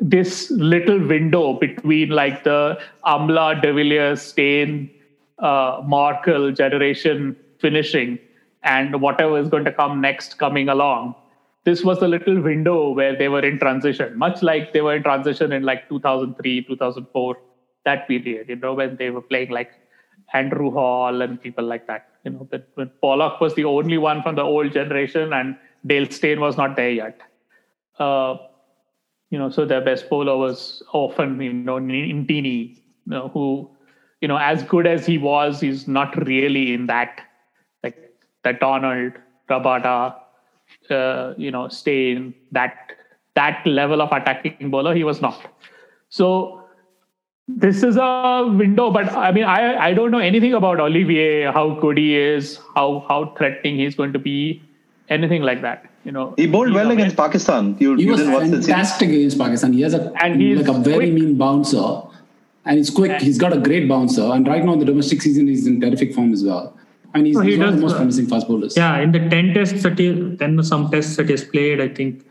this 0.00 0.50
little 0.50 0.98
window 1.06 1.52
between 1.54 2.08
like 2.08 2.42
the 2.44 2.80
Amla, 3.04 3.60
De 3.60 3.72
Villiers, 3.72 4.22
Steyn, 4.22 4.90
uh, 5.38 5.82
Morkel 5.82 6.56
generation 6.56 7.36
finishing 7.58 8.18
and 8.62 9.00
whatever 9.00 9.38
is 9.38 9.48
going 9.48 9.64
to 9.64 9.72
come 9.72 10.00
next 10.00 10.38
coming 10.38 10.68
along. 10.68 11.14
This 11.64 11.84
was 11.84 12.00
the 12.00 12.08
little 12.08 12.40
window 12.40 12.90
where 12.92 13.16
they 13.16 13.28
were 13.28 13.44
in 13.44 13.58
transition, 13.58 14.16
much 14.16 14.42
like 14.42 14.72
they 14.72 14.80
were 14.80 14.96
in 14.96 15.02
transition 15.02 15.52
in 15.52 15.62
like 15.62 15.88
2003, 15.90 16.64
2004, 16.64 17.36
that 17.84 18.08
period, 18.08 18.48
you 18.48 18.56
know, 18.56 18.72
when 18.72 18.96
they 18.96 19.10
were 19.10 19.20
playing 19.20 19.50
like 19.50 19.70
Andrew 20.32 20.70
Hall 20.70 21.20
and 21.20 21.40
people 21.40 21.64
like 21.64 21.86
that. 21.86 22.08
You 22.24 22.32
know, 22.32 22.48
when 22.74 22.90
Pollock 23.02 23.40
was 23.40 23.54
the 23.54 23.64
only 23.64 23.98
one 23.98 24.22
from 24.22 24.36
the 24.36 24.42
old 24.42 24.72
generation 24.72 25.32
and 25.32 25.56
Dale 25.86 26.10
Steyn 26.10 26.40
was 26.40 26.56
not 26.56 26.76
there 26.76 26.90
yet. 26.90 27.20
Uh, 27.98 28.36
you 29.30 29.38
know, 29.38 29.50
so 29.50 29.64
their 29.64 29.80
best 29.80 30.10
bowler 30.10 30.36
was 30.36 30.82
often, 30.92 31.40
you 31.40 31.52
know, 31.52 31.78
Ntini, 31.78 32.76
you 32.76 32.80
know, 33.06 33.28
who, 33.28 33.70
you 34.20 34.28
know, 34.28 34.36
as 34.36 34.62
good 34.64 34.86
as 34.86 35.06
he 35.06 35.18
was, 35.18 35.60
he's 35.60 35.86
not 35.86 36.16
really 36.26 36.74
in 36.74 36.86
that, 36.86 37.20
like 37.82 37.96
that 38.44 38.60
Donald, 38.60 39.12
Rabada, 39.48 40.16
uh, 40.90 41.34
you 41.36 41.50
know, 41.50 41.68
Steyn, 41.68 42.34
that 42.52 42.92
that 43.34 43.64
level 43.64 44.02
of 44.02 44.10
attacking 44.12 44.70
bowler, 44.70 44.94
he 44.94 45.04
was 45.04 45.20
not. 45.20 45.54
So 46.08 46.64
this 47.46 47.82
is 47.82 47.96
a 47.96 48.52
window, 48.56 48.90
but 48.90 49.12
I 49.12 49.30
mean, 49.30 49.44
I 49.44 49.76
I 49.76 49.94
don't 49.94 50.10
know 50.10 50.18
anything 50.18 50.54
about 50.54 50.80
Olivier, 50.80 51.44
how 51.52 51.70
good 51.80 51.98
he 51.98 52.16
is, 52.16 52.58
how 52.74 53.04
how 53.08 53.34
threatening 53.36 53.76
he's 53.76 53.94
going 53.94 54.12
to 54.12 54.18
be, 54.18 54.62
anything 55.10 55.42
like 55.42 55.60
that. 55.62 55.86
You 56.04 56.12
know, 56.12 56.34
he 56.36 56.46
bowled 56.46 56.72
well 56.72 56.90
against 56.90 57.16
Pakistan. 57.16 57.76
You, 57.78 57.96
he 57.96 58.04
you 58.04 58.12
was 58.12 58.22
fantastic 58.22 59.08
against 59.08 59.38
Pakistan. 59.38 59.72
He 59.72 59.82
has 59.82 59.94
a 59.94 60.12
and 60.22 60.40
he's 60.40 60.58
like 60.58 60.74
a 60.74 60.78
very 60.78 61.10
quick. 61.10 61.12
mean 61.12 61.36
bouncer, 61.36 62.02
and 62.64 62.78
he's 62.78 62.90
quick. 62.90 63.10
And 63.10 63.22
he's 63.22 63.38
got 63.38 63.52
a 63.52 63.58
great 63.58 63.88
bouncer, 63.88 64.22
and 64.32 64.48
right 64.48 64.64
now 64.64 64.72
in 64.74 64.78
the 64.78 64.86
domestic 64.86 65.20
season, 65.20 65.46
he's 65.46 65.66
in 65.66 65.80
terrific 65.80 66.14
form 66.14 66.32
as 66.32 66.44
well. 66.44 66.76
And 67.12 67.26
he's, 67.26 67.36
so 67.36 67.42
he 67.42 67.50
he's 67.50 67.58
does, 67.58 67.64
one 67.64 67.74
of 67.74 67.76
the 67.76 67.82
most 67.82 67.96
promising 67.96 68.26
fast 68.26 68.48
bowlers. 68.48 68.76
Yeah, 68.76 68.98
in 69.00 69.12
the 69.12 69.28
ten 69.28 69.52
tests 69.52 69.82
that 69.82 69.98
he, 69.98 70.10
then 70.12 70.62
some 70.62 70.90
tests 70.90 71.16
that 71.16 71.26
he 71.26 71.32
has 71.32 71.44
played, 71.44 71.80
I 71.80 71.88
think 71.88 72.24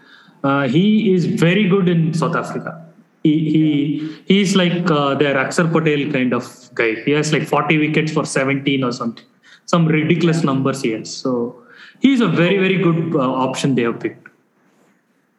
uh, 0.44 0.68
he 0.68 1.14
is 1.14 1.26
very 1.26 1.68
good 1.68 1.90
in 1.90 2.14
South 2.14 2.36
Africa. 2.36 2.86
He 3.24 3.34
he 3.54 4.18
he's 4.26 4.56
like 4.56 4.90
uh, 4.90 5.14
their 5.16 5.36
Axar 5.36 5.72
Patel 5.72 6.12
kind 6.12 6.34
of 6.34 6.70
guy. 6.74 6.96
He 7.04 7.12
has 7.12 7.34
like 7.34 7.44
40 7.44 7.78
wickets 7.78 8.14
for 8.14 8.26
17 8.26 8.84
or 8.84 8.94
something. 8.94 9.26
Some 9.66 9.86
ridiculous 9.86 10.44
numbers 10.44 10.82
he 10.82 10.92
has. 10.92 11.14
So 11.14 11.59
he's 12.00 12.22
a 12.22 12.28
very 12.28 12.58
very 12.58 12.78
good 12.78 13.16
uh, 13.16 13.20
option 13.20 13.76
they 13.76 13.84
have 13.84 14.00
picked. 14.00 14.28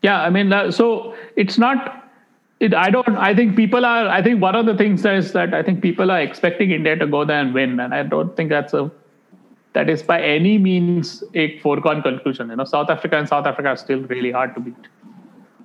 Yeah, 0.03 0.23
I 0.23 0.31
mean, 0.31 0.53
uh, 0.53 0.71
so 0.71 1.15
it's 1.37 1.59
not. 1.59 1.97
It, 2.61 2.75
I 2.75 2.91
don't. 2.91 3.09
I 3.17 3.35
think 3.35 3.57
people 3.57 3.85
are. 3.85 4.09
I 4.09 4.23
think 4.23 4.41
one 4.41 4.55
of 4.55 4.67
the 4.67 4.77
things 4.77 5.05
is 5.05 5.33
that 5.33 5.55
I 5.55 5.63
think 5.63 5.83
people 5.83 6.11
are 6.11 6.21
expecting 6.21 6.71
India 6.71 6.97
to 6.97 7.07
go 7.07 7.25
there 7.25 7.41
and 7.41 7.55
win, 7.55 7.81
and 7.81 7.95
I 7.95 8.03
don't 8.03 8.37
think 8.37 8.51
that's 8.51 8.75
a 8.75 8.91
that 9.73 9.89
is 9.89 10.03
by 10.03 10.21
any 10.21 10.59
means 10.59 11.23
a 11.35 11.59
foregone 11.61 12.03
conclusion. 12.03 12.51
You 12.51 12.57
know, 12.57 12.65
South 12.65 12.91
Africa 12.91 13.17
and 13.17 13.29
South 13.29 13.47
Africa 13.47 13.69
are 13.69 13.77
still 13.77 14.01
really 14.01 14.33
hard 14.33 14.55
to 14.55 14.61
beat. 14.61 14.75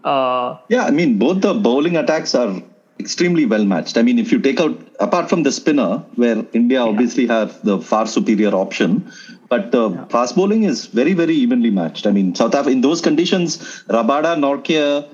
Uh, 0.03 0.57
yeah, 0.69 0.85
I 0.85 0.91
mean, 0.91 1.17
both 1.17 1.41
the 1.41 1.53
bowling 1.53 1.97
attacks 1.97 2.35
are 2.35 2.61
extremely 2.99 3.45
well 3.45 3.65
matched. 3.65 3.97
I 3.97 4.03
mean, 4.03 4.19
if 4.19 4.31
you 4.31 4.39
take 4.39 4.59
out 4.59 4.77
apart 4.99 5.29
from 5.29 5.43
the 5.43 5.51
spinner, 5.51 5.97
where 6.15 6.45
India 6.53 6.79
yeah. 6.79 6.89
obviously 6.89 7.25
have 7.27 7.61
the 7.63 7.79
far 7.79 8.05
superior 8.05 8.53
option, 8.53 9.11
but 9.49 9.71
the 9.71 9.89
yeah. 9.89 10.05
fast 10.05 10.35
bowling 10.35 10.63
is 10.63 10.87
very, 10.87 11.13
very 11.13 11.33
evenly 11.33 11.69
matched. 11.69 12.07
I 12.07 12.11
mean, 12.11 12.33
South 12.35 12.55
Africa 12.55 12.71
in 12.71 12.81
those 12.81 13.01
conditions, 13.01 13.57
Rabada, 13.87 14.35
Nortje, 14.35 15.07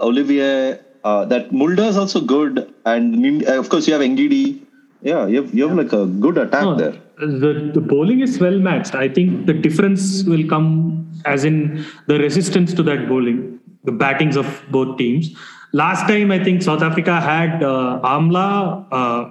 Olivier, 0.00 0.80
uh, 1.04 1.24
that 1.26 1.52
Mulder 1.52 1.84
is 1.84 1.96
also 1.96 2.20
good, 2.20 2.72
and 2.84 3.46
uh, 3.46 3.58
of 3.58 3.68
course 3.68 3.86
you 3.86 3.94
have 3.94 4.02
Ngidi. 4.02 4.62
Yeah, 5.02 5.26
you 5.26 5.42
have, 5.42 5.54
you 5.54 5.68
have 5.68 5.76
like 5.76 5.92
a 5.92 6.06
good 6.06 6.38
attack 6.38 6.62
no, 6.62 6.74
there. 6.74 6.96
The 7.18 7.70
the 7.74 7.80
bowling 7.80 8.20
is 8.20 8.40
well 8.40 8.58
matched. 8.58 8.94
I 8.94 9.08
think 9.08 9.46
the 9.46 9.52
difference 9.52 10.24
will 10.24 10.46
come 10.48 11.06
as 11.24 11.44
in 11.44 11.84
the 12.06 12.18
resistance 12.18 12.74
to 12.74 12.82
that 12.84 13.08
bowling, 13.08 13.60
the 13.84 13.92
battings 13.92 14.36
of 14.36 14.64
both 14.70 14.98
teams. 14.98 15.30
Last 15.72 16.08
time, 16.08 16.32
I 16.32 16.42
think 16.42 16.62
South 16.62 16.82
Africa 16.82 17.20
had 17.20 17.62
uh, 17.62 18.00
Amla, 18.02 18.86
uh, 18.90 19.30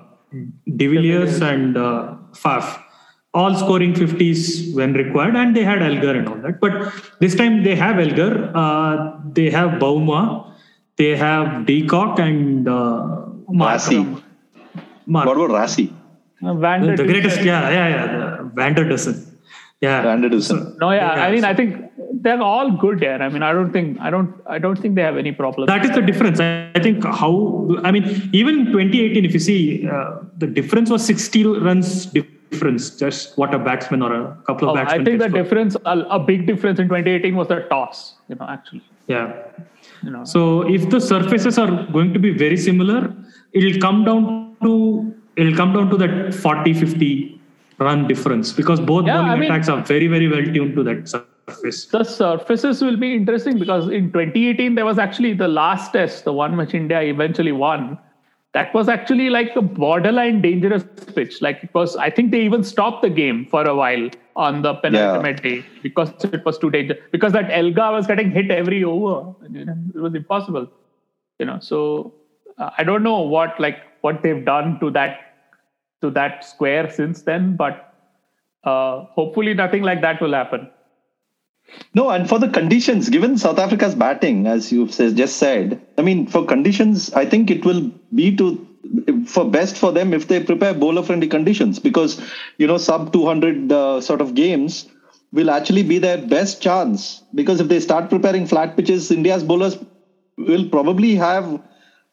De 0.78 0.88
Villiers, 0.88 1.42
and 1.42 1.78
uh, 1.78 2.16
Faf 2.32 2.85
all 3.40 3.54
scoring 3.64 3.94
50s 3.94 4.74
when 4.78 4.94
required, 4.94 5.36
and 5.36 5.56
they 5.56 5.64
had 5.70 5.82
Elgar 5.90 6.16
and 6.20 6.28
all 6.30 6.42
that. 6.46 6.60
But 6.60 6.74
this 7.20 7.36
time 7.36 7.64
they 7.68 7.76
have 7.76 8.00
Elgar, 8.00 8.32
uh, 8.64 9.20
they 9.38 9.50
have 9.50 9.72
Bavuma, 9.82 10.52
they 10.98 11.16
have 11.18 11.66
De 11.66 11.86
Kock 11.86 12.20
and 12.20 12.68
uh, 12.68 13.26
Rassie. 13.50 14.04
What 15.06 15.38
about 15.38 15.52
Rassie? 15.60 15.94
Uh, 16.44 16.54
the, 16.54 16.96
the 16.98 17.04
greatest, 17.12 17.42
yeah, 17.44 17.70
yeah, 17.70 17.88
yeah. 17.90 18.50
Van 18.54 18.76
Dussen. 18.76 19.16
Yeah. 19.82 20.02
Van 20.02 20.22
der 20.22 20.30
Dussen. 20.30 20.78
No, 20.80 20.92
yeah, 20.92 21.16
yeah. 21.16 21.26
I 21.26 21.32
mean, 21.32 21.44
I 21.44 21.54
think 21.54 21.92
they're 22.22 22.42
all 22.42 22.72
good 22.72 23.00
there. 23.00 23.22
I 23.22 23.30
mean, 23.30 23.44
I 23.44 23.52
don't 23.52 23.72
think, 23.72 24.00
I 24.00 24.10
don't, 24.10 24.34
I 24.48 24.58
don't 24.58 24.80
think 24.82 24.96
they 24.96 25.02
have 25.02 25.18
any 25.18 25.32
problem. 25.32 25.68
That 25.68 25.86
is 25.86 25.92
the 25.92 26.02
difference. 26.02 26.40
I, 26.40 26.72
I 26.76 26.80
think 26.80 27.04
how, 27.04 27.34
I 27.84 27.92
mean, 27.92 28.30
even 28.34 28.66
2018, 28.68 29.26
if 29.26 29.34
you 29.34 29.40
see, 29.40 29.88
uh, 29.88 30.20
the 30.38 30.48
difference 30.48 30.90
was 30.90 31.06
60 31.06 31.46
runs 31.68 32.08
difference? 32.56 32.90
Just 32.90 33.38
what 33.38 33.54
a 33.54 33.60
batsman 33.60 34.02
or 34.02 34.14
a 34.14 34.38
couple 34.48 34.70
of 34.70 34.74
oh, 34.74 34.76
batsmen. 34.76 35.02
I 35.02 35.04
think 35.04 35.20
the 35.20 35.30
difference, 35.30 35.76
a, 35.86 36.00
a, 36.18 36.20
big 36.20 36.46
difference 36.48 36.80
in 36.80 36.88
2018 36.88 37.36
was 37.36 37.48
the 37.48 37.62
toss. 37.70 38.16
You 38.30 38.36
know, 38.36 38.48
actually. 38.48 38.84
Yeah. 39.08 39.34
You 40.04 40.12
know. 40.12 40.24
So 40.24 40.62
if 40.68 40.90
the 40.90 41.00
surfaces 41.00 41.58
are 41.58 41.86
going 41.92 42.14
to 42.14 42.20
be 42.20 42.32
very 42.32 42.58
similar, 42.58 43.14
it'll 43.54 43.80
come 43.80 44.04
down 44.06 44.56
to 44.64 45.14
it'll 45.36 45.56
come 45.56 45.74
down 45.74 45.90
to 45.90 45.98
that 45.98 46.34
40 46.34 46.74
50 46.74 47.42
run 47.80 48.08
difference 48.08 48.54
because 48.54 48.80
both 48.80 49.06
yeah, 49.06 49.18
bowling 49.18 49.32
I 49.32 49.36
mean, 49.36 49.52
attacks 49.52 49.70
are 49.70 49.82
very 49.84 50.08
very 50.08 50.28
well 50.28 50.44
tuned 50.44 50.76
to 50.76 50.84
that 50.84 51.10
surface. 51.10 51.86
The 51.88 52.04
surfaces 52.04 52.82
will 52.82 52.98
be 52.98 53.16
interesting 53.16 53.60
because 53.60 53.90
in 53.90 54.12
2018 54.12 54.76
there 54.76 54.86
was 54.86 54.98
actually 54.98 55.34
the 55.34 55.48
last 55.48 55.92
test, 55.92 56.24
the 56.24 56.34
one 56.34 56.56
which 56.58 56.74
India 56.74 57.02
eventually 57.02 57.52
won 57.52 57.98
that 58.56 58.74
was 58.74 58.88
actually 58.88 59.30
like 59.30 59.54
a 59.58 59.62
borderline 59.62 60.42
dangerous 60.42 60.84
pitch. 61.14 61.42
Like 61.42 61.62
it 61.62 61.74
was, 61.74 61.98
I 61.98 62.10
think 62.10 62.32
they 62.32 62.42
even 62.42 62.64
stopped 62.64 63.02
the 63.02 63.10
game 63.10 63.46
for 63.46 63.68
a 63.68 63.76
while 63.76 64.10
on 64.38 64.62
the 64.62 64.76
penultimate 64.76 65.44
yeah. 65.44 65.50
day 65.50 65.66
because 65.84 66.12
it 66.24 66.46
was 66.46 66.58
too 66.58 66.70
dangerous. 66.70 67.02
Because 67.12 67.34
that 67.34 67.52
Elgar 67.52 67.92
was 67.92 68.08
getting 68.08 68.32
hit 68.32 68.50
every 68.50 68.82
over. 68.86 69.36
It 69.54 69.96
was 69.96 70.16
impossible, 70.16 70.72
you 71.38 71.46
know. 71.46 71.60
So 71.60 72.14
uh, 72.58 72.70
I 72.78 72.86
don't 72.86 73.04
know 73.04 73.20
what 73.20 73.60
like 73.60 73.80
what 74.02 74.24
they've 74.24 74.46
done 74.46 74.80
to 74.80 74.90
that 74.92 75.20
to 76.02 76.10
that 76.12 76.46
square 76.46 76.90
since 76.90 77.24
then, 77.24 77.58
but 77.58 77.94
uh, 78.64 79.02
hopefully 79.20 79.54
nothing 79.54 79.84
like 79.84 80.00
that 80.00 80.22
will 80.22 80.34
happen. 80.34 80.70
No, 81.94 82.10
and 82.10 82.28
for 82.28 82.40
the 82.40 82.48
conditions, 82.48 83.10
given 83.10 83.38
South 83.38 83.58
Africa's 83.58 83.96
batting, 83.96 84.48
as 84.48 84.72
you've 84.72 84.92
just 84.92 85.38
said, 85.38 85.82
I 85.98 86.02
mean, 86.02 86.28
for 86.28 86.46
conditions, 86.46 87.12
I 87.14 87.26
think 87.26 87.50
it 87.50 87.66
will 87.66 87.92
be 88.14 88.36
to 88.38 88.66
for 89.26 89.50
best 89.50 89.78
for 89.78 89.92
them 89.92 90.14
if 90.14 90.28
they 90.28 90.44
prepare 90.44 90.74
bowler 90.74 91.02
friendly 91.02 91.28
conditions 91.28 91.80
because 91.80 92.22
you 92.58 92.68
know 92.68 92.78
sub 92.78 93.12
200 93.12 93.72
uh, 93.72 94.00
sort 94.00 94.22
of 94.22 94.36
games 94.36 94.88
will 95.34 95.50
actually 95.50 95.84
be 95.84 95.98
their 95.98 96.18
best 96.20 96.62
chance 96.62 97.24
because 97.34 97.60
if 97.60 97.68
they 97.68 97.80
start 97.80 98.10
preparing 98.10 98.46
flat 98.46 98.76
pitches 98.78 99.10
india's 99.12 99.44
bowlers 99.44 99.78
will 100.38 100.70
probably 100.70 101.16
have 101.16 101.60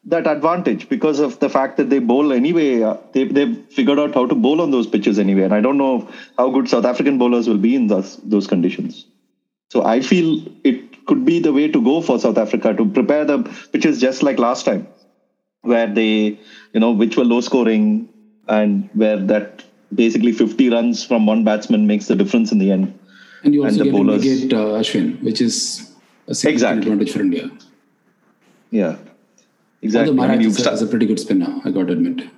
that 0.04 0.26
advantage 0.26 0.88
because 0.88 1.20
of 1.20 1.38
the 1.40 1.48
fact 1.48 1.76
that 1.76 1.88
they 1.90 2.00
bowl 2.00 2.32
anyway. 2.32 2.82
Uh, 2.82 2.96
they, 3.12 3.24
they've 3.24 3.64
figured 3.70 3.98
out 4.00 4.14
how 4.14 4.26
to 4.26 4.34
bowl 4.34 4.60
on 4.60 4.70
those 4.70 4.86
pitches 4.86 5.18
anyway 5.18 5.42
and 5.42 5.54
i 5.54 5.60
don't 5.60 5.78
know 5.78 6.08
how 6.38 6.50
good 6.50 6.68
south 6.68 6.84
african 6.84 7.18
bowlers 7.18 7.48
will 7.48 7.58
be 7.58 7.74
in 7.76 7.86
those 7.86 8.16
those 8.18 8.46
conditions 8.46 9.06
so 9.72 9.82
I 9.82 10.00
feel 10.02 10.42
it 10.64 11.06
could 11.06 11.24
be 11.24 11.38
the 11.38 11.50
way 11.50 11.66
to 11.66 11.80
go 11.82 12.02
for 12.02 12.18
South 12.18 12.36
Africa 12.36 12.74
to 12.74 12.84
prepare 12.96 13.24
the 13.24 13.38
pitches 13.72 13.98
just 13.98 14.22
like 14.22 14.38
last 14.38 14.66
time, 14.66 14.86
where 15.62 15.86
they, 15.86 16.38
you 16.74 16.80
know, 16.80 16.90
which 16.90 17.16
were 17.16 17.24
low 17.24 17.40
scoring 17.40 18.06
and 18.48 18.90
where 18.92 19.16
that 19.16 19.64
basically 19.94 20.32
50 20.32 20.68
runs 20.68 21.02
from 21.02 21.24
one 21.24 21.42
batsman 21.42 21.86
makes 21.86 22.06
the 22.06 22.14
difference 22.14 22.52
in 22.52 22.58
the 22.58 22.70
end. 22.70 22.98
And 23.44 23.54
you 23.54 23.64
also 23.64 23.76
and 23.76 23.84
get 23.84 23.92
bowlers, 23.92 24.22
negate 24.22 24.52
uh, 24.52 24.80
Ashwin, 24.82 25.22
which 25.22 25.40
is 25.40 25.90
a 26.28 26.34
significant 26.34 26.52
exactly. 26.52 26.92
advantage 26.92 27.12
for 27.14 27.20
India. 27.20 27.50
Yeah, 28.70 28.96
exactly. 29.80 30.10
Although 30.10 30.22
Maharaj 30.22 30.44
is, 30.44 30.66
a, 30.66 30.84
a 30.84 30.86
pretty 30.86 31.06
good 31.06 31.18
spinner, 31.18 31.62
I 31.64 31.70
got 31.70 31.86
to 31.86 31.94
admit. 31.94 32.28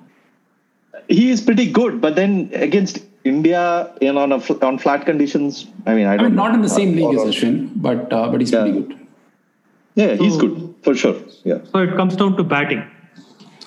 He 1.09 1.33
is 1.33 1.41
pretty 1.41 1.69
good, 1.73 2.01
but 2.01 2.15
then 2.15 2.51
against 2.55 3.01
India 3.25 3.95
in 4.01 4.19
on 4.19 4.33
a 4.33 4.67
on 4.67 4.79
flat 4.79 5.07
conditions, 5.07 5.67
I 5.87 5.95
mean, 5.95 6.07
I, 6.07 6.17
don't 6.17 6.19
know. 6.19 6.25
I 6.25 6.29
mean, 6.29 6.37
not 6.37 6.55
in 6.55 6.63
the 6.63 6.69
same 6.69 6.95
league 6.95 7.15
as 7.19 7.23
Ashwin, 7.35 7.71
but 7.77 8.13
uh, 8.13 8.29
but 8.29 8.41
he's 8.41 8.53
yeah. 8.53 8.63
pretty 8.63 8.81
good. 8.81 9.07
Yeah, 9.95 10.15
he's 10.17 10.37
good 10.37 10.75
for 10.83 10.95
sure. 10.95 11.17
Yeah. 11.45 11.59
So 11.73 11.79
it 11.79 11.97
comes 11.97 12.17
down 12.17 12.37
to 12.37 12.45
batting. 12.45 12.85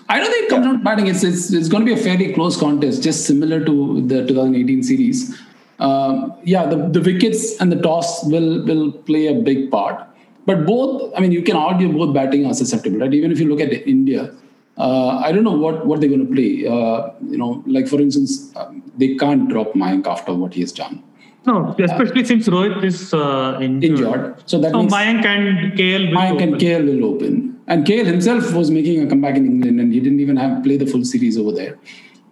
I 0.10 0.20
don't 0.20 0.32
think 0.32 0.46
it 0.46 0.50
comes 0.50 0.66
yeah. 0.66 0.72
down 0.72 0.80
to 0.80 0.84
batting. 0.84 1.08
It's, 1.08 1.24
it's 1.24 1.52
it's 1.52 1.70
going 1.70 1.86
to 1.86 1.94
be 1.94 2.00
a 2.00 2.04
fairly 2.04 2.34
close 2.34 2.58
contest, 2.58 3.02
just 3.02 3.26
similar 3.26 3.64
to 3.66 4.02
the 4.08 4.26
2018 4.28 4.84
series. 4.84 5.42
Um, 5.80 6.34
yeah, 6.44 6.66
the, 6.66 6.76
the 6.90 7.02
wickets 7.02 7.60
and 7.60 7.72
the 7.72 7.82
toss 7.82 8.26
will 8.26 8.64
will 8.66 8.92
play 8.92 9.28
a 9.28 9.34
big 9.34 9.72
part. 9.72 10.08
But 10.46 10.66
both, 10.66 11.12
I 11.16 11.20
mean, 11.20 11.32
you 11.32 11.42
can 11.42 11.58
argue 11.58 11.92
both 11.92 12.14
batting 12.14 12.46
are 12.46 12.54
susceptible, 12.54 13.00
right? 13.00 13.14
Even 13.14 13.32
if 13.32 13.40
you 13.40 13.50
look 13.50 13.60
at 13.60 13.72
India, 13.88 14.34
uh, 14.78 15.18
I 15.24 15.32
don't 15.32 15.44
know 15.44 15.58
what, 15.58 15.86
what 15.86 16.00
they're 16.00 16.10
going 16.10 16.28
to 16.28 16.34
play. 16.34 16.68
Uh, 16.68 17.12
you 17.30 17.38
know, 17.38 17.64
like 17.66 17.88
for 17.88 18.00
instance, 18.00 18.56
um, 18.56 18.84
they 18.98 19.16
can't 19.16 19.50
drop 19.50 19.74
Mayank 19.74 20.08
after 20.08 20.34
what 20.34 20.54
he 20.54 20.62
has 20.62 20.72
done. 20.72 21.04
No, 21.46 21.76
especially 21.80 22.24
uh, 22.24 22.26
since 22.26 22.48
Rohit 22.50 22.84
is 22.84 23.14
uh, 23.14 23.58
injured. 23.62 23.92
injured. 23.92 24.44
So 24.50 24.60
that 24.60 24.72
so 24.72 24.80
means 24.80 24.94
Mayank 24.94 25.26
and 25.26 25.74
KL 25.78 26.10
will 26.10 26.18
Mayank 26.18 26.34
open. 26.34 26.54
and 26.54 26.62
KL 26.62 26.86
will 26.86 27.06
open. 27.06 27.60
And 27.68 27.86
KL 27.86 28.06
himself 28.06 28.54
was 28.54 28.70
making 28.70 29.02
a 29.02 29.08
comeback 29.08 29.36
in 29.36 29.46
England, 29.46 29.80
and 29.80 29.94
he 29.94 30.00
didn't 30.00 30.20
even 30.20 30.38
have 30.38 30.64
play 30.64 30.78
the 30.78 30.86
full 30.86 31.04
series 31.06 31.38
over 31.38 31.52
there. 31.54 31.78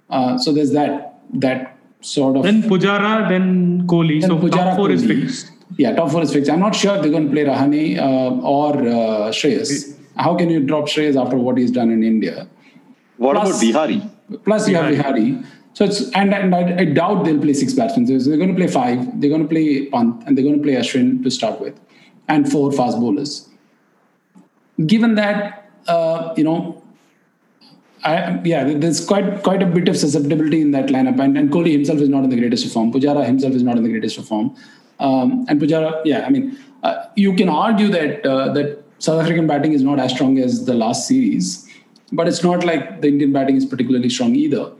Uh, 0.09 0.37
so 0.37 0.51
there's 0.53 0.71
that 0.71 1.19
that 1.33 1.77
sort 2.01 2.37
of. 2.37 2.43
Then 2.43 2.61
Pujara, 2.63 3.27
then 3.27 3.87
Kohli. 3.87 4.21
Then 4.21 4.29
so 4.29 4.37
Pujara, 4.37 4.51
top 4.51 4.75
four 4.77 4.89
Kohli. 4.89 4.93
is 4.93 5.05
fixed. 5.05 5.51
Yeah, 5.77 5.95
top 5.95 6.11
four 6.11 6.21
is 6.21 6.31
fixed. 6.31 6.49
I'm 6.51 6.59
not 6.59 6.75
sure 6.75 7.01
they're 7.01 7.11
going 7.11 7.27
to 7.27 7.31
play 7.31 7.43
Rahane 7.45 7.97
uh, 7.97 8.47
or 8.47 8.77
uh, 8.77 9.31
Shreyas. 9.31 9.94
How 10.17 10.35
can 10.35 10.49
you 10.49 10.59
drop 10.61 10.85
Shreyas 10.85 11.21
after 11.21 11.37
what 11.37 11.57
he's 11.57 11.71
done 11.71 11.91
in 11.91 12.03
India? 12.03 12.47
What 13.17 13.35
plus, 13.35 13.49
about 13.49 13.59
Vihari? 13.59 14.09
Plus, 14.43 14.67
you 14.67 14.75
have 14.75 14.93
Vihari. 14.93 15.43
So 15.73 15.83
it's 15.83 16.09
and, 16.11 16.33
and 16.33 16.55
I, 16.55 16.77
I, 16.77 16.85
doubt 16.85 17.25
they'll 17.25 17.39
play 17.39 17.53
six 17.53 17.73
batsmen. 17.73 18.07
So 18.07 18.29
they're 18.29 18.37
going 18.37 18.49
to 18.49 18.55
play 18.55 18.67
five. 18.67 19.19
They're 19.19 19.29
going 19.29 19.43
to 19.43 19.47
play 19.47 19.87
Pant 19.87 20.23
and 20.25 20.37
they're 20.37 20.43
going 20.43 20.57
to 20.57 20.63
play 20.63 20.75
Ashwin 20.75 21.21
to 21.23 21.29
start 21.29 21.59
with, 21.59 21.77
and 22.29 22.49
four 22.49 22.71
fast 22.71 22.97
bowlers. 22.97 23.49
Given 24.85 25.15
that, 25.15 25.69
uh, 25.87 26.33
you 26.37 26.45
know, 26.45 26.81
I, 28.05 28.39
yeah, 28.45 28.63
there's 28.63 29.05
quite 29.05 29.43
quite 29.43 29.61
a 29.61 29.65
bit 29.65 29.89
of 29.89 29.97
susceptibility 29.97 30.61
in 30.61 30.71
that 30.71 30.87
lineup, 30.87 31.19
and, 31.19 31.37
and 31.37 31.51
Kohli 31.51 31.73
himself 31.73 31.99
is 31.99 32.07
not 32.07 32.23
in 32.23 32.29
the 32.29 32.37
greatest 32.37 32.65
of 32.65 32.71
form. 32.71 32.93
Pujara 32.93 33.25
himself 33.25 33.53
is 33.53 33.63
not 33.63 33.77
in 33.77 33.83
the 33.83 33.89
greatest 33.89 34.17
of 34.17 34.27
form, 34.27 34.55
um, 34.99 35.45
and 35.49 35.59
Pujara, 35.59 36.01
yeah, 36.05 36.25
I 36.25 36.29
mean, 36.29 36.57
uh, 36.83 37.07
you 37.15 37.35
can 37.35 37.49
argue 37.49 37.89
that 37.89 38.25
uh, 38.25 38.53
that 38.53 38.84
South 38.99 39.21
African 39.21 39.47
batting 39.47 39.73
is 39.73 39.83
not 39.83 39.99
as 39.99 40.11
strong 40.11 40.37
as 40.39 40.65
the 40.65 40.73
last 40.73 41.07
series, 41.07 41.69
but 42.11 42.27
it's 42.27 42.43
not 42.43 42.63
like 42.63 43.01
the 43.01 43.07
Indian 43.07 43.33
batting 43.33 43.57
is 43.57 43.65
particularly 43.65 44.09
strong 44.09 44.35
either. 44.35 44.71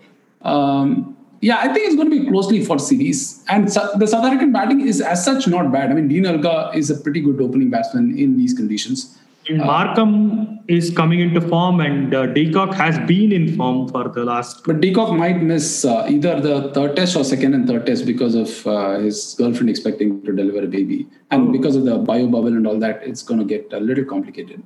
Um, 0.42 1.18
yeah, 1.42 1.58
I 1.58 1.74
think 1.74 1.86
it's 1.86 1.96
going 1.96 2.10
to 2.10 2.24
be 2.24 2.28
closely 2.28 2.64
for 2.64 2.80
series. 2.80 3.44
And 3.50 3.68
the 3.68 4.08
South 4.08 4.26
African 4.26 4.52
batting 4.52 4.82
is 4.82 5.02
as 5.02 5.24
such 5.24 5.48
not 5.48 5.72
bad. 5.72 5.92
I 5.92 5.94
mean, 5.94 6.08
Dean 6.08 6.26
Elgar 6.26 6.72
is 6.74 6.90
a 6.90 6.96
pretty 6.96 7.22
good 7.22 7.42
opening 7.42 7.70
batsman 7.70 8.18
in 8.18 8.38
these 8.38 8.54
conditions. 8.54 9.18
Uh, 9.48 9.54
Markram 9.54 10.60
is 10.68 10.90
coming 10.90 11.20
into 11.20 11.40
form, 11.40 11.80
and 11.80 12.14
uh, 12.16 12.72
has 12.74 12.98
been 13.08 13.32
in 13.32 13.56
form 13.56 13.88
for 13.88 14.10
the 14.10 14.24
last. 14.24 14.64
But 14.64 14.82
De 14.82 14.92
Kock 14.92 15.14
might 15.14 15.42
miss 15.42 15.86
uh, 15.86 16.08
either 16.10 16.40
the 16.40 16.74
third 16.74 16.96
test 16.96 17.16
or 17.16 17.24
second 17.24 17.54
and 17.54 17.68
third 17.68 17.86
test 17.86 18.06
because 18.06 18.34
of 18.34 18.66
uh, 18.66 19.00
his 19.00 19.36
girlfriend 19.38 19.70
expecting 19.70 20.24
to 20.24 20.32
deliver 20.32 20.66
a 20.66 20.68
baby, 20.68 21.08
and 21.30 21.50
oh. 21.50 21.52
because 21.52 21.76
of 21.76 21.86
the 21.86 21.98
bio 21.98 22.28
bubble 22.28 22.48
and 22.48 22.66
all 22.66 22.80
that, 22.80 23.04
it's 23.04 23.22
going 23.22 23.40
to 23.40 23.46
get 23.46 23.72
a 23.72 23.80
little 23.80 24.06
complicated. 24.06 24.64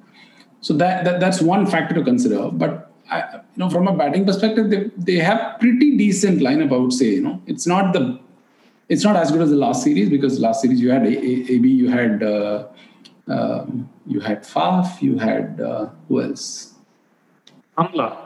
So 0.61 0.73
that, 0.75 1.03
that 1.03 1.19
that's 1.19 1.41
one 1.41 1.65
factor 1.65 1.93
to 1.95 2.03
consider. 2.03 2.49
But 2.49 2.91
I, 3.11 3.19
you 3.33 3.41
know, 3.57 3.69
from 3.69 3.87
a 3.87 3.95
batting 3.95 4.25
perspective, 4.25 4.69
they 4.69 4.91
they 4.97 5.17
have 5.17 5.59
pretty 5.59 5.97
decent 5.97 6.39
lineup. 6.39 6.71
I 6.71 6.77
would 6.77 6.93
say, 6.93 7.15
you 7.15 7.21
know, 7.21 7.41
it's 7.47 7.67
not 7.67 7.91
the 7.91 8.17
it's 8.87 9.03
not 9.03 9.17
as 9.17 9.29
good 9.29 9.41
as 9.41 9.49
the 9.49 9.57
last 9.57 9.83
series 9.83 10.09
because 10.09 10.39
last 10.39 10.61
series 10.61 10.79
you 10.79 10.89
had 10.89 11.05
a, 11.05 11.09
a, 11.09 11.55
AB, 11.55 11.67
you 11.67 11.89
had. 11.89 12.23
Uh, 12.23 12.67
um, 13.29 13.89
you 14.07 14.19
had 14.19 14.43
Faf, 14.43 15.01
you 15.01 15.17
had 15.17 15.61
uh, 15.61 15.89
who 16.07 16.21
else? 16.21 16.73
Amla. 17.77 18.17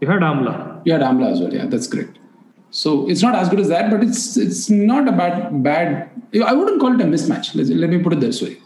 You 0.00 0.08
had 0.08 0.20
Amla. 0.20 0.82
You 0.84 0.92
had 0.92 1.02
Amla 1.02 1.32
as 1.32 1.40
well. 1.40 1.52
Yeah, 1.52 1.66
that's 1.66 1.86
great. 1.86 2.08
So 2.70 3.08
it's 3.08 3.22
not 3.22 3.34
as 3.34 3.48
good 3.48 3.60
as 3.60 3.68
that, 3.68 3.90
but 3.90 4.02
it's 4.02 4.36
it's 4.36 4.70
not 4.70 5.08
a 5.08 5.12
bad 5.12 5.62
bad. 5.62 6.10
I 6.46 6.52
wouldn't 6.52 6.80
call 6.80 6.94
it 6.94 7.00
a 7.00 7.04
mismatch. 7.04 7.54
Let, 7.54 7.66
let 7.66 7.90
me 7.90 8.02
put 8.02 8.12
it 8.12 8.20
this 8.20 8.40
way. 8.42 8.58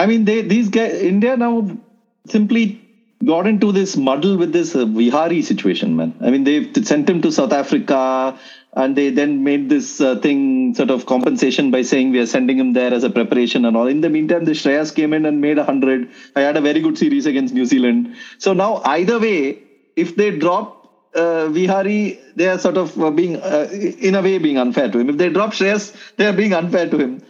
I 0.00 0.06
mean, 0.06 0.24
they 0.24 0.42
these 0.42 0.68
guys 0.68 0.94
India 0.94 1.36
now 1.36 1.78
simply 2.26 2.80
got 3.24 3.46
into 3.46 3.72
this 3.72 3.96
muddle 3.96 4.36
with 4.36 4.52
this 4.52 4.74
uh, 4.74 4.84
Vihari 4.84 5.42
situation, 5.42 5.96
man. 5.96 6.14
I 6.20 6.30
mean, 6.30 6.44
they 6.44 6.72
sent 6.82 7.08
him 7.08 7.22
to 7.22 7.30
South 7.32 7.52
Africa 7.52 8.38
and 8.76 8.96
they 8.96 9.10
then 9.10 9.44
made 9.44 9.68
this 9.68 10.00
uh, 10.00 10.16
thing 10.16 10.74
sort 10.74 10.90
of 10.90 11.06
compensation 11.06 11.70
by 11.70 11.82
saying 11.82 12.10
we 12.10 12.18
are 12.18 12.26
sending 12.26 12.58
him 12.58 12.72
there 12.72 12.92
as 12.92 13.04
a 13.04 13.10
preparation 13.10 13.64
and 13.64 13.76
all. 13.76 13.86
In 13.86 14.00
the 14.00 14.10
meantime, 14.10 14.44
the 14.44 14.52
Shreyas 14.52 14.94
came 14.94 15.12
in 15.12 15.26
and 15.26 15.40
made 15.40 15.58
a 15.58 15.64
100. 15.64 16.10
I 16.34 16.40
had 16.40 16.56
a 16.56 16.60
very 16.60 16.80
good 16.80 16.98
series 16.98 17.26
against 17.26 17.54
New 17.54 17.66
Zealand. 17.66 18.16
So 18.38 18.52
now, 18.52 18.82
either 18.84 19.20
way, 19.20 19.62
if 19.94 20.16
they 20.16 20.36
drop 20.36 20.84
uh, 21.14 21.48
Vihari, 21.48 22.18
they 22.34 22.48
are 22.48 22.58
sort 22.58 22.76
of 22.76 23.00
uh, 23.00 23.10
being, 23.10 23.36
uh, 23.36 23.68
in 23.70 24.16
a 24.16 24.22
way, 24.22 24.38
being 24.38 24.58
unfair 24.58 24.90
to 24.90 24.98
him. 24.98 25.08
If 25.08 25.18
they 25.18 25.28
drop 25.28 25.52
Shreyas, 25.52 25.94
they 26.16 26.26
are 26.26 26.32
being 26.32 26.52
unfair 26.52 26.90
to 26.90 26.98
him. 26.98 27.22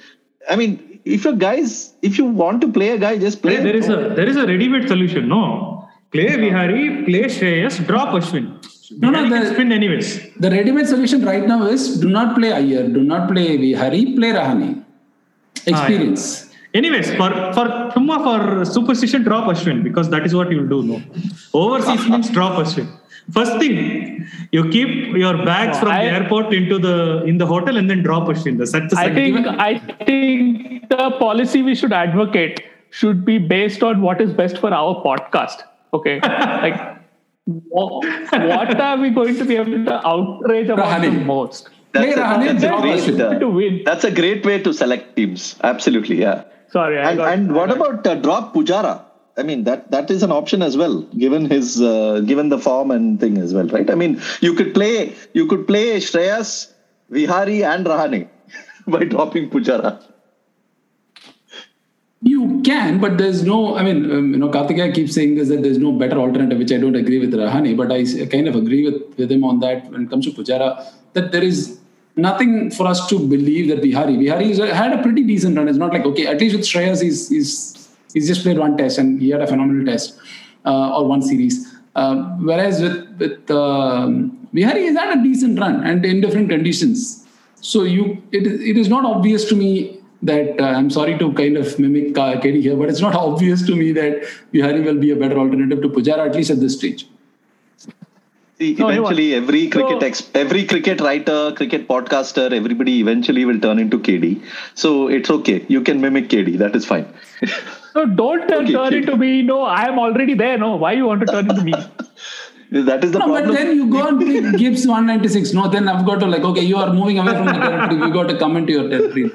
I 0.49 0.57
mean, 0.57 1.01
if 1.05 1.27
you 1.27 1.37
guys, 1.37 1.93
if 2.01 2.17
you 2.17 2.25
want 2.25 2.63
to 2.63 2.73
play 2.73 2.91
a 2.91 2.99
guy, 2.99 3.19
just 3.19 3.43
play. 3.43 3.57
There 3.57 3.77
is 3.77 3.91
a 3.91 4.15
there 4.17 4.27
is 4.27 4.37
a 4.37 4.47
ready-made 4.47 4.89
solution. 4.89 5.29
No, 5.29 5.87
play 6.11 6.37
Vihari, 6.37 7.05
play 7.05 7.25
Shreyas, 7.25 7.87
drop 7.87 8.09
Ashwin. 8.09 8.65
No, 8.99 9.11
no, 9.11 9.29
the, 9.29 9.53
spin 9.53 9.73
anyways. 9.73 10.33
The 10.37 10.51
ready-made 10.51 10.87
solution 10.87 11.25
right 11.25 11.47
now 11.47 11.67
is 11.67 12.01
do 12.01 12.09
not 12.09 12.37
play 12.37 12.53
Iyer, 12.53 12.89
do 12.89 13.03
not 13.03 13.29
play 13.31 13.57
Vihari, 13.57 14.15
play 14.17 14.31
Rahane. 14.33 14.85
Experience. 15.67 16.25
Ah, 16.25 16.49
yeah. 16.49 16.79
Anyways, 16.79 17.11
for 17.15 17.31
for 17.57 17.67
Tumma 17.95 18.17
for 18.27 18.65
superstition, 18.65 19.23
drop 19.23 19.45
Ashwin 19.45 19.83
because 19.85 20.11
that 20.11 20.27
is 20.27 20.35
what 20.35 20.51
you 20.51 20.61
will 20.61 20.69
do. 20.69 20.83
No, 20.83 21.03
overseas 21.55 22.09
means 22.13 22.31
drop 22.31 22.59
Ashwin. 22.65 22.89
First 23.33 23.59
thing, 23.59 24.27
you 24.53 24.69
keep 24.71 25.16
your 25.16 25.45
bags 25.45 25.79
from 25.79 25.89
I, 25.89 26.05
the 26.05 26.11
airport 26.11 26.53
into 26.53 26.79
the 26.79 27.23
in 27.25 27.39
the 27.39 27.47
hotel 27.47 27.77
and 27.77 27.89
then 27.89 28.03
drop 28.03 28.29
Ashwin. 28.29 28.59
That's 28.59 28.73
the 28.73 28.99
I 28.99 29.15
think 29.15 29.47
I 29.47 29.79
think 30.05 30.89
the 30.89 31.11
policy 31.21 31.62
we 31.62 31.75
should 31.75 31.93
advocate 31.93 32.65
should 32.91 33.25
be 33.25 33.39
based 33.39 33.83
on 33.83 34.03
what 34.03 34.21
is 34.21 34.33
best 34.33 34.59
for 34.59 34.75
our 34.75 35.03
podcast. 35.05 35.62
Okay, 35.95 36.21
like 36.23 37.03
what 37.47 38.81
are 38.81 38.99
we 38.99 39.11
going 39.11 39.37
to 39.37 39.45
be 39.45 39.57
able 39.57 39.85
to 39.85 40.07
outrage 40.07 40.69
about 40.69 41.03
the 41.03 41.11
most? 41.11 41.69
That's, 41.93 42.12
a, 42.12 42.16
that's, 42.16 42.65
a 42.65 43.12
great, 43.12 43.41
to 43.41 43.49
win. 43.49 43.83
that's 43.85 44.05
a 44.05 44.11
great 44.11 44.45
way 44.45 44.61
to 44.62 44.73
select 44.73 45.15
teams. 45.15 45.57
Absolutely, 45.62 46.21
yeah. 46.21 46.45
Sorry, 46.69 46.99
and, 46.99 47.19
got, 47.19 47.33
and 47.33 47.55
what 47.55 47.71
about 47.71 48.05
uh, 48.07 48.16
drop 48.16 48.53
Pujara? 48.53 49.05
I 49.37 49.43
mean 49.43 49.65
that 49.65 49.91
that 49.91 50.11
is 50.11 50.23
an 50.23 50.33
option 50.33 50.62
as 50.62 50.77
well, 50.77 51.03
given 51.03 51.49
his 51.49 51.81
uh, 51.81 52.21
given 52.21 52.49
the 52.49 52.59
form 52.59 52.91
and 52.91 53.21
thing 53.21 53.39
as 53.39 53.55
well, 53.55 53.66
right? 53.69 53.89
I 53.91 53.95
mean, 53.95 54.21
you 54.41 54.55
could 54.55 54.75
play 54.75 55.15
you 55.35 55.47
could 55.47 55.66
play 55.66 55.99
Shreyas, 55.99 56.73
Vihari, 57.11 57.62
and 57.65 57.87
Rahane 57.87 58.29
by 58.87 59.05
dropping 59.05 59.51
Pujara. 59.51 60.03
You 62.27 62.63
can, 62.63 63.01
but 63.01 63.19
there's 63.19 63.43
no. 63.45 63.77
I 63.77 63.83
mean, 63.83 64.11
um, 64.11 64.33
you 64.33 64.39
know, 64.39 64.49
Karthikeya 64.49 64.95
keeps 64.95 65.15
saying 65.15 65.35
this 65.35 65.49
that 65.49 65.63
there's 65.63 65.77
no 65.77 65.93
better 65.93 66.17
alternative, 66.17 66.59
which 66.59 66.73
I 66.73 66.79
don't 66.79 66.97
agree 66.97 67.19
with 67.19 67.35
Rahane, 67.35 67.77
but 67.77 67.93
I 67.93 68.03
kind 68.35 68.49
of 68.49 68.57
agree 68.57 68.83
with, 68.91 69.19
with 69.19 69.31
him 69.31 69.45
on 69.45 69.61
that 69.61 69.91
when 69.91 70.05
it 70.05 70.11
comes 70.11 70.25
to 70.25 70.33
Pujara, 70.33 70.87
that 71.13 71.33
there 71.33 71.45
is 71.45 71.79
nothing 72.17 72.71
for 72.71 72.87
us 72.87 73.07
to 73.09 73.19
believe 73.19 73.69
that 73.69 73.83
Vihari. 73.83 74.17
Vihari 74.17 74.57
had 74.73 74.99
a 74.99 75.03
pretty 75.03 75.23
decent 75.23 75.59
run. 75.59 75.69
It's 75.69 75.77
not 75.77 75.93
like 75.93 76.07
okay, 76.07 76.27
at 76.27 76.41
least 76.41 76.57
with 76.57 76.65
Shreyas, 76.65 77.03
he's 77.03 77.29
he's 77.29 77.91
he's 78.15 78.27
just 78.27 78.43
played 78.43 78.57
one 78.59 78.79
test 78.79 78.97
and 78.97 79.21
he 79.21 79.29
had 79.29 79.43
a 79.43 79.47
phenomenal 79.47 79.85
test 79.85 80.19
uh, 80.65 80.97
or 80.97 81.07
one 81.07 81.21
series. 81.21 81.75
Uh, 81.95 82.23
whereas 82.49 82.81
with 82.81 83.19
with 83.19 83.51
um, 83.51 84.49
Vihari, 84.55 84.85
he's 84.85 84.97
had 84.97 85.19
a 85.19 85.23
decent 85.23 85.59
run 85.59 85.85
and 85.85 86.03
in 86.07 86.23
different 86.23 86.49
conditions. 86.49 87.27
So 87.61 87.83
you, 87.83 88.23
it, 88.33 88.47
it 88.47 88.79
is 88.79 88.89
not 88.89 89.05
obvious 89.05 89.47
to 89.49 89.57
me 89.57 90.01
that 90.25 90.61
uh, 90.61 90.65
I'm 90.65 90.91
sorry 90.91 91.19
to 91.19 91.33
kind 91.33 91.57
of 91.57 91.79
mimic 91.79 92.17
uh, 92.19 92.41
KD 92.41 92.61
here, 92.63 92.77
but 92.77 92.89
it's 92.89 93.01
not 93.01 93.15
obvious 93.25 93.67
to 93.67 93.75
me 93.77 93.93
that 93.93 94.23
Vihari 94.53 94.83
will 94.85 94.99
be 94.99 95.11
a 95.11 95.17
better 95.17 95.39
alternative 95.39 95.83
to 95.83 95.89
Pujara, 95.89 96.29
at 96.29 96.35
least 96.35 96.51
at 96.51 96.61
this 96.61 96.77
stage. 96.77 97.07
See, 98.59 98.73
eventually, 98.79 99.35
every 99.35 99.69
cricket 99.69 100.01
So- 100.01 100.07
ex- 100.07 100.31
every 100.35 100.65
cricket 100.65 101.01
writer, 101.01 101.53
cricket 101.57 101.89
podcaster, 101.89 102.53
everybody 102.53 103.01
eventually 103.01 103.45
will 103.45 103.59
turn 103.59 103.81
into 103.81 103.99
KD. 103.99 104.41
So 104.75 105.09
it's 105.09 105.29
okay. 105.29 105.65
You 105.69 105.81
can 105.81 106.01
mimic 106.01 106.29
KD. 106.29 106.57
That 106.59 106.77
is 106.77 106.87
fine. 106.87 107.07
No, 107.97 108.07
don't 108.07 108.47
turn, 108.49 108.63
Okay, 108.69 108.73
turn 108.73 108.87
okay. 108.87 108.97
into 108.99 109.17
me. 109.17 109.43
No, 109.43 109.63
I 109.63 109.89
am 109.89 109.99
already 109.99 110.35
there. 110.35 110.57
No, 110.57 110.77
why 110.77 110.93
you 110.93 111.05
want 111.07 111.21
to 111.23 111.27
turn 111.27 111.51
into 111.51 111.65
me? 111.65 111.75
that 112.70 113.05
is 113.05 113.12
the 113.12 113.19
No, 113.19 113.28
but 113.28 113.53
then 113.53 113.77
you 113.77 113.91
go 113.91 114.07
and 114.09 114.19
pick 114.20 114.57
Gibbs 114.59 114.86
196. 114.86 115.53
No, 115.53 115.69
then 115.69 115.89
I've 115.89 116.05
got 116.07 116.20
to 116.20 116.27
like, 116.27 116.43
okay, 116.43 116.62
you 116.62 116.77
are 116.77 116.93
moving 116.93 117.19
away 117.19 117.32
from 117.32 117.47
the 117.47 117.53
territory. 117.53 118.01
We 118.01 118.11
got 118.11 118.28
to 118.28 118.39
come 118.39 118.57
into 118.57 118.73
your 118.73 118.89
territory. 118.89 119.31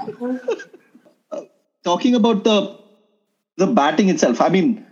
talking 1.83 2.15
about 2.15 2.43
the 2.43 2.77
the 3.57 3.67
batting 3.67 4.09
itself, 4.09 4.41
I 4.41 4.49
mean, 4.49 4.85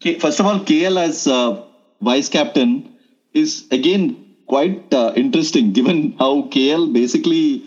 K- 0.00 0.18
first 0.18 0.40
of 0.40 0.46
all, 0.46 0.60
KL 0.60 0.98
as 0.98 1.26
uh, 1.26 1.62
vice 2.00 2.28
captain 2.28 2.96
is 3.34 3.66
again 3.70 4.34
quite 4.46 4.92
uh, 4.92 5.12
interesting, 5.14 5.72
given 5.78 6.12
how 6.18 6.42
KL 6.42 6.92
basically 6.92 7.64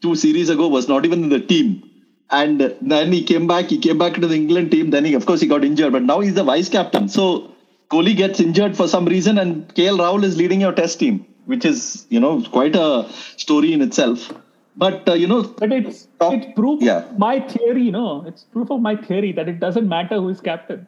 two 0.00 0.14
series 0.14 0.48
ago 0.48 0.68
was 0.68 0.88
not 0.88 1.04
even 1.04 1.24
in 1.24 1.28
the 1.28 1.40
team, 1.40 1.82
and 2.30 2.74
then 2.80 3.12
he 3.12 3.22
came 3.24 3.46
back. 3.46 3.66
He 3.66 3.78
came 3.78 3.98
back 3.98 4.14
to 4.14 4.26
the 4.26 4.34
England 4.34 4.70
team. 4.70 4.90
Then 4.90 5.04
he, 5.04 5.14
of 5.14 5.26
course, 5.26 5.40
he 5.40 5.46
got 5.46 5.64
injured, 5.64 5.92
but 5.92 6.02
now 6.02 6.20
he's 6.20 6.34
the 6.34 6.44
vice 6.44 6.68
captain. 6.68 7.08
So 7.08 7.52
Kohli 7.90 8.14
gets 8.16 8.40
injured 8.40 8.76
for 8.76 8.86
some 8.88 9.06
reason, 9.06 9.38
and 9.38 9.66
KL 9.74 9.98
Rahul 9.98 10.24
is 10.24 10.36
leading 10.36 10.60
your 10.60 10.72
test 10.72 10.98
team, 10.98 11.24
which 11.46 11.64
is 11.64 12.06
you 12.10 12.20
know 12.20 12.42
quite 12.42 12.76
a 12.76 13.08
story 13.36 13.72
in 13.72 13.80
itself. 13.80 14.32
But 14.76 15.08
uh, 15.08 15.14
you 15.14 15.26
know, 15.26 15.42
But 15.42 15.72
it's 15.72 16.06
Top- 16.20 16.34
it's 16.34 16.46
proof 16.54 16.82
yeah. 16.82 16.98
of 16.98 17.18
my 17.18 17.40
theory, 17.40 17.90
no? 17.90 18.24
It's 18.26 18.44
proof 18.44 18.70
of 18.70 18.80
my 18.80 18.94
theory 18.96 19.32
that 19.32 19.48
it 19.48 19.58
doesn't 19.58 19.88
matter 19.88 20.16
who 20.16 20.28
is 20.28 20.40
captain. 20.40 20.86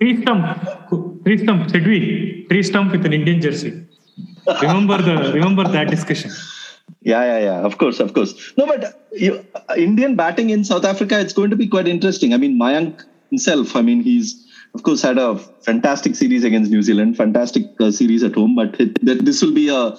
Tree 0.00 0.20
stump, 0.22 1.24
tree 1.24 1.38
stump, 1.38 1.70
said 1.70 1.86
we, 1.86 2.46
tree 2.50 2.62
stump 2.62 2.90
with 2.92 3.04
an 3.06 3.12
Indian 3.12 3.40
jersey. 3.40 3.84
Remember 4.62 4.98
the 5.00 5.32
remember 5.32 5.64
that 5.68 5.88
discussion. 5.90 6.30
Yeah, 7.02 7.22
yeah, 7.24 7.38
yeah. 7.38 7.58
Of 7.60 7.78
course, 7.78 8.00
of 8.00 8.12
course. 8.14 8.52
No, 8.56 8.66
but 8.66 8.84
uh, 8.84 8.90
you, 9.12 9.44
uh, 9.54 9.74
Indian 9.76 10.16
batting 10.16 10.50
in 10.50 10.64
South 10.64 10.84
Africa, 10.84 11.18
it's 11.20 11.32
going 11.32 11.50
to 11.50 11.56
be 11.56 11.66
quite 11.68 11.86
interesting. 11.88 12.34
I 12.34 12.36
mean, 12.36 12.58
Mayank 12.58 13.04
himself, 13.30 13.76
I 13.76 13.82
mean, 13.82 14.02
he's 14.02 14.41
of 14.74 14.82
course 14.82 15.02
had 15.02 15.18
a 15.18 15.38
fantastic 15.64 16.14
series 16.16 16.44
against 16.44 16.70
New 16.70 16.82
Zealand, 16.82 17.16
fantastic 17.16 17.64
uh, 17.80 17.90
series 17.90 18.22
at 18.22 18.34
home, 18.34 18.54
but 18.54 18.74
it, 18.80 18.98
this 19.02 19.42
will 19.42 19.52
be 19.52 19.68
a, 19.68 19.94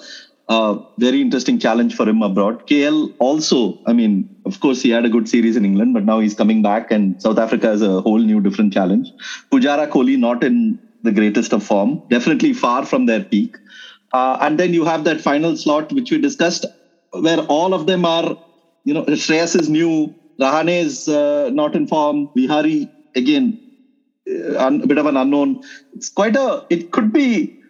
a 0.48 0.78
very 0.98 1.20
interesting 1.20 1.58
challenge 1.58 1.94
for 1.94 2.08
him 2.08 2.22
abroad. 2.22 2.66
KL 2.66 3.14
also, 3.18 3.78
I 3.86 3.92
mean, 3.92 4.28
of 4.44 4.60
course, 4.60 4.82
he 4.82 4.90
had 4.90 5.04
a 5.04 5.08
good 5.08 5.28
series 5.28 5.56
in 5.56 5.64
England, 5.64 5.94
but 5.94 6.04
now 6.04 6.18
he's 6.18 6.34
coming 6.34 6.62
back, 6.62 6.90
and 6.90 7.20
South 7.20 7.38
Africa 7.38 7.70
is 7.70 7.82
a 7.82 8.00
whole 8.00 8.18
new 8.18 8.40
different 8.40 8.72
challenge. 8.72 9.12
Pujara 9.52 9.88
Kohli 9.88 10.18
not 10.18 10.42
in 10.42 10.78
the 11.02 11.12
greatest 11.12 11.52
of 11.52 11.62
form, 11.62 12.02
definitely 12.08 12.52
far 12.52 12.84
from 12.84 13.06
their 13.06 13.22
peak. 13.24 13.56
Uh, 14.12 14.38
and 14.40 14.58
then 14.58 14.72
you 14.72 14.84
have 14.84 15.04
that 15.04 15.20
final 15.20 15.56
slot, 15.56 15.92
which 15.92 16.10
we 16.10 16.18
discussed, 16.18 16.66
where 17.12 17.40
all 17.40 17.74
of 17.74 17.86
them 17.86 18.04
are, 18.04 18.36
you 18.84 18.94
know, 18.94 19.04
Shreyas 19.04 19.58
is 19.60 19.68
new, 19.68 20.14
Rahane 20.40 20.80
is 20.80 21.08
uh, 21.08 21.50
not 21.52 21.74
in 21.74 21.86
form, 21.86 22.30
Vihari, 22.36 22.90
again, 23.14 23.58
a 24.26 24.86
bit 24.86 24.98
of 24.98 25.06
an 25.06 25.16
unknown. 25.16 25.62
It's 25.94 26.08
quite 26.08 26.36
a, 26.36 26.66
it 26.70 26.92
could 26.92 27.12
be, 27.12 27.60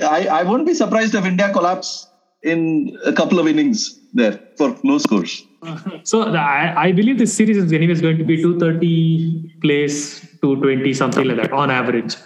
uh, 0.00 0.06
I, 0.06 0.26
I 0.26 0.42
wouldn't 0.42 0.66
be 0.66 0.74
surprised 0.74 1.14
if 1.14 1.24
India 1.24 1.52
collapse 1.52 2.08
in 2.42 2.96
a 3.04 3.12
couple 3.12 3.38
of 3.38 3.48
innings 3.48 3.98
there 4.14 4.40
for 4.56 4.76
low 4.84 4.98
scores. 4.98 5.44
So 6.04 6.22
I, 6.22 6.84
I 6.84 6.92
believe 6.92 7.18
this 7.18 7.34
series 7.34 7.56
is 7.56 7.72
anyways 7.72 8.00
going 8.00 8.16
to 8.18 8.24
be 8.24 8.36
230 8.36 9.56
plays, 9.60 10.20
220 10.40 10.94
something 10.94 11.26
like 11.26 11.36
that 11.38 11.52
on 11.52 11.70
average. 11.70 12.16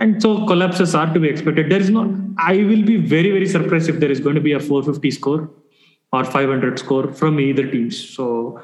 And 0.00 0.20
so 0.22 0.46
collapses 0.46 0.94
are 0.94 1.12
to 1.12 1.20
be 1.20 1.28
expected. 1.28 1.70
There 1.70 1.80
is 1.80 1.90
not. 1.90 2.08
I 2.38 2.56
will 2.56 2.82
be 2.82 2.96
very 2.96 3.30
very 3.32 3.46
surprised 3.46 3.88
if 3.88 4.00
there 4.00 4.10
is 4.10 4.20
going 4.20 4.34
to 4.36 4.40
be 4.40 4.52
a 4.52 4.60
450 4.60 5.10
score 5.10 5.50
or 6.12 6.24
500 6.24 6.78
score 6.78 7.12
from 7.12 7.38
either 7.38 7.66
teams. 7.70 7.98
So 8.08 8.62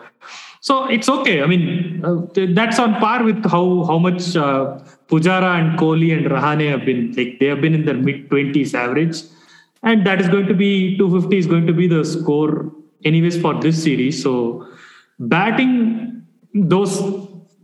so 0.66 0.86
it's 0.86 1.08
okay. 1.08 1.42
I 1.42 1.46
mean 1.46 2.04
uh, 2.04 2.26
that's 2.58 2.78
on 2.84 2.94
par 3.02 3.22
with 3.22 3.44
how 3.54 3.84
how 3.88 3.98
much 3.98 4.34
uh, 4.44 4.78
Pujara 5.08 5.50
and 5.58 5.78
Kohli 5.78 6.08
and 6.16 6.26
Rahane 6.26 6.68
have 6.70 6.84
been. 6.84 7.12
Like 7.18 7.38
they 7.38 7.46
have 7.46 7.60
been 7.60 7.74
in 7.74 7.84
their 7.84 8.00
mid 8.06 8.28
20s 8.30 8.74
average, 8.74 9.22
and 9.84 10.04
that 10.06 10.20
is 10.20 10.28
going 10.28 10.48
to 10.48 10.54
be 10.54 10.96
250 10.96 11.38
is 11.38 11.46
going 11.46 11.68
to 11.68 11.72
be 11.72 11.86
the 11.86 12.04
score 12.04 12.72
anyways 13.04 13.40
for 13.40 13.54
this 13.60 13.80
series. 13.80 14.20
So 14.20 14.66
batting 15.20 16.26
those 16.52 16.98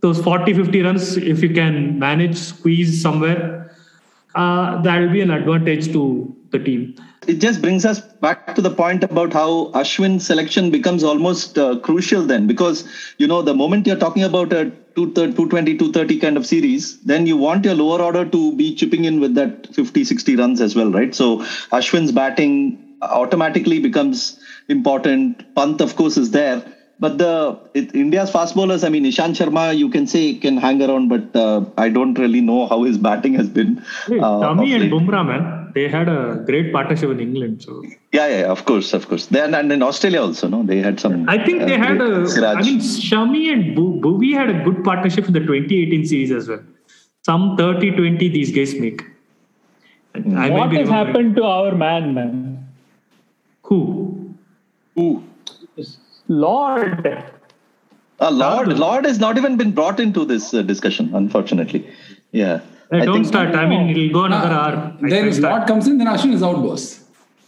those 0.01 0.21
40 0.23 0.55
50 0.55 0.83
runs 0.83 1.17
if 1.17 1.43
you 1.43 1.51
can 1.51 1.99
manage 1.99 2.37
squeeze 2.37 3.01
somewhere 3.03 3.75
uh, 4.35 4.81
that 4.83 5.01
will 5.01 5.13
be 5.13 5.21
an 5.21 5.31
advantage 5.31 5.93
to 5.93 6.37
the 6.51 6.59
team 6.59 6.95
It 7.27 7.35
just 7.35 7.63
brings 7.63 7.85
us 7.85 8.01
back 8.01 8.55
to 8.57 8.63
the 8.63 8.71
point 8.71 9.05
about 9.05 9.33
how 9.33 9.71
Ashwin 9.73 10.21
selection 10.21 10.71
becomes 10.71 11.05
almost 11.05 11.57
uh, 11.57 11.79
crucial 11.79 12.23
then, 12.23 12.47
because 12.47 12.89
you 13.19 13.27
know 13.27 13.43
the 13.43 13.55
moment 13.55 13.87
you're 13.87 13.97
talking 13.97 14.25
about 14.25 14.53
a 14.53 14.73
230, 14.97 15.35
220, 15.35 15.79
230 15.79 16.19
kind 16.19 16.37
of 16.37 16.45
series, 16.47 17.01
then 17.03 17.27
you 17.27 17.37
want 17.37 17.65
your 17.65 17.75
lower 17.75 18.03
order 18.03 18.25
to 18.25 18.57
be 18.57 18.75
chipping 18.75 19.05
in 19.05 19.21
with 19.21 19.35
that 19.35 19.73
50, 19.75 20.05
60 20.05 20.37
runs 20.37 20.61
as 20.61 20.75
well, 20.75 20.91
right? 20.91 21.15
So 21.15 21.39
Ashwin's 21.71 22.13
batting 22.13 22.97
automatically 23.03 23.79
becomes 23.79 24.41
important. 24.69 25.55
Pant, 25.55 25.81
of 25.81 25.97
course, 25.97 26.17
is 26.17 26.33
there. 26.33 26.65
But 27.01 27.19
the 27.19 27.59
it, 27.75 27.95
India's 27.95 28.31
fast 28.31 28.55
bowlers, 28.55 28.85
I 28.85 28.89
mean, 28.89 29.05
Ishant 29.05 29.35
Sharma, 29.37 29.77
you 29.77 29.89
can 29.89 30.07
say 30.07 30.35
can 30.35 30.57
hang 30.57 30.83
around, 30.83 31.09
but 31.09 31.35
uh, 31.35 31.65
I 31.77 31.89
don't 31.89 32.19
really 32.19 32.41
know 32.41 32.67
how 32.67 32.85
his 32.85 32.99
batting 32.99 33.35
has 33.35 33.49
been. 33.49 33.83
hey, 34.07 34.19
uh, 34.19 34.41
Tommy 34.41 34.75
and. 34.75 34.93
Bumrah 34.93 35.27
man 35.27 35.62
they 35.75 35.89
had 35.89 36.09
a 36.09 36.43
great 36.47 36.73
partnership 36.73 37.11
in 37.11 37.21
England 37.21 37.63
so 37.63 37.83
Yeah, 38.13 38.27
yeah, 38.35 38.51
of 38.55 38.65
course, 38.65 38.93
of 38.99 39.09
course. 39.09 39.27
Then 39.27 39.55
and 39.55 39.73
in 39.77 39.83
Australia 39.83 40.21
also, 40.23 40.49
no, 40.49 40.63
they 40.63 40.79
had 40.79 41.01
some. 41.01 41.29
I 41.29 41.39
think 41.45 41.67
they 41.71 41.77
uh, 41.77 41.85
had 41.87 41.99
great- 41.99 42.25
a 42.25 42.29
Siraj. 42.29 42.57
I 42.57 42.63
mean 42.69 42.81
Shami 42.81 43.45
and 43.53 43.75
Bu- 43.77 44.01
Bhuvi 44.05 44.33
had 44.41 44.51
a 44.51 44.59
good 44.65 44.85
partnership 44.85 45.27
in 45.27 45.33
the 45.33 45.41
2018 45.41 46.07
series 46.13 46.33
as 46.41 46.49
well 46.49 46.63
some 47.27 47.57
30 47.57 47.93
20 47.97 48.29
these 48.29 48.51
guys 48.55 48.75
make 48.85 49.03
I 50.15 50.51
what 50.51 50.73
has 50.73 50.89
happened 50.89 51.37
to 51.37 51.45
our 51.45 51.75
man, 51.75 52.15
man? 52.15 52.33
who 53.63 54.35
Ooh. 54.99 55.23
Lord. 56.29 57.07
Uh, 58.21 58.31
Lord, 58.31 58.69
Lord 58.79 59.05
has 59.05 59.19
not 59.19 59.37
even 59.37 59.57
been 59.57 59.73
brought 59.73 59.99
into 59.99 60.25
this 60.25 60.53
uh, 60.55 60.63
discussion, 60.63 61.15
unfortunately. 61.15 61.89
Yeah. 62.31 62.61
Hey, 62.93 63.01
I 63.03 63.05
don't 63.07 63.25
start 63.25 63.55
I 63.55 63.67
mean 63.67 63.91
it'll 63.91 64.11
go 64.19 64.25
another 64.25 64.53
hour 64.61 64.75
I 65.05 65.09
Then 65.13 65.25
can't 65.25 65.29
if. 65.37 65.41
Lord 65.51 65.67
comes 65.67 65.87
in, 65.89 65.99
then 65.99 66.07
Ashwin 66.15 66.35
is 66.39 66.43
out, 66.49 66.57
boss. 66.65 66.85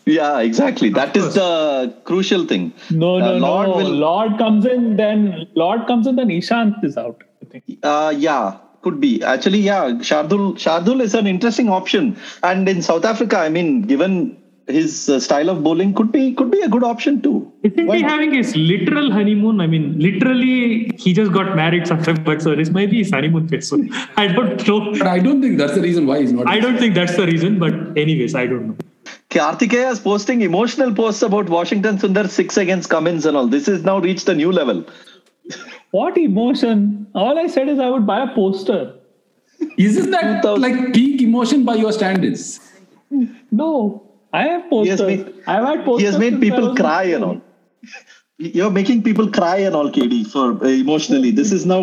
Yeah, 0.07 0.41
exactly. 0.41 0.89
That 0.91 1.17
is 1.17 1.25
course. 1.25 1.35
the 1.35 1.95
crucial 2.05 2.45
thing. 2.47 2.65
No, 2.91 3.11
Uh, 3.17 3.21
no, 3.27 3.37
Lord 3.47 3.69
no. 3.69 3.77
will- 3.77 3.95
Lord 4.07 4.39
comes 4.39 4.67
in, 4.67 4.97
then 4.97 5.47
Lord 5.63 5.87
comes 5.87 6.07
in, 6.07 6.17
then 6.17 6.29
Ishant 6.29 6.83
is 6.85 6.97
out. 7.05 7.23
I 7.43 7.47
think. 7.53 7.65
Uh, 7.83 8.13
yeah, 8.27 8.57
could 8.83 9.01
be. 9.05 9.23
Actually, 9.35 9.61
yeah, 9.61 9.85
Shardul 10.11 10.47
Shardul 10.65 11.01
is 11.09 11.15
an 11.15 11.27
interesting 11.27 11.71
option. 11.81 12.17
And 12.43 12.69
in 12.75 12.83
South 12.91 13.05
Africa, 13.13 13.39
I 13.39 13.49
mean, 13.59 13.71
given 13.95 14.19
his 14.67 15.09
uh, 15.11 15.21
style 15.21 15.51
of 15.51 15.63
bowling, 15.63 15.93
could 15.95 16.11
be 16.11 16.33
could 16.35 16.51
be 16.51 16.61
a 16.63 16.69
good 16.69 16.85
option 16.85 17.21
too. 17.21 17.53
Isn't 17.63 17.87
Why 17.87 17.97
he 17.97 18.03
not? 18.03 18.11
having 18.13 18.35
his 18.35 18.57
literal 18.57 19.11
honeymoon? 19.11 19.61
I 19.61 19.67
mean, 19.67 19.99
literally, 19.99 20.91
he 20.97 21.13
just 21.13 21.33
got 21.33 21.55
married 21.55 21.87
sometime 21.87 22.23
back, 22.25 22.41
so 22.41 22.55
this 22.55 22.71
might 22.71 22.91
be 22.91 22.99
his 22.99 23.11
honeymoon 23.11 23.49
phase. 23.49 23.69
So 23.69 23.79
I 24.17 24.29
don't 24.29 24.67
know. 24.67 24.93
But 24.93 25.07
I 25.07 25.19
don't 25.19 25.43
think 25.43 25.59
that's 25.59 25.75
the 25.75 25.83
reason 25.83 26.07
why 26.07 26.21
he's 26.21 26.33
not. 26.33 26.49
I 26.49 26.61
don't 26.61 26.79
think 26.79 26.95
that's 26.95 27.17
the 27.17 27.27
reason, 27.27 27.59
but 27.59 27.75
anyways, 27.97 28.35
I 28.35 28.47
don't 28.47 28.69
know. 28.69 28.77
Kartikeya 29.31 29.91
is 29.91 30.01
posting 30.01 30.43
emotional 30.43 30.95
posts 30.95 31.23
about 31.23 31.49
Washington 31.49 31.99
Sundar 31.99 32.29
six 32.29 32.57
against 32.57 32.89
Cummins 32.89 33.27
and 33.27 33.37
all. 33.37 33.49
This 33.49 33.67
has 33.67 33.83
now 33.85 33.99
reached 33.99 34.29
a 34.29 34.35
new 34.35 34.53
level. 34.53 34.85
What 35.91 36.17
emotion? 36.17 37.07
All 37.15 37.39
I 37.39 37.49
said 37.49 37.69
is 37.69 37.79
I 37.79 37.91
would 37.91 38.07
buy 38.07 38.23
a 38.23 38.35
poster. 38.35 38.95
Isn't 39.77 40.11
that 40.11 40.45
like 40.45 40.95
peak 40.95 41.21
emotion 41.21 41.65
by 41.65 41.75
your 41.75 41.93
standards? 41.93 42.61
No, 43.51 44.04
I 44.41 44.43
have 44.51 44.69
posters. 44.69 45.01
made- 45.01 45.33
I've 45.47 45.65
had 45.71 45.85
posters. 45.85 46.01
He 46.01 46.07
has 46.07 46.19
made 46.19 46.41
people 46.41 46.75
cry 46.75 47.03
and 47.17 47.25
all. 47.25 47.41
You're 48.39 48.71
making 48.77 49.03
people 49.05 49.31
cry 49.31 49.57
and 49.67 49.77
all, 49.77 49.91
KD, 49.97 50.27
for 50.27 50.47
uh, 50.65 50.69
emotionally. 50.69 51.31
This 51.31 51.53
is 51.53 51.65
now 51.73 51.81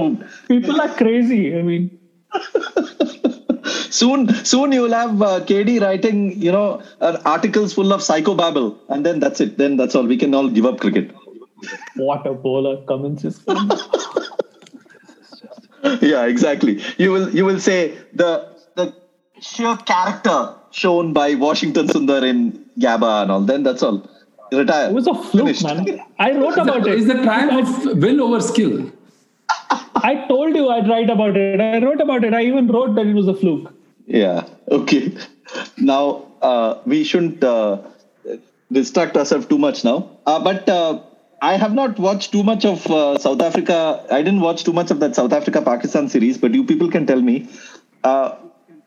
People 0.49 0.81
are 0.81 0.89
crazy. 0.89 1.57
I 1.57 1.61
mean, 1.61 1.85
soon. 3.99 4.27
Soon 4.51 4.73
you 4.73 4.81
will 4.81 4.97
have 4.97 5.21
uh, 5.21 5.39
KD 5.51 5.79
writing, 5.81 6.19
you 6.41 6.51
know, 6.51 6.81
uh, 6.99 7.17
articles 7.23 7.73
full 7.73 7.93
of 7.93 8.01
psychobabble, 8.01 8.75
and 8.89 9.05
then 9.05 9.21
that's 9.21 9.39
it. 9.39 9.57
Then 9.57 9.77
that's 9.77 9.95
all. 9.95 10.05
We 10.05 10.17
can 10.17 10.35
all 10.35 10.49
give 10.49 10.65
up 10.65 10.79
cricket. 10.81 11.15
what 11.95 12.25
a 12.27 12.33
bowler 12.33 12.75
Cummins 12.91 13.23
is. 13.23 13.39
yeah, 16.01 16.25
exactly. 16.25 16.81
You 16.97 17.11
will 17.11 17.29
you 17.33 17.45
will 17.45 17.59
say 17.59 17.97
the 18.13 18.31
the 18.75 18.93
sheer 19.39 19.77
character 19.77 20.55
shown 20.71 21.13
by 21.13 21.35
Washington 21.35 21.87
Sundar 21.87 22.23
in 22.23 22.65
Gabba 22.79 23.23
and 23.23 23.31
all. 23.31 23.41
Then 23.41 23.63
that's 23.63 23.83
all. 23.83 24.09
Retire. 24.51 24.89
It 24.89 24.93
was 24.93 25.07
a 25.07 25.13
fluke, 25.13 25.55
Finished. 25.55 25.63
man. 25.63 26.01
I 26.19 26.31
wrote 26.33 26.57
about 26.57 26.85
is 26.87 27.07
it. 27.07 27.17
the 27.17 27.23
triumph 27.23 27.85
of 27.85 27.97
will 27.99 28.21
over 28.21 28.41
skill? 28.41 28.91
I 29.95 30.25
told 30.27 30.55
you 30.55 30.69
I'd 30.69 30.89
write 30.89 31.09
about 31.09 31.37
it. 31.37 31.61
I 31.61 31.79
wrote 31.83 32.01
about 32.01 32.23
it. 32.23 32.33
I 32.33 32.43
even 32.43 32.67
wrote 32.67 32.95
that 32.95 33.05
it 33.05 33.13
was 33.13 33.27
a 33.27 33.33
fluke. 33.33 33.73
Yeah. 34.07 34.45
Okay. 34.69 35.15
now 35.77 36.25
uh, 36.41 36.79
we 36.85 37.03
shouldn't 37.03 37.43
uh, 37.43 37.77
distract 38.71 39.15
ourselves 39.15 39.45
too 39.45 39.57
much 39.57 39.83
now. 39.85 40.09
Uh, 40.25 40.43
but 40.43 40.67
uh, 40.67 40.99
I 41.41 41.55
have 41.55 41.73
not 41.73 41.97
watched 41.99 42.31
too 42.31 42.43
much 42.43 42.65
of 42.65 42.85
uh, 42.91 43.17
South 43.19 43.41
Africa. 43.41 44.05
I 44.11 44.21
didn't 44.21 44.41
watch 44.41 44.63
too 44.63 44.73
much 44.73 44.91
of 44.91 44.99
that 44.99 45.15
South 45.15 45.33
Africa 45.33 45.61
Pakistan 45.61 46.09
series, 46.09 46.37
but 46.37 46.53
you 46.53 46.63
people 46.65 46.89
can 46.89 47.05
tell 47.05 47.21
me. 47.21 47.47
Uh, 48.03 48.35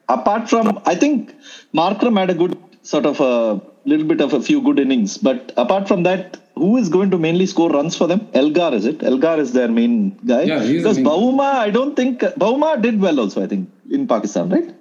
apart 0.08 0.50
from, 0.50 0.80
I 0.86 0.94
think 0.94 1.34
Markram 1.74 2.18
had 2.18 2.30
a 2.30 2.34
good 2.34 2.56
sort 2.82 3.06
of 3.06 3.20
a 3.20 3.60
little 3.84 4.06
bit 4.06 4.20
of 4.20 4.32
a 4.32 4.40
few 4.40 4.60
good 4.62 4.78
innings, 4.78 5.18
but 5.18 5.52
apart 5.56 5.88
from 5.88 6.02
that, 6.04 6.38
who 6.54 6.76
is 6.76 6.88
going 6.88 7.10
to 7.10 7.18
mainly 7.18 7.46
score 7.46 7.70
runs 7.70 7.96
for 7.96 8.06
them? 8.06 8.26
Elgar, 8.32 8.72
is 8.72 8.86
it? 8.86 9.02
Elgar 9.02 9.38
is 9.38 9.52
their 9.52 9.68
main 9.68 10.10
guy. 10.24 10.42
Yeah, 10.42 10.62
he's 10.62 10.82
because 10.82 10.98
main- 10.98 11.06
Bavuma, 11.06 11.48
I 11.66 11.70
don't 11.70 11.96
think 11.96 12.20
Bavuma 12.20 12.80
did 12.80 13.00
well 13.00 13.18
also. 13.20 13.42
I 13.42 13.46
think 13.46 13.68
in 13.90 14.06
Pakistan, 14.06 14.50
right? 14.50 14.72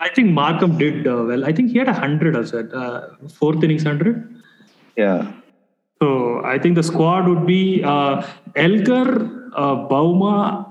I 0.00 0.08
think 0.10 0.30
Markram 0.30 0.78
did 0.78 1.06
uh, 1.06 1.22
well. 1.28 1.44
I 1.44 1.52
think 1.52 1.70
he 1.70 1.78
had 1.78 1.88
a 1.88 1.92
hundred 1.94 2.36
or 2.36 2.44
so, 2.44 2.58
uh, 2.82 3.28
fourth 3.28 3.62
innings 3.62 3.84
hundred. 3.84 4.42
Yeah. 4.96 5.32
So 6.02 6.44
I 6.44 6.58
think 6.58 6.74
the 6.74 6.82
squad 6.82 7.28
would 7.28 7.46
be 7.46 7.82
uh, 7.84 8.26
Elgar, 8.56 9.06
uh, 9.54 9.76
Bauma, 9.92 10.70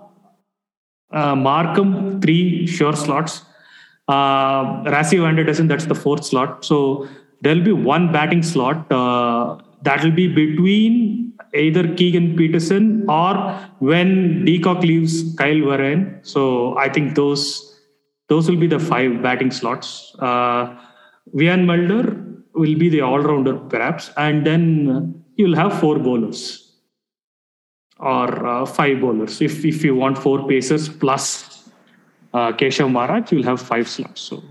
uh, 1.11 1.35
Markham, 1.35 2.21
three 2.21 2.67
sure 2.67 2.95
slots. 2.95 3.43
Uh, 4.11 4.83
Rassie 4.93 5.19
Vanderdessen, 5.25 5.67
that's 5.67 5.85
the 5.85 5.95
fourth 5.95 6.25
slot. 6.25 6.65
So 6.65 7.07
there'll 7.41 7.63
be 7.63 7.71
one 7.71 8.11
batting 8.11 8.43
slot. 8.43 8.91
Uh, 8.91 9.57
that 9.83 10.03
will 10.03 10.11
be 10.11 10.27
between 10.27 11.33
either 11.53 11.83
Keegan 11.95 12.35
Petersen 12.37 13.09
or 13.09 13.33
when 13.79 14.45
De 14.45 14.59
Kock 14.59 14.81
leaves 14.83 15.35
Kyle 15.35 15.61
Verreynne. 15.69 16.25
So 16.25 16.77
I 16.77 16.89
think 16.89 17.15
those 17.15 17.43
those 18.27 18.49
will 18.49 18.57
be 18.57 18.67
the 18.67 18.79
five 18.79 19.21
batting 19.21 19.51
slots. 19.51 20.15
Uh, 20.19 20.77
Wiaan 21.35 21.65
Mulder 21.65 22.03
will 22.53 22.75
be 22.83 22.89
the 22.89 23.01
all-rounder 23.01 23.55
perhaps, 23.73 24.09
and 24.17 24.45
then 24.45 25.23
you'll 25.35 25.55
have 25.55 25.79
four 25.79 25.99
bowlers 25.99 26.73
or 27.99 28.47
uh, 28.47 28.65
five 28.65 29.01
bowlers. 29.01 29.41
If 29.41 29.65
if 29.65 29.83
you 29.83 29.95
want 29.95 30.17
four 30.17 30.47
pacers 30.47 30.87
plus 30.89 31.50
uh, 32.33 32.51
Keshav 32.53 32.91
Maharaj, 32.91 33.31
you'll 33.31 33.43
have 33.43 33.61
five 33.61 33.87
slots. 33.87 34.21
So 34.21 34.43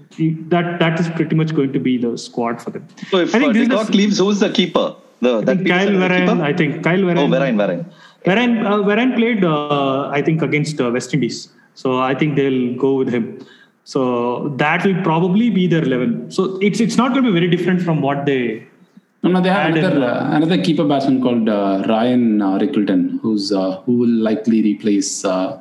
that 0.49 0.79
that 0.81 1.01
is 1.01 1.09
pretty 1.11 1.37
much 1.37 1.55
going 1.55 1.73
to 1.73 1.81
be 1.81 1.97
the 1.99 2.17
squad 2.19 2.61
for 2.63 2.71
them. 2.71 2.87
So 3.09 3.19
if 3.19 3.35
I 3.35 3.39
uh, 3.39 3.41
think 3.41 3.55
this 3.55 3.69
is 3.69 3.89
the- 3.89 3.97
leaves, 3.97 4.19
who's 4.19 4.41
the 4.41 4.51
keeper? 4.51 4.95
The, 5.23 5.39
I 5.39 5.41
that 5.43 5.57
think 5.57 5.69
Kyle 5.69 5.87
Peterson 5.87 6.03
is 6.03 6.11
Verreynne. 6.11 6.29
keeper? 6.29 6.45
I 6.45 6.53
think 6.55 6.85
Kyle 6.85 6.99
Verreynne. 6.99 7.19
Oh, 7.19 7.29
Verreynne, 7.29 7.57
Verreynne. 7.57 7.93
Verreynne, 8.25 8.67
uh, 8.67 8.79
Verreynne 8.89 9.15
played, 9.17 9.45
uh, 9.45 10.09
I 10.09 10.23
think, 10.23 10.43
against 10.43 10.81
uh, 10.81 10.91
West 10.91 11.13
Indies. 11.13 11.51
So 11.75 12.01
I 12.01 12.15
think 12.15 12.37
they'll 12.37 12.75
go 12.77 12.95
with 12.95 13.09
him. 13.09 13.45
So 13.85 14.49
that 14.57 14.85
will 14.85 15.03
probably 15.03 15.51
be 15.51 15.67
their 15.67 15.83
eleven. 15.83 16.31
So 16.31 16.59
it's 16.61 16.81
it's 16.81 16.97
not 16.97 17.13
going 17.13 17.25
to 17.25 17.31
be 17.33 17.39
very 17.39 17.49
different 17.49 17.83
from 17.83 18.01
what 18.03 18.25
they. 18.27 18.67
No, 19.23 19.31
no, 19.31 19.41
they 19.43 19.51
have 19.51 19.67
And 19.67 19.77
in 19.77 19.85
another, 19.85 20.07
uh, 20.07 20.37
another 20.37 20.63
keeper 20.63 20.85
batsman 20.85 21.21
called 21.23 21.49
uh, 21.49 21.85
Ryan 21.87 22.41
uh, 22.41 22.59
Rickelton, 22.59 23.21
who's 23.21 23.53
uh, 23.53 23.81
who 23.83 23.99
will 23.99 24.17
likely 24.29 24.63
replace 24.63 25.25
uh, 25.25 25.60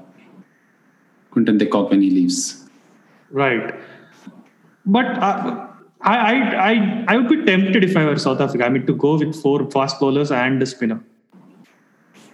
Quinton 1.39 1.57
de 1.57 1.65
Kock 1.65 1.89
when 1.91 2.01
he 2.01 2.09
leaves. 2.09 2.69
Right. 3.31 3.73
But 4.85 5.05
uh, 5.05 5.67
I, 6.01 6.15
I 6.17 6.35
I 6.71 7.05
I 7.07 7.17
would 7.17 7.29
be 7.29 7.37
tempted 7.45 7.83
if 7.83 7.95
I 7.95 8.05
were 8.05 8.17
South 8.17 8.41
Africa. 8.41 8.65
I 8.65 8.69
mean 8.69 8.85
to 8.87 8.93
go 8.93 9.17
with 9.17 9.35
four 9.41 9.69
fast 9.71 9.99
bowlers 9.99 10.31
and 10.31 10.61
a 10.61 10.65
spinner. 10.65 10.99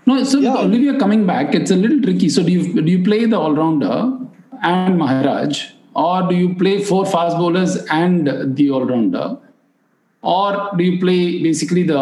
No, 0.06 0.24
so 0.24 0.40
Yeah. 0.40 0.52
with 0.52 0.66
Olivier 0.66 0.98
coming 1.00 1.26
back, 1.26 1.56
it's 1.56 1.72
a 1.72 1.76
little 1.76 2.02
tricky. 2.02 2.30
So 2.30 2.44
do 2.44 2.52
you 2.52 2.82
do 2.82 2.92
you 2.92 3.04
play 3.04 3.26
the 3.26 3.40
all 3.40 3.54
rounder 3.54 4.18
and 4.62 4.98
Maharaj, 4.98 5.64
or 5.96 6.28
do 6.30 6.36
you 6.36 6.56
play 6.56 6.76
four 6.84 7.06
fast 7.06 7.38
bowlers 7.38 7.76
and 8.00 8.32
the 8.56 8.70
all 8.72 8.86
rounder, 8.86 9.38
or 10.22 10.70
do 10.78 10.84
you 10.84 11.00
play 11.00 11.44
basically 11.44 11.84
the 11.84 12.02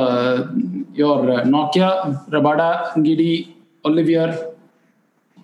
your 0.93 1.19
uh, 1.31 1.43
Nortje, 1.43 2.29
Rabada, 2.29 2.69
Ngidi, 2.93 3.53
Olivier, 3.85 4.27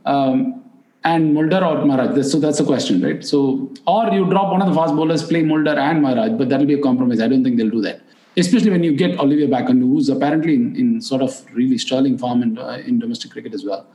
um, 0.05 0.58
and 1.03 1.33
Mulder 1.33 1.63
or 1.63 1.85
Maharaj? 1.85 2.25
So 2.25 2.39
that's 2.39 2.57
the 2.57 2.65
question, 2.65 3.01
right? 3.01 3.25
So 3.25 3.71
or 3.87 4.11
you 4.11 4.29
drop 4.29 4.51
one 4.51 4.61
of 4.61 4.67
the 4.69 4.75
fast 4.75 4.95
bowlers, 4.95 5.23
play 5.23 5.43
Mulder 5.43 5.71
and 5.71 6.01
Maharaj, 6.01 6.37
but 6.37 6.49
that'll 6.49 6.65
be 6.65 6.73
a 6.73 6.81
compromise. 6.81 7.21
I 7.21 7.27
don't 7.27 7.43
think 7.43 7.57
they'll 7.57 7.69
do 7.69 7.81
that. 7.81 8.01
Especially 8.37 8.69
when 8.69 8.83
you 8.83 8.95
get 8.95 9.19
Olivier 9.19 9.47
back 9.47 9.69
and 9.69 9.81
who's 9.81 10.09
apparently 10.09 10.55
in, 10.55 10.75
in 10.75 11.01
sort 11.01 11.21
of 11.21 11.45
really 11.53 11.77
sterling 11.77 12.17
form 12.17 12.43
in, 12.43 12.57
uh, 12.57 12.81
in 12.85 12.99
domestic 12.99 13.31
cricket 13.31 13.53
as 13.53 13.65
well. 13.65 13.87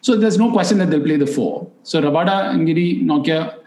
So 0.00 0.16
there's 0.16 0.38
no 0.38 0.50
question 0.50 0.78
that 0.78 0.90
they'll 0.90 1.02
play 1.02 1.16
the 1.16 1.26
four. 1.26 1.70
So 1.82 2.00
Rabada, 2.00 2.54
Ngidi, 2.54 3.04
Nortje, 3.04 3.58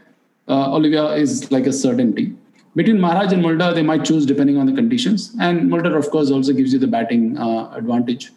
uh, 0.47 0.73
Olivier 0.73 1.19
is 1.19 1.51
like 1.51 1.65
a 1.65 1.73
certainty. 1.73 2.33
Between 2.75 2.99
Maharaj 2.99 3.31
and 3.31 3.41
Mulder, 3.41 3.73
they 3.73 3.81
might 3.81 4.03
choose 4.03 4.25
depending 4.25 4.57
on 4.57 4.65
the 4.65 4.73
conditions. 4.73 5.33
And 5.39 5.69
Mulder, 5.69 5.97
of 5.97 6.09
course, 6.09 6.29
also 6.29 6.51
gives 6.51 6.73
you 6.73 6.79
the 6.79 6.87
batting 6.87 7.37
uh, 7.37 7.71
advantage. 7.73 8.31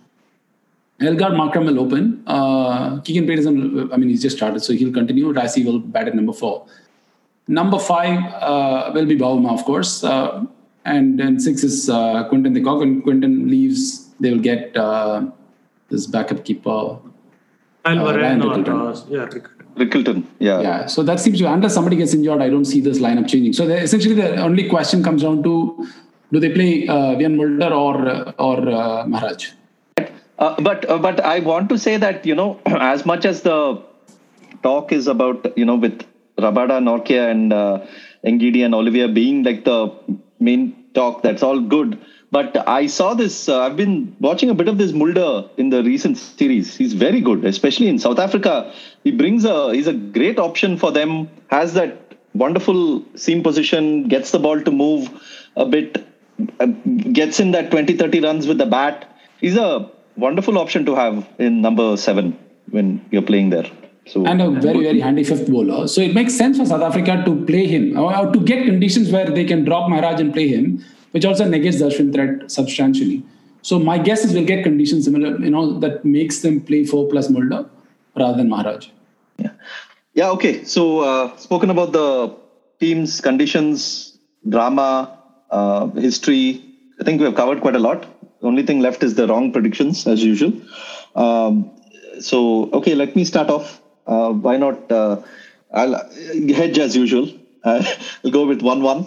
Elgar 1.00 1.30
Markram 1.30 1.66
will 1.66 1.78
open. 1.78 2.22
Uh, 2.26 3.00
Keegan 3.00 3.26
Petersen, 3.26 3.92
I 3.92 3.96
mean, 3.96 4.08
he's 4.08 4.22
just 4.22 4.36
started, 4.36 4.60
so 4.60 4.72
he'll 4.72 4.92
continue. 4.92 5.32
Rassie 5.32 5.64
will 5.64 5.78
bat 5.78 6.08
at 6.08 6.14
number 6.14 6.32
four. 6.32 6.66
Number 7.46 7.78
five 7.78 8.18
uh, 8.42 8.90
will 8.94 9.06
be 9.06 9.16
Bavuma, 9.16 9.52
of 9.52 9.64
course. 9.64 10.02
Uh, 10.02 10.44
and 10.84 11.18
then 11.18 11.38
six 11.38 11.62
is 11.62 11.88
uh, 11.88 12.24
Quinton 12.28 12.52
de 12.52 12.62
Kock. 12.62 12.80
When 12.80 13.00
Quinton 13.02 13.48
leaves, 13.48 14.08
they 14.20 14.32
will 14.32 14.40
get 14.40 14.76
uh, 14.76 15.26
this 15.88 16.06
backup 16.06 16.44
keeper. 16.44 16.98
Kyle 17.84 18.08
Uh, 18.08 18.16
Ryan 18.16 18.42
or 18.42 18.52
uh, 18.52 18.96
yeah, 19.08 19.26
Rickelton. 19.26 19.50
Rickelton. 19.76 20.24
Yeah. 20.40 20.60
Yeah, 20.60 20.86
so 20.86 21.02
that 21.04 21.20
seems 21.20 21.38
to, 21.38 21.50
unless 21.52 21.74
somebody 21.74 21.96
gets 21.96 22.12
injured, 22.12 22.42
I 22.42 22.50
don't 22.50 22.64
see 22.64 22.80
this 22.80 22.98
lineup 22.98 23.28
changing. 23.28 23.52
So 23.52 23.64
essentially, 23.68 24.14
the 24.14 24.42
only 24.42 24.68
question 24.68 25.02
comes 25.02 25.22
down 25.22 25.42
to 25.44 25.86
do 26.32 26.40
they 26.40 26.52
play 26.52 26.88
uh, 26.88 27.14
Wiaan 27.14 27.36
Mulder 27.36 27.72
or, 27.72 28.08
uh, 28.08 28.32
or 28.38 28.68
uh, 28.68 29.06
Maharaj? 29.06 29.52
Uh, 30.38 30.60
but 30.60 30.88
uh, 30.88 30.98
but 30.98 31.20
I 31.20 31.40
want 31.40 31.68
to 31.70 31.78
say 31.78 31.96
that 31.96 32.24
you 32.24 32.34
know 32.34 32.60
as 32.66 33.04
much 33.04 33.24
as 33.24 33.42
the 33.42 33.82
talk 34.62 34.92
is 34.92 35.06
about 35.06 35.56
you 35.58 35.64
know 35.64 35.76
with 35.76 36.06
Rabada, 36.38 36.78
Nortje, 36.80 37.30
and 37.30 37.52
uh, 37.52 37.84
Ngidi 38.24 38.64
and 38.64 38.74
Olivier 38.74 39.08
being 39.08 39.42
like 39.42 39.64
the 39.64 39.92
main 40.38 40.84
talk, 40.94 41.22
that's 41.22 41.42
all 41.42 41.60
good. 41.60 41.98
But 42.30 42.68
I 42.68 42.86
saw 42.86 43.14
this. 43.14 43.48
Uh, 43.48 43.60
I've 43.60 43.76
been 43.76 44.14
watching 44.20 44.50
a 44.50 44.54
bit 44.54 44.68
of 44.68 44.78
this 44.78 44.92
Mulder 44.92 45.48
in 45.56 45.70
the 45.70 45.82
recent 45.82 46.18
series. 46.18 46.76
He's 46.76 46.92
very 46.92 47.20
good, 47.20 47.44
especially 47.44 47.88
in 47.88 47.98
South 47.98 48.18
Africa. 48.18 48.72
He 49.02 49.10
brings 49.10 49.44
a. 49.44 49.72
He's 49.72 49.86
a 49.86 49.94
great 49.94 50.38
option 50.38 50.76
for 50.76 50.92
them. 50.92 51.30
Has 51.50 51.74
that 51.74 52.14
wonderful 52.34 53.04
seam 53.16 53.42
position. 53.42 54.08
Gets 54.08 54.30
the 54.30 54.38
ball 54.38 54.60
to 54.60 54.70
move 54.70 55.10
a 55.56 55.66
bit. 55.66 56.06
Uh, 56.60 56.66
gets 57.12 57.40
in 57.40 57.50
that 57.50 57.72
20, 57.72 57.96
30 57.96 58.20
runs 58.20 58.46
with 58.46 58.58
the 58.58 58.66
bat. 58.66 59.12
He's 59.40 59.56
a 59.56 59.90
wonderful 60.26 60.58
option 60.58 60.84
to 60.88 60.94
have 60.94 61.28
in 61.38 61.60
number 61.60 61.96
seven 61.96 62.36
when 62.70 63.04
you're 63.10 63.28
playing 63.30 63.50
there. 63.50 63.70
So 64.06 64.24
and 64.26 64.40
a 64.40 64.50
very 64.50 64.82
very 64.82 65.00
handy 65.00 65.24
fifth 65.24 65.48
bowler. 65.50 65.86
So 65.86 66.00
it 66.00 66.14
makes 66.14 66.34
sense 66.34 66.58
for 66.58 66.66
South 66.66 66.82
Africa 66.82 67.22
to 67.24 67.44
play 67.46 67.66
him 67.66 67.96
or, 67.98 68.32
to 68.32 68.40
get 68.40 68.64
conditions 68.64 69.10
where 69.10 69.30
they 69.30 69.44
can 69.44 69.64
drop 69.64 69.90
Maharaj 69.90 70.20
and 70.20 70.32
play 70.32 70.48
him, 70.48 70.84
which 71.10 71.24
also 71.24 71.44
negates 71.46 71.78
the 71.78 71.86
Ashwin 71.86 72.12
threat 72.12 72.50
substantially. 72.50 73.22
So 73.62 73.78
my 73.78 73.98
guess 73.98 74.24
is 74.24 74.32
we'll 74.32 74.46
get 74.46 74.62
conditions 74.64 75.04
similar, 75.04 75.38
you 75.38 75.50
know, 75.50 75.78
that 75.80 76.04
makes 76.04 76.40
them 76.40 76.60
play 76.60 76.84
four 76.84 77.08
plus 77.08 77.28
Mulder 77.28 77.68
rather 78.16 78.36
than 78.38 78.48
Maharaj. 78.48 78.88
Yeah. 79.38 79.50
Yeah, 80.14 80.30
okay. 80.30 80.64
So, 80.64 81.00
uh, 81.00 81.36
spoken 81.36 81.70
about 81.70 81.92
the 81.92 82.34
team's 82.80 83.20
conditions, 83.20 84.18
drama, 84.48 85.18
uh, 85.50 85.86
history. 85.90 86.64
I 87.00 87.04
think 87.04 87.20
we 87.20 87.26
have 87.26 87.34
covered 87.34 87.60
quite 87.60 87.76
a 87.76 87.78
lot. 87.78 88.06
Only 88.42 88.62
thing 88.62 88.80
left 88.80 89.02
is 89.02 89.14
the 89.14 89.26
wrong 89.26 89.52
predictions, 89.52 90.06
as 90.06 90.22
usual. 90.22 90.52
Um, 91.16 91.70
so, 92.20 92.70
okay, 92.72 92.94
let 92.94 93.16
me 93.16 93.24
start 93.24 93.50
off. 93.50 93.80
Uh, 94.06 94.30
why 94.32 94.56
not? 94.56 94.90
Uh, 94.90 95.22
I'll 95.72 95.94
hedge 96.54 96.78
as 96.78 96.96
usual. 96.96 97.28
Uh, 97.64 97.82
I'll 98.24 98.30
go 98.30 98.46
with 98.46 98.62
1 98.62 98.82
1, 98.82 99.06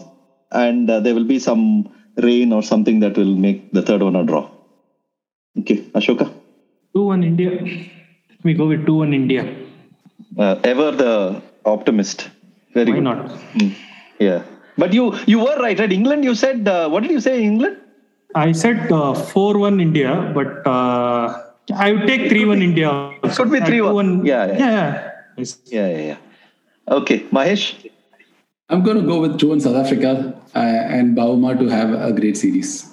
and 0.51 0.89
uh, 0.89 0.99
there 0.99 1.15
will 1.15 1.25
be 1.25 1.39
some 1.39 1.89
rain 2.17 2.51
or 2.51 2.61
something 2.61 2.99
that 2.99 3.17
will 3.17 3.35
make 3.35 3.71
the 3.71 3.81
third 3.81 4.03
one 4.03 4.15
a 4.15 4.23
draw. 4.23 4.49
Okay, 5.59 5.77
Ashoka? 5.93 6.31
2 6.93 7.03
1 7.05 7.23
India. 7.23 7.49
Let 7.51 8.45
me 8.45 8.53
go 8.53 8.67
with 8.67 8.85
2 8.85 8.95
1 8.95 9.13
India. 9.13 9.55
Uh, 10.37 10.55
ever 10.63 10.91
the 10.91 11.41
optimist. 11.65 12.29
Very 12.73 12.91
Why 12.91 12.95
good. 12.95 13.03
not? 13.03 13.27
Mm, 13.55 13.75
yeah. 14.19 14.43
But 14.77 14.93
you 14.93 15.15
you 15.25 15.39
were 15.39 15.57
right. 15.59 15.79
At 15.79 15.91
England, 15.91 16.23
you 16.23 16.35
said 16.35 16.67
uh, 16.67 16.89
what 16.89 17.03
did 17.03 17.11
you 17.11 17.19
say? 17.19 17.43
England? 17.43 17.77
I 18.35 18.51
said 18.51 18.87
4 18.89 19.57
1 19.57 19.79
India, 19.79 20.31
but 20.33 20.65
uh, 20.65 21.43
I 21.75 21.91
would 21.91 22.07
take 22.07 22.29
3 22.29 22.45
1 22.45 22.61
India. 22.61 22.89
also. 22.89 23.43
could 23.43 23.51
be 23.51 23.59
Uh, 23.59 23.65
3-1. 23.65 24.23
2-1. 24.23 24.27
Yeah, 24.27 24.45
yeah. 24.45 24.57
yeah. 24.57 25.11
yeah. 25.37 25.45
Yeah, 25.65 25.87
yeah, 25.87 26.05
yeah. 26.11 26.17
Okay, 26.89 27.19
Mahesh. 27.31 27.89
I'm 28.69 28.83
going 28.83 28.97
to 28.97 29.03
go 29.03 29.19
with 29.19 29.37
two 29.39 29.51
in 29.53 29.59
South 29.59 29.75
Africa 29.75 30.33
uh, 30.55 30.59
and 30.59 31.15
Bauma 31.17 31.57
to 31.59 31.67
have 31.67 31.91
a 31.93 32.11
great 32.13 32.37
series. 32.37 32.89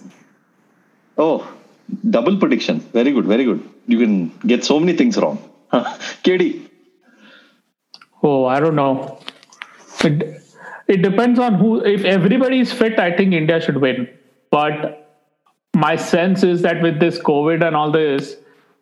Oh, 1.17 1.49
double 2.11 2.37
prediction. 2.37 2.81
Very 2.93 3.13
good, 3.13 3.27
very 3.27 3.45
good. 3.45 3.63
You 3.87 3.99
can 3.99 4.29
get 4.47 4.65
so 4.65 4.81
many 4.81 4.95
things 4.97 5.17
wrong. 5.17 5.39
KD. 5.73 6.69
Oh, 8.23 8.45
I 8.47 8.59
don't 8.59 8.75
know. 8.75 9.21
It, 10.05 10.43
it 10.89 11.03
depends 11.03 11.39
on 11.39 11.55
who. 11.55 11.85
If 11.85 12.05
everybody 12.05 12.61
is 12.61 12.73
fit, 12.73 12.99
I 12.99 13.17
think 13.17 13.33
India 13.33 13.61
should 13.61 13.77
win. 13.77 14.09
But 14.51 14.98
my 15.79 15.95
sense 15.95 16.43
is 16.43 16.63
that 16.63 16.83
with 16.83 16.99
this 16.99 17.19
COVID 17.21 17.65
and 17.65 17.77
all 17.77 17.93
this, 17.93 18.37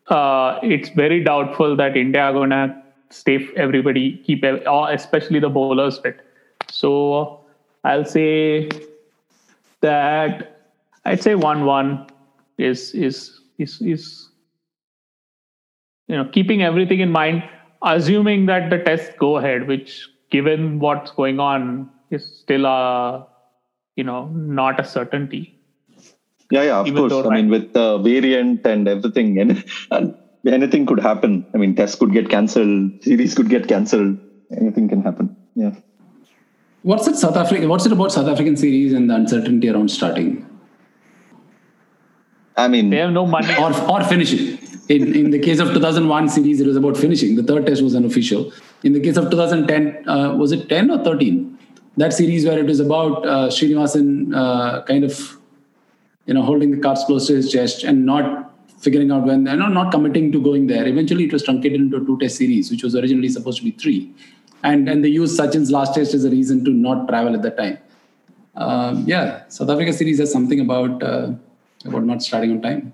uh, 0.09 0.59
it's 0.63 0.89
very 0.91 1.23
doubtful 1.23 1.77
that 1.77 1.97
India 1.97 2.23
are 2.23 2.33
going 2.33 2.51
to 2.51 2.83
stay 3.11 3.49
everybody 3.57 4.17
keep 4.27 4.45
especially 4.45 5.39
the 5.39 5.49
bowlers 5.49 5.99
fit. 5.99 6.21
So 6.71 7.41
I'll 7.85 8.05
say 8.05 8.69
that 9.81 10.63
I'd 11.05 11.23
say 11.23 11.35
one-one 11.35 12.07
is 12.59 12.93
is 12.93 13.41
is 13.59 13.81
is 13.83 14.31
you 16.09 16.17
know 16.17 16.25
keeping 16.25 16.63
everything 16.63 17.01
in 17.01 17.11
mind, 17.11 17.45
assuming 17.83 18.47
that 18.47 18.71
the 18.71 18.79
tests 18.79 19.15
go 19.19 19.37
ahead, 19.37 19.69
which 19.69 20.09
given 20.31 20.79
what's 20.79 21.11
going 21.11 21.41
on 21.41 21.91
is 22.11 22.25
still 22.39 22.65
a 22.65 23.27
you 23.97 24.05
know 24.05 24.27
not 24.29 24.81
a 24.81 24.85
certainty. 24.85 25.56
Yeah, 26.51 26.63
yeah, 26.63 26.79
of 26.79 26.95
course. 26.95 27.27
I 27.27 27.35
mean, 27.35 27.51
with 27.51 27.73
the 27.73 27.99
variant 27.99 28.67
and 28.67 28.87
everything, 28.87 29.39
and, 29.39 29.65
and 29.91 30.15
anything 30.47 30.87
could 30.87 31.01
happen. 31.01 31.47
I 31.55 31.59
mean, 31.59 31.75
tests 31.75 31.97
could 31.97 32.13
get 32.13 32.29
cancelled, 32.29 33.03
series 33.03 33.35
could 33.35 33.49
get 33.49 33.69
cancelled. 33.69 34.19
Anything 34.57 34.89
can 34.89 35.03
happen. 35.03 35.37
Yeah. 35.55 35.75
What's 36.83 37.09
it 37.09 37.17
South 37.17 37.37
Africa? 37.37 37.67
What's 37.67 37.85
it 37.85 37.93
about 37.93 38.13
South 38.13 38.29
African 38.29 38.57
series 38.57 38.93
and 38.93 39.11
the 39.11 39.17
uncertainty 39.17 39.69
around 39.69 39.91
starting? 39.91 40.47
I 42.57 42.69
mean, 42.69 42.91
they 42.91 42.99
have 42.99 43.11
no 43.11 43.27
money 43.27 43.55
or 43.57 43.73
or 43.91 44.05
finishing. 44.05 44.59
In 44.89 45.15
in 45.17 45.31
the 45.31 45.39
case 45.41 45.59
of 45.59 45.73
2001 45.73 46.29
series, 46.29 46.61
it 46.61 46.67
was 46.67 46.77
about 46.77 46.97
finishing. 46.97 47.35
The 47.35 47.43
third 47.43 47.67
test 47.67 47.83
was 47.83 47.97
unofficial. 47.97 48.53
In 48.85 48.93
the 48.93 49.01
case 49.01 49.17
of 49.17 49.31
2010, 49.31 50.09
uh, 50.09 50.35
was 50.37 50.53
it 50.53 50.69
10 50.69 50.91
or 50.91 51.03
13? 51.03 51.59
That 51.97 52.13
series 52.13 52.45
where 52.47 52.59
it 52.59 52.67
was 52.67 52.79
about 52.79 53.27
uh, 53.27 53.49
Srinivasan 53.49 54.35
uh, 54.37 54.83
kind 54.85 55.03
of, 55.03 55.36
you 56.27 56.35
know, 56.35 56.43
holding 56.43 56.71
the 56.71 56.79
cards 56.79 57.05
close 57.05 57.27
to 57.29 57.35
his 57.35 57.51
chest 57.51 57.85
and 57.85 58.05
not 58.05 58.53
figuring 58.79 59.11
out 59.11 59.25
when 59.25 59.45
they're 59.45 59.57
not, 59.57 59.73
not 59.73 59.91
committing 59.91 60.31
to 60.33 60.41
going 60.41 60.67
there. 60.67 60.87
Eventually, 60.87 61.25
it 61.25 61.33
was 61.33 61.43
truncated 61.43 61.81
into 61.81 61.97
a 61.97 62.01
two 62.01 62.19
test 62.19 62.37
series, 62.37 62.71
which 62.71 62.83
was 62.83 62.95
originally 62.95 63.29
supposed 63.29 63.59
to 63.59 63.65
be 63.65 63.71
three. 63.71 64.13
And, 64.63 64.89
and 64.89 65.05
they 65.05 65.09
used 65.09 65.37
Sachin's 65.37 65.71
last 65.71 65.95
test 65.95 66.15
as 66.15 66.25
a 66.25 66.31
reason 66.31 66.65
to 66.65 66.71
not 66.71 67.09
travel 67.09 67.35
at 67.35 67.43
that 67.43 67.57
time. 67.57 67.79
Um, 68.55 69.05
yeah, 69.07 69.47
South 69.49 69.71
Africa 69.71 69.93
series 69.93 70.19
has 70.19 70.33
something 70.33 70.61
about 70.61 71.03
uh, 71.03 71.33
about 71.85 72.05
not 72.05 72.23
starting 72.23 72.53
on 72.53 72.63
time. 72.63 72.93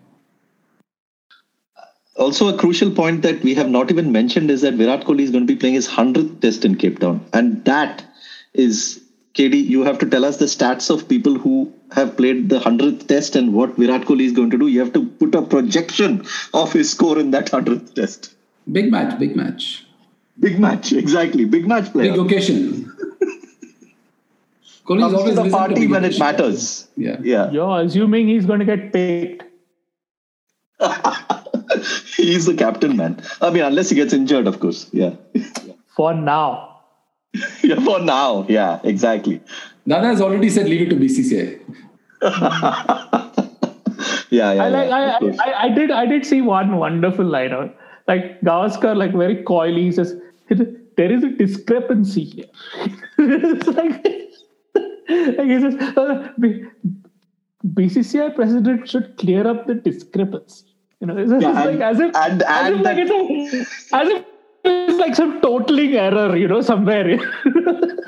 Also, 2.17 2.55
a 2.55 2.59
crucial 2.59 2.91
point 2.91 3.23
that 3.23 3.43
we 3.43 3.55
have 3.55 3.71
not 3.71 3.91
even 3.91 4.13
mentioned 4.13 4.51
is 4.51 4.61
that 4.61 4.75
Virat 4.75 5.05
Kohli 5.05 5.21
is 5.21 5.31
going 5.31 5.47
to 5.47 5.53
be 5.53 5.59
playing 5.59 5.75
his 5.75 5.89
100th 5.89 6.41
test 6.41 6.65
in 6.65 6.77
Cape 6.77 6.99
Town. 6.99 7.25
And 7.33 7.65
that 7.65 8.05
is, 8.53 9.02
KD, 9.35 9.67
you 9.67 9.83
have 9.83 9.99
to 9.99 10.07
tell 10.07 10.25
us 10.25 10.37
the 10.37 10.45
stats 10.45 10.91
of 10.91 11.09
people 11.09 11.39
who 11.39 11.73
have 11.93 12.17
played 12.17 12.51
the 12.51 12.61
100th 12.61 13.07
test 13.07 13.35
and 13.35 13.55
what 13.55 13.77
Virat 13.77 14.03
Kohli 14.03 14.25
is 14.27 14.33
going 14.33 14.51
to 14.51 14.59
do. 14.59 14.67
You 14.67 14.81
have 14.81 14.93
to 14.93 15.07
put 15.07 15.35
a 15.35 15.41
projection 15.43 16.27
of 16.53 16.73
his 16.73 16.91
score 16.91 17.19
in 17.19 17.31
that 17.31 17.47
100th 17.47 17.95
test. 17.95 18.35
Big 18.71 18.91
match, 18.91 19.19
big 19.19 19.35
match. 19.35 19.87
Big 20.39 20.59
match, 20.59 20.93
exactly. 20.93 21.47
Big 21.47 21.67
match 21.67 21.91
player. 21.93 22.13
Big 22.13 22.21
occasion. 22.21 22.93
Kohli 24.85 25.07
is 25.07 25.15
always 25.15 25.37
the 25.37 25.49
party 25.51 25.87
when 25.87 26.05
it 26.05 26.19
matters. 26.19 26.89
Yeah. 26.97 27.17
Yeah. 27.23 27.51
You're 27.51 27.81
assuming 27.83 28.29
he's 28.29 28.45
going 28.45 28.59
to 28.59 28.65
get 28.65 28.93
picked. 28.93 29.45
he's 32.17 32.47
the 32.47 32.55
captain, 32.55 32.97
man. 32.97 33.23
I 33.41 33.51
mean, 33.51 33.63
unless 33.63 33.91
he 33.91 33.97
gets 33.97 34.13
injured, 34.13 34.47
of 34.47 34.61
course. 34.61 34.89
Yeah. 34.93 35.15
For 35.97 36.13
now. 36.13 36.72
yeah, 37.63 37.77
for 37.77 38.01
now. 38.01 38.45
Yeah, 38.49 38.81
exactly. 38.85 39.41
Nana 39.87 40.09
has 40.09 40.21
already 40.21 40.51
said 40.51 40.69
leave 40.69 40.83
it 40.83 40.91
to 40.91 40.97
BCCI. 40.97 41.61
yeah, 44.31 44.53
yeah. 44.53 44.65
I 44.65 44.69
like. 44.69 44.89
yeah, 44.89 45.19
I, 45.41 45.51
I, 45.51 45.63
I, 45.65 45.69
did. 45.71 45.91
I 45.91 46.07
did 46.07 46.27
see 46.27 46.41
one 46.41 46.77
wonderful 46.77 47.25
line 47.25 47.53
out. 47.53 47.75
Like 48.07 48.41
Gavaskar, 48.43 48.97
like 48.97 49.13
very 49.13 49.43
coyly 49.43 49.91
says, 49.93 50.15
"There 50.49 51.13
is 51.13 51.25
a 51.25 51.31
discrepancy 51.31 52.25
here." 52.25 52.47
it's 53.19 53.67
like, 53.69 54.05
like 54.75 55.49
he 55.49 55.61
says, 55.61 55.75
uh, 55.97 56.29
BCCI 57.67 58.35
president 58.35 58.89
should 58.89 59.17
clear 59.17 59.47
up 59.47 59.67
the 59.67 59.75
discrepancy. 59.75 60.67
You 61.01 61.07
know, 61.09 61.17
it's, 61.17 61.31
yeah, 61.43 61.63
and, 61.63 61.71
like 61.71 61.81
as 61.81 61.99
if, 61.99 62.15
and, 62.15 62.43
and 62.43 62.45
as 62.45 62.75
if 62.75 62.85
like 62.85 62.99
it's 62.99 63.91
a, 63.93 63.97
as 63.97 64.09
if 64.09 64.25
it's 64.65 64.99
like 64.99 65.15
some 65.15 65.41
totaling 65.41 65.95
error, 65.95 66.37
you 66.37 66.47
know, 66.47 66.61
somewhere. 66.61 67.19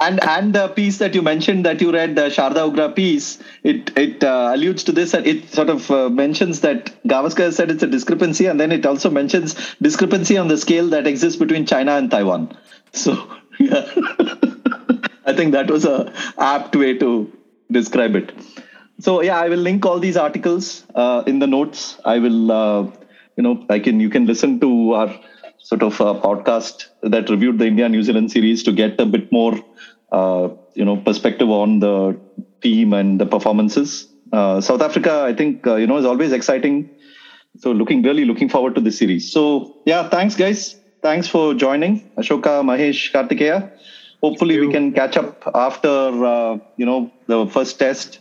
and 0.01 0.22
and 0.22 0.55
the 0.55 0.68
piece 0.68 0.98
that 0.98 1.14
you 1.14 1.22
mentioned 1.22 1.64
that 1.64 1.81
you 1.81 1.93
read, 1.93 2.14
the 2.14 2.22
Sharda 2.22 2.70
Ugra 2.70 2.94
piece, 2.94 3.39
it 3.62 3.90
it 3.97 4.22
uh, 4.22 4.52
alludes 4.55 4.85
to 4.85 4.93
this 4.93 5.14
and 5.14 5.26
it 5.26 5.48
sort 5.51 5.68
of 5.68 5.90
uh, 5.90 6.09
mentions 6.09 6.60
that 6.60 6.94
Gavaskar 7.05 7.52
said 7.52 7.70
it's 7.70 7.82
a 7.82 7.86
discrepancy, 7.86 8.47
and 8.47 8.60
then 8.60 8.72
it 8.72 8.86
also 8.86 9.10
mentions 9.10 9.74
discrepancy 9.82 10.36
on 10.36 10.48
the 10.48 10.56
scale 10.56 10.89
that 10.89 11.06
exists 11.06 11.39
between 11.39 11.66
China 11.66 11.93
and 11.93 12.10
Taiwan. 12.10 12.56
So 12.93 13.12
yeah, 13.59 13.85
I 15.26 15.32
think 15.32 15.52
that 15.52 15.70
was 15.70 15.85
a 15.85 16.12
apt 16.39 16.76
way 16.76 16.97
to 16.98 17.32
describe 17.70 18.14
it. 18.14 18.32
So 19.01 19.22
yeah, 19.22 19.39
I 19.39 19.48
will 19.48 19.59
link 19.59 19.85
all 19.85 19.98
these 19.98 20.16
articles 20.16 20.85
uh, 20.94 21.24
in 21.26 21.40
the 21.40 21.47
notes. 21.48 21.98
I 22.05 22.20
will, 22.20 22.52
uh, 22.52 22.82
you 23.36 23.43
know, 23.43 23.66
I 23.68 23.81
can 23.81 23.98
you 23.98 24.09
can 24.09 24.26
listen 24.26 24.60
to 24.60 24.93
our 24.94 25.20
sort 25.64 25.82
of 25.82 25.98
a 26.00 26.14
podcast 26.14 26.84
that 27.02 27.30
reviewed 27.30 27.58
the 27.58 27.66
India 27.66 27.88
New 27.88 28.02
Zealand 28.02 28.30
series 28.30 28.62
to 28.64 28.72
get 28.72 29.00
a 29.00 29.06
bit 29.06 29.32
more, 29.32 29.54
uh, 30.12 30.50
you 30.74 30.84
know, 30.84 30.96
perspective 30.98 31.50
on 31.50 31.80
the 31.80 32.20
team 32.62 32.92
and 32.92 33.18
the 33.20 33.26
performances. 33.26 34.06
Uh, 34.32 34.60
South 34.60 34.82
Africa, 34.82 35.22
I 35.26 35.32
think, 35.32 35.66
uh, 35.66 35.76
you 35.76 35.86
know, 35.86 35.96
is 35.96 36.04
always 36.04 36.32
exciting. 36.32 36.90
So 37.56 37.72
looking 37.72 38.02
really 38.02 38.24
looking 38.26 38.48
forward 38.50 38.74
to 38.76 38.80
this 38.82 38.98
series. 38.98 39.30
So 39.30 39.72
yeah, 39.86 40.08
thanks 40.08 40.36
guys. 40.36 40.76
Thanks 41.02 41.28
for 41.28 41.54
joining, 41.54 42.02
Ashoka, 42.18 42.62
Mahesh, 42.70 43.12
Kartikeya. 43.12 43.70
Hopefully 44.22 44.58
we 44.58 44.70
can 44.72 44.92
catch 44.92 45.16
up 45.16 45.42
after 45.54 45.88
uh, 46.24 46.58
you 46.76 46.86
know 46.86 47.12
the 47.26 47.46
first 47.46 47.78
test. 47.78 48.20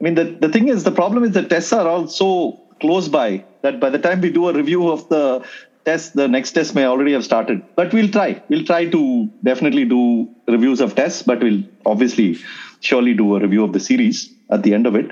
I 0.00 0.04
mean, 0.04 0.14
the 0.14 0.24
the 0.40 0.48
thing 0.48 0.68
is, 0.68 0.84
the 0.84 0.92
problem 0.92 1.24
is 1.24 1.32
the 1.32 1.42
tests 1.44 1.72
are 1.72 1.88
all 1.88 2.06
so 2.08 2.60
close 2.80 3.08
by 3.08 3.44
that 3.62 3.80
by 3.80 3.90
the 3.90 3.98
time 3.98 4.20
we 4.20 4.30
do 4.30 4.48
a 4.48 4.52
review 4.52 4.90
of 4.90 5.08
the 5.08 5.44
test, 5.84 6.14
the 6.14 6.28
next 6.28 6.52
test 6.52 6.74
may 6.74 6.84
already 6.84 7.12
have 7.12 7.24
started. 7.24 7.62
But 7.76 7.92
we'll 7.92 8.08
try. 8.08 8.42
We'll 8.48 8.64
try 8.64 8.86
to 8.86 9.30
definitely 9.42 9.84
do 9.84 10.28
reviews 10.48 10.80
of 10.80 10.94
tests, 10.94 11.22
but 11.22 11.40
we'll 11.40 11.62
obviously 11.86 12.38
surely 12.80 13.14
do 13.14 13.36
a 13.36 13.40
review 13.40 13.64
of 13.64 13.72
the 13.72 13.80
series 13.80 14.32
at 14.50 14.62
the 14.62 14.74
end 14.74 14.86
of 14.86 14.94
it. 14.94 15.10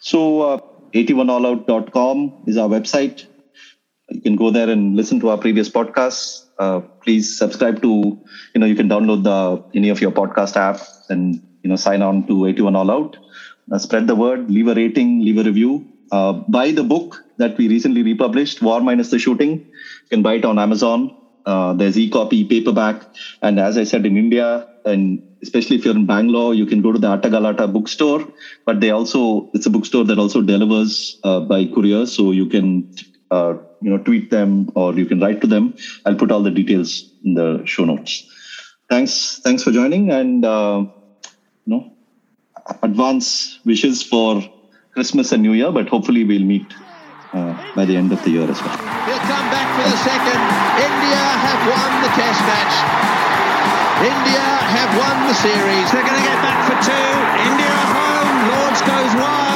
So, 0.00 0.42
uh, 0.42 0.60
81allout.com 0.94 2.44
is 2.46 2.56
our 2.56 2.68
website. 2.68 3.26
You 4.10 4.20
can 4.20 4.36
go 4.36 4.50
there 4.50 4.68
and 4.68 4.96
listen 4.96 5.20
to 5.20 5.30
our 5.30 5.38
previous 5.38 5.68
podcasts. 5.68 6.46
Uh, 6.58 6.80
please 6.80 7.38
subscribe 7.38 7.80
to, 7.82 8.18
you 8.54 8.60
know, 8.60 8.66
you 8.66 8.74
can 8.74 8.88
download 8.88 9.22
the 9.22 9.62
any 9.78 9.88
of 9.88 10.00
your 10.00 10.10
podcast 10.10 10.54
apps 10.54 11.08
and, 11.08 11.40
you 11.62 11.70
know, 11.70 11.76
sign 11.76 12.02
on 12.02 12.26
to 12.26 12.46
81 12.46 12.74
All 12.74 12.90
Out. 12.90 13.16
Uh, 13.70 13.78
spread 13.78 14.08
the 14.08 14.16
word, 14.16 14.50
leave 14.50 14.66
a 14.66 14.74
rating, 14.74 15.20
leave 15.20 15.38
a 15.38 15.44
review. 15.44 15.86
Uh, 16.10 16.32
buy 16.32 16.72
the 16.72 16.82
book 16.82 17.24
that 17.38 17.56
we 17.56 17.68
recently 17.68 18.02
republished, 18.02 18.60
War 18.60 18.80
Minus 18.80 19.10
the 19.10 19.18
Shooting 19.18 19.69
can 20.10 20.22
buy 20.22 20.34
it 20.34 20.44
on 20.44 20.58
Amazon. 20.58 21.14
Uh, 21.46 21.72
there's 21.72 21.98
e-copy, 21.98 22.44
paperback, 22.44 23.06
and 23.42 23.58
as 23.58 23.78
I 23.78 23.84
said 23.84 24.04
in 24.04 24.16
India, 24.16 24.66
and 24.84 25.22
especially 25.42 25.76
if 25.76 25.84
you're 25.84 25.96
in 25.96 26.06
Bangalore, 26.06 26.54
you 26.54 26.66
can 26.66 26.82
go 26.82 26.92
to 26.92 26.98
the 26.98 27.08
Atta 27.08 27.30
Galatta 27.30 27.72
bookstore. 27.72 28.24
But 28.66 28.80
they 28.80 28.90
also 28.90 29.48
it's 29.54 29.66
a 29.66 29.70
bookstore 29.70 30.04
that 30.04 30.18
also 30.18 30.42
delivers 30.42 31.18
uh, 31.24 31.40
by 31.40 31.64
courier, 31.66 32.06
so 32.06 32.30
you 32.32 32.46
can 32.46 32.86
uh, 33.30 33.54
you 33.80 33.90
know 33.90 33.98
tweet 33.98 34.30
them 34.30 34.70
or 34.74 34.94
you 34.94 35.06
can 35.06 35.20
write 35.20 35.40
to 35.40 35.46
them. 35.46 35.74
I'll 36.04 36.14
put 36.16 36.30
all 36.30 36.42
the 36.42 36.50
details 36.50 37.10
in 37.24 37.34
the 37.34 37.62
show 37.64 37.84
notes. 37.84 38.26
Thanks, 38.90 39.40
thanks 39.42 39.62
for 39.62 39.70
joining, 39.70 40.10
and 40.10 40.44
uh, 40.44 40.84
you 41.64 41.70
know, 41.74 41.92
advance 42.82 43.58
wishes 43.64 44.02
for 44.02 44.42
Christmas 44.92 45.32
and 45.32 45.42
New 45.42 45.52
Year. 45.52 45.72
But 45.72 45.88
hopefully, 45.88 46.24
we'll 46.24 46.44
meet 46.44 46.66
uh, 47.32 47.54
by 47.74 47.84
the 47.84 47.96
end 47.96 48.12
of 48.12 48.22
the 48.24 48.30
year 48.30 48.48
as 48.48 48.60
well. 48.62 48.76
He'll 49.06 49.26
come 49.26 49.46
back 49.50 49.68
for 49.76 49.86
the 49.86 50.00
second. 50.02 50.40
India 50.80 51.22
have 51.46 51.60
won 51.66 51.90
the 52.02 52.10
test 52.18 52.40
match. 52.46 52.74
India 54.00 54.46
have 54.76 54.90
won 54.96 55.16
the 55.28 55.34
series. 55.34 55.86
They're 55.92 56.06
going 56.06 56.16
to 56.16 56.26
get 56.26 56.40
back 56.40 56.60
for 56.66 56.76
two. 56.80 57.10
India 57.50 57.76
home. 57.94 58.36
Lords 58.48 58.80
goes 58.82 59.14
wide. 59.20 59.49